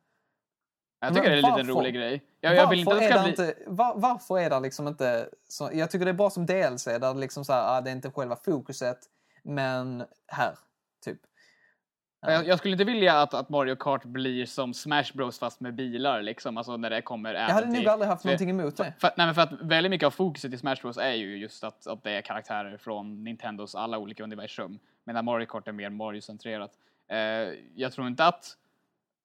Jag 1.00 1.14
tycker 1.14 1.30
Men 1.30 1.32
det 1.32 1.48
är 1.48 1.52
en 1.52 1.58
liten 1.58 1.68
varför? 1.68 1.82
rolig 1.82 1.96
grej. 1.96 2.24
Jag, 2.40 2.56
jag 2.56 2.70
vill 2.70 2.80
inte 2.80 2.92
att 2.92 3.02
varför, 3.02 3.10
det 3.10 3.14
ska 3.14 3.28
det 3.28 3.36
bli... 3.36 3.48
inte, 3.48 3.72
var, 3.72 3.94
varför 3.96 4.40
är 4.40 4.50
det 4.50 4.60
liksom 4.60 4.88
inte... 4.88 5.30
Så, 5.48 5.70
jag 5.74 5.92
tycker 5.92 6.06
det 6.06 6.12
är 6.12 6.14
bra 6.14 6.30
som 6.30 6.46
DLC 6.46 6.86
där 6.86 7.14
liksom 7.16 7.46
så 7.46 7.54
här, 7.54 7.78
ah, 7.78 7.82
det 7.82 7.90
är 7.90 7.96
inte 7.96 8.12
själva 8.12 8.36
fokuset, 8.36 8.98
men 9.44 10.04
här, 10.28 10.58
typ. 11.06 11.20
Jag, 12.22 12.48
jag 12.48 12.58
skulle 12.58 12.72
inte 12.72 12.84
vilja 12.84 13.22
att, 13.22 13.34
att 13.34 13.50
Mario 13.50 13.76
Kart 13.76 14.04
blir 14.04 14.46
som 14.46 14.74
Smash 14.74 15.06
Bros 15.14 15.40
fast 15.40 15.60
med 15.60 15.74
bilar 15.76 16.22
liksom. 16.22 16.58
Alltså 16.58 16.78
när 16.78 16.90
det 16.90 17.02
kommer 17.02 17.34
Jag 17.34 17.42
hade 17.42 17.68
nog 17.68 17.88
aldrig 17.88 18.10
haft 18.10 18.22
för- 18.22 18.30
någonting 18.30 18.50
emot 18.50 18.78
det. 18.78 18.94
För, 18.98 19.12
nej, 19.18 19.26
men 19.26 19.36
för 19.36 19.42
att 19.42 19.52
väldigt 19.62 19.90
mycket 19.90 20.06
av 20.06 20.12
fokuset 20.12 20.54
i 20.54 20.58
Smash 20.58 20.76
Bros 20.82 20.98
är 20.98 21.14
ju 21.14 21.38
just 21.38 21.64
att, 21.64 21.88
att 21.88 22.04
det 22.04 22.12
är 22.12 22.22
karaktärer 22.22 22.78
från 22.78 23.24
Nintendos 23.24 23.76
alla 23.76 23.98
olika 23.98 24.24
universum. 24.24 24.80
Medan 25.04 25.26
Mario 25.26 25.46
Kart 25.46 25.68
är 25.68 25.72
mer 25.72 25.90
Mario-centrerat. 25.90 26.72
Eh, 27.08 27.18
jag 27.76 27.92
tror 27.92 28.08
inte 28.08 28.26
att, 28.26 28.58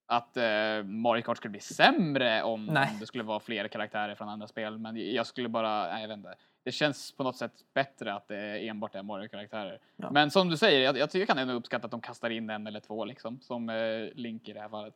att 0.06 0.36
eh, 0.36 0.82
Mario 0.84 1.22
Kart 1.22 1.36
skulle 1.36 1.50
bli 1.52 1.60
sämre 1.60 2.42
om, 2.42 2.68
om 2.68 2.98
det 3.00 3.06
skulle 3.06 3.24
vara 3.24 3.40
fler 3.40 3.68
karaktärer 3.68 4.14
från 4.14 4.28
andra 4.28 4.46
spel. 4.46 4.78
Men 4.78 5.14
jag 5.14 5.26
skulle 5.26 5.48
bara, 5.48 5.92
nej, 5.92 6.00
jag 6.02 6.08
vet 6.08 6.16
inte. 6.16 6.34
Det 6.66 6.72
känns 6.72 7.12
på 7.16 7.22
något 7.22 7.36
sätt 7.36 7.52
bättre 7.74 8.14
att 8.14 8.28
det 8.28 8.68
enbart 8.68 8.94
är 8.94 9.02
Mario-karaktärer. 9.02 9.80
Ja. 9.96 10.10
Men 10.10 10.30
som 10.30 10.48
du 10.48 10.56
säger, 10.56 10.80
jag, 10.80 10.96
jag, 10.98 11.10
tycker- 11.10 11.18
jag 11.18 11.28
kan 11.28 11.38
ändå 11.38 11.54
uppskatta 11.54 11.84
att 11.84 11.90
de 11.90 12.00
kastar 12.00 12.30
in 12.30 12.50
en 12.50 12.66
eller 12.66 12.80
två 12.80 13.04
liksom. 13.04 13.40
Som 13.40 13.68
eh, 13.68 14.08
Link 14.14 14.48
i 14.48 14.52
det 14.52 14.60
här 14.60 14.68
fallet. 14.68 14.94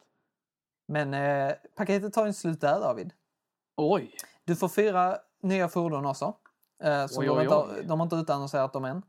Men 0.89 1.15
eh, 1.15 1.53
paketet 1.77 2.13
tar 2.13 2.27
ju 2.27 2.33
slut 2.33 2.61
där 2.61 2.81
David. 2.81 3.13
Oj! 3.77 4.15
Du 4.45 4.57
får 4.57 4.69
fyra 4.69 5.19
nya 5.43 5.69
fordon 5.69 6.07
också. 6.07 6.35
Eh, 6.83 7.07
som 7.07 7.21
Oj, 7.21 7.27
de, 7.27 7.37
oj, 7.39 7.43
inte, 7.43 7.55
oj. 7.57 7.85
de 7.85 8.01
har 8.01 8.07
inte 8.07 8.17
utannonserat 8.17 8.73
dem 8.73 8.85
än. 8.85 9.03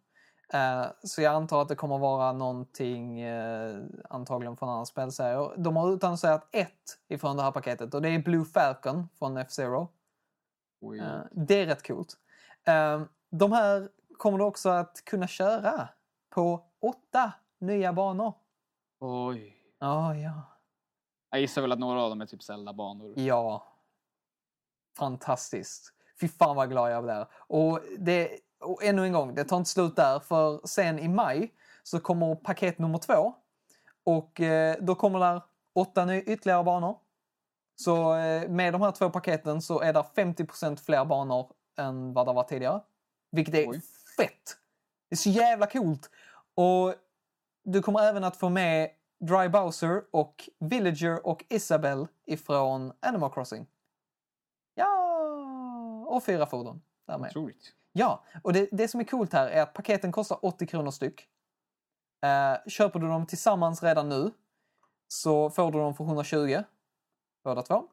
Eh, 0.54 0.86
så 1.04 1.22
jag 1.22 1.34
antar 1.34 1.62
att 1.62 1.68
det 1.68 1.76
kommer 1.76 1.98
vara 1.98 2.34
någonting 2.34 3.22
eh, 3.22 3.78
antagligen 4.10 4.58
från 4.58 4.70
andra 4.70 4.86
spelserier. 4.86 5.52
De 5.58 5.76
har 5.76 5.94
utannonserat 5.94 6.48
ett 6.52 6.98
ifrån 7.08 7.38
det 7.38 7.44
här 7.44 7.52
paketet 7.52 7.94
och 7.94 8.02
det 8.02 8.10
är 8.10 8.20
Blue 8.20 8.46
Falcon 8.46 9.10
från 9.20 9.38
F-Zero. 9.38 9.88
Eh, 11.00 11.20
det 11.32 11.62
är 11.62 11.66
rätt 11.66 11.88
coolt. 11.88 12.18
Eh, 12.68 13.02
de 13.30 13.52
här 13.52 13.90
kommer 14.18 14.38
du 14.38 14.44
också 14.44 14.70
att 14.70 15.06
kunna 15.06 15.28
köra 15.28 15.90
på 16.30 16.66
åtta 16.82 17.32
nya 17.60 17.94
banor. 17.94 18.34
Oj. 19.00 19.58
Ja, 19.80 20.16
ja. 20.16 20.44
Jag 21.30 21.42
gissar 21.42 21.62
väl 21.62 21.72
att 21.72 21.80
några 21.80 22.02
av 22.02 22.10
dem 22.10 22.22
är 22.22 22.26
typ 22.26 22.44
Zelda-banor. 22.44 23.14
Ja. 23.20 23.68
Fantastiskt. 24.98 25.94
Fy 26.22 26.28
fan 26.28 26.56
vad 26.56 26.70
glad 26.70 26.92
jag 26.92 27.04
blev. 27.04 27.26
Och, 27.48 27.80
det, 28.00 28.40
och 28.60 28.84
ännu 28.84 29.06
en 29.06 29.14
gång, 29.14 29.36
det 29.36 29.44
tar 29.44 29.58
inte 29.58 29.70
slut 29.70 29.96
där 29.96 30.20
för 30.20 30.68
sen 30.68 31.00
i 31.00 31.08
maj 31.08 31.54
så 31.84 32.00
kommer 32.00 32.36
paket 32.36 32.80
nummer 32.80 32.98
två. 32.98 33.34
Och 34.04 34.42
eh, 34.42 34.78
då 34.82 34.96
kommer 34.96 35.20
där 35.20 35.42
åtta 35.76 36.06
ny, 36.06 36.22
ytterligare 36.22 36.64
banor. 36.64 36.98
Så 37.76 38.16
eh, 38.16 38.50
med 38.50 38.74
de 38.74 38.82
här 38.82 38.92
två 38.92 39.10
paketen 39.10 39.62
så 39.62 39.80
är 39.80 39.94
det 39.94 40.00
50% 40.16 40.76
fler 40.76 41.06
banor 41.06 41.52
än 41.78 42.14
vad 42.14 42.28
det 42.28 42.34
var 42.34 42.44
tidigare. 42.44 42.82
Vilket 43.32 43.56
är 43.56 43.70
Oj. 43.70 43.82
fett! 44.18 44.58
Det 45.10 45.14
är 45.14 45.18
så 45.18 45.30
jävla 45.30 45.68
coolt! 45.68 46.10
Och 46.56 46.96
du 47.64 47.82
kommer 47.82 48.00
även 48.00 48.24
att 48.24 48.38
få 48.38 48.50
med 48.50 48.90
Dry 49.20 49.50
Bowser 49.50 50.04
och 50.12 50.50
Villager 50.60 51.28
och 51.28 51.46
Isabel 51.50 52.08
ifrån 52.26 52.94
Animal 53.00 53.34
Crossing. 53.34 53.68
Ja! 54.76 56.06
Och 56.08 56.24
fyra 56.24 56.46
fordon. 56.46 56.82
Därmed. 57.08 57.30
Otroligt. 57.30 57.74
Ja, 57.92 58.24
och 58.44 58.54
det, 58.54 58.70
det 58.72 58.88
som 58.88 59.00
är 59.00 59.04
coolt 59.04 59.34
här 59.34 59.48
är 59.48 59.62
att 59.62 59.74
paketen 59.74 60.12
kostar 60.12 60.46
80 60.46 60.68
kronor 60.68 60.92
styck. 60.92 61.28
Eh, 62.26 62.70
köper 62.70 63.00
du 63.00 63.08
dem 63.08 63.26
tillsammans 63.26 63.84
redan 63.84 64.10
nu 64.10 64.32
så 65.08 65.50
får 65.50 65.72
du 65.72 65.80
dem 65.80 65.96
för 65.96 66.04
120. 66.04 66.64
Båda 67.44 67.62
två. 67.62 67.88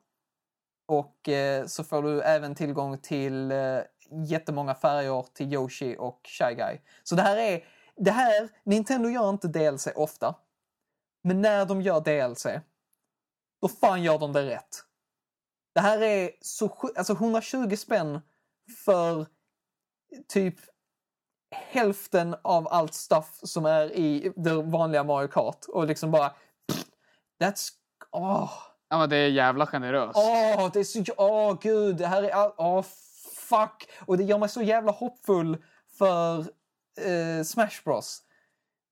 Och 0.89 1.29
eh, 1.29 1.67
så 1.67 1.85
får 1.85 2.03
du 2.03 2.23
även 2.23 2.55
tillgång 2.55 2.99
till 2.99 3.53
eh, 3.53 3.79
jättemånga 4.27 4.75
färger 4.75 5.27
till 5.35 5.53
Yoshi 5.53 5.97
och 5.99 6.21
Shy 6.25 6.55
Guy. 6.55 6.79
Så 7.03 7.15
det 7.15 7.23
här 7.23 7.37
är, 7.37 7.65
det 7.97 8.11
här, 8.11 8.49
Nintendo 8.65 9.09
gör 9.09 9.31
inte 9.31 9.49
DLC 9.49 9.89
ofta. 9.95 10.35
Men 11.23 11.43
när 11.43 11.67
de 11.67 11.83
gör 11.83 12.01
DLC, 12.01 12.47
då 13.61 13.69
fan 13.69 14.03
gör 14.03 14.19
de 14.19 14.33
det 14.33 14.47
rätt. 14.47 14.85
Det 15.75 15.81
här 15.81 16.03
är 16.03 16.31
så 16.41 16.91
alltså 16.97 17.13
120 17.13 17.77
spänn 17.77 18.21
för 18.85 19.27
typ 20.29 20.57
hälften 21.51 22.37
av 22.43 22.69
allt 22.69 22.95
stuff 22.95 23.41
som 23.43 23.67
är 23.67 23.93
i 23.93 24.33
det 24.37 24.63
vanliga 24.63 25.05
Mario 25.05 25.29
Kart 25.29 25.65
och 25.69 25.87
liksom 25.87 26.11
bara 26.11 26.35
That's... 27.41 27.71
Oh. 28.13 28.68
Ja, 28.89 28.99
men 28.99 29.09
det 29.11 29.17
är 29.17 29.29
jävla 29.29 29.67
generöst. 29.67 30.17
Åh, 30.19 30.71
det 30.73 30.81
är 30.81 30.85
så... 30.85 31.05
Åh, 31.17 31.57
gud! 31.63 31.97
Det 31.97 32.07
här 32.07 32.23
är... 32.23 32.31
all- 32.31 32.53
Åh, 32.57 32.85
fuck! 33.49 33.89
Och 34.07 34.19
det 34.19 34.25
gör 34.25 34.39
mig 34.39 34.49
så 34.49 34.63
jävla 34.63 34.93
hoppfull 34.93 35.57
för 35.99 36.39
eh, 36.39 37.43
Smash 37.45 37.83
Bros. 37.85 38.23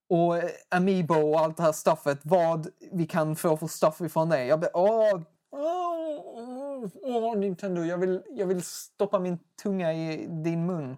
Och 0.09 0.37
eh, 0.37 0.51
Amiibo 0.71 1.15
och 1.15 1.41
allt 1.41 1.57
det 1.57 1.63
här 1.63 1.73
stuffet. 1.73 2.19
Vad 2.23 2.67
vi 2.93 3.07
kan 3.07 3.37
få 3.37 3.57
för 3.57 3.67
stuff 3.67 4.01
ifrån 4.01 4.29
det. 4.29 4.45
Jag 4.45 4.59
blir... 4.61 4.71
Åh! 4.75 5.21
Åh, 7.03 7.37
Nintendo, 7.37 7.83
jag 7.83 7.99
vill, 7.99 8.23
jag 8.31 8.47
vill 8.47 8.63
stoppa 8.63 9.19
min 9.19 9.39
tunga 9.63 9.93
i 9.93 10.27
din 10.27 10.67
mun. 10.67 10.97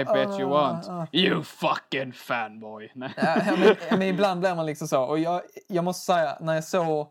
I 0.00 0.04
bet 0.04 0.28
you 0.40 0.44
Ah, 0.44 0.48
want. 0.48 0.88
ah. 0.88 1.06
You 1.12 1.42
fucking 1.42 2.12
fanboy. 2.12 2.92
Nej. 2.94 3.12
Ja, 3.16 3.56
men, 3.58 3.76
men 3.90 4.02
ibland 4.02 4.40
blir 4.40 4.54
man 4.54 4.66
liksom 4.66 4.88
så. 4.88 5.02
Och 5.02 5.18
jag, 5.18 5.42
jag 5.66 5.84
måste 5.84 6.06
säga, 6.12 6.36
när 6.40 6.54
jag 6.54 6.64
såg, 6.64 7.06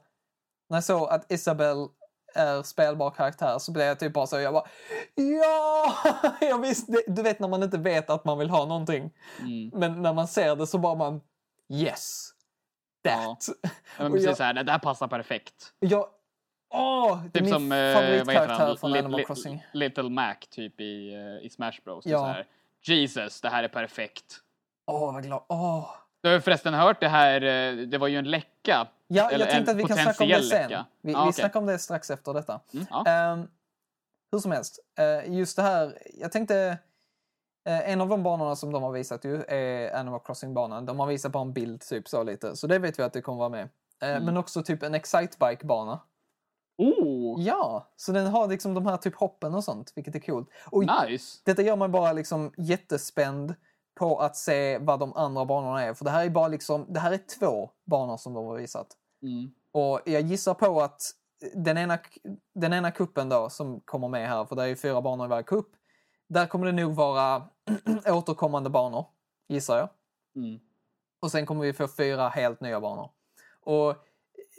när 0.69 0.77
jag 0.77 0.83
såg 0.83 1.09
att 1.09 1.31
Isabel 1.31 1.87
är 2.35 2.63
spelbar 2.63 3.11
karaktär 3.11 3.59
så 3.59 3.71
blev 3.71 3.87
jag 3.87 3.99
typ 3.99 4.13
bara 4.13 4.27
så, 4.27 4.39
jag 4.39 4.53
bara 4.53 4.67
ja! 5.15 5.93
Jag 6.41 6.61
visste, 6.61 7.03
du 7.07 7.21
vet 7.21 7.39
när 7.39 7.47
man 7.47 7.63
inte 7.63 7.77
vet 7.77 8.09
att 8.09 8.25
man 8.25 8.37
vill 8.37 8.49
ha 8.49 8.65
någonting. 8.65 9.11
Mm. 9.39 9.69
Men 9.73 10.01
när 10.01 10.13
man 10.13 10.27
ser 10.27 10.55
det 10.55 10.67
så 10.67 10.77
bara 10.77 10.95
man 10.95 11.21
yes! 11.73 12.29
That! 13.03 13.45
Ja, 13.61 13.69
men 13.97 14.11
precis 14.11 14.25
jag- 14.27 14.37
så 14.37 14.43
här, 14.43 14.53
det 14.53 14.63
där 14.63 14.79
passar 14.79 15.07
perfekt. 15.07 15.73
Jag, 15.79 16.07
åh! 16.73 17.19
det 17.23 17.27
är 17.27 17.31
Typ 17.31 17.41
min 17.41 17.53
som, 17.53 17.71
eh, 17.71 17.93
favoritkaraktär 17.93 18.75
från 18.75 18.93
Animal 18.93 19.19
li- 19.19 19.25
Crossing. 19.25 19.65
Little 19.73 20.09
Mac 20.09 20.35
typ 20.49 20.81
i, 20.81 21.13
eh, 21.13 21.45
i 21.45 21.49
Smash 21.49 21.73
Bros. 21.85 22.05
Ja. 22.05 22.19
Så 22.19 22.25
här, 22.25 22.47
Jesus, 22.83 23.41
det 23.41 23.49
här 23.49 23.63
är 23.63 23.67
perfekt. 23.67 24.37
Åh, 24.87 25.13
vad 25.13 25.23
glad. 25.23 25.43
Åh! 25.49 25.89
Du 26.23 26.29
har 26.29 26.39
förresten 26.39 26.73
hört 26.73 26.99
det 26.99 27.07
här, 27.09 27.41
eh, 27.41 27.75
det 27.87 27.97
var 27.97 28.07
ju 28.07 28.17
en 28.17 28.29
läcka. 28.31 28.87
Ja, 29.11 29.29
Eller 29.29 29.45
jag 29.45 29.49
tänkte 29.53 29.71
att 29.71 29.77
vi 29.77 29.83
kan 29.83 29.97
snacka 29.97 30.23
om 30.23 30.29
det 30.29 30.43
sen. 30.43 30.69
läcka. 30.69 30.85
Vi, 31.01 31.11
Ja, 31.11 31.23
vi 31.23 31.29
okej. 31.29 31.33
snackar 31.41 31.59
om 31.59 31.65
det 31.65 31.79
strax 31.79 32.09
efter 32.11 32.33
detta. 32.33 32.59
Mm, 32.73 32.85
ja. 32.89 33.05
Ehm, 33.05 33.47
hur 34.31 34.39
som 34.39 34.51
helst, 34.51 34.79
eh, 34.99 35.33
just 35.33 35.55
det 35.55 35.61
här, 35.61 35.97
jag 36.13 36.31
tänkte, 36.31 36.77
eh, 37.67 37.89
en 37.91 38.01
av 38.01 38.09
de 38.09 38.23
banorna 38.23 38.55
som 38.55 38.71
de 38.71 38.83
har 38.83 38.91
visat 38.91 39.25
ju 39.25 39.43
är 39.43 39.95
Animal 39.95 40.19
Crossing-banan. 40.19 40.85
De 40.85 40.99
har 40.99 41.07
visat 41.07 41.31
på 41.31 41.39
en 41.39 41.53
bild 41.53 41.81
typ 41.81 42.07
så 42.07 42.23
lite, 42.23 42.55
så 42.55 42.67
det 42.67 42.79
vet 42.79 42.99
vi 42.99 43.03
att 43.03 43.13
det 43.13 43.21
kommer 43.21 43.39
vara 43.39 43.49
med. 43.49 43.69
Eh, 44.03 44.09
Mm. 44.09 44.23
Men 44.25 44.37
också 44.37 44.63
typ 44.63 44.83
en 44.83 44.95
Excitebike-bana. 44.95 45.99
Oh, 46.77 47.41
Ja, 47.43 47.87
så 47.95 48.11
den 48.11 48.27
har 48.27 48.47
liksom 48.47 48.73
de 48.73 48.85
här 48.85 48.97
typ 48.97 49.15
hoppen 49.15 49.53
och 49.55 49.63
sånt, 49.63 49.91
vilket 49.95 50.15
är 50.15 50.19
coolt. 50.19 50.49
Och 50.71 50.83
nice. 51.07 51.39
detta 51.45 51.61
gör 51.61 51.75
mig 51.75 51.87
bara 51.89 52.13
liksom 52.13 52.53
jättespänd 52.57 53.55
på 53.99 54.19
att 54.19 54.35
se 54.35 54.77
vad 54.77 54.99
de 54.99 55.13
andra 55.13 55.45
banorna 55.45 55.83
är. 55.83 55.93
För 55.93 56.05
det 56.05 56.11
här 56.11 56.25
är 56.25 56.29
bara 56.29 56.47
liksom, 56.47 56.85
det 56.93 56.99
här 56.99 57.11
är 57.11 57.17
två 57.39 57.69
banor 57.85 58.17
som 58.17 58.33
de 58.33 58.45
har 58.45 58.55
visat. 58.55 58.87
Mm. 59.21 59.51
Och 59.71 60.01
jag 60.05 60.21
gissar 60.21 60.53
på 60.53 60.81
att 60.81 61.01
den 61.53 61.77
ena, 61.77 61.99
den 62.53 62.73
ena 62.73 62.91
kuppen 62.91 63.29
då 63.29 63.49
som 63.49 63.79
kommer 63.79 64.07
med 64.07 64.29
här, 64.29 64.45
för 64.45 64.55
det 64.55 64.63
är 64.63 64.67
ju 64.67 64.75
fyra 64.75 65.01
banor 65.01 65.25
i 65.25 65.29
varje 65.29 65.43
kupp. 65.43 65.69
Där 66.27 66.47
kommer 66.47 66.65
det 66.65 66.71
nog 66.71 66.95
vara 66.95 67.43
återkommande 68.05 68.69
banor, 68.69 69.05
gissar 69.47 69.77
jag. 69.77 69.89
Mm. 70.35 70.59
Och 71.19 71.31
sen 71.31 71.45
kommer 71.45 71.61
vi 71.61 71.73
få 71.73 71.87
fyra 71.87 72.29
helt 72.29 72.61
nya 72.61 72.81
banor. 72.81 73.11
Och 73.61 73.95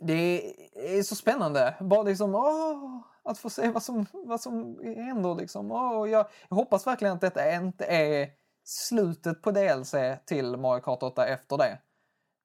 det 0.01 0.53
är 0.75 1.03
så 1.03 1.15
spännande. 1.15 1.75
Bara 1.81 2.03
liksom, 2.03 2.35
åh, 2.35 3.01
att 3.23 3.39
få 3.39 3.51
se 3.51 3.71
vad 3.71 3.83
som, 3.83 4.07
vad 4.13 4.41
som 4.41 4.79
händer. 4.83 5.35
Liksom. 5.35 5.73
Åh, 5.73 6.11
jag, 6.11 6.27
jag 6.49 6.57
hoppas 6.57 6.87
verkligen 6.87 7.15
att 7.15 7.21
detta 7.21 7.55
inte 7.55 7.85
är 7.85 8.31
slutet 8.65 9.43
på 9.43 9.51
DLC 9.51 9.95
till 10.27 10.57
Mario 10.57 10.81
Kart 10.81 11.03
8 11.03 11.27
efter 11.27 11.59
det. 11.59 11.79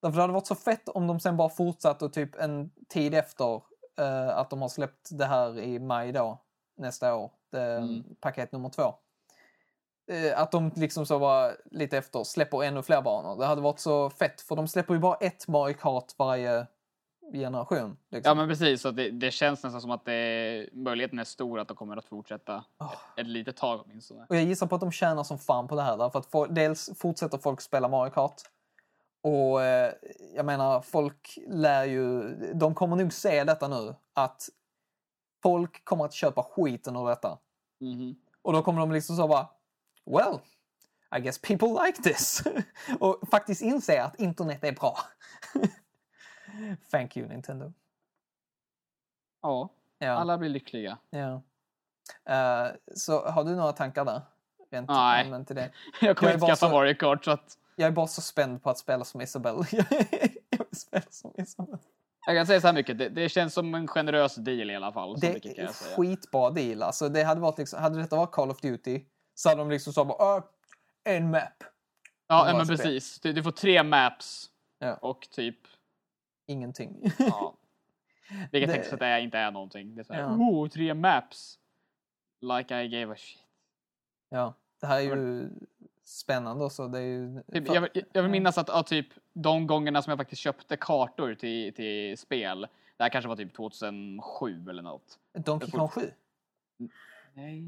Därför 0.02 0.16
det 0.16 0.22
hade 0.22 0.34
varit 0.34 0.48
så 0.48 0.56
fett 0.56 0.90
om 0.90 1.08
de 1.08 1.20
sen 1.20 1.38
bara 1.38 1.50
fortsatte 1.50 2.06
och 2.06 2.14
typ 2.14 2.36
en 2.36 2.72
tid 2.90 3.14
efter 3.14 3.62
eh, 4.00 4.38
att 4.38 4.50
de 4.50 4.62
har 4.62 4.70
släppt 4.70 5.10
det 5.12 5.26
här 5.26 5.60
i 5.60 5.80
maj 5.80 6.12
då, 6.12 6.42
nästa 6.78 7.16
år, 7.16 7.32
det, 7.52 7.62
Mm. 7.64 8.04
paket 8.22 8.52
nummer 8.52 8.70
två. 8.70 8.96
Eh, 10.12 10.40
att 10.42 10.52
de 10.52 10.72
liksom 10.76 11.06
så 11.06 11.20
bara 11.20 11.52
lite 11.72 11.98
efter 11.98 12.24
släpper 12.24 12.64
ännu 12.64 12.82
fler 12.84 13.02
banor. 13.02 13.40
Det 13.40 13.46
hade 13.46 13.62
varit 13.62 13.80
så 13.80 14.10
fett 14.10 14.42
för 14.42 14.56
de 14.56 14.68
släpper 14.68 14.94
ju 14.94 15.00
bara 15.00 15.16
ett 15.16 15.48
Mario 15.48 15.74
Kart 15.74 16.14
varje 16.18 16.68
generation. 17.34 17.98
Liksom. 18.12 18.30
Ja 18.30 18.34
men 18.36 18.48
precis, 18.48 18.82
så 18.82 18.92
det, 18.92 19.12
det 19.12 19.32
känns 19.32 19.64
nästan 19.64 19.82
som 19.82 19.92
att 19.92 20.06
det, 20.06 20.70
möjligheten 20.74 21.20
är 21.20 21.24
stor 21.24 21.60
att 21.60 21.68
de 21.68 21.78
kommer 21.78 21.98
att 21.98 22.06
fortsätta 22.06 22.64
Åh. 22.80 22.94
ett, 22.94 23.20
ett 23.22 23.28
litet 23.28 23.58
tag 23.58 23.82
åtminstone. 23.86 24.26
Och 24.30 24.36
jag 24.36 24.44
gissar 24.44 24.68
på 24.68 24.76
att 24.76 24.82
de 24.82 24.92
tjänar 24.92 25.24
som 25.24 25.40
fan 25.40 25.68
på 25.68 25.76
det 25.76 25.82
här. 25.82 25.98
Därför 25.98 26.20
att 26.20 26.26
få, 26.26 26.46
dels 26.46 27.00
fortsätter 27.00 27.38
folk 27.38 27.62
spela 27.62 27.88
Mario 27.88 28.12
Kart. 28.12 28.42
Och 29.26 29.64
eh, 29.64 29.94
jag 30.36 30.46
menar, 30.46 30.82
folk 30.82 31.38
lär 31.48 31.86
ju... 31.86 32.24
De 32.54 32.76
kommer 32.76 32.96
nog 32.96 33.14
se 33.14 33.44
detta 33.44 33.68
nu. 33.68 33.96
Att 34.14 34.50
folk 35.44 35.86
kommer 35.86 36.06
att 36.06 36.14
köpa 36.14 36.44
skiten 36.44 36.96
ur 36.96 37.08
detta. 37.08 37.38
Mhm. 37.80 38.16
Och 38.42 38.54
då 38.54 38.62
kommer 38.64 38.80
de 38.80 38.92
liksom 38.92 39.16
så 39.16 39.28
bara... 39.28 39.48
Well, 40.06 40.40
I 41.18 41.20
guess 41.22 41.40
people 41.42 41.68
like 41.86 42.02
this. 42.02 42.44
och 43.00 43.20
faktiskt 43.32 43.62
inse 43.62 44.04
att 44.04 44.20
internet 44.20 44.64
är 44.64 44.72
bra. 44.72 44.98
Thank 46.92 47.18
you 47.18 47.28
Nintendo. 47.28 47.74
Ja, 49.42 49.70
Ja. 49.98 50.12
alla 50.12 50.38
blir 50.38 50.50
lyckliga. 50.50 50.98
ja. 51.10 51.42
Eh, 52.26 52.72
så 52.96 53.26
har 53.30 53.44
du 53.44 53.56
några 53.56 53.72
tankar 53.72 54.06
där? 54.06 54.22
Rent 54.72 54.90
Nej. 54.90 55.30
Jag 56.02 56.18
kommer 56.18 56.32
Jag 56.32 56.36
inte 56.38 56.46
skaffa 56.48 56.56
så- 56.56 56.70
Mario 56.70 56.94
Kart 56.96 57.26
så 57.26 57.32
att 57.32 57.58
Jag 57.76 57.88
är 57.88 57.92
bara 57.92 58.08
så 58.08 58.22
spänd 58.22 58.64
på 58.64 58.70
att 58.70 58.78
spela 58.78 59.06
som 59.06 59.22
Isabelle. 59.22 59.66
jag 59.72 59.86
vill 60.70 60.76
spela 60.80 61.04
som 61.10 61.32
Isabelle. 61.38 61.78
jag 62.26 62.36
kan 62.38 62.48
säga 62.48 62.62
så 62.62 62.68
här 62.68 62.74
mycket, 62.74 62.98
det, 62.98 63.10
det 63.10 63.30
känns 63.30 63.54
som 63.54 63.76
en 63.76 63.88
generös 63.88 64.36
deal 64.36 64.72
i 64.72 64.76
alla 64.76 64.92
fall. 64.92 65.20
Det 65.20 65.34
mycket 65.34 65.58
är 65.58 65.68
säga. 65.68 65.96
skitbra 65.98 66.50
deal. 66.50 66.84
Alltså, 66.84 67.10
det 67.10 67.24
hade, 67.24 67.42
varit 67.42 67.58
liksom, 67.58 67.80
hade 67.82 68.00
detta 68.02 68.16
varit 68.16 68.32
Call 68.32 68.52
of 68.52 68.62
Duty 68.62 69.02
så 69.36 69.50
hade 69.50 69.62
de 69.62 69.70
liksom 69.70 69.94
så 69.94 70.06
bara 70.06 70.38
"Äh, 70.38 70.44
en 71.04 71.32
map. 71.32 71.64
Ja, 72.28 72.54
men 72.58 72.68
precis. 72.68 73.20
Du, 73.20 73.34
du 73.34 73.44
får 73.44 73.52
tre 73.52 73.84
maps 73.84 74.50
Ja. 74.80 74.96
och 74.96 75.28
typ, 75.32 75.58
Ingenting. 76.48 77.12
ja. 77.18 77.56
Vilket 78.52 78.74
Det- 78.74 78.94
att 78.94 79.00
det 79.00 79.06
är- 79.06 79.20
inte 79.20 79.38
är 79.38 79.52
någonting. 79.52 79.96
Det 79.96 80.02
är 80.02 80.04
så 80.04 80.14
här, 80.14 80.22
Ja. 80.22 80.28
oh, 80.28 80.70
tre 80.70 80.94
maps. 80.94 81.60
Like 82.42 82.82
I 82.82 82.88
gave 82.88 83.14
a 83.14 83.16
shit. 83.18 83.40
ja, 84.30 84.54
det 84.82 84.88
här 84.88 84.98
är 84.98 85.02
ju 85.02 85.50
spännande 86.06 86.66
också. 86.66 86.88
Det 86.88 86.98
är 87.00 87.02
ju... 87.04 87.42
Typ, 87.54 87.68
jag, 87.74 87.82
vill- 87.82 88.06
jag 88.14 88.22
vill 88.22 88.32
minnas 88.32 88.58
att 88.58 88.68
ja, 88.68 88.84
typ, 88.84 89.08
de 89.34 89.68
gångerna 89.68 90.02
som 90.02 90.12
jag 90.12 90.18
faktiskt 90.20 90.42
köpte 90.42 90.78
kartor 90.78 91.34
till, 91.34 91.74
till 91.74 92.18
spel, 92.18 92.68
det 92.98 93.04
här 93.04 93.10
kanske 93.10 93.30
var 93.30 93.36
typ 93.36 93.54
2007 93.56 94.66
eller 94.70 94.82
något. 94.84 95.20
Donkey 95.34 95.72
Kong 95.72 95.88
7? 95.88 96.12
Nej. 97.34 97.64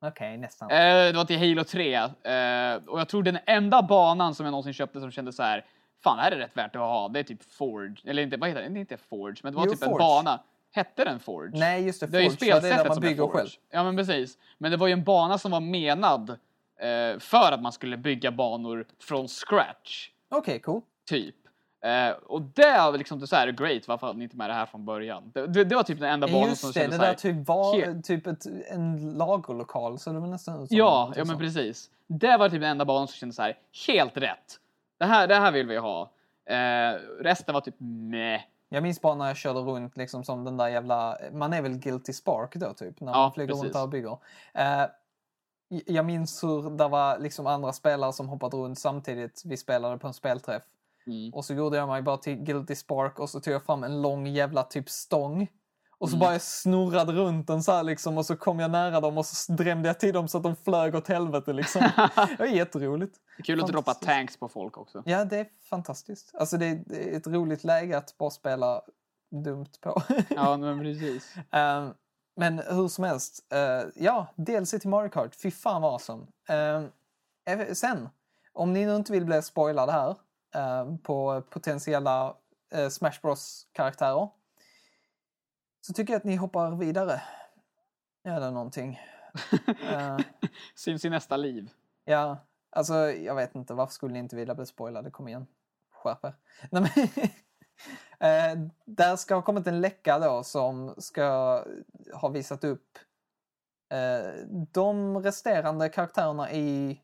Okej, 0.00 0.36
nästan. 0.38 0.70
Eh, 0.70 0.76
det 0.76 1.12
var 1.16 1.24
till 1.24 1.38
Halo 1.38 1.64
3. 1.64 1.94
Eh, 1.94 2.74
och 2.86 3.00
jag 3.00 3.08
tror 3.08 3.22
den 3.22 3.38
enda 3.46 3.82
banan 3.82 4.34
som 4.34 4.46
jag 4.46 4.50
någonsin 4.50 4.72
köpte 4.72 5.00
som 5.00 5.10
kändes 5.10 5.36
så 5.36 5.42
här, 5.42 5.64
fan 6.02 6.16
det 6.16 6.22
här 6.22 6.32
är 6.32 6.36
rätt 6.36 6.56
värt 6.56 6.76
att 6.76 6.80
ha, 6.82 7.08
det 7.08 7.18
är 7.18 7.24
typ 7.24 7.42
Forge. 7.42 7.96
Eller 8.10 8.22
inte, 8.22 8.36
vad 8.36 8.48
heter 8.48 8.62
det? 8.62 8.68
Det 8.68 8.78
är 8.78 8.80
inte 8.80 8.96
Forge, 8.96 9.36
men 9.42 9.52
det 9.52 9.56
var 9.56 9.66
Jo, 9.66 9.72
typ 9.72 9.82
en 9.82 9.88
Forge. 9.88 9.98
bana. 9.98 10.40
Hette 10.72 11.04
den 11.04 11.20
Forge? 11.20 11.58
Nej, 11.58 11.86
just 11.86 12.00
det. 12.00 12.06
Det 12.06 12.18
är 12.18 12.22
ju 12.22 12.30
Forge, 12.30 12.46
ja, 12.50 12.60
det 12.60 12.68
är 12.68 12.70
där 12.70 12.76
spelsättet 12.78 12.88
man 12.88 13.00
bygger 13.00 13.22
Forge. 13.22 13.32
själv. 13.38 13.48
Ja 13.70 13.84
men 13.84 13.96
precis. 13.96 14.38
Men 14.58 14.70
det 14.70 14.76
var 14.76 14.86
ju 14.86 14.92
en 14.92 15.04
bana 15.04 15.38
som 15.38 15.50
var 15.50 15.60
menad 15.60 16.38
eh, 16.76 17.18
för 17.18 17.52
att 17.52 17.62
man 17.62 17.72
skulle 17.72 17.96
bygga 17.96 18.30
banor 18.30 18.86
från 18.98 19.28
scratch. 19.28 20.10
Okej, 20.28 20.60
cool. 20.60 20.82
Typ. 21.08 21.34
Eh, 21.84 22.10
och 22.10 22.42
det 22.42 22.78
var 22.78 22.98
liksom 22.98 23.26
så 23.26 23.36
här 23.36 23.48
great, 23.50 23.88
varför 23.88 24.06
hade 24.06 24.18
ni 24.18 24.24
inte 24.24 24.36
med 24.36 24.50
det 24.50 24.54
här 24.54 24.66
från 24.66 24.84
början? 24.84 25.30
Det, 25.34 25.46
det, 25.46 25.64
det 25.64 25.74
var 25.74 25.82
typ 25.82 26.00
den 26.00 26.10
enda 26.10 26.26
banan 26.26 26.56
som 26.56 26.66
Just 26.68 26.74
det, 26.74 26.80
kändes 26.80 26.98
det 26.98 27.06
här, 27.06 27.12
där 27.12 27.18
typ 27.20 27.48
var 27.48 27.74
helt- 27.80 28.04
typ 28.04 28.26
ett, 28.26 28.46
en 28.70 29.14
lagerlokal. 29.18 29.98
Så 29.98 30.12
det 30.12 30.18
var 30.18 30.26
nästan 30.28 30.66
som 30.68 30.76
Ja, 30.76 30.84
någonting 30.90 31.18
ja 31.18 31.24
men 31.24 31.38
precis. 31.38 31.90
Det 32.06 32.36
var 32.36 32.48
typ 32.48 32.60
den 32.60 32.70
enda 32.70 32.84
banan 32.84 33.08
som 33.08 33.14
kändes 33.14 33.36
så 33.36 33.42
här, 33.42 33.58
helt 33.86 34.16
rätt. 34.16 34.60
Det 34.98 35.04
här, 35.04 35.26
det 35.26 35.34
här 35.34 35.52
vill 35.52 35.66
vi 35.66 35.76
ha. 35.76 36.10
Eh, 36.46 36.98
resten 37.20 37.54
var 37.54 37.60
typ 37.60 37.74
meh. 37.78 38.40
Jag 38.68 38.82
minns 38.82 39.00
bara 39.00 39.14
när 39.14 39.26
jag 39.26 39.36
körde 39.36 39.60
runt 39.60 39.96
liksom 39.96 40.24
som 40.24 40.44
den 40.44 40.56
där 40.56 40.68
jävla... 40.68 41.18
Man 41.32 41.52
är 41.52 41.62
väl 41.62 41.78
Guilty 41.78 42.12
Spark 42.12 42.54
då 42.54 42.72
typ? 42.72 43.00
När 43.00 43.12
Ja, 43.12 43.18
man 43.18 43.32
flyger 43.32 43.48
precis. 43.48 43.64
runt 43.64 43.72
där 43.74 43.82
och 43.82 43.88
bygger. 43.88 44.18
Eh, 44.54 44.82
jag 45.68 46.04
minns 46.04 46.44
hur 46.44 46.76
det 46.76 46.88
var 46.88 47.18
liksom 47.18 47.46
andra 47.46 47.72
spelare 47.72 48.12
som 48.12 48.28
hoppade 48.28 48.56
runt 48.56 48.78
samtidigt. 48.78 49.42
Vi 49.44 49.56
spelade 49.56 49.98
på 49.98 50.06
en 50.06 50.14
spelträff. 50.14 50.62
Mm. 51.06 51.34
Och 51.34 51.44
så 51.44 51.54
gjorde 51.54 51.76
jag 51.76 51.88
mig 51.88 52.02
bara 52.02 52.16
till 52.16 52.36
Guilty 52.36 52.74
Spark 52.74 53.18
och 53.18 53.30
så 53.30 53.40
tog 53.40 53.54
jag 53.54 53.64
fram 53.64 53.84
en 53.84 54.02
lång 54.02 54.26
jävla 54.26 54.62
typ 54.62 54.90
stång. 54.90 55.48
Och 55.98 56.08
så 56.08 56.16
Mm. 56.16 56.20
bara 56.24 56.32
jag 56.32 56.42
snurrade 56.42 57.12
runt 57.12 57.46
den 57.46 57.62
så 57.62 57.72
här 57.72 57.82
liksom 57.82 58.18
och 58.18 58.26
så 58.26 58.36
kom 58.36 58.60
jag 58.60 58.70
nära 58.70 59.00
dem 59.00 59.18
och 59.18 59.26
så 59.26 59.52
drämde 59.52 59.88
jag 59.88 60.00
till 60.00 60.12
dem 60.14 60.28
så 60.28 60.36
att 60.38 60.42
de 60.44 60.56
flög 60.56 60.94
åt 60.94 61.08
helvete 61.08 61.52
liksom. 61.52 61.80
det 62.16 62.38
var 62.38 62.46
jätteroligt. 62.46 63.16
Kul 63.44 63.60
att 63.60 63.66
droppa 63.68 63.94
tanks 63.94 64.36
på 64.36 64.48
folk 64.48 64.78
också. 64.78 65.02
Ja, 65.06 65.24
det 65.24 65.36
är 65.38 65.46
fantastiskt. 65.70 66.30
Alltså 66.34 66.56
det 66.56 66.66
är, 66.66 66.82
det 66.86 67.12
är 67.12 67.16
ett 67.16 67.26
roligt 67.26 67.64
läge 67.64 67.98
att 67.98 68.18
bara 68.18 68.30
spela 68.30 68.82
dumt 69.44 69.66
på. 69.80 70.02
Ja, 70.28 70.56
men 70.60 70.78
precis. 70.80 71.34
Ehm, 71.50 71.90
men 72.36 72.58
hur 72.58 72.88
som 72.88 73.04
helst, 73.04 73.46
uh, 73.54 73.90
ja, 73.94 74.26
DLC 74.36 74.70
till 74.70 74.88
Mario 74.88 75.08
Kart, 75.08 75.34
fy 75.34 75.50
fan 75.50 75.82
vad 75.82 75.92
awesome. 75.92 76.26
Eh, 77.46 77.72
sen, 77.72 78.08
om 78.52 78.72
ni 78.72 78.86
nu 78.86 78.96
inte 78.96 79.12
vill 79.12 79.24
bli 79.24 79.42
spoilade 79.42 79.92
här 79.92 80.16
ehm, 80.54 80.98
på 80.98 81.42
potentiella 81.50 82.36
eh, 82.72 82.88
Smash 82.88 83.20
Bros-karaktärer 83.22 84.30
så 85.80 85.92
tycker 85.92 86.12
jag 86.12 86.18
att 86.18 86.24
ni 86.24 86.36
hoppar 86.36 86.76
vidare. 86.76 87.22
Eller 88.24 88.50
någonting. 88.50 89.00
Eh, 89.92 90.18
Syns 90.74 91.04
i 91.04 91.10
nästa 91.10 91.36
liv. 91.36 91.70
Ja, 92.04 92.46
alltså 92.70 92.94
jag 93.10 93.34
vet 93.34 93.54
inte. 93.54 93.74
Varför 93.74 93.92
skulle 93.92 94.12
ni 94.12 94.18
inte 94.18 94.36
vilja 94.36 94.54
bli 94.54 94.66
spoilade? 94.66 95.10
Kom 95.10 95.28
igen. 95.28 95.46
Skärp 95.90 96.24
er. 96.24 96.34
Nej, 96.70 96.82
men, 96.82 97.08
eh, 98.20 98.58
där 98.84 99.16
ska 99.16 99.34
ha 99.34 99.42
kommit 99.42 99.66
en 99.66 99.80
läcka 99.80 100.18
då 100.18 100.42
som 100.44 100.94
ska 100.98 101.64
ha 102.12 102.28
visat 102.28 102.64
upp 102.64 102.98
eh, 103.92 104.46
de 104.72 105.18
resterande 105.22 105.88
karaktärerna 105.88 106.52
i 106.52 107.00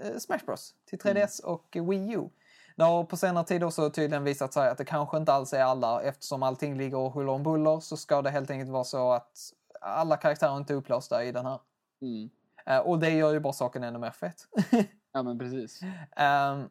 eh, 0.00 0.18
Smash 0.18 0.44
Bros 0.46 0.74
till 0.84 0.98
3DS 0.98 1.42
och 1.42 1.76
Wii 1.90 2.12
U. 2.12 2.28
Det 2.76 2.84
har 2.84 3.04
på 3.04 3.16
senare 3.16 3.44
tid 3.44 3.64
också 3.64 3.90
tydligen 3.90 4.24
visat 4.24 4.52
sig 4.52 4.68
att 4.68 4.78
det 4.78 4.84
kanske 4.84 5.16
inte 5.16 5.32
alls 5.32 5.52
är 5.52 5.62
alla 5.62 6.02
eftersom 6.02 6.42
allting 6.42 6.78
ligger 6.78 6.98
och 6.98 7.12
huller 7.12 7.32
om 7.32 7.42
buller 7.42 7.80
så 7.80 7.96
ska 7.96 8.22
det 8.22 8.30
helt 8.30 8.50
enkelt 8.50 8.70
vara 8.70 8.84
så 8.84 9.12
att 9.12 9.38
alla 9.80 10.16
karaktärer 10.16 10.56
inte 10.56 10.72
är 10.72 10.76
upplösta 10.76 11.24
i 11.24 11.32
den 11.32 11.46
här. 11.46 11.60
Mm. 12.02 12.30
Eh, 12.66 12.78
och 12.78 12.98
det 12.98 13.10
gör 13.10 13.32
ju 13.32 13.40
bara 13.40 13.52
saken 13.52 13.84
ännu 13.84 13.98
mer 13.98 14.10
fett. 14.10 14.46
Ja, 15.16 15.22
men 15.22 15.38
precis. 15.38 15.82
Um, 15.82 16.70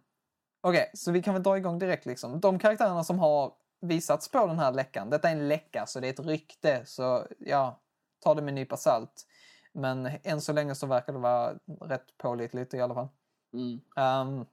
Okej, 0.66 0.92
så 0.94 1.12
vi 1.12 1.24
kan 1.24 1.34
väl 1.34 1.44
dra 1.44 1.58
igång 1.58 1.80
direkt. 1.80 2.06
Liksom. 2.06 2.40
De 2.40 2.60
karaktärerna 2.60 3.04
som 3.04 3.20
har 3.20 3.54
visats 3.82 4.32
på 4.32 4.48
den 4.48 4.60
här 4.60 4.72
läckan. 4.72 5.10
Detta 5.10 5.30
är 5.30 5.32
en 5.32 5.48
läcka, 5.48 5.86
så 5.86 6.00
det 6.00 6.08
är 6.08 6.14
ett 6.14 6.20
rykte. 6.26 6.86
Så 6.86 7.28
ja, 7.40 7.82
ta 8.20 8.34
det 8.34 8.42
med 8.42 8.50
en 8.50 8.56
nypa 8.56 8.78
salt. 8.78 9.28
Men 9.74 10.10
än 10.24 10.42
så 10.42 10.54
länge 10.54 10.76
så 10.76 10.88
verkar 10.88 11.14
det 11.14 11.20
vara 11.20 11.54
rätt 11.82 12.18
pålitligt 12.18 12.74
i 12.74 12.82
alla 12.82 12.94
fall. 12.94 13.08
Mm. 13.54 14.46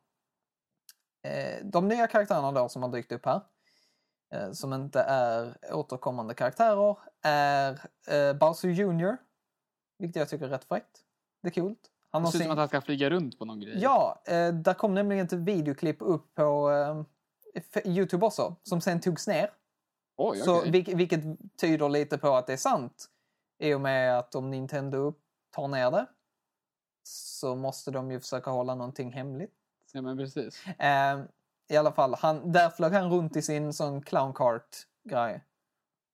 Eh, 1.23 1.65
de 1.65 1.89
nya 1.89 2.07
karaktärerna 2.07 2.53
då 2.53 2.69
som 2.69 2.83
har 2.83 2.91
dykt 2.91 3.13
upp 3.13 3.27
här. 3.27 3.41
eh, 4.35 4.53
som 4.53 4.73
inte 4.73 5.01
är 5.01 5.57
återkommande 5.73 6.35
karaktärer 6.35 6.97
är 7.23 7.73
uh, 8.13 8.33
Bowser 8.39 8.69
Jr. 8.69 9.17
Vilket 9.99 10.17
jag 10.17 10.29
tycker 10.29 10.45
är 10.45 10.49
rätt 10.49 10.65
fräckt. 10.65 11.01
Det 11.43 11.49
är 11.49 11.53
coolt. 11.53 11.91
Han 12.13 12.23
Det 12.23 12.29
ser 12.29 12.39
ut 12.39 12.43
som 12.43 12.53
att 12.53 12.59
han 12.59 12.69
ska 12.69 12.81
flyga 12.81 13.11
runt 13.11 13.39
på 13.39 13.45
någon 13.45 13.61
grej. 13.61 13.79
Ja, 13.79 14.23
eh, 14.27 14.53
där 14.53 14.75
kom 14.75 14.95
nämligen 14.95 15.27
ett 15.27 15.33
videoklipp 15.33 15.97
upp 16.01 16.35
på 16.35 16.71
eh, 16.71 17.93
Youtube 17.97 18.27
också, 18.27 18.57
som 18.63 18.81
sen 18.81 19.01
togs 19.01 19.27
ner. 19.27 19.51
Oj, 20.17 20.39
Så, 20.39 20.59
okej. 20.59 20.71
vilk, 20.71 20.89
vilket 20.89 21.21
tyder 21.61 21.89
lite 21.89 22.19
på 22.19 22.37
att 22.37 22.47
det 22.47 22.53
är 22.53 22.57
sant. 22.57 23.07
I 23.59 23.75
och 23.75 23.81
med 23.81 24.19
att 24.19 24.35
om 24.35 24.51
Nintendo 24.51 25.15
tar 25.51 25.69
ner 25.69 25.91
det 25.91 26.07
så 27.03 27.55
måste 27.57 27.91
de 27.91 28.11
ju 28.11 28.21
försöka 28.21 28.51
hålla 28.51 28.75
någonting 28.75 29.13
hemligt. 29.13 29.55
Ja, 29.93 30.03
men 30.03 30.17
precis. 30.17 30.67
Eh, 30.67 31.21
I 31.69 31.77
alla 31.77 31.93
fall, 31.93 32.15
han, 32.15 32.53
där 32.53 32.71
flög 32.71 32.93
han 32.93 33.11
runt 33.11 33.37
i 33.37 33.43
sin 33.43 33.73
sån 33.73 34.03
clown 34.03 34.33
cart 34.35 34.87
grej 35.05 35.45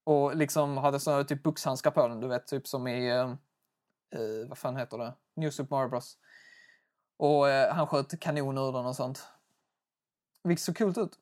Och 0.04 0.36
liksom 0.36 0.76
hade 0.76 1.00
såna 1.00 1.24
typ 1.24 1.42
boxhandskar 1.42 1.90
på 1.90 2.08
den, 2.08 2.20
du 2.20 2.28
vet, 2.28 2.46
typ 2.46 2.66
som 2.66 2.86
i, 2.86 3.08
eh, 3.08 3.30
eh, 4.20 4.48
vad 4.48 4.58
fan 4.58 4.76
heter 4.76 4.98
det, 4.98 5.14
New 5.36 5.50
Super 5.50 5.76
Mario 5.76 5.88
Bros. 5.88 6.18
Och 7.16 7.48
eh, 7.48 7.74
han 7.74 7.86
sköt 7.86 8.20
kanon 8.20 8.58
ur 8.58 8.72
den 8.72 8.86
och 8.86 8.96
sånt. 8.96 9.26
Vilket 10.44 10.64
såg 10.64 10.78
coolt 10.78 10.98
ut. 10.98 11.18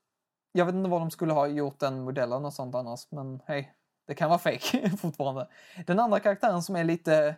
Jag 0.52 0.66
vet 0.66 0.74
inte 0.74 0.90
vad 0.90 1.00
de 1.00 1.10
skulle 1.10 1.32
ha 1.32 1.46
gjort 1.46 1.78
den 1.78 2.00
modellen 2.00 2.44
och 2.44 2.52
sånt 2.52 2.74
annars, 2.74 3.06
men 3.10 3.42
hej, 3.46 3.74
det 4.06 4.14
kan 4.14 4.28
vara 4.28 4.38
fake 4.38 4.90
fortfarande. 5.00 5.48
Den 5.86 6.00
andra 6.00 6.20
karaktären 6.20 6.62
som 6.62 6.76
är 6.76 6.84
lite 6.84 7.36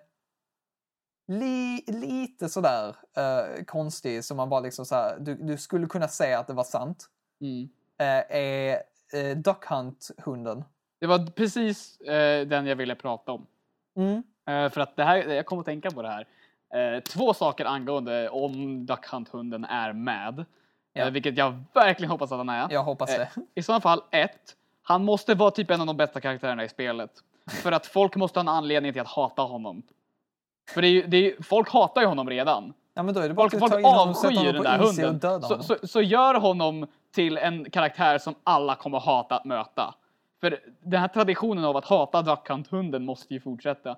li, 1.26 1.84
lite 1.86 2.48
sådär 2.48 2.88
uh, 2.88 3.64
konstig, 3.64 4.24
som 4.24 4.36
man 4.36 4.48
bara 4.48 4.60
liksom 4.60 4.86
såhär, 4.86 5.18
du, 5.20 5.34
du 5.34 5.58
skulle 5.58 5.86
kunna 5.86 6.08
säga 6.08 6.38
att 6.38 6.46
det 6.46 6.52
var 6.52 6.64
sant, 6.64 7.10
Mm. 7.40 7.62
uh, 7.62 8.36
är 8.36 8.82
uh, 9.14 9.36
Duck 9.36 9.64
Hunt-hunden. 9.64 10.64
Det 10.98 11.06
var 11.06 11.26
precis 11.26 12.00
eh, 12.00 12.46
den 12.46 12.66
jag 12.66 12.76
ville 12.76 12.94
prata 12.94 13.32
om. 13.32 13.46
Mm. 13.96 14.22
För 14.70 14.80
att 14.80 14.96
det 14.96 15.04
här, 15.04 15.16
jag 15.16 15.46
kom 15.46 15.58
att 15.58 15.64
tänka 15.64 15.90
på 15.90 16.02
det 16.02 16.08
här. 16.08 16.28
Eh, 16.76 17.00
två 17.00 17.34
saker 17.34 17.64
angående 17.64 18.28
om 18.28 18.86
Duck 18.86 19.06
Hunt-hunden 19.06 19.64
är 19.64 19.92
med. 19.92 20.44
Ja. 20.92 21.02
Eh, 21.04 21.10
vilket 21.10 21.38
jag 21.38 21.64
verkligen 21.74 22.10
hoppas 22.10 22.32
att 22.32 22.38
han 22.38 22.48
är. 22.48 22.66
Jag 22.70 22.82
hoppas 22.84 23.10
Eh, 23.10 23.18
det. 23.18 23.28
I 23.54 23.62
sådana 23.62 23.80
fall, 23.80 24.02
ett. 24.10 24.56
Han 24.82 25.04
måste 25.04 25.34
vara 25.34 25.50
typ 25.50 25.70
en 25.70 25.80
av 25.80 25.86
de 25.86 25.96
bästa 25.96 26.20
karaktärerna 26.20 26.64
i 26.64 26.68
spelet. 26.68 27.10
För 27.50 27.72
att 27.72 27.86
folk 27.86 28.16
måste 28.16 28.38
ha 28.38 28.42
en 28.42 28.48
anledning 28.48 28.92
till 28.92 29.02
att 29.02 29.08
hata 29.08 29.42
honom. 29.42 29.82
För 30.70 30.82
det 30.82 30.88
är, 30.88 30.92
ju- 30.92 31.06
det 31.06 31.16
är, 31.16 31.22
ju- 31.22 31.42
folk 31.42 31.70
hatar 31.72 32.00
ju 32.00 32.06
honom 32.06 32.30
redan. 32.30 32.72
Ja, 32.94 33.02
men 33.02 33.14
då 33.14 33.20
är 33.20 33.28
det 33.28 33.34
bara 33.34 33.50
Folk, 33.50 33.72
avskyr 33.84 34.52
den 34.52 34.62
där 34.62 34.78
hunden. 34.78 35.42
Så, 35.42 35.62
så, 35.62 35.86
så 35.88 36.02
gör 36.02 36.34
honom 36.34 36.86
till 37.14 37.38
en 37.38 37.70
karaktär 37.70 38.18
som 38.18 38.34
alla 38.44 38.74
kommer 38.74 39.00
hata 39.00 39.36
att 39.36 39.44
möta. 39.44 39.94
För 40.40 40.60
den 40.82 41.00
här 41.00 41.08
traditionen 41.08 41.64
av 41.64 41.76
att 41.76 41.84
hata 41.84 42.22
Duck 42.22 42.48
Hunt-hunden 42.48 43.04
måste 43.04 43.34
ju 43.34 43.40
fortsätta. 43.40 43.96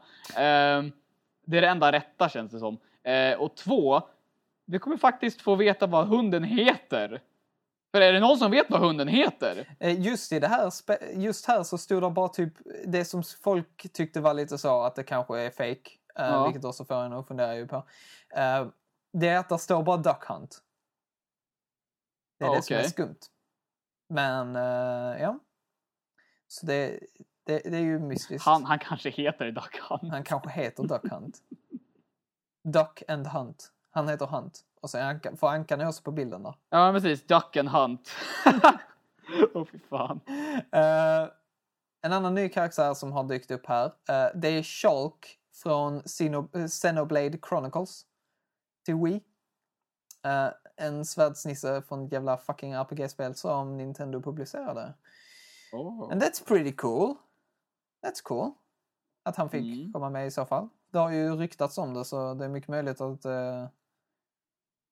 Det 1.51 1.57
är 1.57 1.61
det 1.63 1.69
enda 1.69 1.93
rätta 1.93 2.29
känns 2.29 2.53
det 2.53 2.59
som. 2.59 2.79
Eh, 3.03 3.39
och 3.41 3.57
två, 3.57 4.03
vi 4.67 4.79
kommer 4.79 4.97
faktiskt 4.97 5.41
få 5.43 5.55
veta 5.55 5.87
vad 5.87 6.07
hunden 6.09 6.45
heter. 6.45 7.23
För 7.93 8.01
är 8.01 8.13
det 8.13 8.21
någon 8.21 8.39
som 8.39 8.51
vet 8.51 8.71
vad 8.71 8.81
hunden 8.81 9.09
heter? 9.09 9.77
Eh, 9.81 10.01
Just 10.01 10.33
i 10.33 10.41
det 10.41 10.49
här, 10.49 10.73
just 11.15 11.47
här 11.47 11.63
så 11.63 11.79
stod 11.79 12.03
det 12.03 12.11
bara 12.11 12.29
typ 12.29 12.53
det 12.87 13.05
som 13.05 13.23
folk 13.43 13.93
tyckte 13.93 14.21
var 14.21 14.35
lite 14.35 14.59
så 14.59 14.83
att 14.83 14.95
det 14.95 15.03
kanske 15.05 15.41
är 15.41 15.51
fake. 15.51 15.71
eh, 16.19 16.25
Ja. 16.27 16.45
Vilket 16.45 16.65
också 16.65 16.85
får 16.85 16.95
en 16.95 17.13
att 17.13 17.29
fundera 17.29 17.57
ju 17.57 17.67
på. 17.69 17.77
Eh, 18.35 18.67
det 19.13 19.29
är 19.29 19.39
att 19.39 19.49
det 19.49 19.59
står 19.59 19.83
bara 19.83 19.97
Duck 19.97 20.25
Hunt. 20.25 20.59
Det 22.39 22.45
är 22.45 22.49
Ja, 22.49 22.55
det 22.55 22.63
som 22.63 22.77
är 22.77 22.83
skumt. 22.83 23.19
Men 24.09 24.55
ja. 25.21 25.39
Så 26.47 26.67
det, 26.67 27.01
det, 27.49 27.61
det 27.65 27.77
är 27.77 27.83
ju 27.83 27.99
mystiskt. 27.99 28.45
Han, 28.45 28.65
han 28.65 28.79
kanske 28.79 29.11
heter 29.11 29.51
Duck 29.51 29.81
Hunt. 29.89 30.13
Han 30.13 30.25
kanske 30.25 30.51
heter 30.51 30.83
Duck 30.83 31.05
Hunt. 31.13 31.39
Duck 32.65 33.03
and 33.09 33.27
Hunt. 33.27 33.73
Han 33.91 34.09
heter 34.09 34.27
Hunt. 34.27 34.61
Och 34.81 34.91
så 34.91 34.99
är 34.99 35.03
Anka, 35.03 35.37
för 35.37 35.47
Ankan 35.47 35.81
är 35.81 35.89
också 35.89 36.03
på 36.03 36.13
bilden 36.13 36.43
där. 36.43 36.55
Ja, 36.71 36.93
precis. 36.93 37.27
Duck 37.27 37.57
and 37.57 37.69
Hunt. 37.69 38.11
Åh, 39.55 39.65
fy 39.73 39.79
fan. 39.79 40.21
Eh, 40.73 41.29
en 42.03 42.13
annan 42.13 42.35
ny 42.35 42.49
karaktär 42.49 42.95
som 42.95 43.13
har 43.13 43.25
dykt 43.25 43.51
upp 43.51 43.67
här, 43.67 43.85
eh, 43.87 44.27
det 44.35 44.49
är 44.49 44.63
Shulk 44.63 45.39
från 45.63 45.97
eh, 45.97 46.67
Xenoblade 46.67 47.39
Chronicles 47.49 48.03
till 48.85 48.95
Wii. 48.95 49.21
Eh, 50.25 50.49
en 50.77 51.05
svärdsnisse 51.05 51.83
från 51.83 52.07
ett 52.07 52.13
jävla 52.13 52.37
fucking 52.37 52.73
RPG-spel 52.73 53.35
som 53.35 53.77
Nintendo 53.77 54.23
publicerade. 54.23 54.95
Oh. 55.73 56.13
And 56.13 56.23
that's 56.23 56.49
pretty 56.49 56.73
cool. 56.73 57.17
That's 58.03 58.23
cool. 58.23 58.53
Att 59.23 59.37
han 59.37 59.51
fick 59.51 59.79
Mm. 59.79 59.93
komma 59.93 60.11
med 60.11 60.27
i 60.27 60.31
så 60.31 60.47
fall. 60.47 60.69
Det 60.91 60.99
har 60.99 61.11
ju 61.11 61.37
ryktats 61.37 61.79
om 61.79 61.95
det 61.95 62.05
så 62.05 62.35
det 62.35 62.45
är 62.45 62.49
mycket 62.49 62.69
möjligt 62.69 63.01
att 63.01 63.25
eh, 63.25 63.67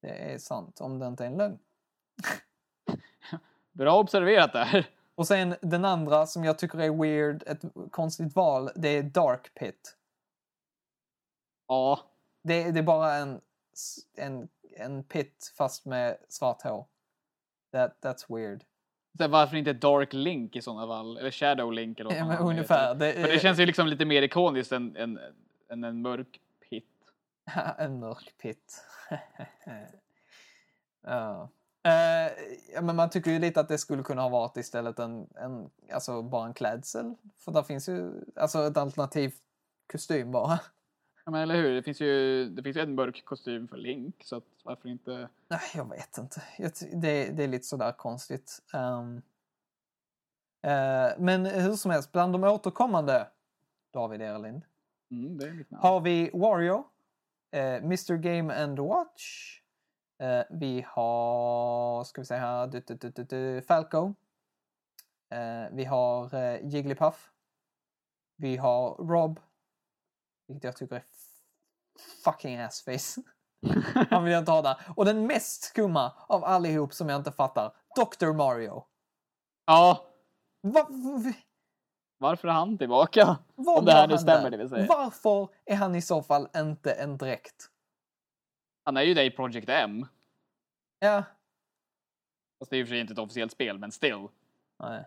det 0.02 0.32
är 0.32 0.38
sant 0.38 0.80
om 0.80 0.98
det 0.98 1.06
inte 1.06 1.24
är 1.24 1.26
en 1.28 1.36
lögn. 1.36 1.58
Bra 3.72 3.98
observerat 4.00 4.52
där. 4.52 4.90
Och 5.14 5.26
sen 5.26 5.54
den 5.62 5.84
andra 5.84 6.26
som 6.26 6.44
jag 6.44 6.58
tycker 6.58 6.78
är 6.78 6.90
weird, 7.02 7.42
ett 7.46 7.62
konstigt 7.90 8.36
val, 8.36 8.70
det 8.76 8.88
är 8.88 9.02
Dark 9.02 9.54
Pit. 9.54 9.96
Ja, 11.68 12.00
Det, 12.42 12.70
det 12.70 12.78
är 12.78 12.82
bara 12.82 13.14
en, 13.14 13.40
en, 14.16 14.48
en 14.76 15.04
pit 15.04 15.52
fast 15.56 15.84
med 15.84 16.18
svart 16.28 16.62
hår. 16.62 16.86
That, 17.72 17.96
that's 18.00 18.34
weird. 18.36 18.64
Så 19.18 19.28
varför 19.28 19.56
inte 19.56 19.72
Dark 19.72 20.12
Link 20.12 20.56
i 20.56 20.62
sådana 20.62 20.86
fall? 20.86 21.16
Eller 21.16 21.30
Shadow 21.30 21.72
Link 21.72 22.00
eller 22.00 22.10
vad 22.10 22.18
Ja, 22.18 22.24
men 22.24 22.38
ungefär. 22.38 22.94
Det, 22.94 23.12
För 23.12 23.28
det 23.28 23.38
känns 23.38 23.58
ju 23.58 23.66
liksom 23.66 23.86
lite 23.86 24.04
mer 24.04 24.22
ikoniskt 24.22 24.72
än, 24.72 24.96
än, 24.96 25.18
än 25.68 25.84
en 25.84 26.02
mörk 26.02 26.40
pit. 26.70 26.84
en 27.78 28.00
mörk 28.00 28.34
pit. 28.42 28.84
ja. 31.06 31.48
Ja, 32.74 32.82
men 32.82 32.96
man 32.96 33.10
tycker 33.10 33.30
ju 33.30 33.38
lite 33.38 33.60
att 33.60 33.68
det 33.68 33.78
skulle 33.78 34.02
kunna 34.02 34.22
ha 34.22 34.28
varit 34.28 34.56
istället 34.56 34.98
en, 34.98 35.26
en 35.34 35.70
alltså 35.92 36.22
bara 36.22 36.46
en 36.46 36.54
klädsel. 36.54 37.14
För 37.38 37.52
där 37.52 37.62
finns 37.62 37.88
ju 37.88 38.12
alltså 38.36 38.66
ett 38.66 38.76
alternativ 38.76 39.34
kostym 39.92 40.32
bara. 40.32 40.58
Ja, 41.26 41.32
men 41.32 41.42
eller 41.42 41.54
hur? 41.54 41.74
Det 41.74 41.82
finns 41.82 42.00
ju 42.00 42.44
det 42.48 42.62
finns 42.62 42.76
ju 42.76 42.80
en 42.80 42.94
mörk 42.94 43.24
kostym 43.24 43.68
för 43.68 43.76
Link, 43.76 44.24
så 44.24 44.36
att 44.36 44.44
varför 44.62 44.88
inte? 44.88 45.28
Nej, 45.48 45.60
jag 45.74 45.90
vet 45.90 46.18
inte. 46.18 46.42
Det, 46.92 47.30
det 47.30 47.44
är 47.44 47.48
lite 47.48 47.66
sådär 47.66 47.92
konstigt. 47.92 48.62
Ehm, 48.74 49.16
eh, 50.62 51.18
men 51.18 51.46
hur 51.46 51.76
som 51.76 51.90
helst, 51.90 52.12
bland 52.12 52.32
de 52.32 52.44
återkommande 52.44 53.28
David 53.92 54.20
Erlind 54.22 54.62
Mm, 55.10 55.38
det 55.38 55.48
är 55.48 55.52
mitt 55.52 55.70
namn. 55.70 55.82
har 55.82 56.00
vi 56.00 56.30
Wario, 56.34 56.84
eh, 57.50 57.74
Mr 57.74 58.16
Game 58.16 58.54
and 58.54 58.78
Watch. 58.78 59.60
Eh, 60.18 60.42
vi 60.50 60.84
har, 60.88 62.04
ska 62.04 62.20
vi 62.20 62.26
se 62.26 62.34
här, 62.34 62.66
du, 62.66 62.80
du, 62.80 63.10
du, 63.10 63.24
du, 63.24 63.62
Falco. 63.62 64.14
Vi 65.70 65.84
har 65.84 66.36
Jigglypuff. 66.62 67.30
Vi 68.36 68.56
har 68.56 68.94
Rob. 68.94 69.40
Vilket 70.46 70.64
jag 70.64 70.76
tycker 70.76 70.96
är 70.96 71.04
fucking 72.24 72.58
assface. 72.58 73.22
Han 74.10 74.24
vill 74.24 74.32
jag 74.32 74.40
inte 74.40 74.50
ha 74.50 74.62
där. 74.62 74.76
Och 74.96 75.04
den 75.04 75.26
mest 75.26 75.62
skumma 75.62 76.12
av 76.28 76.44
allihop 76.44 76.94
som 76.94 77.08
jag 77.08 77.20
inte 77.20 77.32
fattar. 77.32 77.72
Dr. 77.96 78.32
Mario. 78.32 78.84
Ja, 79.66 80.06
Va, 80.72 80.88
varför 82.18 82.48
är 82.48 82.52
han 82.52 82.78
tillbaka? 82.78 83.38
vad 83.54 83.78
Om 83.78 83.84
det 83.84 83.92
här 83.92 84.08
nu 84.08 84.18
stämmer, 84.18 84.50
det 84.50 84.56
vill 84.56 84.68
säga. 84.68 84.86
Varför 84.88 85.48
är 85.64 85.76
han 85.76 85.94
i 85.94 86.02
så 86.02 86.22
fall 86.22 86.48
inte 86.56 86.92
en 86.92 87.16
dräkt? 87.16 87.70
Han 88.84 88.96
är 88.96 89.02
ju 89.02 89.14
det 89.14 89.24
i 89.24 89.30
Project 89.30 89.68
M. 89.68 90.06
Ja. 90.98 91.22
Fast 92.58 92.70
det 92.70 92.76
är 92.76 92.78
ju 92.78 92.84
för 92.84 92.90
sig 92.90 93.00
inte 93.00 93.12
ett 93.12 93.18
officiellt 93.18 93.52
spel, 93.52 93.78
men 93.78 93.92
still. 93.92 94.28
Nej. 94.78 95.04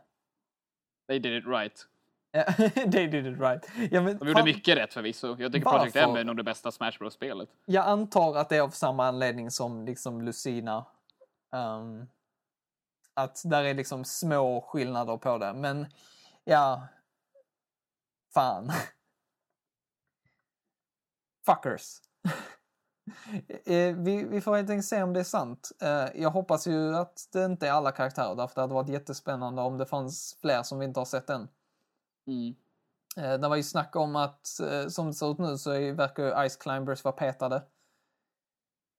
They 1.07 1.19
did 1.19 1.33
it 1.33 1.45
right. 1.47 1.87
They 2.91 3.07
did 3.07 3.25
it 3.27 3.39
right. 3.39 3.65
Ja, 3.91 4.01
men 4.01 4.17
De 4.17 4.27
gjorde 4.27 4.33
fan, 4.39 4.45
mycket 4.45 4.77
rätt 4.77 4.93
förvisso. 4.93 5.35
Jag 5.39 5.51
tycker 5.53 5.69
Project 5.69 5.95
M 5.95 6.09
Varför? 6.09 6.19
är 6.19 6.23
nog 6.23 6.37
det 6.37 6.43
bästa 6.43 6.71
Smash 6.71 6.91
Bros-spelet. 6.99 7.49
Jag 7.65 7.85
antar 7.85 8.37
att 8.37 8.49
det 8.49 8.57
är 8.57 8.61
av 8.61 8.69
samma 8.69 9.07
anledning 9.07 9.51
som 9.51 9.85
liksom 9.85 10.21
Lucina. 10.21 10.85
Ehm, 11.55 12.05
att 13.13 13.41
där 13.45 13.63
är 13.63 13.73
liksom 13.73 14.05
små 14.05 14.61
skillnader 14.61 15.17
på 15.17 15.37
det. 15.37 15.53
Men 15.53 15.87
ja, 16.43 16.87
fan. 18.33 18.71
Fuckers. 21.45 21.83
Eh, 23.65 23.95
vi, 23.95 24.25
vi 24.29 24.41
får 24.41 24.55
helt 24.55 24.69
enkelt 24.69 24.85
se 24.85 25.03
om 25.03 25.13
det 25.13 25.19
är 25.19 25.23
sant. 25.23 25.71
Eh, 25.81 26.21
Jag 26.21 26.29
hoppas 26.29 26.67
ju 26.67 26.95
att 26.95 27.29
det 27.33 27.45
inte 27.45 27.67
är 27.67 27.71
alla 27.71 27.91
karaktärer 27.91 28.35
därför 28.35 28.55
det 28.55 28.61
hade 28.61 28.73
varit 28.73 28.89
jättespännande 28.89 29.61
om 29.61 29.77
det 29.77 29.85
fanns 29.85 30.37
fler 30.41 30.63
som 30.63 30.79
vi 30.79 30.85
inte 30.85 30.99
har 30.99 31.05
sett 31.05 31.29
än. 31.29 31.47
Mm. 32.29 32.55
Eh, 33.17 33.39
Det 33.39 33.47
var 33.47 33.55
ju 33.55 33.63
snack 33.63 33.95
om 33.95 34.15
att 34.15 34.59
eh, 34.71 34.87
som 34.87 35.07
det 35.07 35.13
ser 35.13 35.31
ut 35.31 35.37
nu 35.37 35.57
så 35.57 35.69
verkar 35.93 36.23
ju 36.43 36.49
Ice 36.49 36.55
Climbers 36.55 37.03
vara 37.03 37.15
petade. 37.15 37.55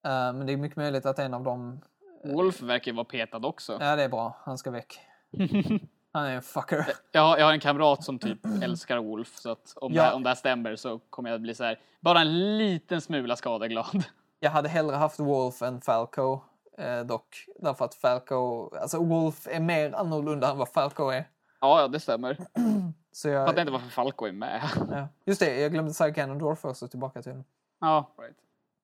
Eh, 0.07 0.33
Men 0.33 0.47
det 0.47 0.53
är 0.53 0.57
mycket 0.57 0.77
möjligt 0.77 1.07
att 1.07 1.19
en 1.19 1.35
av 1.35 1.43
dem... 1.43 1.81
Wolf 2.25 2.63
verkar 2.63 2.91
ju 2.93 2.97
vara 2.97 3.05
petad 3.05 3.47
också. 3.47 3.79
Ja, 3.81 3.97
det 3.97 4.03
är 4.03 4.09
bra. 4.09 4.37
Han 4.45 4.59
ska 4.59 4.71
väck. 4.71 5.01
Han 6.13 6.27
är 6.27 6.35
en 6.35 6.43
fucker. 6.43 6.87
Jag 7.13 7.23
har, 7.23 7.39
jag 7.39 7.47
har 7.47 7.53
en 7.53 7.61
kamrat 7.61 8.05
som 8.05 8.19
typ 8.19 8.39
älskar 8.63 8.99
Wolf, 8.99 9.37
så 9.39 9.51
att 9.51 9.73
om, 9.77 9.93
Ja. 9.93 10.05
det, 10.05 10.13
om 10.13 10.23
det 10.23 10.29
här 10.31 10.35
stämmer 10.37 10.77
så 10.77 10.99
kommer 10.99 11.31
jag 11.31 11.41
bli 11.41 11.55
så 11.55 11.65
här, 11.65 11.79
bara 12.01 12.21
en 12.21 12.59
liten 12.59 13.01
smula 13.01 13.37
skadeglad. 13.37 14.05
Jag 14.43 14.51
hade 14.51 14.69
hellre 14.69 14.97
haft 14.97 15.21
Wolf 15.21 15.63
än 15.63 15.81
Falco 15.81 16.41
eh, 16.79 17.01
dock. 17.01 17.45
Därför 17.61 17.85
att 17.85 17.95
Falco... 17.95 18.71
Alltså 18.77 19.05
Wolf 19.05 19.47
är 19.51 19.61
mer 19.61 19.93
annorlunda 19.95 20.51
än 20.51 20.59
vad 20.59 20.69
Falco 20.69 21.09
är. 21.09 21.25
Ja, 21.61 21.81
ja, 21.81 21.89
det 21.89 22.01
stämmer. 22.01 22.37
Så 23.13 23.29
Jag 23.29 23.47
fattar 23.49 23.61
inte 23.61 23.73
varför 23.73 23.89
Falco 23.89 24.27
är 24.27 24.33
med. 24.33 24.61
Ja. 24.91 25.09
Just 25.25 25.41
det, 25.41 25.61
jag 25.61 25.73
glömde 25.73 25.95
säga 25.95 26.11
Ganondorf 26.11 26.65
också 26.65 26.89
tillbaka 26.89 27.23
till 27.23 27.33
den. 27.33 27.45
Ja, 27.81 28.11
right. 28.19 28.37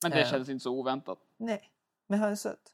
Men 0.03 0.11
det 0.11 0.20
Eh. 0.20 0.27
känns 0.31 0.48
inte 0.48 0.62
så 0.62 0.73
oväntat. 0.73 1.19
Nej, 1.36 1.62
men 2.07 2.19
han 2.19 2.31
är 2.31 2.35
söt. 2.36 2.73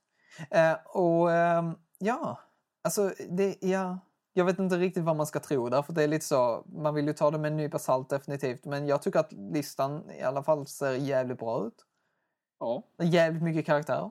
Eh, 0.50 0.72
och 0.86 1.32
ehm, 1.32 1.74
ja, 1.98 2.40
alltså 2.84 3.12
det, 3.28 3.56
ja, 3.60 3.98
jag 4.32 4.44
vet 4.44 4.58
inte 4.58 4.76
riktigt 4.76 5.04
vad 5.04 5.16
man 5.16 5.26
ska 5.26 5.40
tro 5.40 5.68
där, 5.68 5.82
för 5.82 5.92
det 5.92 6.02
är 6.02 6.08
lite 6.08 6.24
så, 6.24 6.64
man 6.66 6.94
vill 6.94 7.06
ju 7.06 7.12
ta 7.12 7.30
det 7.30 7.38
med 7.38 7.50
en 7.50 7.56
nypa 7.56 7.78
salt 7.78 8.08
definitivt, 8.10 8.64
men 8.64 8.86
jag 8.86 9.02
tycker 9.02 9.18
att 9.20 9.32
listan 9.32 10.10
i 10.10 10.22
alla 10.22 10.42
fall 10.42 10.66
ser 10.66 10.92
jävligt 10.92 11.38
bra 11.38 11.66
ut. 11.66 11.84
Ja. 12.60 12.82
Jävligt 13.02 13.42
mycket 13.42 13.66
karaktärer 13.66 14.10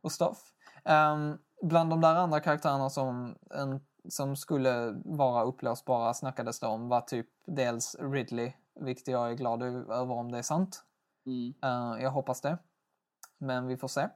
och 0.00 0.12
stuff. 0.12 0.38
Ehm, 0.84 1.38
bland 1.62 1.90
de 1.90 2.00
där 2.00 2.14
andra 2.14 2.40
karaktärerna 2.40 2.90
som, 2.90 3.34
en, 3.50 3.80
som 4.08 4.36
skulle 4.36 5.02
vara 5.04 5.44
upplösbara 5.44 6.14
snackades 6.14 6.60
det 6.60 6.66
om 6.66 6.88
var 6.88 7.00
typ 7.00 7.26
dels 7.46 7.96
Ridley, 8.00 8.52
vilket 8.80 9.08
jag 9.08 9.30
är 9.30 9.34
glad 9.34 9.62
över 9.62 10.10
om 10.10 10.32
det 10.32 10.38
är 10.38 10.42
sant. 10.42 10.84
Mm. 11.26 11.54
Eh, 11.62 12.02
jag 12.02 12.10
hoppas 12.10 12.40
det. 12.40 12.58
Men 13.38 13.66
vi 13.66 13.76
får 13.76 13.88
se. 13.88 14.08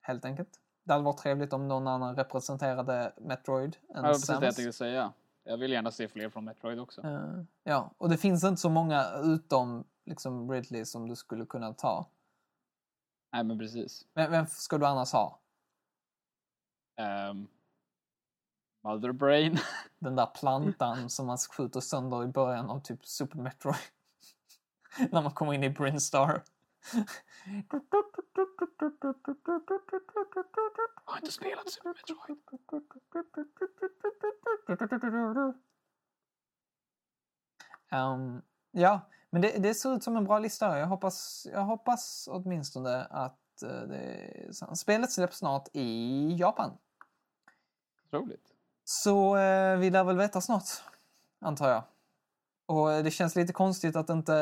Helt 0.00 0.24
enkelt. 0.24 0.60
Det 0.84 0.92
hade 0.92 1.04
varit 1.04 1.18
trevligt 1.18 1.52
om 1.52 1.68
någon 1.68 1.86
annan 1.86 2.16
representerade 2.16 3.12
Metroid 3.20 3.76
än 3.94 4.04
Ja, 4.04 4.10
precis 4.10 4.26
det 4.26 4.32
jag 4.32 4.54
tänkte 4.54 4.72
säga. 4.72 5.12
Jag 5.44 5.56
vill 5.56 5.72
gärna 5.72 5.90
se 5.90 6.08
fler 6.08 6.30
från 6.30 6.44
Metroid 6.44 6.80
också. 6.80 7.02
Eh, 7.02 7.42
ja, 7.64 7.94
och 7.98 8.08
det 8.08 8.16
finns 8.16 8.44
inte 8.44 8.60
så 8.60 8.70
många 8.70 9.06
utom 9.22 9.84
liksom 10.04 10.50
Ridley 10.52 10.84
som 10.84 11.08
du 11.08 11.16
skulle 11.16 11.46
kunna 11.46 11.72
ta. 11.72 12.06
Nej, 13.32 13.44
men 13.44 13.58
precis. 13.58 14.06
Men 14.14 14.30
vem 14.30 14.46
ska 14.46 14.78
du 14.78 14.86
annars 14.86 15.12
ha? 15.12 15.40
Um, 17.30 17.48
Mother 18.80 19.12
Brain. 19.12 19.58
Den 19.98 20.16
där 20.16 20.26
plantan 20.26 21.10
som 21.10 21.26
man 21.26 21.38
skjuter 21.38 21.80
sönder 21.80 22.24
i 22.24 22.26
början 22.26 22.70
av 22.70 22.80
typ 22.80 23.06
Super 23.06 23.38
Metroid. 23.38 23.76
När 25.10 25.22
man 25.22 25.32
kommer 25.32 25.52
in 25.52 25.64
i 25.64 25.70
Brinstar. 25.70 26.42
Jag 31.06 31.12
har 31.12 31.16
inte 31.16 31.32
spelat 31.32 31.68
Super 31.68 31.88
Metroid. 31.88 32.38
Um, 37.92 38.42
ja, 38.70 39.00
men 39.30 39.42
det, 39.42 39.58
det 39.58 39.74
ser 39.74 39.94
ut 39.94 40.02
som 40.02 40.16
en 40.16 40.24
bra 40.24 40.38
lista. 40.38 40.78
Jag 40.78 40.86
hoppas, 40.86 41.46
jag 41.52 41.64
hoppas 41.64 42.28
åtminstone 42.30 43.04
att 43.04 43.62
eh, 43.62 43.68
det, 43.68 44.76
spelet 44.76 45.12
släpps 45.12 45.36
snart 45.36 45.68
i 45.72 46.36
Japan. 46.38 46.78
Otroligt. 48.04 48.54
Så 48.92 49.36
eh, 49.36 49.76
vi 49.76 49.90
lär 49.90 50.04
väl 50.04 50.16
veta 50.16 50.40
snart, 50.40 50.64
antar 51.40 51.68
jag. 51.68 51.82
Och 52.66 52.92
eh, 52.92 53.04
det 53.04 53.10
känns 53.10 53.36
lite 53.36 53.52
konstigt 53.52 53.96
att 53.96 54.10
inte... 54.10 54.34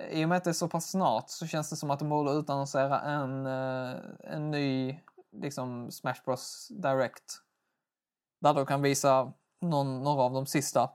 eh, 0.00 0.20
I 0.20 0.24
och 0.24 0.28
med 0.28 0.38
att 0.38 0.44
det 0.44 0.50
är 0.50 0.54
så 0.54 0.68
pass 0.68 0.90
snart 0.90 1.30
så 1.30 1.46
känns 1.46 1.70
det 1.70 1.76
som 1.76 1.90
att 1.90 1.98
de 1.98 2.08
borde 2.08 2.32
utannonsera 2.32 3.00
en, 3.00 3.46
eh, 3.46 3.96
en 4.20 4.50
ny 4.50 5.00
liksom 5.32 5.90
Smash 5.90 6.24
Bros 6.24 6.68
Direct. 6.68 7.24
Där 8.40 8.54
de 8.54 8.66
kan 8.66 8.82
visa 8.82 9.32
någon, 9.60 10.02
några 10.02 10.22
av 10.22 10.32
de 10.32 10.46
sista 10.46 10.90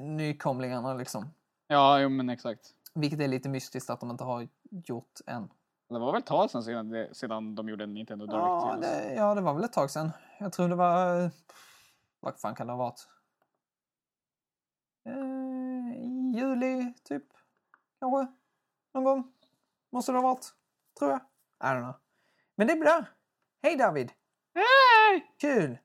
nykomlingarna 0.00 0.94
liksom. 0.94 1.30
Ja, 1.66 2.00
jo, 2.00 2.08
men 2.08 2.30
exakt. 2.30 2.70
Vilket 2.94 3.20
är 3.20 3.28
lite 3.28 3.48
mystiskt 3.48 3.90
att 3.90 4.00
de 4.00 4.10
inte 4.10 4.24
har 4.24 4.48
gjort 4.70 5.20
än. 5.26 5.50
Det 5.88 5.98
var 5.98 6.12
väl 6.12 6.20
ett 6.20 6.26
tag 6.26 6.50
sedan, 6.50 6.62
sedan, 7.12 7.54
de 7.54 7.68
gjorde 7.68 7.84
en 7.84 7.94
Nintendo 7.94 8.26
Direct 8.26 8.42
Ja 8.42 8.76
det, 8.80 9.14
ja, 9.14 9.34
det 9.34 9.40
var 9.40 9.54
väl 9.54 9.64
ett 9.64 9.72
tag 9.72 9.90
sedan. 9.90 10.10
Jag 10.40 10.52
tror 10.52 10.68
det 10.68 10.74
var... 10.74 11.24
eh, 11.24 11.30
Vad 12.20 12.40
fan 12.40 12.54
kan 12.54 12.66
det 12.66 12.72
ha 12.72 12.78
varit? 12.78 13.08
Eh, 15.04 16.40
juli, 16.40 16.94
typ. 17.04 17.24
Kanske. 18.00 18.32
Någon 18.94 19.04
gång. 19.04 19.32
Måste 19.92 20.12
det 20.12 20.18
ha 20.18 20.22
varit. 20.22 20.54
Tror 20.98 21.10
jag. 21.10 21.20
I 21.60 21.64
don't 21.76 21.80
know. 21.82 21.94
Men 22.54 22.66
det 22.66 22.72
är 22.72 22.76
bra. 22.80 23.04
Hej 23.62 23.76
David! 23.76 24.12
Hej! 24.54 25.34
Kul! 25.40 25.78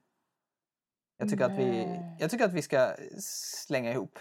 Jag 1.16 1.28
tycker, 1.30 1.44
att 1.44 1.58
vi, 1.58 2.00
jag 2.18 2.30
tycker 2.30 2.44
att 2.44 2.52
vi 2.52 2.62
ska 2.62 2.96
slänga 3.66 3.90
ihop. 3.92 4.18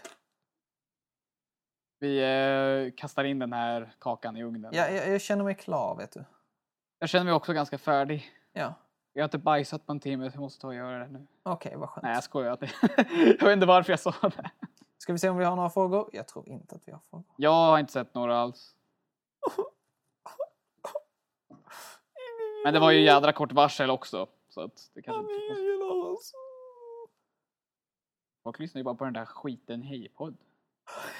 Vi 2.00 2.18
eh, 2.24 2.94
kastar 2.98 3.24
in 3.24 3.40
den 3.40 3.54
här 3.54 3.96
kakan 4.00 4.38
i 4.38 4.44
ugnen. 4.44 4.74
Jag, 4.74 4.94
jag, 4.94 5.10
jag 5.10 5.22
känner 5.22 5.44
mig 5.44 5.56
klar, 5.56 5.96
vet 5.96 6.12
du. 6.12 6.26
Jag 7.00 7.10
känner 7.10 7.26
mig 7.26 7.34
också 7.34 7.54
ganska 7.54 7.78
färdig. 7.78 8.32
Ja, 8.54 8.74
Jag 9.18 9.24
har 9.24 9.28
inte 9.28 9.38
bajsat 9.38 9.86
på 9.86 9.92
en 9.92 10.00
timme, 10.00 10.26
jag 10.34 10.40
måste 10.42 10.62
ta 10.62 10.68
och 10.68 10.76
göra 10.76 11.00
det 11.00 11.08
nu. 11.08 11.28
okej, 11.44 11.76
vad 11.76 11.90
skönt. 11.90 12.04
Nej, 12.04 12.14
jag 12.14 12.24
skojar. 12.24 12.58
jag 13.40 13.46
vet 13.46 13.54
inte 13.54 13.66
varför 13.66 13.94
jag 13.94 14.00
sa 14.00 14.14
det. 14.22 14.52
Ska 14.98 15.14
vi 15.14 15.20
se 15.20 15.30
om 15.30 15.38
vi 15.38 15.46
har 15.46 15.56
några 15.56 15.70
frågor? 15.70 16.10
Jag 16.14 16.28
tror 16.28 16.48
inte 16.50 16.76
att 16.76 16.88
vi 16.88 16.92
har 16.92 17.00
frågor. 17.00 17.26
Jag 17.38 17.52
har 17.52 17.80
inte 17.80 17.92
sett 17.92 18.14
några 18.14 18.38
alls. 18.38 18.76
Men 22.64 22.74
det 22.74 22.80
var 22.80 22.92
ju 22.92 23.02
jädra 23.02 23.34
kort 23.34 23.52
varsel 23.52 23.90
också. 23.90 24.28
Så 24.50 24.62
att 24.62 24.92
det 24.94 25.02
kanske 25.02 25.34
inte... 25.34 25.86
oss. 25.86 26.34
Folk 28.44 28.60
lyssnar 28.60 28.80
ju 28.80 28.84
bara 28.84 28.96
på 28.96 29.04
den 29.04 29.14
där 29.14 29.26
skiten 29.26 29.82
Hej-podd. 29.82 30.38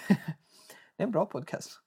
Det 0.08 1.04
är 1.04 1.04
en 1.04 1.12
bra 1.12 1.26
podcast. 1.26 1.82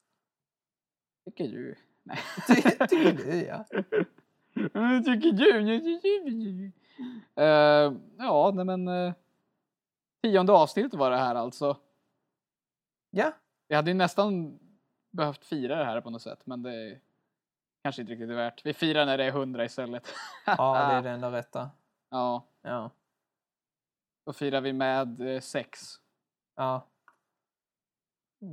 Tycker 1.25 1.45
du? 1.45 1.77
Nej. 2.03 2.19
Ty, 2.47 2.55
tycker 2.63 3.13
du, 3.13 3.45
ja. 3.45 3.65
Tycker 5.05 5.33
du? 5.33 6.73
Eh, 7.37 7.93
ja, 8.19 8.51
nej 8.55 8.65
men... 8.65 8.89
Uh, 8.89 9.13
tionde 10.23 10.53
avsnittet 10.53 10.95
var 10.95 11.11
det 11.11 11.17
här 11.17 11.35
alltså. 11.35 11.77
Ja, 13.11 13.33
Vi 13.69 13.75
hade 13.75 13.91
ju 13.91 13.95
nästan 13.95 14.59
behövt 15.11 15.45
fira 15.45 15.77
det 15.77 15.85
här 15.85 16.01
på 16.01 16.11
något 16.11 16.23
sätt, 16.23 16.47
men 16.47 16.63
det 16.63 16.75
är 16.75 17.01
kanske 17.83 18.03
inte 18.03 18.13
riktigt 18.13 18.31
är 18.31 18.35
värt. 18.35 18.67
Vi 18.67 18.75
firar 18.75 19.07
när 19.07 19.19
det 19.19 19.25
är 19.25 19.31
hundra 19.31 19.65
istället. 19.65 20.09
ja 20.47 20.89
det 20.89 20.95
är 20.95 21.03
det 21.03 21.11
enda 21.11 21.33
rätta. 21.33 21.71
Ja, 22.11 22.47
Ja. 22.63 22.91
då 24.27 24.33
firar 24.33 24.61
vi 24.61 24.73
med 24.73 25.21
eh, 25.21 25.41
sex. 25.41 25.81
ja. 26.57 26.87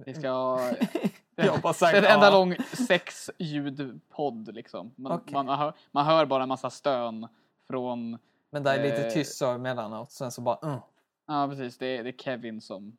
Vi 0.06 0.14
ska 0.14 0.30
ha... 0.30 0.60
Jag 1.36 1.62
bara 1.62 1.74
sagt 1.74 1.91
det 1.94 1.98
är 1.98 2.03
en 2.03 2.14
enda 2.14 2.26
ja. 2.26 2.32
lång 2.32 2.56
sexljudpodd 2.88 4.53
liksom. 4.53 4.94
Man, 4.95 5.12
Okej. 5.12 5.34
man, 5.34 5.48
hör, 5.48 5.74
man 5.91 6.06
hör 6.06 6.26
bara 6.26 6.44
en 6.44 6.49
massa 6.49 6.70
stön 6.70 7.28
från... 7.68 8.18
Men 8.49 8.64
det 8.64 8.72
är 8.72 8.84
lite 8.84 9.07
Eh. 9.07 9.14
tyst 9.14 9.38
så 9.38 9.52
emellanåt. 9.52 10.12
Sen 10.12 10.32
så 10.32 10.41
bara... 10.41 10.57
Mm. 10.64 10.80
Ja, 11.28 11.48
precis. 11.48 11.78
Det 11.78 11.86
är, 11.86 12.03
det 12.03 12.10
är 12.10 12.18
Kevin 12.18 12.62
som, 12.62 12.98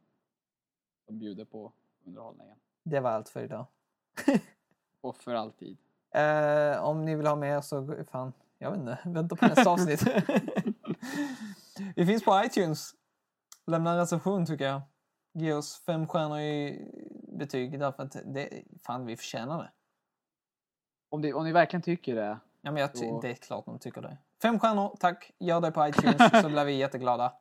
som 1.06 1.18
bjuder 1.18 1.44
på 1.44 1.72
underhållningen. 2.06 2.56
Det 2.84 3.00
var 3.00 3.10
allt 3.10 3.28
för 3.28 3.44
idag. 3.44 3.66
Och 5.00 5.16
för 5.22 5.34
alltid. 5.34 5.76
Eh, 6.14 6.84
om 6.84 7.04
ni 7.04 7.14
vill 7.14 7.26
ha 7.26 7.36
mer 7.36 7.60
så 7.60 8.04
fan, 8.10 8.32
jag 8.58 8.70
vet 8.70 8.80
inte, 8.80 8.98
vänta 9.04 9.36
på 9.36 9.46
nästa 9.46 9.70
avsnitt. 9.70 10.04
Vi 11.96 12.06
finns 12.06 12.24
på 12.24 12.42
iTunes. 12.44 12.94
Lämna 13.66 13.90
en 13.92 13.98
recension 13.98 14.46
tycker 14.46 14.64
jag. 14.64 14.80
Ge 15.32 15.52
oss 15.52 15.82
fem 15.86 16.06
stjärnor 16.06 16.40
i 16.40 16.88
betyg 17.36 17.78
därför 17.80 18.02
att 18.02 18.16
det, 18.24 18.62
fan 18.86 19.06
vi 19.06 19.16
förtjänar 19.16 19.58
det. 19.58 19.70
Om, 21.08 21.22
det, 21.22 21.32
om 21.34 21.44
ni 21.44 21.52
verkligen 21.52 21.82
tycker 21.82 22.14
det. 22.14 22.38
Ja, 22.60 22.70
men 22.72 22.76
jag 22.80 22.92
ty- 22.92 22.98
Så- 22.98 23.20
det 23.20 23.30
är 23.30 23.34
klart 23.34 23.64
de 23.64 23.78
tycker 23.78 24.00
det. 24.02 24.16
Fem 24.42 24.58
stjärnor, 24.58 24.96
tack. 25.00 25.30
Gör 25.38 25.60
det 25.60 25.70
på 25.70 25.88
iTunes 25.88 26.30
så 26.42 26.48
blir 26.48 26.64
vi 26.64 26.72
jätteglada. 26.72 27.32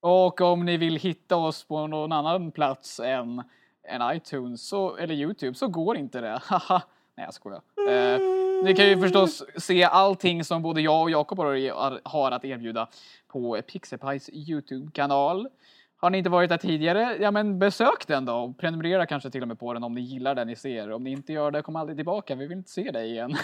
Och 0.00 0.40
om 0.40 0.64
ni 0.64 0.76
vill 0.76 0.96
hitta 0.96 1.36
oss 1.36 1.64
på 1.64 1.86
någon 1.86 2.12
annan 2.12 2.52
plats 2.52 3.00
än, 3.00 3.42
än 3.88 4.16
iTunes 4.16 4.68
så, 4.68 4.96
eller 4.96 5.14
Youtube 5.14 5.54
så 5.54 5.68
går 5.68 5.96
inte 5.96 6.20
det. 6.20 6.38
Haha. 6.42 6.82
Nej, 7.16 7.24
jag 7.26 7.34
skojar. 7.34 7.62
Eh, 7.90 8.18
ni 8.64 8.74
kan 8.76 8.86
ju 8.88 9.00
förstås 9.00 9.42
se 9.58 9.84
allting 9.84 10.44
som 10.44 10.62
både 10.62 10.80
jag 10.80 11.02
och 11.02 11.10
Jakob 11.10 11.38
har 11.38 12.08
har 12.08 12.30
att 12.30 12.44
erbjuda 12.44 12.88
på 13.28 13.62
Pixelpies 13.62 14.30
Youtube-kanal. 14.32 15.48
Har 15.96 16.10
ni 16.10 16.18
inte 16.18 16.30
varit 16.30 16.50
där 16.50 16.56
tidigare, 16.56 17.16
ja 17.20 17.30
men 17.30 17.58
besök 17.58 18.06
den 18.06 18.24
då 18.24 18.34
och 18.34 18.58
prenumerera 18.58 19.06
kanske 19.06 19.30
till 19.30 19.42
och 19.42 19.48
med 19.48 19.58
på 19.58 19.72
den 19.72 19.84
om 19.84 19.94
ni 19.94 20.00
gillar 20.00 20.34
det 20.34 20.44
ni 20.44 20.56
ser. 20.56 20.92
Om 20.92 21.04
ni 21.04 21.10
inte 21.10 21.32
gör 21.32 21.50
det, 21.50 21.62
kom 21.62 21.76
aldrig 21.76 21.98
tillbaka, 21.98 22.34
vi 22.34 22.46
vill 22.46 22.58
inte 22.58 22.70
se 22.70 22.90
dig 22.90 23.10
igen. 23.10 23.30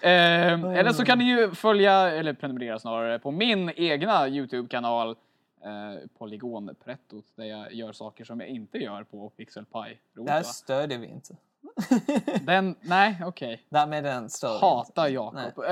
eh, 0.00 0.52
eller 0.78 0.92
så 0.92 1.04
kan 1.04 1.18
ni 1.18 1.24
ju 1.24 1.50
följa, 1.50 2.10
eller 2.10 2.32
prenumerera 2.32 2.78
snarare, 2.78 3.18
på 3.18 3.30
min 3.30 3.70
egna 3.76 4.28
Youtube-kanal 4.28 5.10
eh, 5.64 6.08
Polygonprettot 6.18 7.24
där 7.36 7.44
jag 7.44 7.72
gör 7.72 7.92
saker 7.92 8.24
som 8.24 8.40
jag 8.40 8.48
inte 8.48 8.78
gör 8.78 9.04
på 9.04 9.30
Pixelpie. 9.30 9.98
Roligt, 10.14 10.26
Det 10.26 10.32
här 10.32 10.42
stödjer 10.42 10.98
vi 10.98 11.06
inte. 11.06 11.36
Den, 12.42 12.74
nej 12.80 13.20
okej. 13.24 13.62
Därmed 13.68 14.04
den 14.04 14.30
stödjer 14.30 14.60
Hatar. 14.60 15.08
Jakob. 15.08 15.64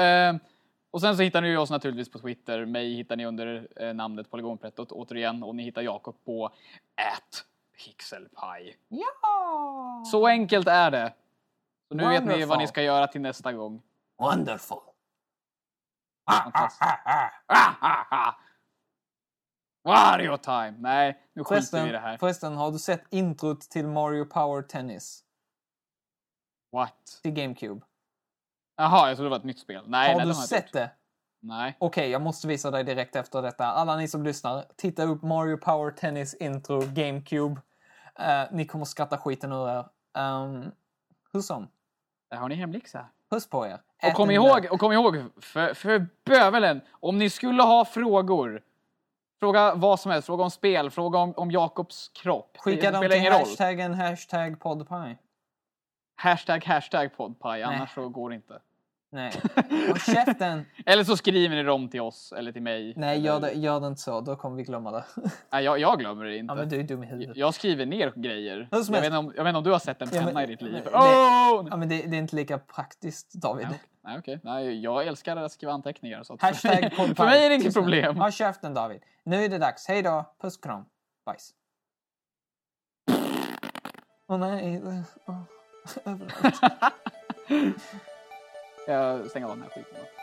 Och 0.91 1.01
sen 1.01 1.17
så 1.17 1.23
hittar 1.23 1.41
ni 1.41 1.57
oss 1.57 1.71
naturligtvis 1.71 2.11
på 2.11 2.19
Twitter. 2.19 2.67
Mig 2.67 2.95
hittar 2.95 3.17
ni 3.17 3.27
under 3.27 3.69
eh, 3.77 3.95
namnet 3.95 4.31
Polygonprettot 4.31 4.93
återigen 4.93 5.43
och 5.43 5.55
ni 5.55 5.62
hittar 5.62 5.83
Jakob 5.83 6.25
på 6.25 6.47
at 6.97 7.45
pixelpie. 7.85 8.75
Ja! 8.89 10.03
Så 10.11 10.27
enkelt 10.27 10.69
är 10.69 10.91
det. 10.91 11.15
Så 11.89 11.95
nu 11.95 12.09
vet 12.09 12.23
ni 12.23 12.29
vad 12.29 12.39
Wonderful. 12.39 12.59
ni 12.59 12.67
ska 12.67 12.83
göra 12.83 13.07
till 13.07 13.21
nästa 13.21 13.53
gång. 13.53 13.83
Wonderful! 14.19 14.79
Fantastiskt. 16.31 16.83
Ah, 17.47 17.75
ah, 17.81 18.07
ah. 18.11 18.35
Wario 19.83 20.37
time! 20.37 20.75
Nej, 20.79 21.19
nu 21.33 21.45
skiter 21.45 21.83
vi 21.83 21.89
i 21.89 21.93
det 21.93 21.99
här. 21.99 22.19
förresten, 22.19 22.57
har 22.57 22.71
du 22.71 22.79
sett 22.79 23.05
introt 23.11 23.61
till 23.61 23.87
Mario 23.87 24.25
Power 24.25 24.62
Tennis? 24.62 25.25
What? 26.73 27.21
Till 27.23 27.33
GameCube? 27.33 27.81
Jaha, 28.81 29.09
jag 29.09 29.16
trodde 29.16 29.27
det 29.27 29.31
var 29.31 29.36
ett 29.36 29.44
nytt 29.44 29.59
spel. 29.59 29.85
Nej, 29.86 30.12
har 30.12 30.16
nej, 30.16 30.27
du 30.27 30.32
har 30.32 30.43
sett 30.43 30.73
det? 30.73 30.90
Nej. 31.40 31.77
Okej, 31.78 32.11
jag 32.11 32.23
måste 32.23 32.48
visa 32.48 32.70
dig 32.70 32.85
direkt 32.85 33.16
efter 33.16 33.43
detta. 33.43 33.66
Alla 33.66 33.97
ni 33.97 34.09
som 34.09 34.23
lyssnar, 34.24 34.65
titta 34.77 35.02
upp 35.02 35.23
Mario 35.23 35.57
Power 35.57 35.90
Tennis 35.90 36.35
Intro 36.35 36.81
GameCube. 36.81 37.61
Eh, 38.19 38.43
ni 38.51 38.65
kommer 38.65 38.85
skratta 38.85 39.19
skiten 39.19 39.52
ur 39.52 39.69
er. 39.69 39.85
Um, 40.19 40.73
hur 41.32 41.40
som, 41.40 41.69
Där 42.31 42.36
har 42.36 42.48
ni 42.48 42.55
hemläxa. 42.55 43.07
puss 43.31 43.48
på 43.48 43.66
er. 43.66 43.78
Och 44.02 44.12
kom 44.12 44.31
ihåg, 44.31 44.69
och 44.70 44.81
kom 44.81 44.93
ihåg 44.93 45.24
för, 45.40 45.74
för 45.74 46.07
bövelen, 46.24 46.81
om 46.90 47.19
ni 47.19 47.31
skulle 47.31 47.62
ha 47.62 47.85
frågor, 47.85 48.62
fråga 49.40 49.74
vad 49.74 50.01
som 50.01 50.11
helst, 50.11 50.27
fråga 50.27 50.44
om 50.44 50.51
spel, 50.51 50.90
fråga 50.90 51.19
om, 51.19 51.35
om 51.36 51.51
Jakobs 51.51 52.09
kropp. 52.09 52.57
Skicka 52.59 52.90
dem 52.90 53.09
till 53.11 53.32
hashtaggen 53.32 53.94
hashtag 53.94 54.61
podpie. 54.61 55.16
Hashtag, 56.16 56.65
hashtag 56.65 57.16
podpaj, 57.16 57.62
annars 57.62 57.94
så 57.94 58.09
går 58.09 58.31
det 58.31 58.36
inte. 58.36 58.61
Nej. 59.12 59.32
Och 59.91 59.99
käften! 60.01 60.66
Eller 60.87 61.05
så 61.05 61.16
skriver 61.16 61.57
ni 61.57 61.62
dem 61.62 61.89
till 61.89 62.01
oss 62.01 62.32
eller 62.37 62.53
till 62.53 62.62
mig. 62.62 62.95
Nej, 62.97 63.16
eller... 63.16 63.27
gör 63.27 63.41
det, 63.41 63.53
gör 63.53 63.81
det 63.81 63.87
inte 63.87 64.01
så. 64.01 64.20
Då 64.20 64.37
kommer 64.37 64.57
vi 64.57 64.62
glömma 64.62 64.91
det. 64.91 65.05
Nej, 65.51 65.65
jag, 65.65 65.78
jag 65.78 65.99
glömmer 65.99 66.24
det 66.24 66.37
inte. 66.37 66.53
ja, 66.53 66.55
men 66.57 66.69
du 66.69 66.81
är 66.81 66.82
dum 66.82 67.03
i 67.03 67.07
huvudet. 67.07 67.37
Jag 67.37 67.55
skriver 67.55 67.87
ner 67.87 68.12
grejer. 68.16 68.69
Jag 68.70 68.78
vet, 68.91 69.05
inte 69.05 69.16
om, 69.16 69.32
jag 69.37 69.45
vet 69.45 69.49
inte 69.51 69.59
om 69.59 69.65
du 69.65 69.70
har 69.70 69.78
sett 69.78 70.03
en 70.03 70.09
Ja, 70.12 70.19
penna 70.20 70.32
men- 70.32 70.45
i 70.45 70.47
ditt 70.47 70.62
liv? 70.62 70.73
det- 70.85 70.91
Åh! 70.95 71.66
Ja, 71.70 71.77
men 71.77 71.89
det, 71.89 72.03
det 72.03 72.16
är 72.16 72.19
inte 72.20 72.37
lika 72.37 72.59
praktiskt, 72.59 73.32
David. 73.32 73.69
Nej, 74.05 74.19
okej. 74.19 74.41
Nej, 74.43 74.81
jag 74.81 75.07
älskar 75.07 75.37
att 75.37 75.53
skriva 75.53 75.73
anteckningar. 75.73 76.23
Så 76.23 76.35
att 76.35 76.43
Hashtag 76.43 76.93
för, 76.93 77.07
mig, 77.07 77.15
för 77.15 77.24
mig 77.24 77.45
är 77.45 77.49
det 77.49 77.55
inget 77.55 77.74
problem. 77.74 78.16
Håll 78.16 78.32
käften, 78.32 78.74
David. 78.74 79.03
Nu 79.24 79.45
är 79.45 79.49
det 79.49 79.59
dags. 79.59 79.89
Hej 79.89 80.03
då. 80.03 80.35
Puss, 80.41 80.57
kram. 80.57 80.85
Bajs. 81.27 81.51
Åh 84.28 84.39
nej. 84.39 84.82
Åh. 85.27 85.43
Överallt. 86.05 86.61
Jag 88.86 89.31
stänger 89.31 89.47
av 89.47 89.57
den 89.57 89.62
här 89.62 89.70
skiten 89.70 89.98
då. 89.98 90.19